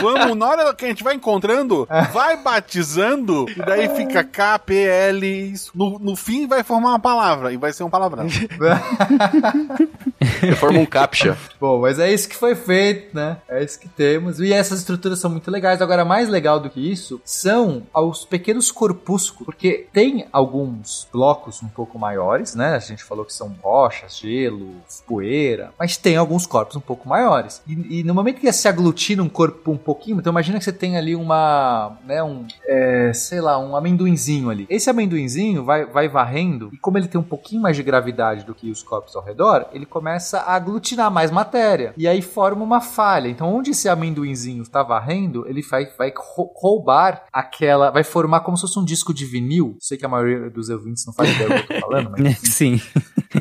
Vamos, 0.00 0.36
na 0.36 0.46
hora 0.48 0.74
que 0.74 0.84
a 0.84 0.88
gente 0.88 1.02
vai 1.04 1.14
encontrando, 1.14 1.86
vai 2.12 2.36
batizando, 2.36 3.46
e 3.50 3.54
daí 3.56 3.88
fica 3.96 4.22
K, 4.24 4.58
P, 4.58 4.74
L. 4.74 5.26
Isso. 5.52 5.70
No, 5.74 5.98
no 5.98 6.16
fim 6.16 6.46
vai 6.46 6.62
formar 6.62 6.90
uma 6.90 6.98
palavra, 6.98 7.52
e 7.52 7.56
vai 7.56 7.72
ser 7.72 7.84
um 7.84 7.90
palavrão. 7.90 8.26
Forma 10.56 10.78
um 10.78 10.86
captcha. 10.86 11.36
Bom, 11.60 11.80
mas 11.80 11.98
é 11.98 12.12
isso 12.12 12.28
que 12.28 12.36
foi 12.36 12.54
feito, 12.54 13.14
né? 13.14 13.36
É 13.48 13.62
isso 13.62 13.78
que 13.78 13.88
temos. 13.88 14.40
E 14.40 14.52
essas 14.52 14.80
estruturas 14.80 15.18
são 15.18 15.30
muito 15.30 15.50
legais. 15.50 15.82
Agora, 15.82 16.04
mais 16.04 16.28
legal 16.28 16.58
do 16.58 16.70
que 16.70 16.80
isso 16.80 17.20
são 17.24 17.82
os 17.94 18.24
pequenos 18.24 18.70
corpúsculos, 18.70 19.44
porque 19.44 19.86
tem 19.92 20.26
alguns 20.32 21.06
blocos 21.12 21.62
um 21.62 21.68
pouco 21.68 21.98
maiores, 21.98 22.54
né? 22.54 22.76
A 22.76 22.78
gente 22.78 23.04
falou 23.04 23.24
que 23.24 23.32
são 23.32 23.54
rochas, 23.62 24.18
gelo, 24.18 24.76
poeira, 25.06 25.72
mas 25.78 25.96
tem 25.96 26.16
alguns 26.16 26.46
corpos 26.46 26.76
um 26.76 26.80
pouco 26.80 27.08
maiores. 27.08 27.62
E, 27.66 28.00
e 28.00 28.02
no 28.02 28.14
momento 28.14 28.40
que 28.40 28.52
se 28.52 28.68
aglutina 28.68 29.22
um 29.22 29.28
corpo 29.28 29.70
um 29.70 29.76
pouquinho, 29.76 30.18
então 30.18 30.32
imagina 30.32 30.58
que 30.58 30.64
você 30.64 30.72
tem 30.72 30.96
ali 30.96 31.14
uma, 31.14 31.96
né, 32.04 32.22
um, 32.22 32.46
é, 32.66 33.12
sei 33.12 33.40
lá, 33.40 33.58
um 33.58 33.76
amendoinzinho 33.76 34.50
ali. 34.50 34.66
Esse 34.68 34.90
amendoinzinho 34.90 35.64
vai, 35.64 35.84
vai 35.84 36.08
varrendo, 36.08 36.70
e 36.72 36.78
como 36.78 36.98
ele 36.98 37.08
tem 37.08 37.20
um 37.20 37.24
pouquinho 37.24 37.62
mais 37.62 37.76
de 37.76 37.82
gravidade 37.82 38.44
do 38.44 38.54
que 38.54 38.70
os 38.70 38.82
corpos 38.82 39.14
ao 39.16 39.22
redor, 39.22 39.66
ele 39.72 39.86
começa 39.86 40.19
a 40.34 40.54
aglutinar 40.54 41.10
mais 41.10 41.30
matéria. 41.30 41.94
E 41.96 42.06
aí 42.06 42.22
forma 42.22 42.62
uma 42.62 42.80
falha. 42.80 43.28
Então, 43.28 43.54
onde 43.54 43.70
esse 43.70 43.88
amendoinzinho 43.88 44.62
está 44.62 44.82
varrendo, 44.82 45.46
ele 45.48 45.62
vai, 45.62 45.86
vai 45.98 46.12
rou- 46.16 46.52
roubar 46.56 47.24
aquela. 47.32 47.90
Vai 47.90 48.04
formar 48.04 48.40
como 48.40 48.56
se 48.56 48.62
fosse 48.62 48.78
um 48.78 48.84
disco 48.84 49.12
de 49.14 49.24
vinil. 49.24 49.76
Sei 49.80 49.96
que 49.98 50.04
a 50.06 50.08
maioria 50.08 50.50
dos 50.50 50.68
ouvintes 50.68 51.04
não 51.06 51.12
faz 51.12 51.30
ideia 51.34 51.48
do 51.60 51.66
que 51.66 51.72
eu 51.72 51.80
tô 51.80 51.86
falando, 51.88 52.10
mas. 52.10 52.38
Sim. 52.50 52.80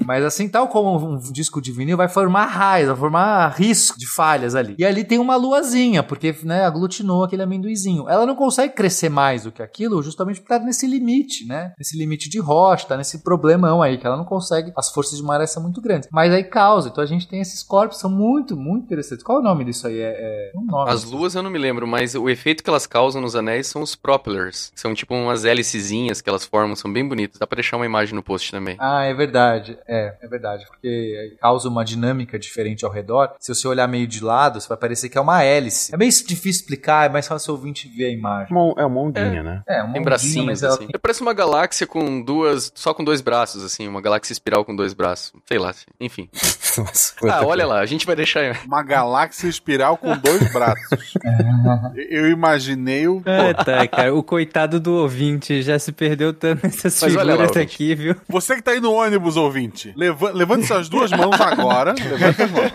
Mas 0.06 0.24
assim, 0.24 0.48
tal 0.48 0.68
como 0.68 0.98
um 0.98 1.20
disco 1.32 1.62
de 1.62 1.72
vinil, 1.72 1.98
vai 1.98 2.08
formar 2.08 2.46
raios, 2.46 2.88
vai 2.90 2.98
formar 2.98 3.50
risco 3.50 3.98
de 3.98 4.08
falhas 4.08 4.56
ali. 4.56 4.76
E 4.78 4.86
ali 4.86 5.04
tem 5.04 5.20
uma 5.20 5.36
luazinha, 5.36 6.04
porque 6.04 6.36
né, 6.44 6.66
aglutinou 6.66 7.24
aquele 7.24 7.44
amendoizinho. 7.44 8.08
Ela 8.10 8.26
não 8.26 8.36
consegue 8.36 8.74
crescer 8.74 9.10
mais 9.10 9.44
do 9.44 9.52
que 9.52 9.62
aquilo, 9.62 10.02
justamente 10.02 10.40
por 10.40 10.54
estar 10.54 10.60
nesse 10.60 10.86
limite, 10.88 11.46
né? 11.46 11.74
Nesse 11.78 11.98
limite 11.98 12.30
de 12.30 12.40
rocha, 12.40 12.88
tá 12.88 12.98
nesse 12.98 13.20
problemão 13.24 13.82
aí, 13.82 13.98
que 13.98 14.06
ela 14.06 14.18
não 14.18 14.26
consegue, 14.26 14.72
as 14.78 14.92
forças 14.92 15.18
de 15.18 15.24
maré 15.24 15.48
são 15.48 15.64
muito 15.64 15.82
grandes. 15.82 16.10
Mas 16.12 16.34
aí 16.34 16.44
causa, 16.44 16.90
então 16.90 17.04
a 17.04 17.08
gente 17.08 17.28
tem 17.28 17.42
esses 17.42 17.64
corpos, 17.64 18.00
são 18.00 18.10
muito, 18.10 18.56
muito 18.56 18.86
interessantes. 18.86 19.24
Qual 19.24 19.40
é 19.40 19.42
o 19.42 19.44
nome 19.44 19.64
disso 19.64 19.88
aí? 19.88 20.00
É, 20.00 20.52
é 20.54 20.58
um 20.58 20.66
nome. 20.66 20.92
As 20.92 21.04
luas 21.04 21.36
eu 21.36 21.44
não 21.44 21.50
me 21.50 21.58
lembro, 21.58 21.88
mas 21.88 22.16
o 22.16 22.30
efeito 22.30 22.64
que 22.64 22.70
elas 22.70 22.86
causam 22.86 23.22
nos 23.22 23.36
anéis 23.36 23.68
são 23.68 23.82
os 23.82 23.96
propellers. 23.96 24.72
São 24.76 24.94
tipo 24.94 25.16
umas 25.16 25.46
hélicezinhas 25.46 26.22
que 26.22 26.30
elas 26.30 26.46
formam, 26.46 26.76
são 26.76 26.92
bem 26.92 27.08
bonitas. 27.08 27.40
Dá 27.40 27.48
pra 27.48 27.56
deixar 27.56 27.78
uma 27.78 27.86
imagem 27.86 28.16
no 28.16 28.24
post 28.24 28.52
também. 28.52 28.76
Ah, 28.80 29.04
é 29.04 29.14
verdade. 29.14 29.79
É, 29.88 30.16
é 30.22 30.28
verdade. 30.28 30.66
Porque 30.68 31.38
causa 31.40 31.70
uma 31.70 31.84
dinâmica 31.84 32.38
diferente 32.38 32.86
ao 32.86 32.92
redor. 32.92 33.34
Se 33.40 33.54
você 33.54 33.68
olhar 33.68 33.88
meio 33.88 34.08
de 34.08 34.24
lado, 34.24 34.60
você 34.60 34.68
vai 34.68 34.78
parecer 34.78 35.10
que 35.10 35.18
é 35.18 35.22
uma 35.22 35.44
hélice. 35.44 35.94
É 35.94 35.98
meio 35.98 36.12
difícil 36.12 36.62
explicar, 36.62 37.06
é 37.06 37.10
mais 37.10 37.28
fácil 37.28 37.54
o 37.54 37.58
ouvinte 37.58 37.88
ver 37.88 38.06
a 38.06 38.12
imagem. 38.12 38.56
É 38.78 38.86
uma 38.86 39.02
ondinha, 39.02 39.44
né? 39.44 39.64
É, 39.68 39.76
uma 39.78 39.82
Tem 39.82 39.90
ondinha, 39.90 40.04
bracinhos, 40.04 40.46
mas 40.46 40.64
ela 40.64 40.76
assim. 40.76 40.88
Parece 41.02 41.22
uma 41.22 41.34
galáxia 41.34 41.88
com 41.88 42.22
duas. 42.22 42.72
Só 42.76 42.94
com 42.94 43.04
dois 43.04 43.22
braços, 43.22 43.64
assim. 43.64 43.88
Uma 43.88 44.02
galáxia 44.02 44.34
espiral 44.34 44.66
com 44.66 44.76
dois 44.76 44.94
braços. 44.94 45.34
Sei 45.46 45.58
lá. 45.58 45.74
Enfim. 46.00 46.30
ah, 47.30 47.46
olha 47.46 47.66
lá, 47.66 47.80
a 47.80 47.86
gente 47.86 48.06
vai 48.06 48.16
deixar. 48.16 48.60
Uma 48.66 48.84
galáxia 48.84 49.48
espiral 49.48 49.98
com 49.98 50.18
dois 50.18 50.52
braços. 50.52 51.14
Eu 52.10 52.30
imaginei 52.30 53.08
o. 53.08 53.22
Ah, 53.26 53.54
tá, 53.64 53.88
cara. 53.88 54.14
O 54.14 54.24
coitado 54.24 54.80
do 54.80 54.94
ouvinte 54.94 55.62
já 55.62 55.78
se 55.78 55.92
perdeu 55.92 56.34
tanto 56.34 56.64
nessas 56.64 57.02
Mas 57.02 57.14
lá, 57.14 57.22
figuras 57.22 57.50
ouvinte. 57.50 57.60
aqui, 57.60 57.96
viu? 57.96 58.16
Você 58.28 58.56
que 58.56 58.62
tá 58.62 58.72
aí 58.72 58.80
no 58.80 58.94
ônibus, 58.94 59.38
ouvinte, 59.38 59.69
leva, 59.96 60.32
levante 60.32 60.66
suas 60.66 60.90
duas 60.90 61.12
mãos 61.12 61.40
agora. 61.40 61.94
Levante 62.10 62.42
as 62.42 62.52
mãos. 62.52 62.72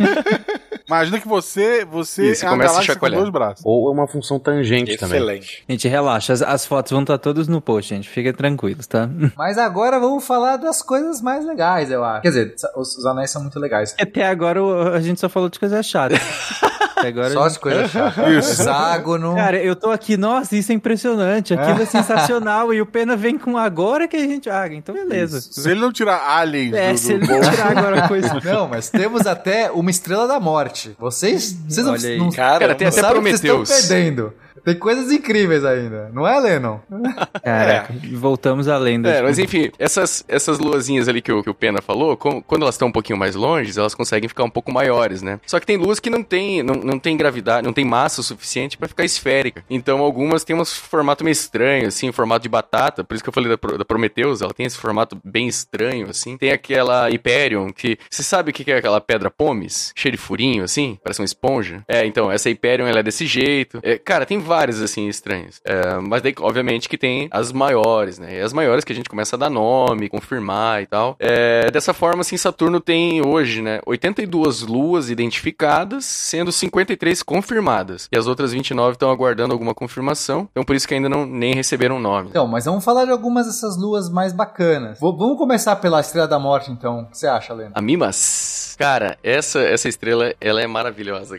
Imagina 0.87 1.19
que 1.19 1.27
você, 1.27 1.85
você 1.85 2.33
Isso, 2.33 2.45
é 2.45 2.49
a 2.49 2.57
galáxia 2.57 2.95
com 2.95 3.09
dois 3.09 3.31
braços. 3.31 3.65
Ou 3.65 3.89
é 3.89 3.93
uma 3.93 4.07
função 4.07 4.39
tangente 4.39 4.97
também. 4.99 5.17
Excelente. 5.17 5.65
Gente, 5.69 5.89
relaxa. 5.89 6.33
As, 6.33 6.43
as 6.43 6.67
fotos 6.67 6.93
vão 6.93 7.01
estar 7.01 7.17
todas 7.17 7.49
no 7.49 7.61
post, 7.61 7.89
gente. 7.95 8.09
Fiquem 8.09 8.33
tranquilos, 8.35 8.87
tá? 8.87 9.09
Mas 9.37 9.57
agora 9.57 9.99
vamos 9.99 10.27
falar 10.27 10.57
das 10.59 10.83
coisas 10.83 11.23
mais 11.23 11.45
legais, 11.47 11.91
eu 11.91 12.05
acho. 12.05 12.23
Quer 12.23 12.29
dizer, 12.29 12.55
os, 12.77 12.99
os 12.99 13.07
anéis 13.07 13.31
são 13.31 13.41
muito 13.41 13.59
legais. 13.59 13.95
Até 13.99 14.27
agora 14.27 14.61
a 14.95 15.01
gente 15.01 15.19
só 15.19 15.29
falou 15.29 15.49
de 15.49 15.59
coisa 15.59 15.83
chata. 15.83 16.17
Até 17.05 17.09
agora 17.09 17.31
Só 17.31 17.45
as 17.45 17.57
coisas 17.57 17.91
chatas. 17.91 18.29
Isso. 18.33 18.63
Hexágono. 18.63 19.35
Cara, 19.35 19.63
eu 19.63 19.77
tô 19.77 19.91
aqui, 19.91 20.17
nossa, 20.17 20.57
isso 20.57 20.73
é 20.73 20.75
impressionante. 20.75 21.55
Aquilo 21.55 21.83
é 21.83 21.87
sensacional. 21.87 22.73
E 22.73 22.81
o 22.81 22.87
Pena 22.87 23.17
vem 23.17 23.39
com 23.39 23.57
agora 23.59 24.09
que 24.09 24.17
a 24.17 24.21
gente. 24.21 24.49
Ah, 24.49 24.67
então 24.71 24.95
beleza. 24.95 25.41
Se 25.41 25.71
ele 25.71 25.81
não 25.81 25.93
tirar 25.93 26.39
aliens 26.39 26.75
É, 26.75 26.93
do, 26.93 26.99
se 26.99 27.13
ele 27.13 27.27
do 27.27 27.33
não 27.33 27.41
tirar 27.41 27.77
agora 27.79 28.05
a 28.05 28.09
coisa. 28.09 28.25
Não, 28.45 28.69
mas 28.69 28.91
temos 28.91 29.27
até 29.27 29.71
uma 29.71 29.91
estrela 29.91 30.27
da 30.27 30.39
morte. 30.39 30.95
Vocês, 30.99 31.57
vocês 31.69 31.87
não, 31.87 31.95
não, 31.95 32.31
Cara, 32.31 32.75
tem 32.75 32.89
não 32.89 32.99
até 32.99 33.15
que 33.15 33.21
vocês 33.21 33.45
estão 33.45 33.65
perdendo. 33.65 34.33
Tem 34.65 34.75
coisas 34.75 35.11
incríveis 35.13 35.65
ainda, 35.65 36.11
não 36.13 36.27
é, 36.27 36.39
Lennon? 36.41 36.79
Caraca, 37.43 37.95
voltamos 38.13 38.69
à 38.69 38.79
lenda. 38.79 39.09
É, 39.09 39.15
tipo, 39.15 39.25
mas 39.27 39.39
enfim, 39.39 39.71
essas, 39.79 40.25
essas 40.29 40.59
luazinhas 40.59 41.09
ali 41.09 41.21
que 41.21 41.33
o, 41.33 41.43
que 41.43 41.51
o 41.51 41.55
Pena 41.55 41.81
falou, 41.83 42.17
com- 42.17 42.43
quando 42.43 42.63
elas 42.63 42.75
estão 42.75 42.89
um 42.89 42.93
pouquinho 42.93 43.19
mais 43.19 43.35
longe, 43.35 43.79
elas 43.79 43.95
conseguem 43.95 44.29
ficar 44.29 44.45
um 44.45 44.51
pouco 44.51 44.73
maiores, 44.73 45.23
né? 45.23 45.39
Só 45.47 45.61
que 45.61 45.67
tem 45.67 45.77
luas 45.77 46.01
que 46.01 46.11
não 46.11 46.23
tem, 46.23 46.63
não, 46.63 46.75
não 46.77 46.99
tem 46.99 47.17
gravidade, 47.17 47.65
não 47.67 47.73
tem 47.73 47.85
massa 47.85 48.21
o 48.21 48.25
suficiente 48.25 48.77
pra 48.79 48.89
ficar 48.89 49.05
esférica. 49.05 49.65
Então 49.69 50.01
algumas 50.01 50.45
têm 50.45 50.57
um 50.57 50.65
formato 50.65 51.25
meio 51.25 51.33
estranho, 51.33 51.89
assim, 51.89 52.11
formato 52.13 52.43
de 52.43 52.49
batata. 52.49 53.05
Por 53.05 53.15
isso 53.15 53.23
que 53.23 53.29
eu 53.29 53.33
falei 53.35 53.51
da, 53.57 53.77
da 53.77 53.85
Prometheus, 53.85 54.41
ela 54.43 54.55
tem 54.55 54.67
esse 54.67 54.79
formato 54.79 55.19
bem 55.25 55.47
estranho, 55.47 56.09
assim. 56.09 56.37
Tem 56.37 56.51
aquela 56.53 57.09
Hyperion, 57.09 57.71
que... 57.71 57.99
Você 58.11 58.23
sabe 58.23 58.51
o 58.51 58.55
que 58.55 58.65
que 58.65 58.73
é 58.73 58.77
aquela 58.79 59.01
pedra 59.01 59.31
pomes? 59.31 59.93
Cheia 59.95 60.13
de 60.13 60.19
furinho, 60.19 60.65
assim? 60.65 60.99
Parece 61.03 61.21
uma 61.21 61.27
esponja. 61.27 61.83
É, 61.89 62.07
então, 62.07 62.31
essa 62.31 62.49
Hyperion, 62.49 62.87
ela 62.87 63.01
é 63.01 63.03
desse 63.03 63.27
jeito. 63.27 63.81
É, 63.83 63.99
cara, 63.99 64.25
tem 64.25 64.39
várias, 64.39 64.54
assim, 64.63 65.09
estranhas. 65.09 65.61
É, 65.65 65.97
mas 65.99 66.23
daí, 66.23 66.35
obviamente, 66.41 66.89
que 66.89 66.97
tem 66.99 67.29
as 67.31 67.53
maiores, 67.53 68.19
né? 68.19 68.39
E 68.39 68.41
as 68.41 68.53
maiores 68.53 68.85
que 68.85 68.93
a 68.93 68.97
gente 68.97 69.09
começa 69.09 69.37
a 69.37 69.39
dar 69.39 69.51
nome, 69.51 70.09
confirmar 70.09 70.83
e 70.83 70.87
tal. 70.87 71.17
É, 71.19 71.71
dessa 71.71 71.93
forma, 71.95 72.21
assim, 72.21 72.37
Saturno 72.37 72.81
tem 72.81 73.25
hoje, 73.27 73.63
né? 73.63 73.81
82 73.87 74.63
luas 74.63 75.11
identificadas, 75.11 76.05
sendo 76.05 76.51
53 76.53 77.23
confirmadas. 77.23 78.09
E 78.13 78.19
as 78.19 78.27
outras 78.27 78.53
29 78.53 78.93
estão 78.93 79.11
aguardando 79.11 79.53
alguma 79.53 79.75
confirmação. 79.75 80.49
Então, 80.51 80.65
por 80.65 80.75
isso 80.77 80.87
que 80.89 80.95
ainda 80.95 81.09
não 81.09 81.27
nem 81.27 81.55
receberam 81.55 81.99
nome. 82.01 82.29
Então, 82.31 82.47
mas 82.47 82.65
vamos 82.65 82.85
falar 82.85 83.05
de 83.05 83.11
algumas 83.11 83.47
dessas 83.47 83.77
luas 83.77 84.09
mais 84.09 84.33
bacanas. 84.33 84.99
V- 85.01 85.17
vamos 85.17 85.37
começar 85.39 85.77
pela 85.77 86.01
Estrela 86.01 86.29
da 86.29 86.39
Morte, 86.39 86.71
então. 86.71 87.01
O 87.01 87.07
que 87.11 87.19
você 87.19 87.27
acha, 87.27 87.53
Lennon? 87.53 87.73
A 87.75 87.81
Mimas. 87.83 88.77
Cara, 88.79 89.17
essa, 89.23 89.61
essa 89.61 89.89
estrela, 89.89 90.35
ela 90.41 90.61
é 90.61 90.67
maravilhosa. 90.67 91.39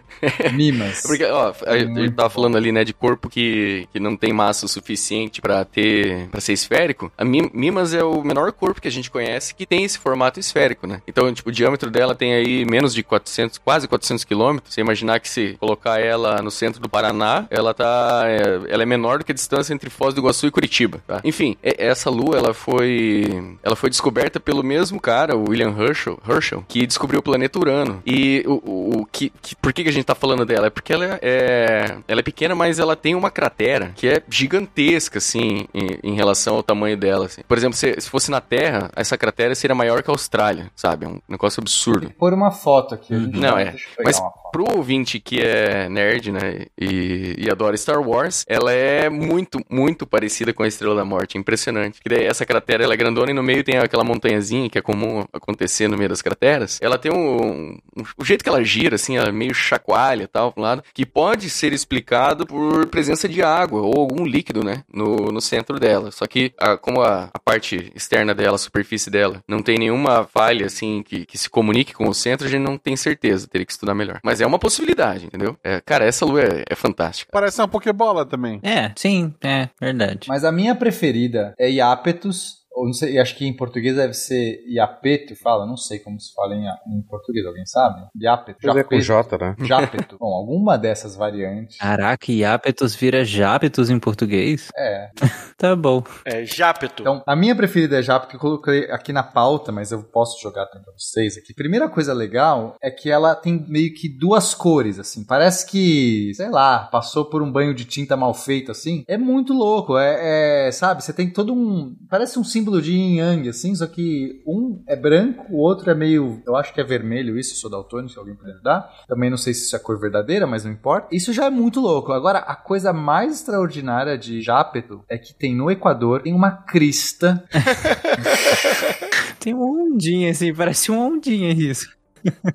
Mimas. 0.53 1.01
Porque, 1.05 1.25
ó, 1.25 1.53
a 1.65 1.77
gente 1.77 2.11
tava 2.11 2.29
falando 2.29 2.55
ali, 2.57 2.71
né, 2.71 2.83
de 2.83 2.93
corpo 3.05 3.29
que, 3.29 3.87
que 3.93 3.99
não 3.99 4.15
tem 4.17 4.33
massa 4.33 4.65
o 4.65 4.69
suficiente 4.69 5.41
pra 5.41 5.63
ter, 5.63 6.27
para 6.29 6.41
ser 6.41 6.53
esférico. 6.53 7.11
A 7.17 7.23
Mi- 7.23 7.49
Mimas 7.53 7.93
é 7.93 8.03
o 8.03 8.23
menor 8.23 8.51
corpo 8.51 8.81
que 8.81 8.87
a 8.87 8.91
gente 8.91 9.11
conhece 9.11 9.53
que 9.53 9.65
tem 9.65 9.83
esse 9.83 9.99
formato 9.99 10.39
esférico, 10.39 10.87
né? 10.87 11.01
Então, 11.07 11.31
tipo, 11.33 11.49
o 11.49 11.51
diâmetro 11.51 11.91
dela 11.91 12.15
tem 12.15 12.33
aí 12.33 12.65
menos 12.65 12.93
de 12.93 13.03
400, 13.03 13.57
quase 13.59 13.87
400 13.87 14.23
quilômetros. 14.23 14.73
Você 14.73 14.81
imaginar 14.81 15.19
que 15.19 15.29
se 15.29 15.55
colocar 15.59 15.99
ela 15.99 16.41
no 16.41 16.49
centro 16.49 16.81
do 16.81 16.89
Paraná, 16.89 17.45
ela 17.49 17.73
tá, 17.73 18.23
é, 18.25 18.71
ela 18.73 18.83
é 18.83 18.85
menor 18.85 19.19
do 19.19 19.25
que 19.25 19.31
a 19.31 19.35
distância 19.35 19.73
entre 19.73 19.89
Foz 19.89 20.13
do 20.13 20.21
Iguaçu 20.21 20.47
e 20.47 20.51
Curitiba, 20.51 20.99
tá? 21.05 21.21
Enfim, 21.23 21.55
essa 21.61 22.09
lua, 22.09 22.37
ela 22.37 22.53
foi, 22.53 23.55
ela 23.63 23.75
foi 23.75 23.89
descoberta 23.89 24.39
pelo 24.39 24.63
mesmo 24.63 24.99
cara, 24.99 25.35
o 25.35 25.49
William 25.49 25.75
Herschel, 25.77 26.19
Herschel 26.27 26.63
que 26.67 26.85
descobriu 26.87 27.19
o 27.19 27.23
planeta 27.23 27.59
Urano. 27.59 28.01
E 28.05 28.43
o, 28.47 28.53
o, 28.65 28.99
o 29.01 29.05
que, 29.05 29.31
que- 29.41 29.55
por 29.55 29.71
que, 29.73 29.87
a 29.87 29.91
gente 29.91 30.05
tá 30.05 30.15
falando 30.15 30.45
dela? 30.45 30.67
É 30.67 30.69
porque 30.69 30.91
ela 30.93 31.19
é, 31.21 31.97
ela 32.07 32.19
é 32.19 32.23
pequena, 32.23 32.55
mas 32.55 32.79
ela 32.79 32.94
ela 32.95 33.01
tem 33.01 33.13
uma 33.13 33.29
cratera 33.29 33.91
que 33.95 34.07
é 34.07 34.23
gigantesca, 34.29 35.17
assim, 35.17 35.67
em, 35.73 35.99
em 36.11 36.15
relação 36.15 36.55
ao 36.55 36.63
tamanho 36.63 36.97
dela. 36.97 37.25
assim. 37.25 37.41
Por 37.47 37.57
exemplo, 37.57 37.75
se, 37.75 37.99
se 37.99 38.09
fosse 38.09 38.31
na 38.31 38.39
Terra, 38.39 38.89
essa 38.95 39.17
cratera 39.17 39.53
seria 39.53 39.75
maior 39.75 40.01
que 40.01 40.09
a 40.09 40.13
Austrália, 40.13 40.71
sabe? 40.75 41.05
É 41.05 41.09
um 41.09 41.19
negócio 41.27 41.61
absurdo. 41.61 42.11
Pôr 42.17 42.33
uma 42.33 42.51
foto 42.51 42.95
aqui. 42.95 43.13
gente 43.13 43.37
Não, 43.37 43.57
é. 43.57 43.71
deixa 43.71 43.89
eu 43.89 43.95
pegar 43.97 44.09
Mas. 44.09 44.21
Pro 44.55 44.77
ouvinte 44.77 45.19
que 45.19 45.41
é 45.41 45.89
nerd, 45.89 46.31
né, 46.31 46.67
e, 46.79 47.35
e 47.37 47.49
adora 47.51 47.75
Star 47.75 47.99
Wars, 48.01 48.45
ela 48.47 48.71
é 48.71 49.09
muito, 49.09 49.59
muito 49.69 50.07
parecida 50.07 50.53
com 50.53 50.63
a 50.63 50.67
Estrela 50.67 50.95
da 50.95 51.03
Morte. 51.03 51.35
É 51.37 51.39
impressionante. 51.41 51.99
Que 52.01 52.07
daí 52.07 52.23
essa 52.23 52.45
cratera, 52.45 52.85
ela 52.85 52.93
é 52.93 52.97
grandona 52.97 53.31
e 53.31 53.33
no 53.33 53.43
meio 53.43 53.65
tem 53.65 53.77
aquela 53.77 54.05
montanhazinha 54.05 54.69
que 54.69 54.77
é 54.77 54.81
comum 54.81 55.25
acontecer 55.33 55.89
no 55.89 55.97
meio 55.97 56.07
das 56.07 56.21
crateras. 56.21 56.79
Ela 56.81 56.97
tem 56.97 57.11
um... 57.11 57.73
um- 57.97 58.03
o 58.17 58.23
jeito 58.23 58.43
que 58.43 58.49
ela 58.49 58.63
gira, 58.63 58.95
assim, 58.95 59.17
ela 59.17 59.29
meio 59.29 59.53
chacoalha 59.53 60.23
e 60.23 60.27
tal, 60.27 60.53
pro 60.53 60.61
lado, 60.63 60.83
que 60.93 61.05
pode 61.05 61.49
ser 61.49 61.73
explicado 61.73 62.45
por 62.45 62.85
presença 62.87 63.27
de 63.27 63.41
água 63.43 63.81
ou 63.81 63.99
algum 63.99 64.23
líquido, 64.25 64.63
né, 64.63 64.83
no, 64.93 65.17
no 65.33 65.41
centro 65.41 65.77
dela. 65.81 66.11
Só 66.11 66.25
que, 66.27 66.53
a- 66.57 66.77
como 66.77 67.01
a, 67.01 67.29
a 67.33 67.39
parte 67.39 67.91
externa 67.93 68.33
dela, 68.33 68.55
a 68.55 68.59
superfície 68.59 69.09
dela, 69.09 69.43
não 69.49 69.61
tem 69.61 69.77
nenhuma 69.77 70.23
falha, 70.23 70.65
assim, 70.65 71.03
que, 71.03 71.25
que 71.25 71.37
se 71.37 71.49
comunique 71.49 71.93
com 71.93 72.07
o 72.07 72.13
centro, 72.13 72.47
a 72.47 72.49
gente 72.49 72.61
não 72.63 72.77
tem 72.77 72.95
certeza, 72.95 73.47
teria 73.49 73.65
que 73.65 73.73
estudar 73.73 73.93
melhor. 73.93 74.21
Mas 74.23 74.39
é 74.39 74.44
uma 74.47 74.59
possibilidade, 74.59 75.25
entendeu? 75.25 75.57
É, 75.63 75.81
cara, 75.81 76.05
essa 76.05 76.25
lua 76.25 76.41
é, 76.41 76.63
é 76.69 76.75
fantástica. 76.75 77.29
Parece 77.31 77.61
uma 77.61 77.67
Pokébola 77.67 78.25
também. 78.25 78.59
É, 78.63 78.91
sim, 78.95 79.33
é 79.43 79.69
verdade. 79.79 80.27
Mas 80.27 80.43
a 80.43 80.51
minha 80.51 80.75
preferida 80.75 81.53
é 81.59 81.69
Iapetus. 81.69 82.64
Ou 82.75 82.85
não 82.85 82.93
sei, 82.93 83.17
acho 83.17 83.35
que 83.35 83.45
em 83.45 83.55
português 83.55 83.95
deve 83.95 84.13
ser 84.13 84.63
Iapeto, 84.67 85.35
fala, 85.35 85.65
não 85.65 85.77
sei 85.77 85.99
como 85.99 86.19
se 86.19 86.33
fala 86.33 86.55
em, 86.55 86.65
em 86.65 87.01
português, 87.03 87.45
alguém 87.45 87.65
sabe? 87.65 88.05
Iapeto, 88.21 88.59
Mas 88.63 88.75
é 88.75 88.83
com 88.83 88.99
J, 88.99 89.37
né? 89.37 89.55
Japeto. 89.59 90.17
Bom, 90.19 90.33
alguma 90.33 90.77
dessas 90.77 91.15
variantes. 91.15 91.77
Caraca, 91.77 92.31
Iapetus 92.31 92.93
vira 92.93 93.23
Jápetus 93.23 93.89
em 93.89 93.99
português? 93.99 94.69
É. 94.77 95.09
Tá 95.57 95.73
bom. 95.73 96.03
É, 96.25 96.45
Jápeto. 96.45 97.01
Então, 97.01 97.23
a 97.25 97.33
minha 97.33 97.55
preferida 97.55 97.97
é 97.97 98.03
Japeto, 98.03 98.31
que 98.31 98.35
eu 98.35 98.39
coloquei 98.41 98.91
aqui 98.91 99.13
na 99.13 99.23
pauta, 99.23 99.71
mas 99.71 99.89
eu 99.89 100.03
posso 100.03 100.41
jogar 100.41 100.65
também 100.65 100.83
pra 100.83 100.93
vocês 100.97 101.37
aqui. 101.37 101.53
Primeira 101.53 101.87
coisa 101.87 102.13
legal 102.13 102.75
é 102.81 102.91
que 102.91 103.09
ela 103.09 103.33
tem 103.35 103.65
meio 103.69 103.93
que 103.93 104.09
duas 104.09 104.53
cores, 104.53 104.99
assim. 104.99 105.23
Parece 105.23 105.65
que, 105.65 106.33
sei 106.35 106.49
lá, 106.49 106.79
passou 106.79 107.25
por 107.25 107.41
um 107.41 107.49
banho 107.49 107.73
de 107.73 107.85
tinta 107.85 108.17
mal 108.17 108.33
feito, 108.33 108.69
assim. 108.69 109.05
É 109.07 109.17
muito 109.17 109.53
louco. 109.53 109.97
É, 109.97 110.67
é, 110.67 110.71
sabe, 110.71 111.01
você 111.01 111.13
tem 111.13 111.29
todo 111.29 111.53
um. 111.53 111.95
Parece 112.09 112.37
um 112.37 112.43
símbolo 112.43 112.64
de 112.81 112.91
yin 112.91 113.17
yang, 113.17 113.49
assim, 113.49 113.75
só 113.75 113.87
que 113.87 114.41
um 114.45 114.83
é 114.87 114.95
branco, 114.95 115.45
o 115.49 115.57
outro 115.57 115.89
é 115.89 115.95
meio. 115.95 116.41
Eu 116.45 116.55
acho 116.55 116.73
que 116.73 116.81
é 116.81 116.83
vermelho, 116.83 117.37
isso, 117.37 117.55
sou 117.55 117.69
daltônico, 117.69 118.13
se 118.13 118.19
alguém 118.19 118.35
puder 118.35 118.59
dar. 118.61 118.89
Também 119.07 119.29
não 119.29 119.37
sei 119.37 119.53
se 119.53 119.65
isso 119.65 119.75
é 119.75 119.79
cor 119.79 119.99
verdadeira, 119.99 120.45
mas 120.45 120.63
não 120.63 120.71
importa. 120.71 121.07
Isso 121.11 121.33
já 121.33 121.45
é 121.45 121.49
muito 121.49 121.79
louco. 121.79 122.11
Agora, 122.11 122.39
a 122.39 122.55
coisa 122.55 122.91
mais 122.91 123.35
extraordinária 123.35 124.17
de 124.17 124.41
Jápeto 124.41 125.03
é 125.09 125.17
que 125.17 125.33
tem 125.33 125.55
no 125.55 125.69
Equador, 125.69 126.21
tem 126.21 126.33
uma 126.33 126.51
crista. 126.51 127.43
Tem 129.39 129.53
uma 129.53 129.67
ondinha 129.67 130.31
assim, 130.31 130.51
parece 130.51 130.89
uma 130.89 131.05
ondinha 131.05 131.51
isso. 131.51 131.95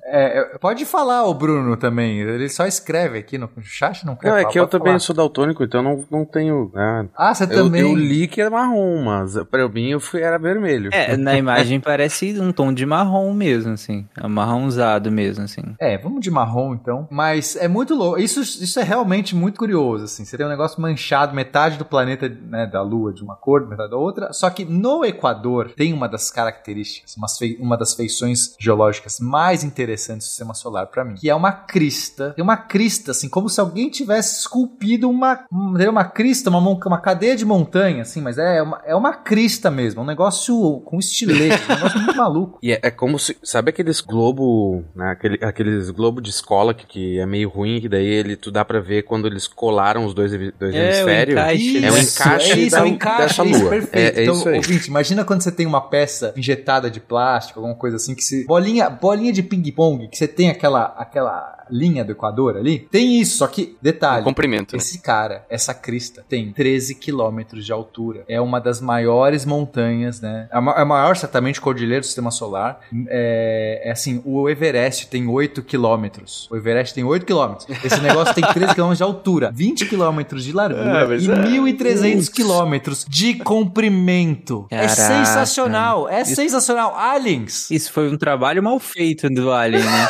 É, 0.03 0.39
é, 0.39 0.57
pode 0.57 0.85
falar 0.85 1.25
o 1.25 1.33
Bruno 1.33 1.77
também. 1.77 2.19
Ele 2.19 2.49
só 2.49 2.65
escreve 2.65 3.19
aqui 3.19 3.37
no 3.37 3.49
chat, 3.61 4.05
não 4.05 4.15
quer 4.15 4.29
Não, 4.29 4.37
é 4.37 4.41
falar, 4.41 4.51
que 4.51 4.59
eu 4.59 4.63
pode 4.63 4.71
também 4.71 4.93
falar. 4.93 4.99
sou 4.99 5.15
daltônico, 5.15 5.63
então 5.63 5.81
não, 5.81 6.05
não 6.09 6.25
tenho. 6.25 6.71
né? 6.73 7.07
Ah, 7.15 7.33
você 7.33 7.45
eu, 7.45 7.49
também. 7.49 7.81
Eu 7.81 7.95
li 7.95 8.27
que 8.27 8.41
era 8.41 8.49
marrom, 8.49 9.03
mas 9.03 9.35
pra 9.49 9.67
mim 9.69 9.89
eu 9.89 9.99
fui, 9.99 10.21
era 10.21 10.37
vermelho. 10.37 10.89
É, 10.93 11.15
na 11.15 11.37
imagem 11.37 11.79
parece 11.81 12.39
um 12.39 12.51
tom 12.51 12.73
de 12.73 12.85
marrom 12.85 13.33
mesmo, 13.33 13.73
assim. 13.73 14.07
Amarronzado 14.17 15.11
mesmo, 15.11 15.43
assim. 15.43 15.61
É, 15.79 15.97
vamos 15.97 16.21
de 16.21 16.31
marrom 16.31 16.73
então. 16.73 17.07
Mas 17.09 17.55
é 17.55 17.67
muito 17.67 17.95
louco. 17.95 18.19
Isso, 18.19 18.41
isso 18.41 18.79
é 18.79 18.83
realmente 18.83 19.35
muito 19.35 19.57
curioso, 19.57 20.05
assim. 20.05 20.25
Você 20.25 20.37
tem 20.37 20.45
um 20.45 20.49
negócio 20.49 20.81
manchado, 20.81 21.33
metade 21.33 21.77
do 21.77 21.85
planeta, 21.85 22.27
né, 22.29 22.65
da 22.65 22.81
Lua 22.81 23.13
de 23.13 23.23
uma 23.23 23.35
cor, 23.35 23.67
metade 23.67 23.91
da 23.91 23.97
outra. 23.97 24.33
Só 24.33 24.49
que 24.49 24.65
no 24.65 25.05
Equador 25.05 25.69
tem 25.75 25.93
uma 25.93 26.07
das 26.07 26.29
características, 26.31 27.15
uma 27.59 27.77
das 27.77 27.93
feições 27.93 28.55
geológicas 28.59 29.19
mais 29.19 29.60
interessantes 29.63 30.27
do 30.27 30.29
sistema 30.29 30.53
solar 30.53 30.87
pra 30.87 31.03
mim, 31.05 31.15
que 31.15 31.29
é 31.29 31.35
uma 31.35 31.51
crista. 31.51 32.31
Tem 32.35 32.43
uma 32.43 32.57
crista, 32.57 33.11
assim, 33.11 33.29
como 33.29 33.49
se 33.49 33.59
alguém 33.59 33.89
tivesse 33.89 34.39
esculpido 34.41 35.09
uma, 35.09 35.45
um- 35.51 35.73
uma 35.89 36.05
crista, 36.05 36.49
uma, 36.49 36.59
uma 36.59 36.99
cadeia 37.01 37.35
de 37.35 37.45
montanha, 37.45 38.01
assim, 38.03 38.21
mas 38.21 38.37
é 38.37 38.61
uma, 38.61 38.81
é 38.85 38.95
uma 38.95 39.13
crista 39.13 39.69
mesmo, 39.71 40.01
um 40.01 40.05
negócio 40.05 40.81
com 40.85 40.99
estilete, 40.99 41.63
um 41.69 41.75
negócio 41.75 41.99
muito 41.99 42.15
maluco. 42.17 42.59
E 42.61 42.71
é, 42.71 42.79
é 42.83 42.91
como 42.91 43.17
se. 43.19 43.37
Sabe 43.43 43.69
aqueles 43.69 44.01
globo. 44.01 44.83
Né, 44.95 45.11
aquele, 45.11 45.43
aqueles 45.43 45.89
globo 45.89 46.21
de 46.21 46.29
escola 46.29 46.73
que, 46.73 46.85
que 46.85 47.19
é 47.19 47.25
meio 47.25 47.49
ruim, 47.49 47.79
que 47.81 47.89
daí 47.89 48.05
ele, 48.05 48.35
tu 48.35 48.51
dá 48.51 48.63
pra 48.63 48.79
ver 48.79 49.03
quando 49.03 49.27
eles 49.27 49.47
colaram 49.47 50.05
os 50.05 50.13
dois, 50.13 50.31
dois 50.31 50.73
É, 50.75 50.77
o 50.77 50.83
hemisférios? 50.83 51.39
encaixe, 51.39 51.85
é 51.85 51.91
o 51.91 51.97
Isso, 51.97 52.21
encaixe, 52.23 52.51
é 52.51 52.55
isso, 52.57 52.71
da, 52.75 52.79
é 52.79 52.83
o 52.83 52.87
encaixe, 52.87 53.21
dessa 53.23 53.45
isso, 53.45 53.59
lua. 53.61 53.69
perfeito. 53.69 54.17
É, 54.17 54.19
é 54.19 54.23
então, 54.23 54.35
isso 54.35 54.49
aí. 54.49 54.55
ouvinte, 54.55 54.87
imagina 54.89 55.25
quando 55.25 55.41
você 55.41 55.51
tem 55.51 55.65
uma 55.65 55.81
peça 55.81 56.33
injetada 56.37 56.89
de 56.89 56.99
plástico, 56.99 57.59
alguma 57.59 57.75
coisa 57.75 57.97
assim, 57.97 58.15
que 58.15 58.23
se. 58.23 58.45
Bolinha, 58.45 58.89
bolinha 58.89 59.31
de 59.33 59.43
ping-pong, 59.51 60.07
que 60.07 60.17
você 60.17 60.27
tem 60.27 60.49
aquela, 60.49 60.85
aquela 60.97 61.65
linha 61.69 62.03
do 62.05 62.11
Equador 62.11 62.55
ali. 62.57 62.79
Tem 62.91 63.19
isso, 63.19 63.37
só 63.37 63.47
que, 63.47 63.77
detalhe. 63.81 64.23
Comprimento, 64.23 64.75
né? 64.75 64.81
Esse 64.81 64.99
cara, 64.99 65.45
essa 65.49 65.73
crista, 65.73 66.23
tem 66.27 66.51
13 66.51 66.95
quilômetros 66.95 67.65
de 67.65 67.71
altura. 67.71 68.23
É 68.27 68.39
uma 68.39 68.59
das 68.59 68.81
maiores 68.81 69.45
montanhas, 69.45 70.19
né? 70.21 70.47
É 70.51 70.57
a 70.57 70.61
é 70.61 70.81
a 70.81 70.85
maior, 70.85 71.15
certamente, 71.15 71.59
cordilheira 71.59 72.01
do 72.01 72.05
sistema 72.05 72.31
solar. 72.31 72.81
É, 73.07 73.81
é 73.85 73.91
assim, 73.91 74.21
o 74.25 74.49
Everest 74.49 75.07
tem 75.07 75.27
8 75.27 75.61
quilômetros. 75.63 76.47
O 76.51 76.55
Everest 76.55 76.93
tem 76.93 77.03
8 77.03 77.25
quilômetros. 77.25 77.67
Esse 77.83 77.99
negócio 78.01 78.33
tem 78.33 78.43
13 78.43 78.73
quilômetros 78.73 78.97
de 78.97 79.03
altura, 79.03 79.51
20 79.53 79.85
quilômetros 79.85 80.43
de 80.43 80.51
largura 80.51 81.07
mas 81.07 81.23
e 81.23 81.31
é. 81.31 81.35
1.300 81.35 82.31
quilômetros 82.31 83.05
de 83.07 83.35
comprimento. 83.35 84.67
é 84.69 84.87
Caraca. 84.87 84.95
sensacional, 84.95 86.09
é 86.09 86.21
Isso- 86.21 86.35
sensacional. 86.35 86.95
Aliens! 86.95 87.69
Isso 87.71 87.91
foi 87.91 88.09
um 88.09 88.17
trabalho 88.17 88.61
mal 88.61 88.79
feito 88.79 89.29
do 89.29 89.40
Alien, 89.49 89.83
né? 89.83 90.07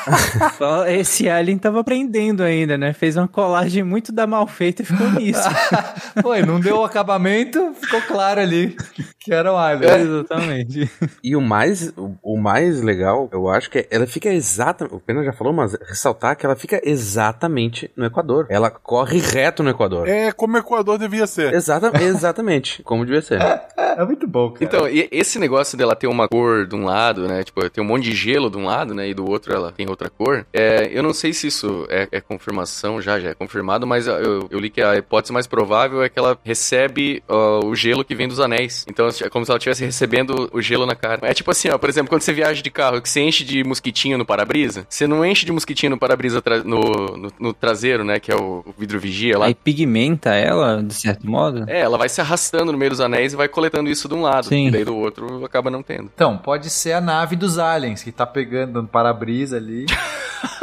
Só 0.58 0.86
Esse 0.86 1.28
Alien 1.28 1.58
tava 1.58 1.80
aprendendo 1.80 2.42
ainda, 2.42 2.78
né? 2.78 2.92
Fez 2.92 3.16
uma 3.16 3.28
colagem 3.28 3.82
muito 3.82 4.10
da 4.10 4.26
mal 4.26 4.46
feita 4.46 4.82
e 4.82 4.84
ficou 4.84 5.10
nisso. 5.10 5.48
Pô, 6.22 6.34
não 6.46 6.58
deu 6.58 6.78
o 6.78 6.84
acabamento, 6.84 7.74
ficou 7.80 8.00
claro 8.02 8.40
ali 8.40 8.76
que 9.20 9.32
era 9.32 9.52
um 9.52 9.56
alien. 9.56 9.90
Exatamente. 9.90 10.90
E 11.22 11.34
o 11.36 11.40
mais, 11.40 11.92
o, 11.96 12.14
o 12.22 12.38
mais 12.40 12.82
legal, 12.82 13.28
eu 13.32 13.48
acho 13.48 13.70
que 13.70 13.78
é- 13.78 13.88
ela 13.90 14.06
fica 14.06 14.28
exatamente. 14.28 14.94
O 14.94 15.00
Pena 15.00 15.22
já 15.24 15.32
falou, 15.32 15.52
mas 15.52 15.74
ressaltar 15.88 16.36
que 16.36 16.44
ela 16.44 16.56
fica 16.56 16.80
exatamente 16.84 17.90
no 17.96 18.04
Equador. 18.04 18.46
Ela 18.50 18.70
corre 18.70 19.18
reto 19.18 19.62
no 19.62 19.70
Equador. 19.70 20.08
É 20.08 20.32
como 20.32 20.56
o 20.56 20.58
Equador 20.60 20.98
devia 20.98 21.26
ser. 21.26 21.54
Exata, 21.54 21.92
exatamente, 22.02 22.82
como 22.82 23.04
devia 23.04 23.22
ser. 23.22 23.40
É 23.76 24.04
muito 24.04 24.26
bom, 24.26 24.50
cara. 24.50 24.64
Então, 24.64 24.88
e 24.88 25.08
esse 25.10 25.38
negócio 25.38 25.76
dela 25.78 25.94
ter 25.96 26.06
uma 26.06 26.28
cor 26.28 26.66
de 26.66 26.74
um 26.74 26.84
lado, 26.84 27.26
né? 27.28 27.42
Tipo, 27.44 27.68
tem 27.70 27.82
um 27.82 27.86
monte 27.86 28.04
de 28.04 28.12
gelo 28.14 28.50
de 28.50 28.56
um 28.58 28.63
lado, 28.64 28.94
né? 28.94 29.08
E 29.08 29.14
do 29.14 29.28
outro 29.28 29.54
ela 29.54 29.72
tem 29.72 29.88
outra 29.88 30.08
cor. 30.10 30.46
É, 30.52 30.88
eu 30.92 31.02
não 31.02 31.12
sei 31.12 31.32
se 31.32 31.46
isso 31.46 31.86
é, 31.90 32.08
é 32.10 32.20
confirmação, 32.20 33.00
já, 33.00 33.18
já 33.20 33.30
é 33.30 33.34
confirmado, 33.34 33.86
mas 33.86 34.06
eu, 34.06 34.46
eu 34.50 34.58
li 34.58 34.70
que 34.70 34.82
a 34.82 34.96
hipótese 34.96 35.32
mais 35.32 35.46
provável 35.46 36.02
é 36.02 36.08
que 36.08 36.18
ela 36.18 36.38
recebe 36.42 37.22
ó, 37.28 37.64
o 37.64 37.74
gelo 37.74 38.04
que 38.04 38.14
vem 38.14 38.28
dos 38.28 38.40
anéis. 38.40 38.84
Então, 38.88 39.08
é 39.08 39.28
como 39.28 39.44
se 39.44 39.50
ela 39.50 39.58
estivesse 39.58 39.84
recebendo 39.84 40.48
o 40.52 40.60
gelo 40.60 40.86
na 40.86 40.94
cara. 40.94 41.20
É 41.22 41.34
tipo 41.34 41.50
assim, 41.50 41.68
ó, 41.68 41.78
por 41.78 41.88
exemplo, 41.88 42.08
quando 42.08 42.22
você 42.22 42.32
viaja 42.32 42.62
de 42.62 42.70
carro, 42.70 43.00
que 43.00 43.08
você 43.08 43.20
enche 43.20 43.44
de 43.44 43.64
mosquitinho 43.64 44.18
no 44.18 44.24
para-brisa, 44.24 44.86
você 44.88 45.06
não 45.06 45.24
enche 45.24 45.44
de 45.44 45.52
mosquitinho 45.52 45.90
no 45.90 45.98
para-brisa 45.98 46.40
tra- 46.40 46.62
no, 46.62 46.80
no, 47.16 47.32
no 47.38 47.52
traseiro, 47.52 48.04
né? 48.04 48.18
Que 48.20 48.32
é 48.32 48.36
o, 48.36 48.64
o 48.66 48.74
vidro 48.76 48.98
vigia 48.98 49.38
lá. 49.38 49.46
Aí 49.46 49.54
pigmenta 49.54 50.34
ela, 50.34 50.82
de 50.82 50.94
certo 50.94 51.28
modo? 51.28 51.64
É, 51.68 51.80
ela 51.80 51.98
vai 51.98 52.08
se 52.08 52.20
arrastando 52.20 52.72
no 52.72 52.78
meio 52.78 52.90
dos 52.90 53.00
anéis 53.00 53.32
e 53.32 53.36
vai 53.36 53.48
coletando 53.48 53.90
isso 53.90 54.08
de 54.08 54.14
um 54.14 54.22
lado. 54.22 54.46
Sim. 54.46 54.68
E 54.68 54.70
daí 54.70 54.84
do 54.84 54.96
outro 54.96 55.44
acaba 55.44 55.70
não 55.70 55.82
tendo. 55.82 56.10
Então, 56.14 56.36
pode 56.36 56.70
ser 56.70 56.92
a 56.92 57.00
nave 57.00 57.36
dos 57.36 57.58
aliens 57.58 58.02
que 58.02 58.12
tá 58.12 58.26
pegando 58.26 58.43
no 58.66 58.86
para-brisa 58.86 59.56
ali. 59.56 59.86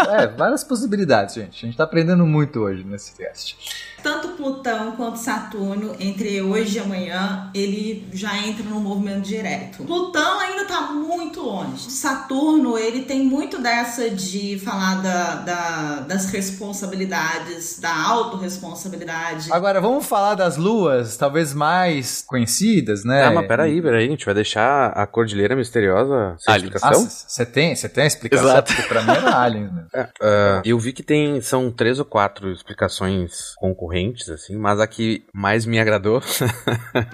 é, 0.10 0.28
várias 0.28 0.64
possibilidades, 0.64 1.36
gente. 1.36 1.66
A 1.66 1.68
gente 1.68 1.78
tá 1.78 1.84
aprendendo 1.84 2.26
muito 2.26 2.60
hoje 2.60 2.84
nesse 2.84 3.16
teste. 3.16 3.58
Tanto 4.04 4.30
Plutão 4.30 4.94
quanto 4.94 5.18
Saturno, 5.18 5.96
entre 6.00 6.42
hoje 6.42 6.78
e 6.78 6.80
amanhã, 6.80 7.50
ele 7.54 8.08
já 8.14 8.38
entra 8.38 8.64
no 8.64 8.80
movimento 8.80 9.22
direto. 9.22 9.84
Plutão 9.84 10.40
ainda 10.40 10.66
tá 10.66 10.82
muito 10.92 11.42
longe. 11.42 11.92
Saturno, 11.92 12.78
ele 12.78 13.04
tem 13.04 13.24
muito 13.24 13.62
dessa 13.62 14.10
de 14.10 14.60
falar 14.60 15.02
da, 15.02 15.36
da- 15.36 16.00
das 16.08 16.26
responsabilidades, 16.32 17.80
da 17.80 17.94
autorresponsabilidade. 18.08 19.52
Agora, 19.52 19.80
vamos 19.82 20.06
falar 20.06 20.36
das 20.36 20.58
luas, 20.58 21.18
talvez 21.18 21.54
mais 21.54 22.24
conhecidas, 22.26 23.04
né? 23.04 23.26
Ah, 23.26 23.32
mas 23.32 23.48
peraí, 23.48 23.82
peraí, 23.82 24.06
a 24.08 24.10
gente 24.10 24.26
vai 24.26 24.34
deixar 24.34 24.88
a 24.92 25.06
Cordilheira 25.06 25.56
Misteriosa 25.56 26.36
sem 26.40 26.56
explicação? 26.56 26.92
Você 27.10 27.46
tem, 27.46 27.76
você 27.76 27.90
tem 27.90 28.04
a 28.04 28.08
explicação? 28.08 28.50
Exato. 28.50 28.74
Porque 28.76 28.88
pra 28.88 29.02
mim 29.04 29.12
era 29.12 29.38
aliens, 29.40 29.72
né? 29.72 29.86
Ah, 30.22 30.62
eu 30.64 30.78
vi 30.80 30.94
que 30.94 31.04
tem, 31.04 31.42
são 31.42 31.72
três 31.72 32.00
ou 32.00 32.06
quatro 32.06 32.52
explicações 32.52 33.54
concorrentes, 33.58 33.91
assim, 34.30 34.58
mas 34.58 34.80
a 34.80 34.88
que 34.88 35.24
mais 35.34 35.66
me 35.66 35.80
agradou. 35.80 36.22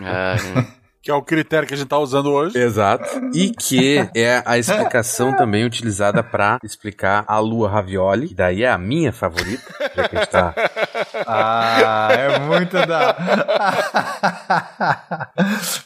Ah, 0.04 0.36
né? 0.56 0.68
Que 1.02 1.12
é 1.12 1.14
o 1.14 1.22
critério 1.22 1.68
que 1.68 1.74
a 1.74 1.78
gente 1.78 1.88
tá 1.88 1.98
usando 1.98 2.32
hoje. 2.32 2.58
Exato. 2.58 3.06
E 3.34 3.50
que 3.52 3.98
é 4.16 4.42
a 4.46 4.58
explicação 4.58 5.34
também 5.38 5.66
utilizada 5.66 6.24
pra 6.24 6.58
explicar 6.64 7.24
a 7.28 7.40
lua 7.40 7.70
ravioli, 7.70 8.30
que 8.30 8.36
daí 8.36 8.64
é 8.64 8.70
a 8.70 8.78
minha 8.78 9.12
favorita, 9.14 9.64
já 9.96 10.08
que 10.08 10.16
a 10.16 10.20
gente 10.20 10.30
tá 10.30 10.54
Ah, 11.26 12.10
é 12.12 12.40
muito 12.40 12.74
da. 12.86 13.16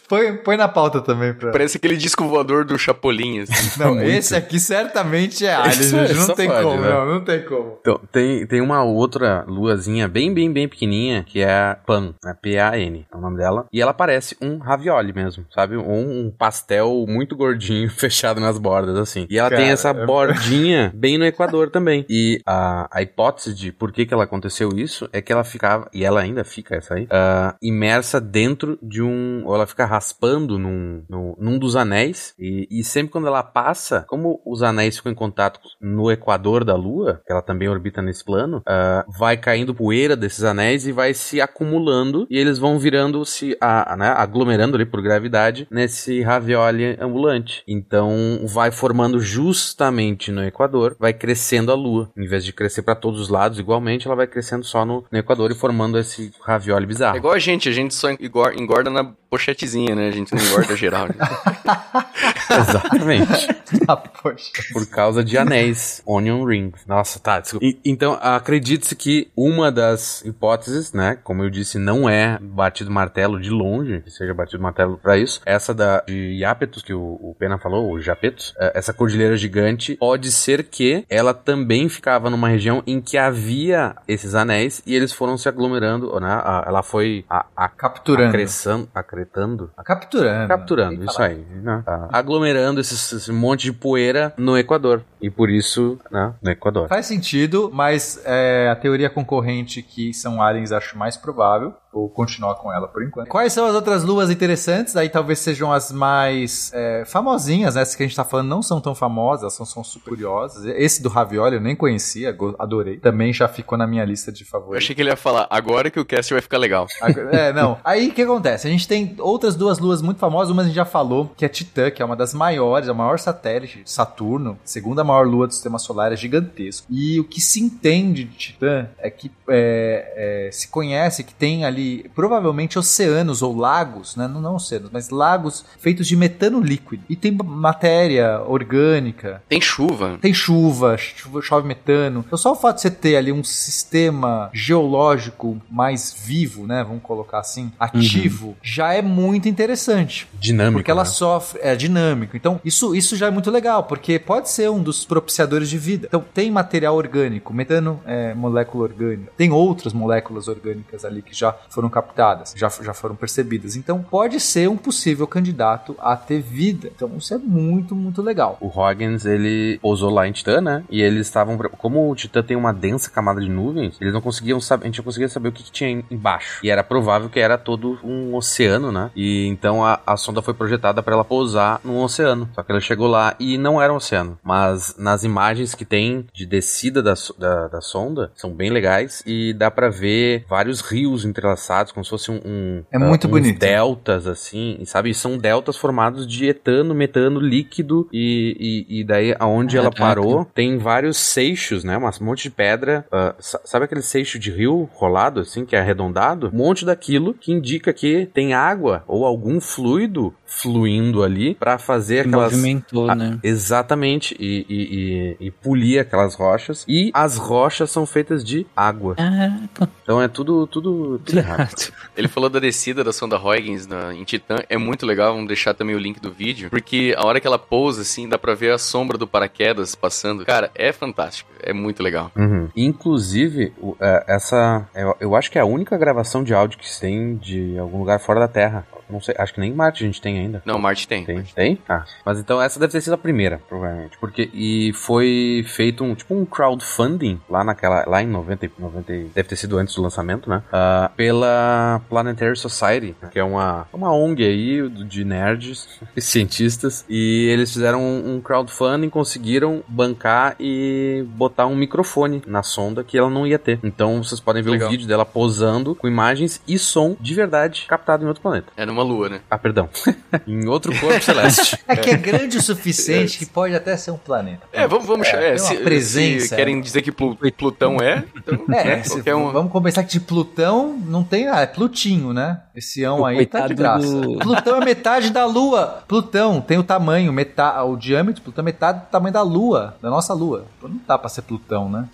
põe, 0.08 0.38
põe 0.38 0.58
na 0.58 0.68
pauta 0.68 1.02
também. 1.02 1.34
Pra... 1.34 1.52
Parece 1.52 1.78
aquele 1.78 1.98
disco 1.98 2.26
voador 2.28 2.66
do 2.66 2.78
Chapolin. 2.78 3.42
Assim. 3.42 3.80
Não, 3.80 4.02
esse 4.02 4.36
aqui 4.36 4.60
certamente 4.60 5.46
é 5.46 5.70
gente. 5.72 5.96
é- 5.96 6.14
Não 6.14 6.36
tem 6.36 6.50
pode, 6.50 6.64
como, 6.64 6.82
né? 6.82 6.90
não, 6.90 7.06
não 7.06 7.22
tem 7.24 7.44
como. 7.46 7.78
Então, 7.82 8.00
tem, 8.12 8.46
tem 8.48 8.62
uma 8.62 8.84
outra 8.84 9.44
luazinha 9.48 10.08
bem, 10.08 10.34
bem, 10.34 10.52
bem 10.52 10.68
pequenininha, 10.68 11.24
que 11.24 11.42
é 11.42 11.52
a 11.52 11.78
Pan, 11.86 12.14
né? 12.24 12.36
P-A-N, 12.42 13.06
é 13.12 13.16
o 13.16 13.20
nome 13.22 13.38
dela. 13.38 13.66
E 13.72 13.82
ela 13.82 13.94
parece 13.94 14.36
um 14.42 14.58
ravioli 14.58 15.01
mesmo, 15.12 15.46
sabe? 15.54 15.76
Ou 15.76 15.86
um 15.86 16.32
pastel 16.38 17.06
muito 17.08 17.36
gordinho, 17.36 17.90
fechado 17.92 18.40
nas 18.40 18.58
bordas, 18.58 18.96
assim. 18.98 19.26
E 19.30 19.38
ela 19.40 19.50
Cara, 19.50 19.62
tem 19.62 19.72
essa 19.72 19.90
é- 19.90 20.06
bordinha 20.06 20.92
bem 20.96 21.18
no 21.18 21.26
Equador 21.26 21.70
também. 21.70 22.06
E 22.10 22.40
a, 22.46 22.88
a 22.92 23.02
hipótese 23.02 23.54
de 23.56 23.72
por 23.72 23.92
que, 23.92 24.06
que 24.06 24.14
ela 24.14 24.24
aconteceu 24.26 24.70
isso 24.76 25.10
é 25.12 25.22
que 25.22 25.32
ela 25.32 25.44
ficava, 25.44 25.90
e 25.94 26.04
ela 26.04 26.22
ainda 26.22 26.44
fica 26.44 26.76
essa 26.76 26.94
aí, 26.96 27.08
ah, 27.10 27.56
imersa 27.62 28.20
dentro 28.22 28.78
de 28.82 29.02
um. 29.02 29.44
Ou 29.46 29.56
ela 29.56 29.66
fica 29.68 29.86
raspando 29.86 30.60
num, 30.60 31.04
num, 31.10 31.36
num 31.40 31.58
dos 31.60 31.76
anéis. 31.76 32.34
E, 32.40 32.68
e 32.70 32.84
sempre 32.84 33.12
quando 33.12 33.28
ela 33.28 33.44
passa, 33.44 34.06
como 34.08 34.42
os 34.46 34.62
anéis 34.64 34.98
ficam 34.98 35.12
em 35.12 35.16
contato 35.16 35.60
no 35.80 36.12
Equador 36.12 36.64
da 36.64 36.76
Lua, 36.76 37.22
que 37.26 37.32
ela 37.32 37.42
também 37.42 37.68
orbita 37.70 38.02
nesse 38.02 38.24
plano, 38.24 38.62
ah, 38.68 39.06
vai 39.18 39.38
caindo 39.38 39.74
poeira 39.74 40.16
desses 40.16 40.44
anéis 40.44 40.86
e 40.88 40.92
vai 40.92 41.14
se 41.14 41.40
acumulando. 41.42 42.28
E 42.30 42.38
eles 42.38 42.58
vão 42.58 42.78
virando 42.80 43.24
se 43.26 43.56
a, 43.62 43.94
a- 43.94 43.98
né, 43.98 44.08
aglomerando 44.16 44.76
ali 44.76 44.86
por 44.92 45.02
gravidade 45.02 45.68
nesse 45.72 46.22
ravioli 46.22 46.98
ambulante. 47.00 47.64
Então 47.68 48.42
vai 48.46 48.70
formando 48.72 49.20
justamente 49.20 50.32
no 50.32 50.44
Equador, 50.44 50.96
vai 51.00 51.14
crescendo 51.14 51.72
a 51.72 51.76
Lua. 51.76 52.12
Em 52.16 52.28
vez 52.28 52.44
de 52.44 52.54
crescer 52.54 52.82
para 52.82 52.96
todos 52.96 53.20
os 53.20 53.30
lados 53.30 53.58
igualmente, 53.60 54.06
ela 54.08 54.16
vai 54.16 54.28
crescendo 54.28 54.64
só 54.66 54.86
no, 54.86 55.06
no 55.12 55.18
Equador 55.18 55.52
e 55.52 55.56
formando 55.56 55.98
esse 55.98 56.32
ravioli 56.44 56.84
É 56.84 56.88
bizarro. 56.88 57.18
igual 57.18 57.34
a 57.34 57.40
gente, 57.40 57.70
a 57.70 57.72
gente 57.72 57.94
só 57.94 58.12
engor- 58.12 58.54
engorda 58.58 58.90
na 58.90 59.14
pochetezinha, 59.32 59.96
né? 59.96 60.10
A 60.10 60.12
gente 60.12 60.36
não 60.36 60.44
engorda 60.44 60.76
geral. 60.76 61.08
né? 61.08 61.16
Exatamente. 62.52 63.48
Ah, 63.88 63.96
poxa. 63.96 64.52
Por 64.74 64.86
causa 64.90 65.24
de 65.24 65.38
anéis. 65.38 66.02
Onion 66.06 66.44
rings. 66.44 66.86
Nossa, 66.86 67.18
tá. 67.20 67.40
desculpa. 67.40 67.66
E- 67.66 67.80
então, 67.86 68.18
acredite-se 68.22 68.94
que 68.96 69.32
uma 69.36 69.72
das 69.72 70.22
hipóteses, 70.26 70.92
né? 70.92 71.18
Como 71.24 71.44
eu 71.44 71.50
disse, 71.50 71.80
não 71.80 72.10
é 72.10 72.38
batido 72.42 72.92
martelo 72.92 73.40
de 73.40 73.50
longe, 73.50 74.02
que 74.02 74.12
seja 74.12 74.34
batido 74.34 74.62
martelo 74.62 74.98
pra 74.98 75.18
isso. 75.18 75.42
Essa 75.46 75.74
da 75.74 76.02
de 76.06 76.34
Iapetus, 76.40 76.84
que 76.84 76.94
o, 76.94 77.00
o 77.02 77.36
Pena 77.40 77.58
falou, 77.58 77.90
o 77.92 78.02
Japetus, 78.02 78.54
é, 78.60 78.78
essa 78.78 78.94
cordilheira 78.94 79.38
gigante, 79.38 79.96
pode 79.96 80.30
ser 80.32 80.64
que 80.64 81.06
ela 81.10 81.34
também 81.34 81.88
ficava 81.88 82.30
numa 82.30 82.50
região 82.50 82.84
em 82.86 83.00
que 83.00 83.18
havia 83.18 83.96
esses 84.08 84.36
anéis 84.36 84.82
e 84.86 84.94
eles 84.94 85.14
foram 85.14 85.38
se 85.38 85.48
aglomerando, 85.48 86.20
né? 86.20 86.42
ela 86.68 86.84
foi 86.84 87.24
a, 87.30 87.46
a, 87.56 87.70
Capturando. 87.70 88.30
acrescendo, 88.30 88.90
acretando, 89.22 89.72
Capturando. 89.86 90.48
Capturando, 90.48 91.04
isso 91.06 91.22
aí. 91.22 91.46
né? 91.62 91.84
Tá 91.86 92.10
Aglomerando 92.12 92.80
esses- 92.82 93.12
esse 93.14 93.32
monte 93.32 93.64
de 93.64 93.74
poeira 93.74 94.34
no 94.38 94.58
Equador. 94.58 95.04
E 95.22 95.30
por 95.30 95.50
isso, 95.50 96.00
né? 96.10 96.34
No 96.42 96.52
Equador. 96.52 96.88
Faz 96.88 97.06
sentido, 97.06 97.70
mas 97.74 98.22
é, 98.26 98.70
a 98.72 98.76
teoria 98.76 99.10
concorrente 99.10 99.82
que 99.82 100.14
são 100.14 100.42
aliens 100.42 100.72
acho 100.72 100.98
mais 100.98 101.16
provável. 101.18 101.74
Vou 101.94 102.10
continuar 102.10 102.56
com 102.56 102.72
ela 102.72 102.88
por 102.88 103.04
enquanto. 103.04 103.28
Quais 103.28 103.52
são 103.52 103.66
as 103.66 103.76
outras 103.76 104.04
luas 104.04 104.30
interessantes? 104.30 104.96
Aí 104.96 105.10
talvez 105.10 105.40
sejam 105.40 105.72
as 105.74 105.92
mais 105.92 106.72
é, 106.74 107.04
famosinhas, 107.06 107.76
né? 107.76 107.82
Essas 107.82 107.96
que 107.96 108.04
a 108.04 108.06
gente 108.08 108.16
tá 108.16 108.24
falando 108.24 108.48
não 108.48 108.62
são 108.62 108.80
tão 108.80 108.96
famosas, 108.96 109.42
elas 109.44 109.54
são, 109.54 109.66
são 109.66 109.84
super 109.84 110.12
curiosas. 110.12 110.66
Esse 110.78 111.02
do 111.04 111.10
Ravioli 111.10 111.56
eu 111.56 111.62
nem 111.62 111.76
conhecia, 111.76 112.36
adorei. 112.58 112.98
Também 112.98 113.34
já 113.34 113.48
ficou 113.48 113.78
na 113.78 113.86
minha 113.86 114.06
lista 114.06 114.32
de 114.32 114.44
Eu 114.44 114.48
favoritos. 114.48 114.78
achei 114.86 114.96
que 114.96 115.02
ele 115.02 115.10
ia 115.10 115.18
falar, 115.18 115.48
agora 115.50 115.90
que 115.92 116.00
o 116.00 116.06
cast 116.06 116.34
vai 116.34 116.42
ficar 116.42 116.58
legal. 116.58 116.88
Agora- 117.02 117.30
É, 117.36 117.52
não. 117.54 117.78
Aí 117.84 118.08
o 118.10 118.14
que 118.14 118.22
acontece? 118.22 118.68
A 118.68 118.72
gente 118.72 118.88
tem 118.88 119.16
outras 119.20 119.56
duas 119.56 119.78
luas 119.80 120.02
muito 120.02 120.18
famosas. 120.20 120.50
Uma 120.52 120.62
a 120.62 120.66
gente 120.66 120.76
já 120.76 120.86
falou, 120.86 121.32
que 121.36 121.44
é 121.44 121.50
Titã, 121.50 121.92
que 121.92 122.02
é 122.02 122.06
uma 122.06 122.16
das 122.16 122.34
maiores, 122.34 122.88
é 122.88 122.92
o 122.92 122.96
maior 122.96 123.20
satélite 123.20 123.84
de 123.84 123.92
Saturno, 123.92 124.58
segunda 124.64 125.04
maior 125.04 125.28
lua 125.28 125.46
do 125.48 125.54
sistema 125.54 125.78
solar, 125.78 126.14
é 126.14 126.16
gigantesco. 126.16 126.88
E 126.90 127.20
o 127.20 127.24
que 127.26 127.42
se 127.42 127.60
entende 127.62 128.24
de 128.24 128.38
Titã 128.38 128.88
é 128.98 129.10
que 129.10 129.30
é, 129.50 130.48
é, 130.48 130.52
se 130.52 130.68
conhece 130.70 131.24
que 131.24 131.34
tem 131.34 131.66
ali 131.66 131.81
provavelmente 132.16 132.78
oceanos 132.78 133.42
ou 133.42 133.56
lagos, 133.56 134.16
né? 134.16 134.28
não, 134.28 134.42
não 134.42 134.56
oceanos, 134.56 134.90
mas 134.92 135.10
lagos 135.10 135.66
feitos 135.80 136.08
de 136.08 136.16
metano 136.16 136.60
líquido. 136.60 137.04
E 137.10 137.16
tem 137.16 137.32
matéria 137.32 138.42
orgânica, 138.42 139.42
Tem 139.48 139.62
chuva. 139.62 140.18
tem 140.22 140.34
chuva, 140.34 140.98
chuva, 140.98 141.42
chove 141.42 141.68
metano. 141.68 142.24
Então 142.26 142.38
só 142.38 142.52
o 142.52 142.56
fato 142.56 142.76
de 142.76 142.82
você 142.82 142.92
ter 142.92 143.16
ali 143.16 143.32
um 143.32 143.44
sistema 143.44 144.50
geológico 144.54 145.62
mais 145.70 146.16
vivo, 146.18 146.68
né? 146.68 146.84
Vamos 146.84 147.04
colocar 147.04 147.40
assim, 147.40 147.72
ativo, 147.80 148.56
já 148.62 148.94
é 148.94 149.02
muito 149.02 149.48
interessante. 149.48 150.28
Dinâmico. 150.34 150.80
Porque 150.80 150.92
ela 150.92 151.04
né? 151.04 151.10
sofre, 151.10 151.60
é 151.62 151.76
dinâmico. 151.76 152.36
Então, 152.36 152.60
isso, 152.64 152.96
isso 152.96 153.16
já 153.16 153.28
é 153.28 153.32
muito 153.32 153.52
legal, 153.52 153.84
porque 153.84 154.20
pode 154.20 154.50
ser 154.50 154.70
um 154.70 154.82
dos 154.82 155.06
propiciadores 155.06 155.70
de 155.70 155.78
vida. 155.78 156.08
Então, 156.08 156.24
tem 156.34 156.50
material 156.52 156.96
orgânico, 156.96 157.54
metano 157.54 158.02
é 158.06 158.34
molécula 158.34 158.84
orgânica. 158.84 159.32
Tem 159.38 159.52
outras 159.52 159.94
moléculas 159.94 160.48
orgânicas 160.48 161.06
ali 161.06 161.22
que 161.22 161.34
já 161.34 161.56
foram 161.74 161.90
captadas, 161.90 162.54
já, 162.56 162.70
já 162.70 162.94
foram 162.94 163.16
percebidas. 163.16 163.76
Então, 163.76 164.04
pode 164.04 164.40
ser 164.40 164.70
um 164.70 164.78
possível 164.78 165.26
candidato 165.28 165.96
a 166.00 166.16
ter 166.16 166.42
vida. 166.42 166.90
Então, 166.96 167.12
isso 167.18 167.34
é 167.34 167.38
muito, 167.38 167.96
muito 167.96 168.22
legal. 168.22 168.58
O 168.60 168.68
Huygens, 168.68 169.26
ele 169.26 169.80
pousou 169.82 170.10
lá 170.10 170.28
em 170.28 170.32
Titã, 170.32 170.62
né? 170.62 170.84
E 170.90 171.02
eles 171.02 171.28
estavam. 171.28 171.58
Como 171.58 172.10
o 172.12 172.16
Titã 172.16 172.42
tem 172.44 172.58
uma 172.58 172.74
densa 172.74 173.10
camada 173.10 173.40
de 173.42 173.50
nuvens, 173.50 173.98
eles 174.02 174.14
não 174.14 174.22
conseguiam 174.22 174.60
saber. 174.60 174.84
A 174.84 174.88
gente 174.88 174.98
não 174.98 175.06
conseguia 175.06 175.30
saber 175.30 175.50
o 175.50 175.52
que, 175.52 175.64
que 175.64 175.72
tinha 175.72 175.90
em- 175.90 176.04
embaixo. 176.12 176.60
E 176.64 176.70
era 176.70 176.84
provável 176.84 177.30
que 177.30 177.40
era 177.40 177.58
todo 177.58 178.00
um 178.04 178.36
oceano, 178.36 178.92
né? 178.92 179.12
E 179.16 179.48
então 179.48 179.84
a, 179.86 180.00
a 180.06 180.18
sonda 180.18 180.42
foi 180.42 180.54
projetada 180.54 181.02
para 181.04 181.14
ela 181.14 181.24
pousar 181.26 181.80
num 181.84 182.00
oceano. 182.02 182.50
Só 182.54 182.64
que 182.64 182.72
ela 182.72 182.82
chegou 182.82 183.08
lá 183.08 183.36
e 183.40 183.58
não 183.58 183.82
era 183.82 183.92
um 183.94 183.98
oceano. 183.98 184.38
Mas 184.44 184.96
nas 184.98 185.24
imagens 185.24 185.76
que 185.76 185.86
tem 185.86 186.26
de 186.34 186.46
descida 186.46 187.02
da, 187.02 187.14
da, 187.38 187.68
da 187.68 187.82
sonda, 187.82 188.32
são 188.36 188.52
bem 188.54 188.70
legais. 188.70 189.24
E 189.26 189.54
dá 189.54 189.70
pra 189.72 189.90
ver 189.90 190.46
vários 190.50 190.82
rios 190.82 191.26
entrelaçados, 191.26 191.61
como 191.94 192.04
se 192.04 192.10
fosse 192.10 192.32
um. 192.32 192.40
um 192.46 192.84
É 192.92 192.98
muito 192.98 193.28
uns 193.28 193.32
bonito. 193.32 193.60
deltas, 193.60 194.28
assim, 194.28 194.78
e 194.80 194.86
sabe? 194.86 195.14
São 195.14 195.38
deltas 195.38 195.78
formados 195.78 196.26
de 196.28 196.46
etano, 196.48 196.94
metano 196.94 197.40
líquido, 197.40 198.08
e, 198.12 198.86
e, 198.90 199.00
e 199.00 199.04
daí 199.04 199.36
aonde 199.40 199.78
ela 199.78 199.92
Caraca. 199.92 200.22
parou, 200.22 200.46
tem 200.54 200.78
vários 200.78 201.18
seixos, 201.18 201.84
né? 201.84 201.98
Um 201.98 202.26
monte 202.26 202.44
de 202.44 202.50
pedra. 202.52 203.06
sa- 203.40 203.62
sabe 203.66 203.86
aquele 203.86 204.02
seixo 204.02 204.38
de 204.40 204.52
rio 204.52 204.90
rolado, 204.94 205.40
assim, 205.40 205.66
que 205.66 205.76
é 205.76 205.80
arredondado? 205.80 206.50
Um 206.54 206.58
monte 206.58 206.86
daquilo 206.86 207.34
que 207.34 207.52
indica 207.52 207.94
que 207.94 208.26
tem 208.34 208.54
água 208.54 209.04
ou 209.08 209.26
algum 209.26 209.60
fluido 209.60 210.34
fluindo 210.54 211.24
ali 211.24 211.56
pra 211.56 211.78
fazer 211.78 212.24
Que 212.24 212.28
aquelas. 212.30 212.52
movimentou, 212.52 213.10
Ah, 213.10 213.16
né? 213.16 213.40
Exatamente, 213.44 214.36
e, 214.40 214.66
e, 214.68 215.38
e, 215.42 215.48
e 215.48 215.52
polir 215.52 216.00
aquelas 216.02 216.36
rochas. 216.36 216.86
E 216.88 217.10
as 217.14 217.38
rochas 217.38 217.90
são 217.90 218.06
feitas 218.06 218.44
de 218.44 218.68
água. 218.76 219.16
Caraca. 219.16 219.90
Então 220.04 220.22
é 220.22 220.28
tudo, 220.28 220.68
tudo, 220.68 221.20
tudo 221.26 221.38
errado. 221.38 221.92
Ele 222.18 222.28
falou 222.28 222.50
da 222.50 222.60
descida 222.60 223.04
da 223.04 223.14
sonda 223.14 223.40
Huygens 223.42 223.88
na, 223.88 224.14
em 224.14 224.24
Titã. 224.24 224.58
É 224.70 224.78
muito 224.78 225.06
legal, 225.06 225.32
vamos 225.34 225.48
deixar 225.48 225.74
também 225.74 225.96
o 225.96 226.00
link 226.00 226.20
do 226.20 226.32
vídeo. 226.32 226.70
Porque 226.70 227.16
a 227.18 227.26
hora 227.26 227.40
que 227.40 227.48
ela 227.48 227.58
pousa, 227.60 228.02
assim, 228.02 228.28
dá 228.28 228.38
pra 228.38 228.54
ver 228.54 228.74
a 228.74 228.78
sombra 228.78 229.18
do 229.18 229.26
paraquedas 229.28 229.96
passando. 229.96 230.46
Cara, 230.46 230.70
é 230.76 230.92
fantástico. 230.92 231.50
É 231.64 231.72
muito 231.74 232.04
legal. 232.04 232.32
Uhum. 232.36 232.68
Inclusive, 232.76 233.74
o- 233.82 233.96
é, 234.00 234.26
essa. 234.28 234.88
Eu, 234.94 235.16
eu 235.20 235.36
acho 235.36 235.50
que 235.50 235.58
é 235.58 235.62
a 235.62 235.66
única 235.66 235.98
gravação 235.98 236.44
de 236.44 236.54
áudio 236.54 236.78
que 236.78 236.90
se 236.90 237.00
tem 237.02 237.36
de 237.36 237.78
algum 237.80 238.00
lugar 238.00 238.20
fora 238.20 238.40
da 238.42 238.48
Terra. 238.48 238.86
Não 239.10 239.20
sei, 239.22 239.36
acho 239.38 239.54
que 239.54 239.60
nem 239.60 239.72
em 239.72 239.76
Marte 239.76 240.04
a 240.04 240.08
gente 240.08 240.22
tem 240.22 240.41
ainda. 240.42 240.62
Não, 240.66 240.78
Marte 240.80 241.08
tem. 241.08 241.24
Tem? 241.26 241.44
Tem? 241.44 241.80
Ah. 241.88 242.04
Mas 242.26 242.40
então 242.40 242.62
essa 242.62 242.80
deve 242.80 242.92
ter 242.92 243.02
sido 243.02 243.14
a 243.14 243.18
primeira, 243.18 243.62
provavelmente. 243.70 244.18
Porque. 244.20 244.50
E 244.54 244.92
foi 244.94 245.64
feito 245.68 246.04
um 246.04 246.14
tipo 246.16 246.34
um 246.36 246.46
crowdfunding 246.46 247.40
lá 247.50 247.64
naquela. 247.64 248.04
Lá 248.08 248.22
em 248.22 248.28
90, 248.28 248.66
e- 248.66 248.72
90 248.78 249.14
e- 249.14 249.24
deve 249.34 249.48
ter 249.50 249.56
sido 249.56 249.78
antes 249.78 249.96
do 249.96 250.02
lançamento, 250.02 250.50
né? 250.50 250.62
Ah, 250.72 251.12
pela 251.16 252.02
Planetary 252.10 252.58
Society, 252.58 253.16
que 253.32 253.40
é 253.40 253.44
uma, 253.44 253.88
uma 253.94 254.14
ONG 254.14 254.44
aí 254.44 254.90
de 254.90 255.24
nerds 255.24 256.00
e 256.16 256.22
cientistas. 256.22 257.06
E 257.10 257.48
eles 257.52 257.72
fizeram 257.74 258.02
um, 258.02 258.36
um 258.36 258.42
crowdfunding, 258.42 259.10
conseguiram 259.10 259.84
bancar 259.88 260.56
e 260.60 261.26
botar 261.30 261.68
um 261.68 261.76
microfone 261.76 262.42
na 262.48 262.64
sonda 262.64 263.04
que 263.04 263.18
ela 263.18 263.30
não 263.30 263.46
ia 263.46 263.60
ter. 263.60 263.80
Então 263.84 264.24
vocês 264.24 264.40
podem 264.40 264.62
ver 264.64 264.72
Legal. 264.72 264.88
o 264.88 264.92
vídeo 264.92 265.08
dela 265.08 265.26
posando 265.26 265.96
com 265.96 266.08
imagens 266.08 266.62
e 266.68 266.78
som 266.78 267.16
de 267.20 267.34
verdade 267.34 267.86
captado 267.88 268.24
em 268.24 268.28
outro 268.28 268.42
planeta. 268.42 268.72
É 268.76 268.86
numa 268.86 269.04
lua, 269.04 269.30
né? 269.30 269.42
Ah, 269.50 269.58
perdão. 269.58 269.90
em 270.48 270.68
outro 270.68 270.98
corpo 271.00 271.22
celeste. 271.22 271.78
É 271.88 271.96
que 271.96 272.10
é 272.10 272.16
grande 272.16 272.58
o 272.58 272.62
suficiente 272.62 273.38
que 273.40 273.46
pode 273.46 273.76
até 273.76 273.98
ser 273.98 274.12
um 274.12 274.18
planeta. 274.18 274.62
É, 274.72 274.88
vamos, 274.88 275.06
vamos 275.06 275.28
É, 275.28 275.54
é, 275.54 275.58
se, 275.58 275.76
presença. 275.78 276.48
se 276.48 276.56
querem 276.56 276.80
dizer 276.80 277.02
que 277.02 277.12
Plu- 277.12 277.38
Plutão 277.58 277.98
é, 278.02 278.24
então, 278.38 278.60
É, 278.74 278.84
né, 278.98 279.04
se- 279.04 279.34
um. 279.34 279.52
vamos 279.52 279.72
começar 279.72 280.04
que 280.04 280.12
de 280.14 280.20
Plutão 280.22 280.98
não 281.06 281.24
tem 281.24 281.46
nada, 281.46 281.62
é 281.62 281.66
Plutinho, 281.68 282.32
né? 282.34 282.62
Esse 282.76 283.04
ão 283.04 283.22
O 283.22 283.26
aí 283.26 283.46
tá 283.46 283.68
de 283.68 283.74
graça. 283.74 284.06
do- 284.08 284.40
Plutão 284.40 284.82
é 284.82 284.86
metade 284.86 285.30
da 285.32 285.46
Lua. 285.46 286.04
Plutão 286.08 286.62
tem 286.62 286.78
o 286.78 286.84
tamanho, 286.84 287.34
meta... 287.34 287.84
o 287.84 287.98
diâmetro 287.98 288.36
de 288.36 288.42
Plutão 288.42 288.62
é 288.64 288.66
metade 288.66 289.00
do 289.02 289.06
tamanho 289.08 289.34
da 289.34 289.42
Lua, 289.42 289.96
da 290.02 290.10
nossa 290.10 290.34
Lua. 290.34 290.66
Pô, 290.80 290.88
Não 290.88 291.00
dá 291.08 291.18
pra 291.18 291.28
ser 291.30 291.42
Plutão, 291.42 291.90
né? 291.90 292.06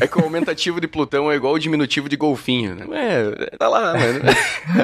É 0.00 0.06
que 0.06 0.18
o 0.18 0.22
aumentativo 0.24 0.80
de 0.80 0.86
Plutão 0.86 1.30
é 1.32 1.36
igual 1.36 1.54
o 1.54 1.58
diminutivo 1.58 2.08
de 2.08 2.16
golfinho, 2.16 2.74
né? 2.74 2.84
É, 2.92 3.56
tá 3.56 3.68
lá, 3.68 3.94
mano. 3.94 4.20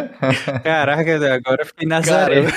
Caraca, 0.65 1.35
agora 1.35 1.62
eu 1.62 1.66
fiquei 1.66 1.86
Nazaré. 1.86 2.45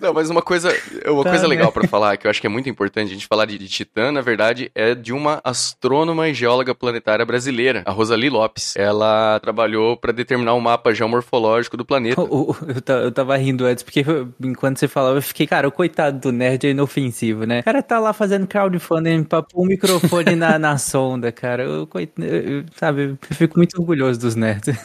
Não, 0.00 0.12
mas 0.12 0.28
uma 0.30 0.42
coisa, 0.42 0.68
uma 1.06 1.24
Tá, 1.24 1.30
coisa 1.30 1.44
né? 1.44 1.48
legal 1.48 1.72
pra 1.72 1.86
falar, 1.88 2.16
que 2.16 2.26
eu 2.26 2.30
acho 2.30 2.40
que 2.40 2.46
é 2.46 2.50
muito 2.50 2.68
importante 2.68 3.10
a 3.10 3.14
gente 3.14 3.26
falar 3.26 3.46
de, 3.46 3.56
de 3.58 3.66
Titã, 3.68 4.12
na 4.12 4.20
verdade, 4.20 4.70
é 4.74 4.94
de 4.94 5.12
uma 5.12 5.40
astrônoma 5.42 6.28
e 6.28 6.34
geóloga 6.34 6.74
planetária 6.74 7.24
brasileira, 7.24 7.82
a 7.86 7.90
Rosalie 7.90 8.28
Lopes. 8.30 8.74
Ela 8.76 9.40
trabalhou 9.40 9.96
pra 9.96 10.12
determinar 10.12 10.54
o 10.54 10.60
mapa 10.60 10.92
geomorfológico 10.94 11.76
do 11.76 11.84
planeta. 11.84 12.20
Eu, 12.66 12.80
ta- 12.84 12.92
eu 12.94 13.12
tava 13.12 13.36
rindo 13.36 13.64
antes, 13.64 13.82
porque 13.82 14.04
eu- 14.06 14.28
enquanto 14.42 14.78
você 14.78 14.86
falava, 14.88 15.16
eu 15.18 15.22
fiquei, 15.22 15.46
cara, 15.46 15.66
o 15.68 15.72
coitado 15.72 16.18
do 16.18 16.32
nerd 16.32 16.66
é 16.66 16.70
inofensivo, 16.70 17.44
né? 17.44 17.60
O 17.60 17.64
cara 17.64 17.82
tá 17.82 17.98
lá 17.98 18.12
fazendo 18.12 18.46
crowdfunding 18.46 19.24
pra 19.24 19.42
um 19.56 19.66
microfone 19.66 20.36
na, 20.36 20.58
na 20.58 20.78
sonda, 20.78 21.32
cara. 21.32 21.62
Eu, 21.64 21.88
eu- 21.94 22.24
eu- 22.26 22.64
sabe, 22.76 23.02
eu 23.30 23.36
fico 23.36 23.56
muito 23.58 23.78
orgulhoso 23.80 24.20
dos 24.20 24.34
nerds. 24.34 24.76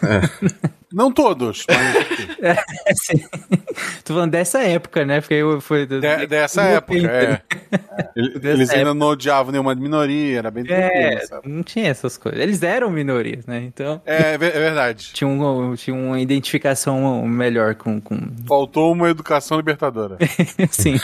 Não 0.93 1.10
todos, 1.11 1.65
mas 1.69 2.11
É, 2.43 2.52
assim, 2.91 3.23
tô 4.03 4.14
falando 4.15 4.31
dessa 4.31 4.61
época, 4.64 5.06
né? 5.06 5.22
Porque 5.22 5.35
eu, 5.35 5.61
foi 5.61 5.85
do- 5.85 6.02
de- 6.02 6.27
dessa 6.27 6.64
época, 6.64 6.93
80, 6.93 7.11
é. 7.14 7.27
né? 7.30 7.41
Ele- 8.15 8.39
Dessa 8.39 8.57
Eles 8.57 8.69
ainda 8.72 8.81
época. 8.89 8.93
não 8.95 9.07
odiavam 9.07 9.52
nenhuma 9.52 9.73
minoria, 9.76 10.39
era 10.39 10.52
bem. 10.52 10.65
É, 10.68 11.22
não 11.45 11.61
tinha 11.64 11.88
essas 11.88 12.18
coisas. 12.18 12.41
Eles 12.41 12.61
eram 12.64 12.89
minorias, 12.89 13.45
né? 13.45 13.61
Então. 13.64 14.02
É, 14.06 14.31
é 14.31 14.34
é 14.34 14.38
verdade. 14.38 15.11
Tinha, 15.14 15.27
um, 15.30 15.76
tinha 15.76 15.95
uma 15.95 16.19
identificação 16.19 17.26
melhor 17.27 17.76
com. 17.76 18.02
com... 18.02 18.18
Faltou 18.48 18.91
uma 18.91 19.10
educação 19.10 19.57
libertadora. 19.57 20.18
Sim. 20.72 20.99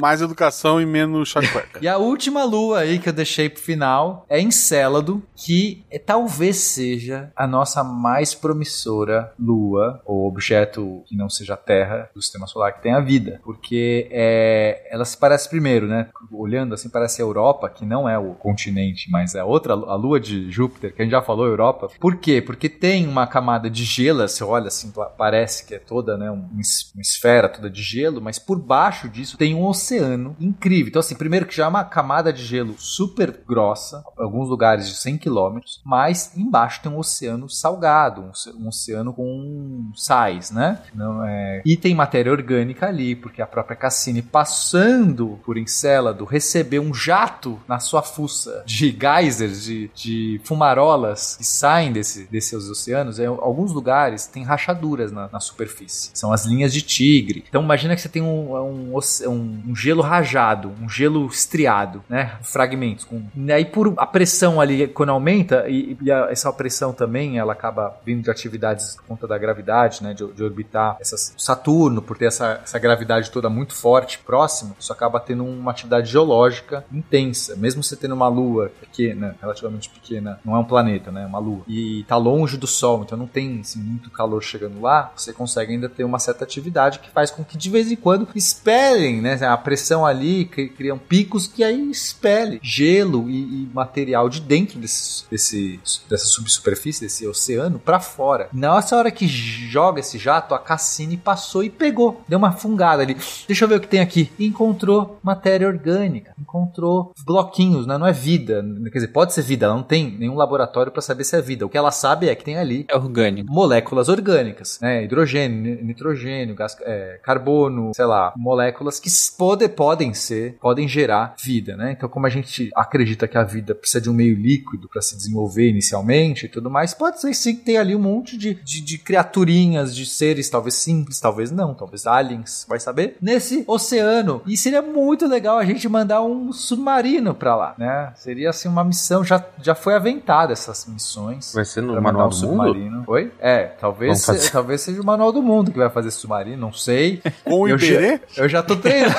Mais 0.00 0.20
educação 0.20 0.80
e 0.82 0.84
menos 0.86 1.28
chacueca. 1.30 1.78
E 1.80 1.88
a 1.88 1.96
última 1.98 2.44
lua 2.44 2.67
aí 2.74 2.98
que 2.98 3.08
eu 3.08 3.12
deixei 3.12 3.48
pro 3.48 3.62
final 3.62 4.24
é 4.28 4.40
Encélado, 4.40 5.22
que 5.36 5.84
é- 5.90 5.98
talvez 5.98 6.56
seja 6.58 7.30
a 7.36 7.46
nossa 7.46 7.82
mais 7.84 8.34
promissora 8.34 9.32
lua, 9.38 10.00
ou 10.04 10.26
objeto 10.26 11.02
que 11.06 11.16
não 11.16 11.28
seja 11.28 11.54
a 11.54 11.56
Terra 11.56 12.10
do 12.14 12.20
sistema 12.22 12.46
solar 12.46 12.72
que 12.74 12.82
tenha 12.82 13.00
vida. 13.00 13.40
Porque 13.44 14.08
é, 14.10 14.86
ela 14.90 15.04
se 15.04 15.16
parece 15.16 15.48
primeiro, 15.48 15.86
né? 15.86 16.08
Olhando 16.32 16.74
assim, 16.74 16.88
parece 16.88 17.20
a 17.22 17.24
Europa, 17.24 17.68
que 17.68 17.84
não 17.84 18.08
é 18.08 18.18
o 18.18 18.34
continente, 18.34 19.10
mas 19.10 19.34
é 19.34 19.42
outra, 19.44 19.72
a 19.74 19.94
lua 19.94 20.18
de 20.20 20.50
Júpiter, 20.50 20.94
que 20.94 21.02
a 21.02 21.04
gente 21.04 21.12
já 21.12 21.22
falou, 21.22 21.46
Europa. 21.46 21.88
Por 22.00 22.16
quê? 22.16 22.40
Porque 22.42 22.68
tem 22.68 23.06
uma 23.06 23.26
camada 23.26 23.68
de 23.70 23.84
gelo, 23.84 24.26
você 24.26 24.42
olha 24.44 24.68
assim, 24.68 24.92
parece 25.16 25.64
que 25.66 25.74
é 25.74 25.78
toda, 25.78 26.16
né? 26.16 26.30
um- 26.30 26.48
uma 26.52 27.00
esfera 27.00 27.48
toda 27.48 27.70
de 27.70 27.82
gelo, 27.82 28.20
mas 28.20 28.38
por 28.38 28.58
baixo 28.58 29.08
disso 29.08 29.36
tem 29.36 29.54
um 29.54 29.64
oceano 29.64 30.36
incrível. 30.40 30.88
Então, 30.88 31.00
assim, 31.00 31.14
primeiro 31.14 31.46
que 31.46 31.54
já 31.56 31.64
é 31.64 31.68
uma 31.68 31.84
camada 31.84 32.32
de 32.32 32.44
gelo 32.44 32.57
super 32.78 33.40
grossa, 33.46 34.02
alguns 34.16 34.48
lugares 34.48 34.88
de 34.88 34.94
100 34.96 35.18
quilômetros, 35.18 35.80
mas 35.84 36.36
embaixo 36.36 36.80
tem 36.82 36.90
um 36.90 36.98
oceano 36.98 37.48
salgado, 37.48 38.22
um, 38.22 38.30
oce- 38.30 38.52
oceano 38.66 39.12
com 39.12 39.90
sais, 39.94 40.50
né? 40.50 40.80
Não 40.94 41.24
é... 41.24 41.62
E 41.64 41.76
tem 41.76 41.94
matéria 41.94 42.32
orgânica 42.32 42.86
ali, 42.86 43.14
porque 43.14 43.42
a 43.42 43.46
própria 43.46 43.76
Cassini, 43.76 44.22
passando 44.22 45.38
por 45.44 45.56
Encélado, 45.56 46.24
recebeu 46.24 46.82
um 46.82 46.92
jato 46.94 47.58
na 47.66 47.78
sua 47.78 48.02
fuça 48.02 48.62
de 48.66 48.90
geysers, 48.98 49.64
de, 49.64 49.90
de 49.94 50.40
fumarolas 50.44 51.36
que 51.36 51.44
saem 51.44 51.92
desse, 51.92 52.24
desses 52.30 52.68
oceanos. 52.68 53.18
Em 53.18 53.26
alguns 53.26 53.72
lugares 53.72 54.26
tem 54.26 54.42
rachaduras 54.44 55.10
na, 55.12 55.28
na 55.32 55.40
superfície. 55.40 56.10
São 56.14 56.32
as 56.32 56.44
linhas 56.44 56.72
de 56.72 56.82
tigre. 56.82 57.44
Então 57.48 57.62
imagina 57.62 57.94
que 57.94 58.00
você 58.02 58.08
tem 58.08 58.22
um, 58.22 58.54
um, 58.94 58.98
um- 59.26 59.62
um 59.68 59.76
gelo 59.76 60.02
rajado, 60.02 60.72
um 60.80 60.88
gelo 60.88 61.26
estriado, 61.26 62.02
né? 62.08 62.36
Fragmentos. 62.52 63.04
Com... 63.04 63.22
E 63.36 63.52
aí 63.52 63.64
por 63.64 63.94
a 63.96 64.06
pressão 64.06 64.60
ali, 64.60 64.88
quando 64.88 65.10
aumenta, 65.10 65.68
e, 65.68 65.96
e 66.00 66.10
a- 66.10 66.28
essa 66.30 66.52
pressão 66.52 66.92
também, 66.92 67.38
ela 67.38 67.52
acaba 67.52 67.96
vindo 68.04 68.22
de 68.22 68.30
atividades 68.30 68.96
por 68.96 69.04
conta 69.04 69.26
da 69.26 69.36
gravidade, 69.38 70.02
né? 70.02 70.14
De, 70.14 70.26
de 70.32 70.42
orbitar 70.42 70.96
essas, 71.00 71.34
Saturno, 71.36 72.00
por 72.02 72.16
ter 72.16 72.26
essa, 72.26 72.60
essa 72.62 72.78
gravidade 72.78 73.30
toda 73.30 73.48
muito 73.50 73.74
forte, 73.74 74.18
próximo, 74.18 74.76
isso 74.78 74.92
acaba 74.92 75.20
tendo 75.20 75.44
uma 75.44 75.70
atividade 75.70 76.10
geológica 76.10 76.84
intensa. 76.92 77.56
Mesmo 77.56 77.82
você 77.82 77.96
tendo 77.96 78.14
uma 78.14 78.28
lua 78.28 78.70
pequena, 78.80 79.36
relativamente 79.40 79.88
pequena, 79.90 80.40
não 80.44 80.56
é 80.56 80.58
um 80.58 80.64
planeta, 80.64 81.10
né? 81.12 81.22
É 81.22 81.26
uma 81.26 81.38
lua. 81.38 81.62
E 81.68 82.04
tá 82.08 82.16
longe 82.16 82.56
do 82.56 82.66
Sol, 82.66 83.02
então 83.02 83.16
não 83.18 83.26
tem 83.26 83.60
assim, 83.60 83.80
muito 83.80 84.10
calor 84.10 84.42
chegando 84.42 84.80
lá, 84.80 85.12
você 85.16 85.32
consegue 85.32 85.72
ainda 85.72 85.88
ter 85.88 86.04
uma 86.04 86.18
certa 86.18 86.44
atividade 86.44 86.98
que 86.98 87.10
faz 87.10 87.30
com 87.30 87.44
que 87.44 87.56
de 87.58 87.70
vez 87.70 87.90
em 87.92 87.96
quando 87.96 88.28
expelem, 88.34 89.20
né? 89.20 89.38
A 89.46 89.56
pressão 89.56 90.04
ali 90.06 90.44
cri- 90.44 90.68
criam 90.68 90.98
picos 90.98 91.46
que 91.46 91.62
aí 91.62 91.90
expele 92.38 92.60
gelo 92.62 93.28
e, 93.28 93.64
e 93.64 93.70
material 93.72 94.28
de 94.28 94.40
dentro 94.40 94.78
desse, 94.78 95.24
desse, 95.30 95.80
dessa 96.08 96.26
subsuperfície, 96.26 97.02
desse 97.02 97.26
oceano, 97.26 97.78
para 97.78 98.00
fora. 98.00 98.48
Nessa 98.52 98.96
hora 98.96 99.10
que 99.10 99.26
joga 99.26 100.00
esse 100.00 100.18
jato, 100.18 100.54
a 100.54 100.58
Cassini 100.58 101.16
passou 101.16 101.62
e 101.62 101.70
pegou, 101.70 102.22
deu 102.28 102.38
uma 102.38 102.52
fungada 102.52 103.02
ali. 103.02 103.16
Deixa 103.46 103.64
eu 103.64 103.68
ver 103.68 103.76
o 103.76 103.80
que 103.80 103.88
tem 103.88 104.00
aqui. 104.00 104.30
E 104.38 104.46
encontrou 104.46 105.18
matéria 105.22 105.66
orgânica, 105.68 106.32
encontrou 106.40 107.12
bloquinhos, 107.24 107.86
né? 107.86 107.98
Não 107.98 108.06
é 108.06 108.12
vida, 108.12 108.64
quer 108.92 108.98
dizer, 108.98 109.08
pode 109.08 109.32
ser 109.32 109.42
vida, 109.42 109.66
ela 109.66 109.74
não 109.74 109.82
tem 109.82 110.16
nenhum 110.18 110.34
laboratório 110.34 110.92
para 110.92 111.02
saber 111.02 111.24
se 111.24 111.36
é 111.36 111.42
vida. 111.42 111.66
O 111.66 111.68
que 111.68 111.76
ela 111.78 111.90
sabe 111.90 112.28
é 112.28 112.34
que 112.34 112.44
tem 112.44 112.56
ali 112.56 112.86
É 112.88 112.96
orgânico. 112.96 113.50
moléculas 113.52 114.08
orgânicas, 114.08 114.78
né? 114.80 115.04
Hidrogênio, 115.04 115.58
ni- 115.60 115.82
nitrogênio, 115.82 116.54
gás, 116.54 116.76
é, 116.82 117.20
carbono, 117.22 117.92
sei 117.94 118.04
lá, 118.04 118.32
moléculas 118.36 119.00
que 119.00 119.08
pode, 119.36 119.68
podem 119.68 120.14
ser, 120.14 120.56
podem 120.60 120.86
gerar 120.88 121.34
vida, 121.42 121.76
né? 121.76 121.92
Então, 121.92 122.08
como 122.08 122.26
a 122.28 122.30
gente 122.30 122.70
acredita 122.74 123.26
que 123.26 123.36
a 123.36 123.42
vida 123.44 123.74
precisa 123.74 124.00
de 124.00 124.08
um 124.10 124.14
meio 124.14 124.36
líquido 124.36 124.88
para 124.88 125.02
se 125.02 125.16
desenvolver 125.16 125.68
inicialmente 125.68 126.46
e 126.46 126.48
tudo 126.48 126.70
mais, 126.70 126.94
pode 126.94 127.20
ser 127.20 127.34
sim 127.34 127.56
que 127.56 127.62
tem 127.64 127.76
ali 127.78 127.94
um 127.96 127.98
monte 128.00 128.36
de, 128.36 128.54
de, 128.54 128.80
de 128.80 128.98
criaturinhas, 128.98 129.94
de 129.94 130.06
seres, 130.06 130.48
talvez 130.48 130.74
simples, 130.74 131.20
talvez 131.20 131.50
não, 131.50 131.74
talvez 131.74 132.06
aliens, 132.06 132.64
vai 132.68 132.78
saber? 132.80 133.16
Nesse 133.20 133.64
oceano. 133.66 134.42
E 134.46 134.56
seria 134.56 134.82
muito 134.82 135.26
legal 135.26 135.58
a 135.58 135.64
gente 135.64 135.88
mandar 135.88 136.22
um 136.22 136.52
submarino 136.52 137.34
para 137.34 137.56
lá, 137.56 137.74
né? 137.78 138.12
Seria 138.16 138.50
assim 138.50 138.68
uma 138.68 138.84
missão, 138.84 139.24
já, 139.24 139.44
já 139.62 139.74
foi 139.74 139.94
aventada 139.94 140.52
essas 140.52 140.86
missões. 140.86 141.52
Vai 141.54 141.64
ser 141.64 141.80
no 141.82 142.00
Manual 142.00 142.26
um 142.26 142.30
do 142.30 142.36
Mundo? 142.36 142.48
submarino. 142.48 143.04
Oi? 143.06 143.32
É, 143.40 143.64
talvez, 143.64 144.20
se- 144.20 144.52
talvez 144.52 144.80
seja 144.80 145.00
o 145.00 145.04
Manual 145.04 145.32
do 145.32 145.42
Mundo 145.42 145.70
que 145.72 145.78
vai 145.78 145.90
fazer 145.90 146.10
submarino, 146.10 146.56
não 146.58 146.72
sei. 146.72 147.22
Com 147.44 147.60
o 147.62 147.68
eu 147.68 147.78
já, 147.78 148.20
eu 148.36 148.48
já 148.48 148.62
tô 148.62 148.76
treinando. 148.76 149.14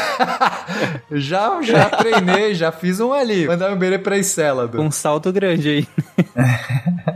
já, 1.12 1.62
já 1.62 1.90
treinei, 1.90 2.54
já 2.54 2.72
fiz 2.72 2.99
um 3.00 3.14
ali. 3.14 3.48
Mandar 3.48 3.70
um 3.72 3.76
Iberê 3.76 3.98
pra 3.98 4.18
Encélado. 4.18 4.82
Um 4.82 4.92
salto 4.92 5.32
grande 5.32 5.70
aí. 5.70 5.88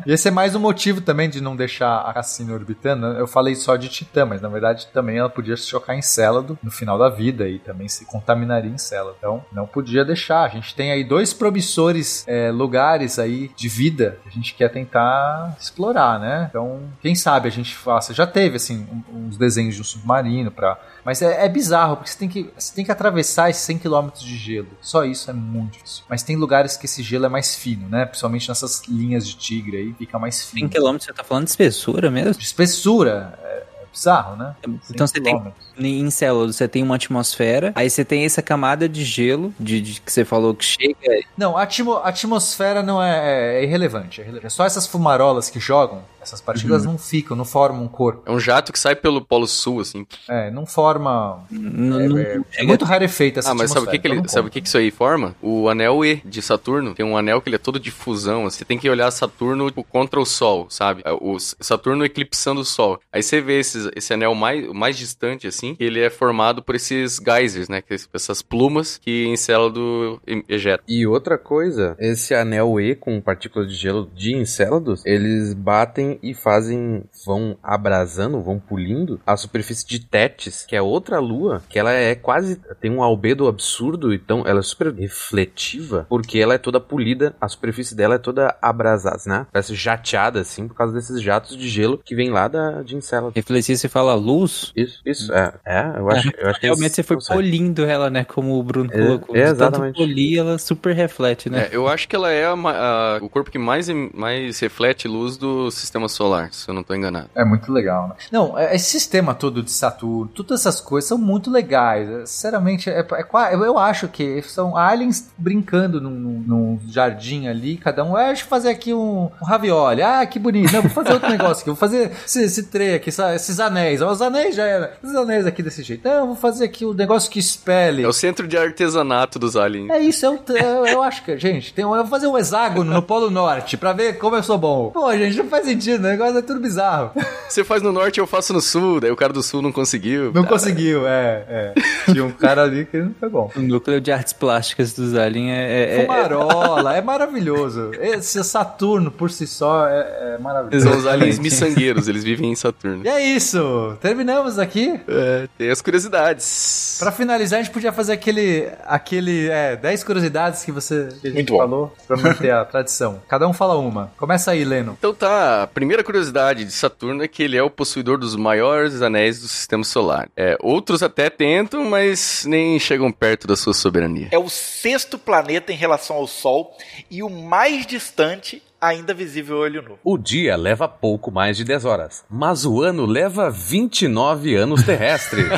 E 0.05 0.11
esse 0.14 0.27
é 0.27 0.31
mais 0.31 0.55
um 0.55 0.60
motivo 0.60 1.01
também 1.01 1.30
de 1.30 1.41
não 1.41 1.55
deixar 1.55 1.99
a 2.01 2.14
Cassini 2.14 2.51
orbitando. 2.51 3.05
Eu 3.07 3.27
falei 3.27 3.55
só 3.55 3.76
de 3.76 3.88
Titã, 3.89 4.26
mas 4.26 4.41
na 4.41 4.49
verdade 4.49 4.88
também 4.93 5.18
ela 5.18 5.30
podia 5.30 5.55
se 5.57 5.68
chocar 5.68 5.95
em 5.95 6.01
Célado 6.01 6.57
no 6.64 6.72
final 6.72 6.97
da 6.97 7.10
vida 7.10 7.47
e 7.47 7.60
também 7.60 7.88
se 7.88 8.05
contaminaria 8.05 8.69
em 8.72 8.77
Célado. 8.77 9.15
Então 9.18 9.43
não 9.51 9.65
podia 9.68 10.03
deixar. 10.05 10.43
A 10.43 10.49
gente 10.49 10.73
tem 10.76 10.91
aí 10.91 11.03
dois 11.03 11.34
promissores 11.34 12.23
é, 12.27 12.51
lugares 12.51 13.19
aí 13.19 13.51
de 13.55 13.68
vida 13.69 14.18
que 14.23 14.30
a 14.30 14.31
gente 14.31 14.53
quer 14.55 14.69
tentar 14.69 15.55
explorar, 15.60 16.19
né? 16.19 16.47
Então 16.49 16.81
quem 17.01 17.15
sabe 17.15 17.47
a 17.47 17.51
gente 17.51 17.76
faça. 17.76 18.14
Já 18.14 18.26
teve 18.27 18.55
assim 18.57 18.88
um- 19.11 19.27
uns 19.27 19.38
desenhos 19.38 19.76
de 19.76 19.81
um 19.81 19.85
submarino 19.85 20.51
para 20.51 20.77
mas 21.05 21.22
é, 21.22 21.45
é 21.45 21.49
bizarro, 21.49 21.97
porque 21.97 22.10
você 22.11 22.18
tem, 22.18 22.30
que, 22.30 22.49
você 22.57 22.73
tem 22.73 22.85
que 22.85 22.91
atravessar 22.91 23.49
esses 23.49 23.61
100 23.64 23.77
km 23.80 24.07
de 24.18 24.38
gelo. 24.38 24.69
Só 24.80 25.03
isso 25.03 25.30
é 25.30 25.34
muito 25.34 25.72
Mas 26.09 26.23
tem 26.23 26.35
lugares 26.35 26.77
que 26.77 26.85
esse 26.85 27.01
gelo 27.03 27.25
é 27.25 27.29
mais 27.29 27.55
fino, 27.55 27.87
né? 27.89 28.05
Principalmente 28.05 28.47
nessas 28.49 28.83
linhas 28.87 29.27
de 29.27 29.35
tigre 29.35 29.77
aí, 29.77 29.93
fica 29.93 30.17
mais 30.19 30.35
100 30.35 30.69
fino. 30.69 30.69
km, 30.69 30.97
você 30.99 31.13
tá 31.13 31.23
falando 31.23 31.45
de 31.45 31.51
espessura 31.51 32.09
mesmo? 32.11 32.33
De 32.39 32.45
espessura, 32.45 33.37
é, 33.43 33.47
é 33.47 33.85
bizarro, 33.91 34.35
né? 34.35 34.55
Então 34.89 35.05
100 35.05 35.07
você 35.07 35.21
tem, 35.21 35.23
quilômetros. 35.35 35.65
em 35.77 36.09
Célula, 36.09 36.51
você 36.51 36.67
tem 36.67 36.81
uma 36.83 36.95
atmosfera, 36.95 37.71
aí 37.75 37.89
você 37.89 38.03
tem 38.03 38.25
essa 38.25 38.41
camada 38.41 38.87
de 38.89 39.03
gelo, 39.03 39.53
de, 39.59 39.81
de- 39.81 40.01
que 40.01 40.11
você 40.11 40.25
falou 40.25 40.53
que 40.55 40.65
chega. 40.65 40.95
Não, 41.37 41.57
a, 41.57 41.63
atmo- 41.63 41.97
atmosfera 42.03 42.81
não 42.83 43.01
é, 43.01 43.59
é 43.59 43.63
irrelevante, 43.63 44.19
é 44.19 44.23
irrelevante. 44.23 44.47
É 44.47 44.49
só 44.49 44.65
essas 44.65 44.87
fumarolas 44.87 45.49
que 45.49 45.59
jogam, 45.59 46.03
essas 46.23 46.41
partículas 46.41 46.85
não 46.85 46.97
ficam, 46.97 47.35
não 47.37 47.45
formam 47.45 47.83
um 47.83 47.87
corpo. 47.87 48.23
É 48.25 48.31
um 48.31 48.39
jato 48.39 48.71
que 48.73 48.79
sai 48.79 48.95
pelo 48.95 49.21
Polo 49.21 49.47
Sul, 49.47 49.79
assim. 49.81 50.05
É, 50.27 50.49
não 50.49 50.65
forma. 50.65 51.43
Não, 51.51 51.99
É, 51.99 52.07
não- 52.07 52.17
é- 52.17 52.21
é 52.37 52.41
chega- 52.51 52.67
muito 52.67 52.85
rarefeita 52.85 53.39
essa 53.39 53.51
Ah, 53.51 53.55
mas 53.55 53.71
sabe 53.71 53.87
o 53.87 53.89
que, 53.89 53.99
que, 53.99 54.07
ele, 54.07 54.15
então 54.15 54.29
sabe 54.29 54.47
o 54.47 54.51
que, 54.51 54.61
que 54.61 54.67
isso 54.67 54.77
aí 54.77 54.89
forma? 54.91 55.35
O 55.41 55.69
anel 55.69 56.03
E 56.05 56.15
de 56.25 56.41
Saturno. 56.41 56.93
Tem 56.93 57.05
um 57.05 57.17
anel 57.17 57.41
que 57.41 57.49
ele 57.49 57.55
é 57.55 57.59
todo 57.59 57.79
de 57.79 57.91
fusão. 57.91 58.45
assim. 58.45 58.59
Você 58.59 58.65
tem 58.65 58.77
que 58.79 58.89
olhar 58.89 59.09
Saturno 59.11 59.67
tipo, 59.67 59.83
contra 59.83 60.19
o 60.19 60.25
Sol, 60.25 60.67
sabe? 60.69 61.01
É, 61.05 61.11
O 61.11 61.37
Saturno 61.39 62.05
eclipsando 62.05 62.61
o 62.61 62.65
Sol. 62.65 62.99
Aí 63.11 63.21
você 63.21 63.39
vê 63.41 63.59
esses- 63.59 63.89
esse 63.95 64.13
anel 64.13 64.33
mais, 64.35 64.67
mais 64.71 64.97
distante, 64.97 65.47
assim, 65.47 65.53
assim. 65.53 65.77
Ele 65.79 65.99
é 65.99 66.09
formado 66.09 66.63
por 66.63 66.73
esses 66.73 67.19
geysers, 67.23 67.69
né? 67.69 67.81
que- 67.81 67.95
Essas 68.13 68.41
plumas 68.41 68.97
que 68.97 69.25
Encélado 69.27 70.19
em- 70.27 70.43
ejeta. 70.49 70.83
E 70.87 71.05
outra 71.05 71.37
coisa, 71.37 71.95
esse 71.99 72.33
anel 72.33 72.79
E 72.79 72.95
com 72.95 73.21
partículas 73.21 73.69
de 73.69 73.75
gelo 73.75 74.09
de 74.15 74.35
Encélados, 74.35 75.05
eles 75.05 75.53
batem 75.53 76.12
e 76.22 76.34
fazem, 76.34 77.03
vão 77.26 77.57
abrasando, 77.64 78.41
vão 78.41 78.60
pulindo 78.60 79.19
a 79.26 79.35
superfície 79.38 79.85
de 79.88 79.99
Tétis, 79.99 80.65
que 80.68 80.76
é 80.76 80.81
outra 80.81 81.19
lua, 81.19 81.61
que 81.69 81.80
ela 81.80 81.91
é 81.91 82.14
quase, 82.15 82.60
tem 82.80 82.91
um 82.91 83.02
albedo 83.02 83.48
absurdo, 83.48 84.14
então 84.14 84.44
ela 84.45 84.60
é 84.60 84.64
super 84.64 84.94
refletiva, 84.94 86.06
porque 86.10 86.40
ela 86.40 86.53
é 86.53 86.57
toda 86.57 86.80
polida, 86.80 87.35
a 87.40 87.48
superfície 87.48 87.95
dela 87.95 88.15
é 88.15 88.19
toda 88.19 88.56
abrasada, 88.61 89.22
né? 89.26 89.48
Parece 89.52 89.76
jateada, 89.76 90.40
assim, 90.41 90.68
por 90.68 90.76
causa 90.76 90.94
desses 90.94 91.22
jatos 91.22 91.56
de 91.57 91.68
gelo 91.69 91.98
que 92.03 92.15
vem 92.15 92.30
lá 92.30 92.48
da, 92.48 92.81
de 92.81 92.95
Encélados. 92.95 93.35
Refletir, 93.35 93.77
você 93.77 93.88
fala 93.90 94.14
luz? 94.15 94.72
Isso, 94.76 95.02
isso, 95.06 95.34
é, 95.34 95.53
é 95.65 95.94
eu 95.98 96.10
acho, 96.10 96.31
eu 96.38 96.49
acho 96.49 96.60
que 96.60 96.65
Realmente 96.65 96.85
eles 96.85 96.95
você 96.95 97.03
foi 97.03 97.18
polindo 97.27 97.85
ela, 97.85 98.10
né? 98.10 98.23
Como 98.23 98.57
o 98.60 98.64
Bruno 98.64 98.90
É, 98.91 98.98
colocou. 98.99 99.35
é, 99.35 99.45
tanto 99.45 99.56
exatamente. 99.56 99.95
polir, 99.95 100.40
ela 100.40 100.57
super 100.57 100.94
reflete, 100.95 101.49
né? 101.49 101.68
É, 101.72 101.76
eu 101.76 101.88
acho 101.88 102.07
que 102.07 102.15
ela 102.15 102.31
é 102.31 102.45
a 102.45 102.53
a- 102.53 103.19
o 103.22 103.30
corpo 103.30 103.52
que 103.52 103.57
mais, 103.60 103.88
mais 104.14 104.60
reflete 104.60 105.07
luz 105.07 105.38
do 105.38 105.69
sistema 105.72 106.02
solar, 106.09 106.49
se 106.53 106.67
eu 106.69 106.73
não 106.73 106.84
tô 106.84 106.93
enganado. 106.93 107.30
É 107.35 107.43
muito 107.45 107.71
legal, 107.71 108.09
né? 108.09 108.15
Não, 108.31 108.57
é- 108.57 108.75
esse 108.75 108.89
sistema 108.89 109.34
todo 109.34 109.61
de 109.63 109.71
Saturno, 109.71 110.27
todas 110.34 110.61
essas 110.61 110.80
coisas 110.81 111.07
são 111.07 111.17
muito 111.17 111.49
legais. 111.51 112.09
É, 112.09 112.25
Sinceramente, 112.25 112.89
é, 112.89 112.99
é 112.99 113.55
eu, 113.55 113.77
acho 113.77 114.07
que 114.07 114.41
são 114.43 114.75
aliens 114.77 115.31
brincando 115.38 115.99
num, 116.01 116.09
num- 116.45 116.80
jardim 116.89 117.47
ali, 117.47 117.77
cada 117.77 118.03
um. 118.03 118.15
Ah, 118.15 118.27
deixa 118.27 118.43
eu 118.43 118.47
fazer 118.47 118.69
aqui 118.69 118.93
um, 118.93 119.30
um 119.41 119.45
ravioli. 119.45 120.01
Ah, 120.01 120.25
que 120.25 120.38
bonito. 120.39 120.71
Não, 120.73 120.81
vou 120.81 120.91
fazer 120.91 121.13
outro 121.13 121.30
negócio 121.31 121.61
aqui. 121.61 121.69
Vou 121.69 121.75
fazer 121.75 122.11
esse, 122.25 122.43
esse 122.43 122.63
trem 122.63 122.93
aqui, 122.95 123.09
essa- 123.09 123.34
esses 123.35 123.59
anéis. 123.59 124.01
Ó, 124.01 124.11
Os 124.11 124.21
anéis 124.21 124.55
já 124.55 124.65
era. 124.65 124.93
Esses 125.03 125.15
anéis 125.15 125.45
aqui 125.45 125.61
desse 125.63 125.84
jeito. 125.84 126.07
Não, 126.07 126.27
vou 126.27 126.35
fazer 126.35 126.65
aqui 126.65 126.85
um 126.85 126.93
negócio 126.93 127.30
que 127.31 127.39
espelhe. 127.39 128.03
É 128.03 128.07
o 128.07 128.13
centro 128.13 128.47
de 128.47 128.57
artesanato 128.57 129.39
dos 129.39 129.55
aliens. 129.55 129.89
É 129.89 129.99
isso, 129.99 130.25
eu, 130.25 130.39
eu, 130.49 130.85
eu 130.85 131.03
acho 131.03 131.23
que, 131.23 131.38
gente, 131.38 131.73
tem, 131.73 131.85
um- 131.85 131.95
eu 131.95 132.01
vou 132.03 132.07
fazer 132.07 132.27
um 132.27 132.38
hexágono 132.38 132.93
no 132.93 133.01
Polo 133.01 133.30
Norte 133.30 133.77
pra 133.77 133.93
ver 133.93 134.17
como 134.17 134.35
eu 134.35 134.43
sou 134.43 134.57
bom. 134.57 134.89
Pô, 134.91 135.11
gente, 135.17 135.38
não 135.38 135.47
faz 135.47 135.65
sentido, 135.65 135.93
o 135.95 135.99
negócio 135.99 136.38
é 136.38 136.41
tudo 136.41 136.60
bizarro. 136.60 137.11
Você 137.49 137.64
faz 137.64 137.82
no 137.82 137.91
norte, 137.91 138.20
eu 138.20 138.26
faço 138.28 138.52
no 138.53 138.61
sul, 138.61 138.99
daí 138.99 139.11
o 139.11 139.15
cara 139.15 139.32
do 139.34 139.44
sul 139.44 139.61
não 139.61 139.72
conseguiu. 139.72 140.32
Não 140.34 140.44
conseguiu, 140.44 141.07
é, 141.07 141.45
é. 141.48 141.74
Tinha 142.11 142.26
um 142.26 142.32
cara 142.32 142.64
ali 142.64 142.86
que 142.86 142.98
não 142.98 143.14
foi 143.20 143.30
bom. 143.30 143.52
O 143.56 143.60
núcleo 143.60 144.02
de 144.02 144.11
artes 144.11 144.34
plásticas 144.34 144.94
dos 144.94 145.15
aliens 145.15 145.49
é... 145.52 145.74
é- 145.74 145.95
é- 145.98 146.02
Fumarola, 146.06 146.95
é 146.95 147.02
maravilhoso. 147.02 147.91
Esse 147.99 148.44
Saturno 148.44 149.11
por 149.11 149.30
si 149.32 149.45
só 149.48 149.88
é, 149.88 150.36
é 150.36 150.38
maravilhoso. 150.40 150.88
São 150.90 150.98
os 150.98 151.06
aliens 151.07 151.38
miçangueiros, 151.40 152.07
eles 152.07 152.24
vivem 152.24 152.52
em 152.52 152.56
Saturno. 152.56 153.06
E 153.06 153.07
é 153.07 153.22
isso, 153.24 153.95
terminamos 154.02 154.57
aqui. 154.60 154.99
É, 155.07 155.48
tem 155.57 155.70
as 155.70 155.82
curiosidades. 155.82 156.98
Pra 156.99 157.11
finalizar, 157.11 157.60
a 157.60 157.64
gente 157.64 157.72
podia 157.74 157.91
fazer 157.94 158.14
aquele, 158.14 158.68
aquele, 158.86 159.49
é, 159.49 159.76
10 159.76 160.03
curiosidades 160.03 160.64
que 160.64 160.72
você 160.72 161.10
que 161.22 161.28
a 161.28 161.30
gente 161.30 161.34
Muito 161.36 161.53
bom. 161.53 161.60
falou 161.60 161.94
pra 162.07 162.18
manter 162.18 162.52
a 162.52 162.65
tradição. 162.65 163.22
Cada 163.28 163.48
um 163.48 163.53
fala 163.53 163.78
uma. 163.78 164.11
Começa 164.18 164.52
aí, 164.52 164.64
Leno. 164.64 164.95
Então 164.98 165.14
tá, 165.14 165.64
a 165.64 165.68
primeira 165.84 166.01
curiosidade 166.01 166.64
de 166.64 166.72
Saturno 166.72 167.26
é 167.26 167.27
que 167.27 167.43
ele 167.43 167.57
é 167.57 167.61
o 167.61 167.69
possuidor 167.69 168.18
dos 168.18 168.38
maiores 168.38 169.01
anéis 169.01 169.41
do 169.41 169.49
sistema 169.49 169.84
solar. 169.84 170.30
É, 170.34 170.55
outros 170.61 171.03
até 171.03 171.30
tentam, 171.30 171.84
mas 171.89 172.45
nem 172.47 172.80
chegam 172.80 173.11
perto 173.11 173.45
da 173.45 173.57
sua 173.57 173.73
soberania. 173.73 174.30
É 174.31 174.39
o 174.39 174.47
sexto 174.47 175.19
planeta 175.19 175.73
em 175.73 175.76
relação 175.76 176.15
ao 176.15 176.26
Sol 176.26 176.73
e 177.11 177.22
o 177.22 177.30
mais 177.30 177.85
distante 177.85 178.64
ainda 178.80 179.14
visível 179.14 179.57
a 179.57 179.60
olho 179.60 179.81
nu. 179.81 179.99
O 180.05 180.18
dia 180.18 180.55
leva 180.55 180.88
pouco 180.88 181.30
mais 181.30 181.57
de 181.57 181.65
10 181.65 181.84
horas, 181.84 182.23
mas 182.30 182.65
o 182.65 182.81
ano 182.81 183.05
leva 183.05 183.51
29 183.51 184.55
anos 184.55 184.84
terrestres. 184.84 185.47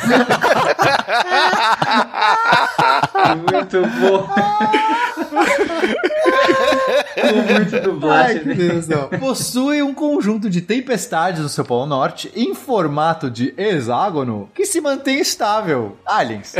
Muito 3.34 3.82
bom. 3.82 4.28
muito 7.34 7.80
dublagem. 7.80 8.38
Ai, 8.38 8.44
que 8.44 8.54
Deus, 8.54 8.88
não. 8.88 9.10
Possui 9.10 9.82
um 9.82 9.94
conjunto 9.94 10.50
de 10.50 10.62
tempestades 10.62 11.42
no 11.42 11.50
seu 11.50 11.64
polo 11.64 11.86
norte 11.86 12.32
em 12.36 12.54
formato 12.54 13.30
de 13.30 13.54
hexágono 13.58 14.50
que 14.54 14.66
se 14.66 14.82
mantém 14.82 15.20
estável. 15.20 15.98
Aliens. 16.06 16.56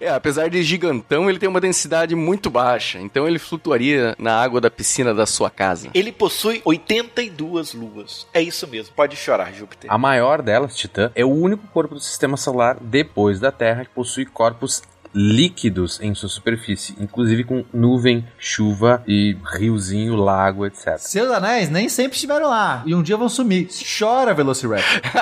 É, 0.00 0.08
apesar 0.08 0.48
de 0.50 0.62
gigantão, 0.62 1.28
ele 1.28 1.38
tem 1.38 1.48
uma 1.48 1.60
densidade 1.60 2.14
muito 2.14 2.50
baixa, 2.50 2.98
então 2.98 3.28
ele 3.28 3.38
flutuaria 3.38 4.16
na 4.18 4.34
água 4.34 4.60
da 4.60 4.70
piscina 4.70 5.14
da 5.14 5.26
sua 5.26 5.48
casa. 5.48 5.90
Ele 5.94 6.10
possui 6.10 6.60
82 6.64 7.74
luas. 7.74 8.26
É 8.34 8.42
isso 8.42 8.66
mesmo. 8.66 8.94
Pode 8.94 9.16
chorar, 9.16 9.52
Júpiter. 9.52 9.92
A 9.92 9.98
maior 9.98 10.42
delas, 10.42 10.76
Titã, 10.76 11.10
é 11.14 11.24
o 11.24 11.30
único 11.30 11.66
corpo 11.68 11.94
do 11.94 12.00
sistema 12.00 12.36
solar 12.36 12.78
depois 12.80 13.38
da 13.38 13.52
Terra 13.52 13.84
que 13.84 13.90
possui 13.90 14.24
corpos 14.26 14.82
líquidos 15.14 16.00
em 16.00 16.14
sua 16.14 16.28
superfície, 16.28 16.94
inclusive 16.98 17.44
com 17.44 17.64
nuvem, 17.72 18.24
chuva 18.38 19.02
e 19.06 19.36
riozinho, 19.54 20.16
lago, 20.16 20.66
etc. 20.66 20.98
Seus 20.98 21.30
anéis 21.30 21.68
nem 21.70 21.88
sempre 21.88 22.14
estiveram 22.14 22.48
lá 22.48 22.82
e 22.86 22.94
um 22.94 23.02
dia 23.02 23.16
vão 23.16 23.28
sumir. 23.28 23.68
Chora, 23.98 24.34
Velociraptor. 24.34 24.82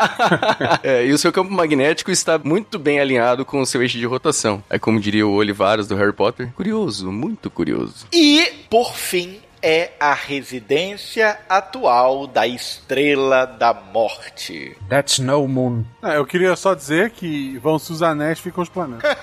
É, 0.83 1.05
e 1.05 1.13
o 1.13 1.19
seu 1.19 1.33
campo 1.33 1.53
magnético 1.53 2.11
está 2.11 2.39
muito 2.39 2.79
bem 2.79 3.01
alinhado 3.01 3.45
com 3.45 3.61
o 3.61 3.67
seu 3.67 3.83
eixo 3.83 3.99
de 3.99 4.07
rotação. 4.07 4.63
É 4.71 4.79
como 4.79 5.01
diria 5.01 5.27
o 5.27 5.33
Olivaras 5.33 5.87
do 5.87 5.97
Harry 5.97 6.13
Potter. 6.13 6.53
Curioso, 6.55 7.11
muito 7.11 7.51
curioso. 7.51 8.07
E, 8.13 8.47
por 8.69 8.95
fim, 8.95 9.39
é 9.63 9.91
a 10.01 10.15
residência 10.15 11.39
atual 11.49 12.27
da 12.27 12.47
Estrela 12.47 13.47
da 13.47 13.75
Morte. 13.75 14.77
That's 14.89 15.19
no 15.19 15.47
moon. 15.47 15.85
É, 16.03 16.17
eu 16.17 16.27
queria 16.27 16.57
só 16.57 16.75
dizer 16.75 17.11
que 17.11 17.59
vão-se 17.59 17.93
os 17.93 18.03
anéis, 18.03 18.39
ficam 18.41 18.63
os 18.63 18.69
planetas. 18.69 19.11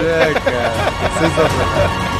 É, 0.00 0.32
cara. 0.40 0.72
Sensacional. 1.18 2.19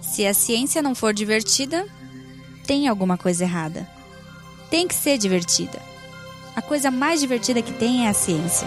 Se 0.00 0.26
a 0.26 0.32
ciência 0.32 0.80
não 0.80 0.94
for 0.94 1.12
divertida, 1.12 1.86
tem 2.66 2.88
alguma 2.88 3.18
coisa 3.18 3.44
errada. 3.44 3.86
Tem 4.70 4.88
que 4.88 4.94
ser 4.94 5.18
divertida. 5.18 5.78
A 6.54 6.62
coisa 6.62 6.90
mais 6.90 7.20
divertida 7.20 7.60
que 7.60 7.72
tem 7.72 8.06
é 8.06 8.08
a 8.08 8.14
ciência. 8.14 8.66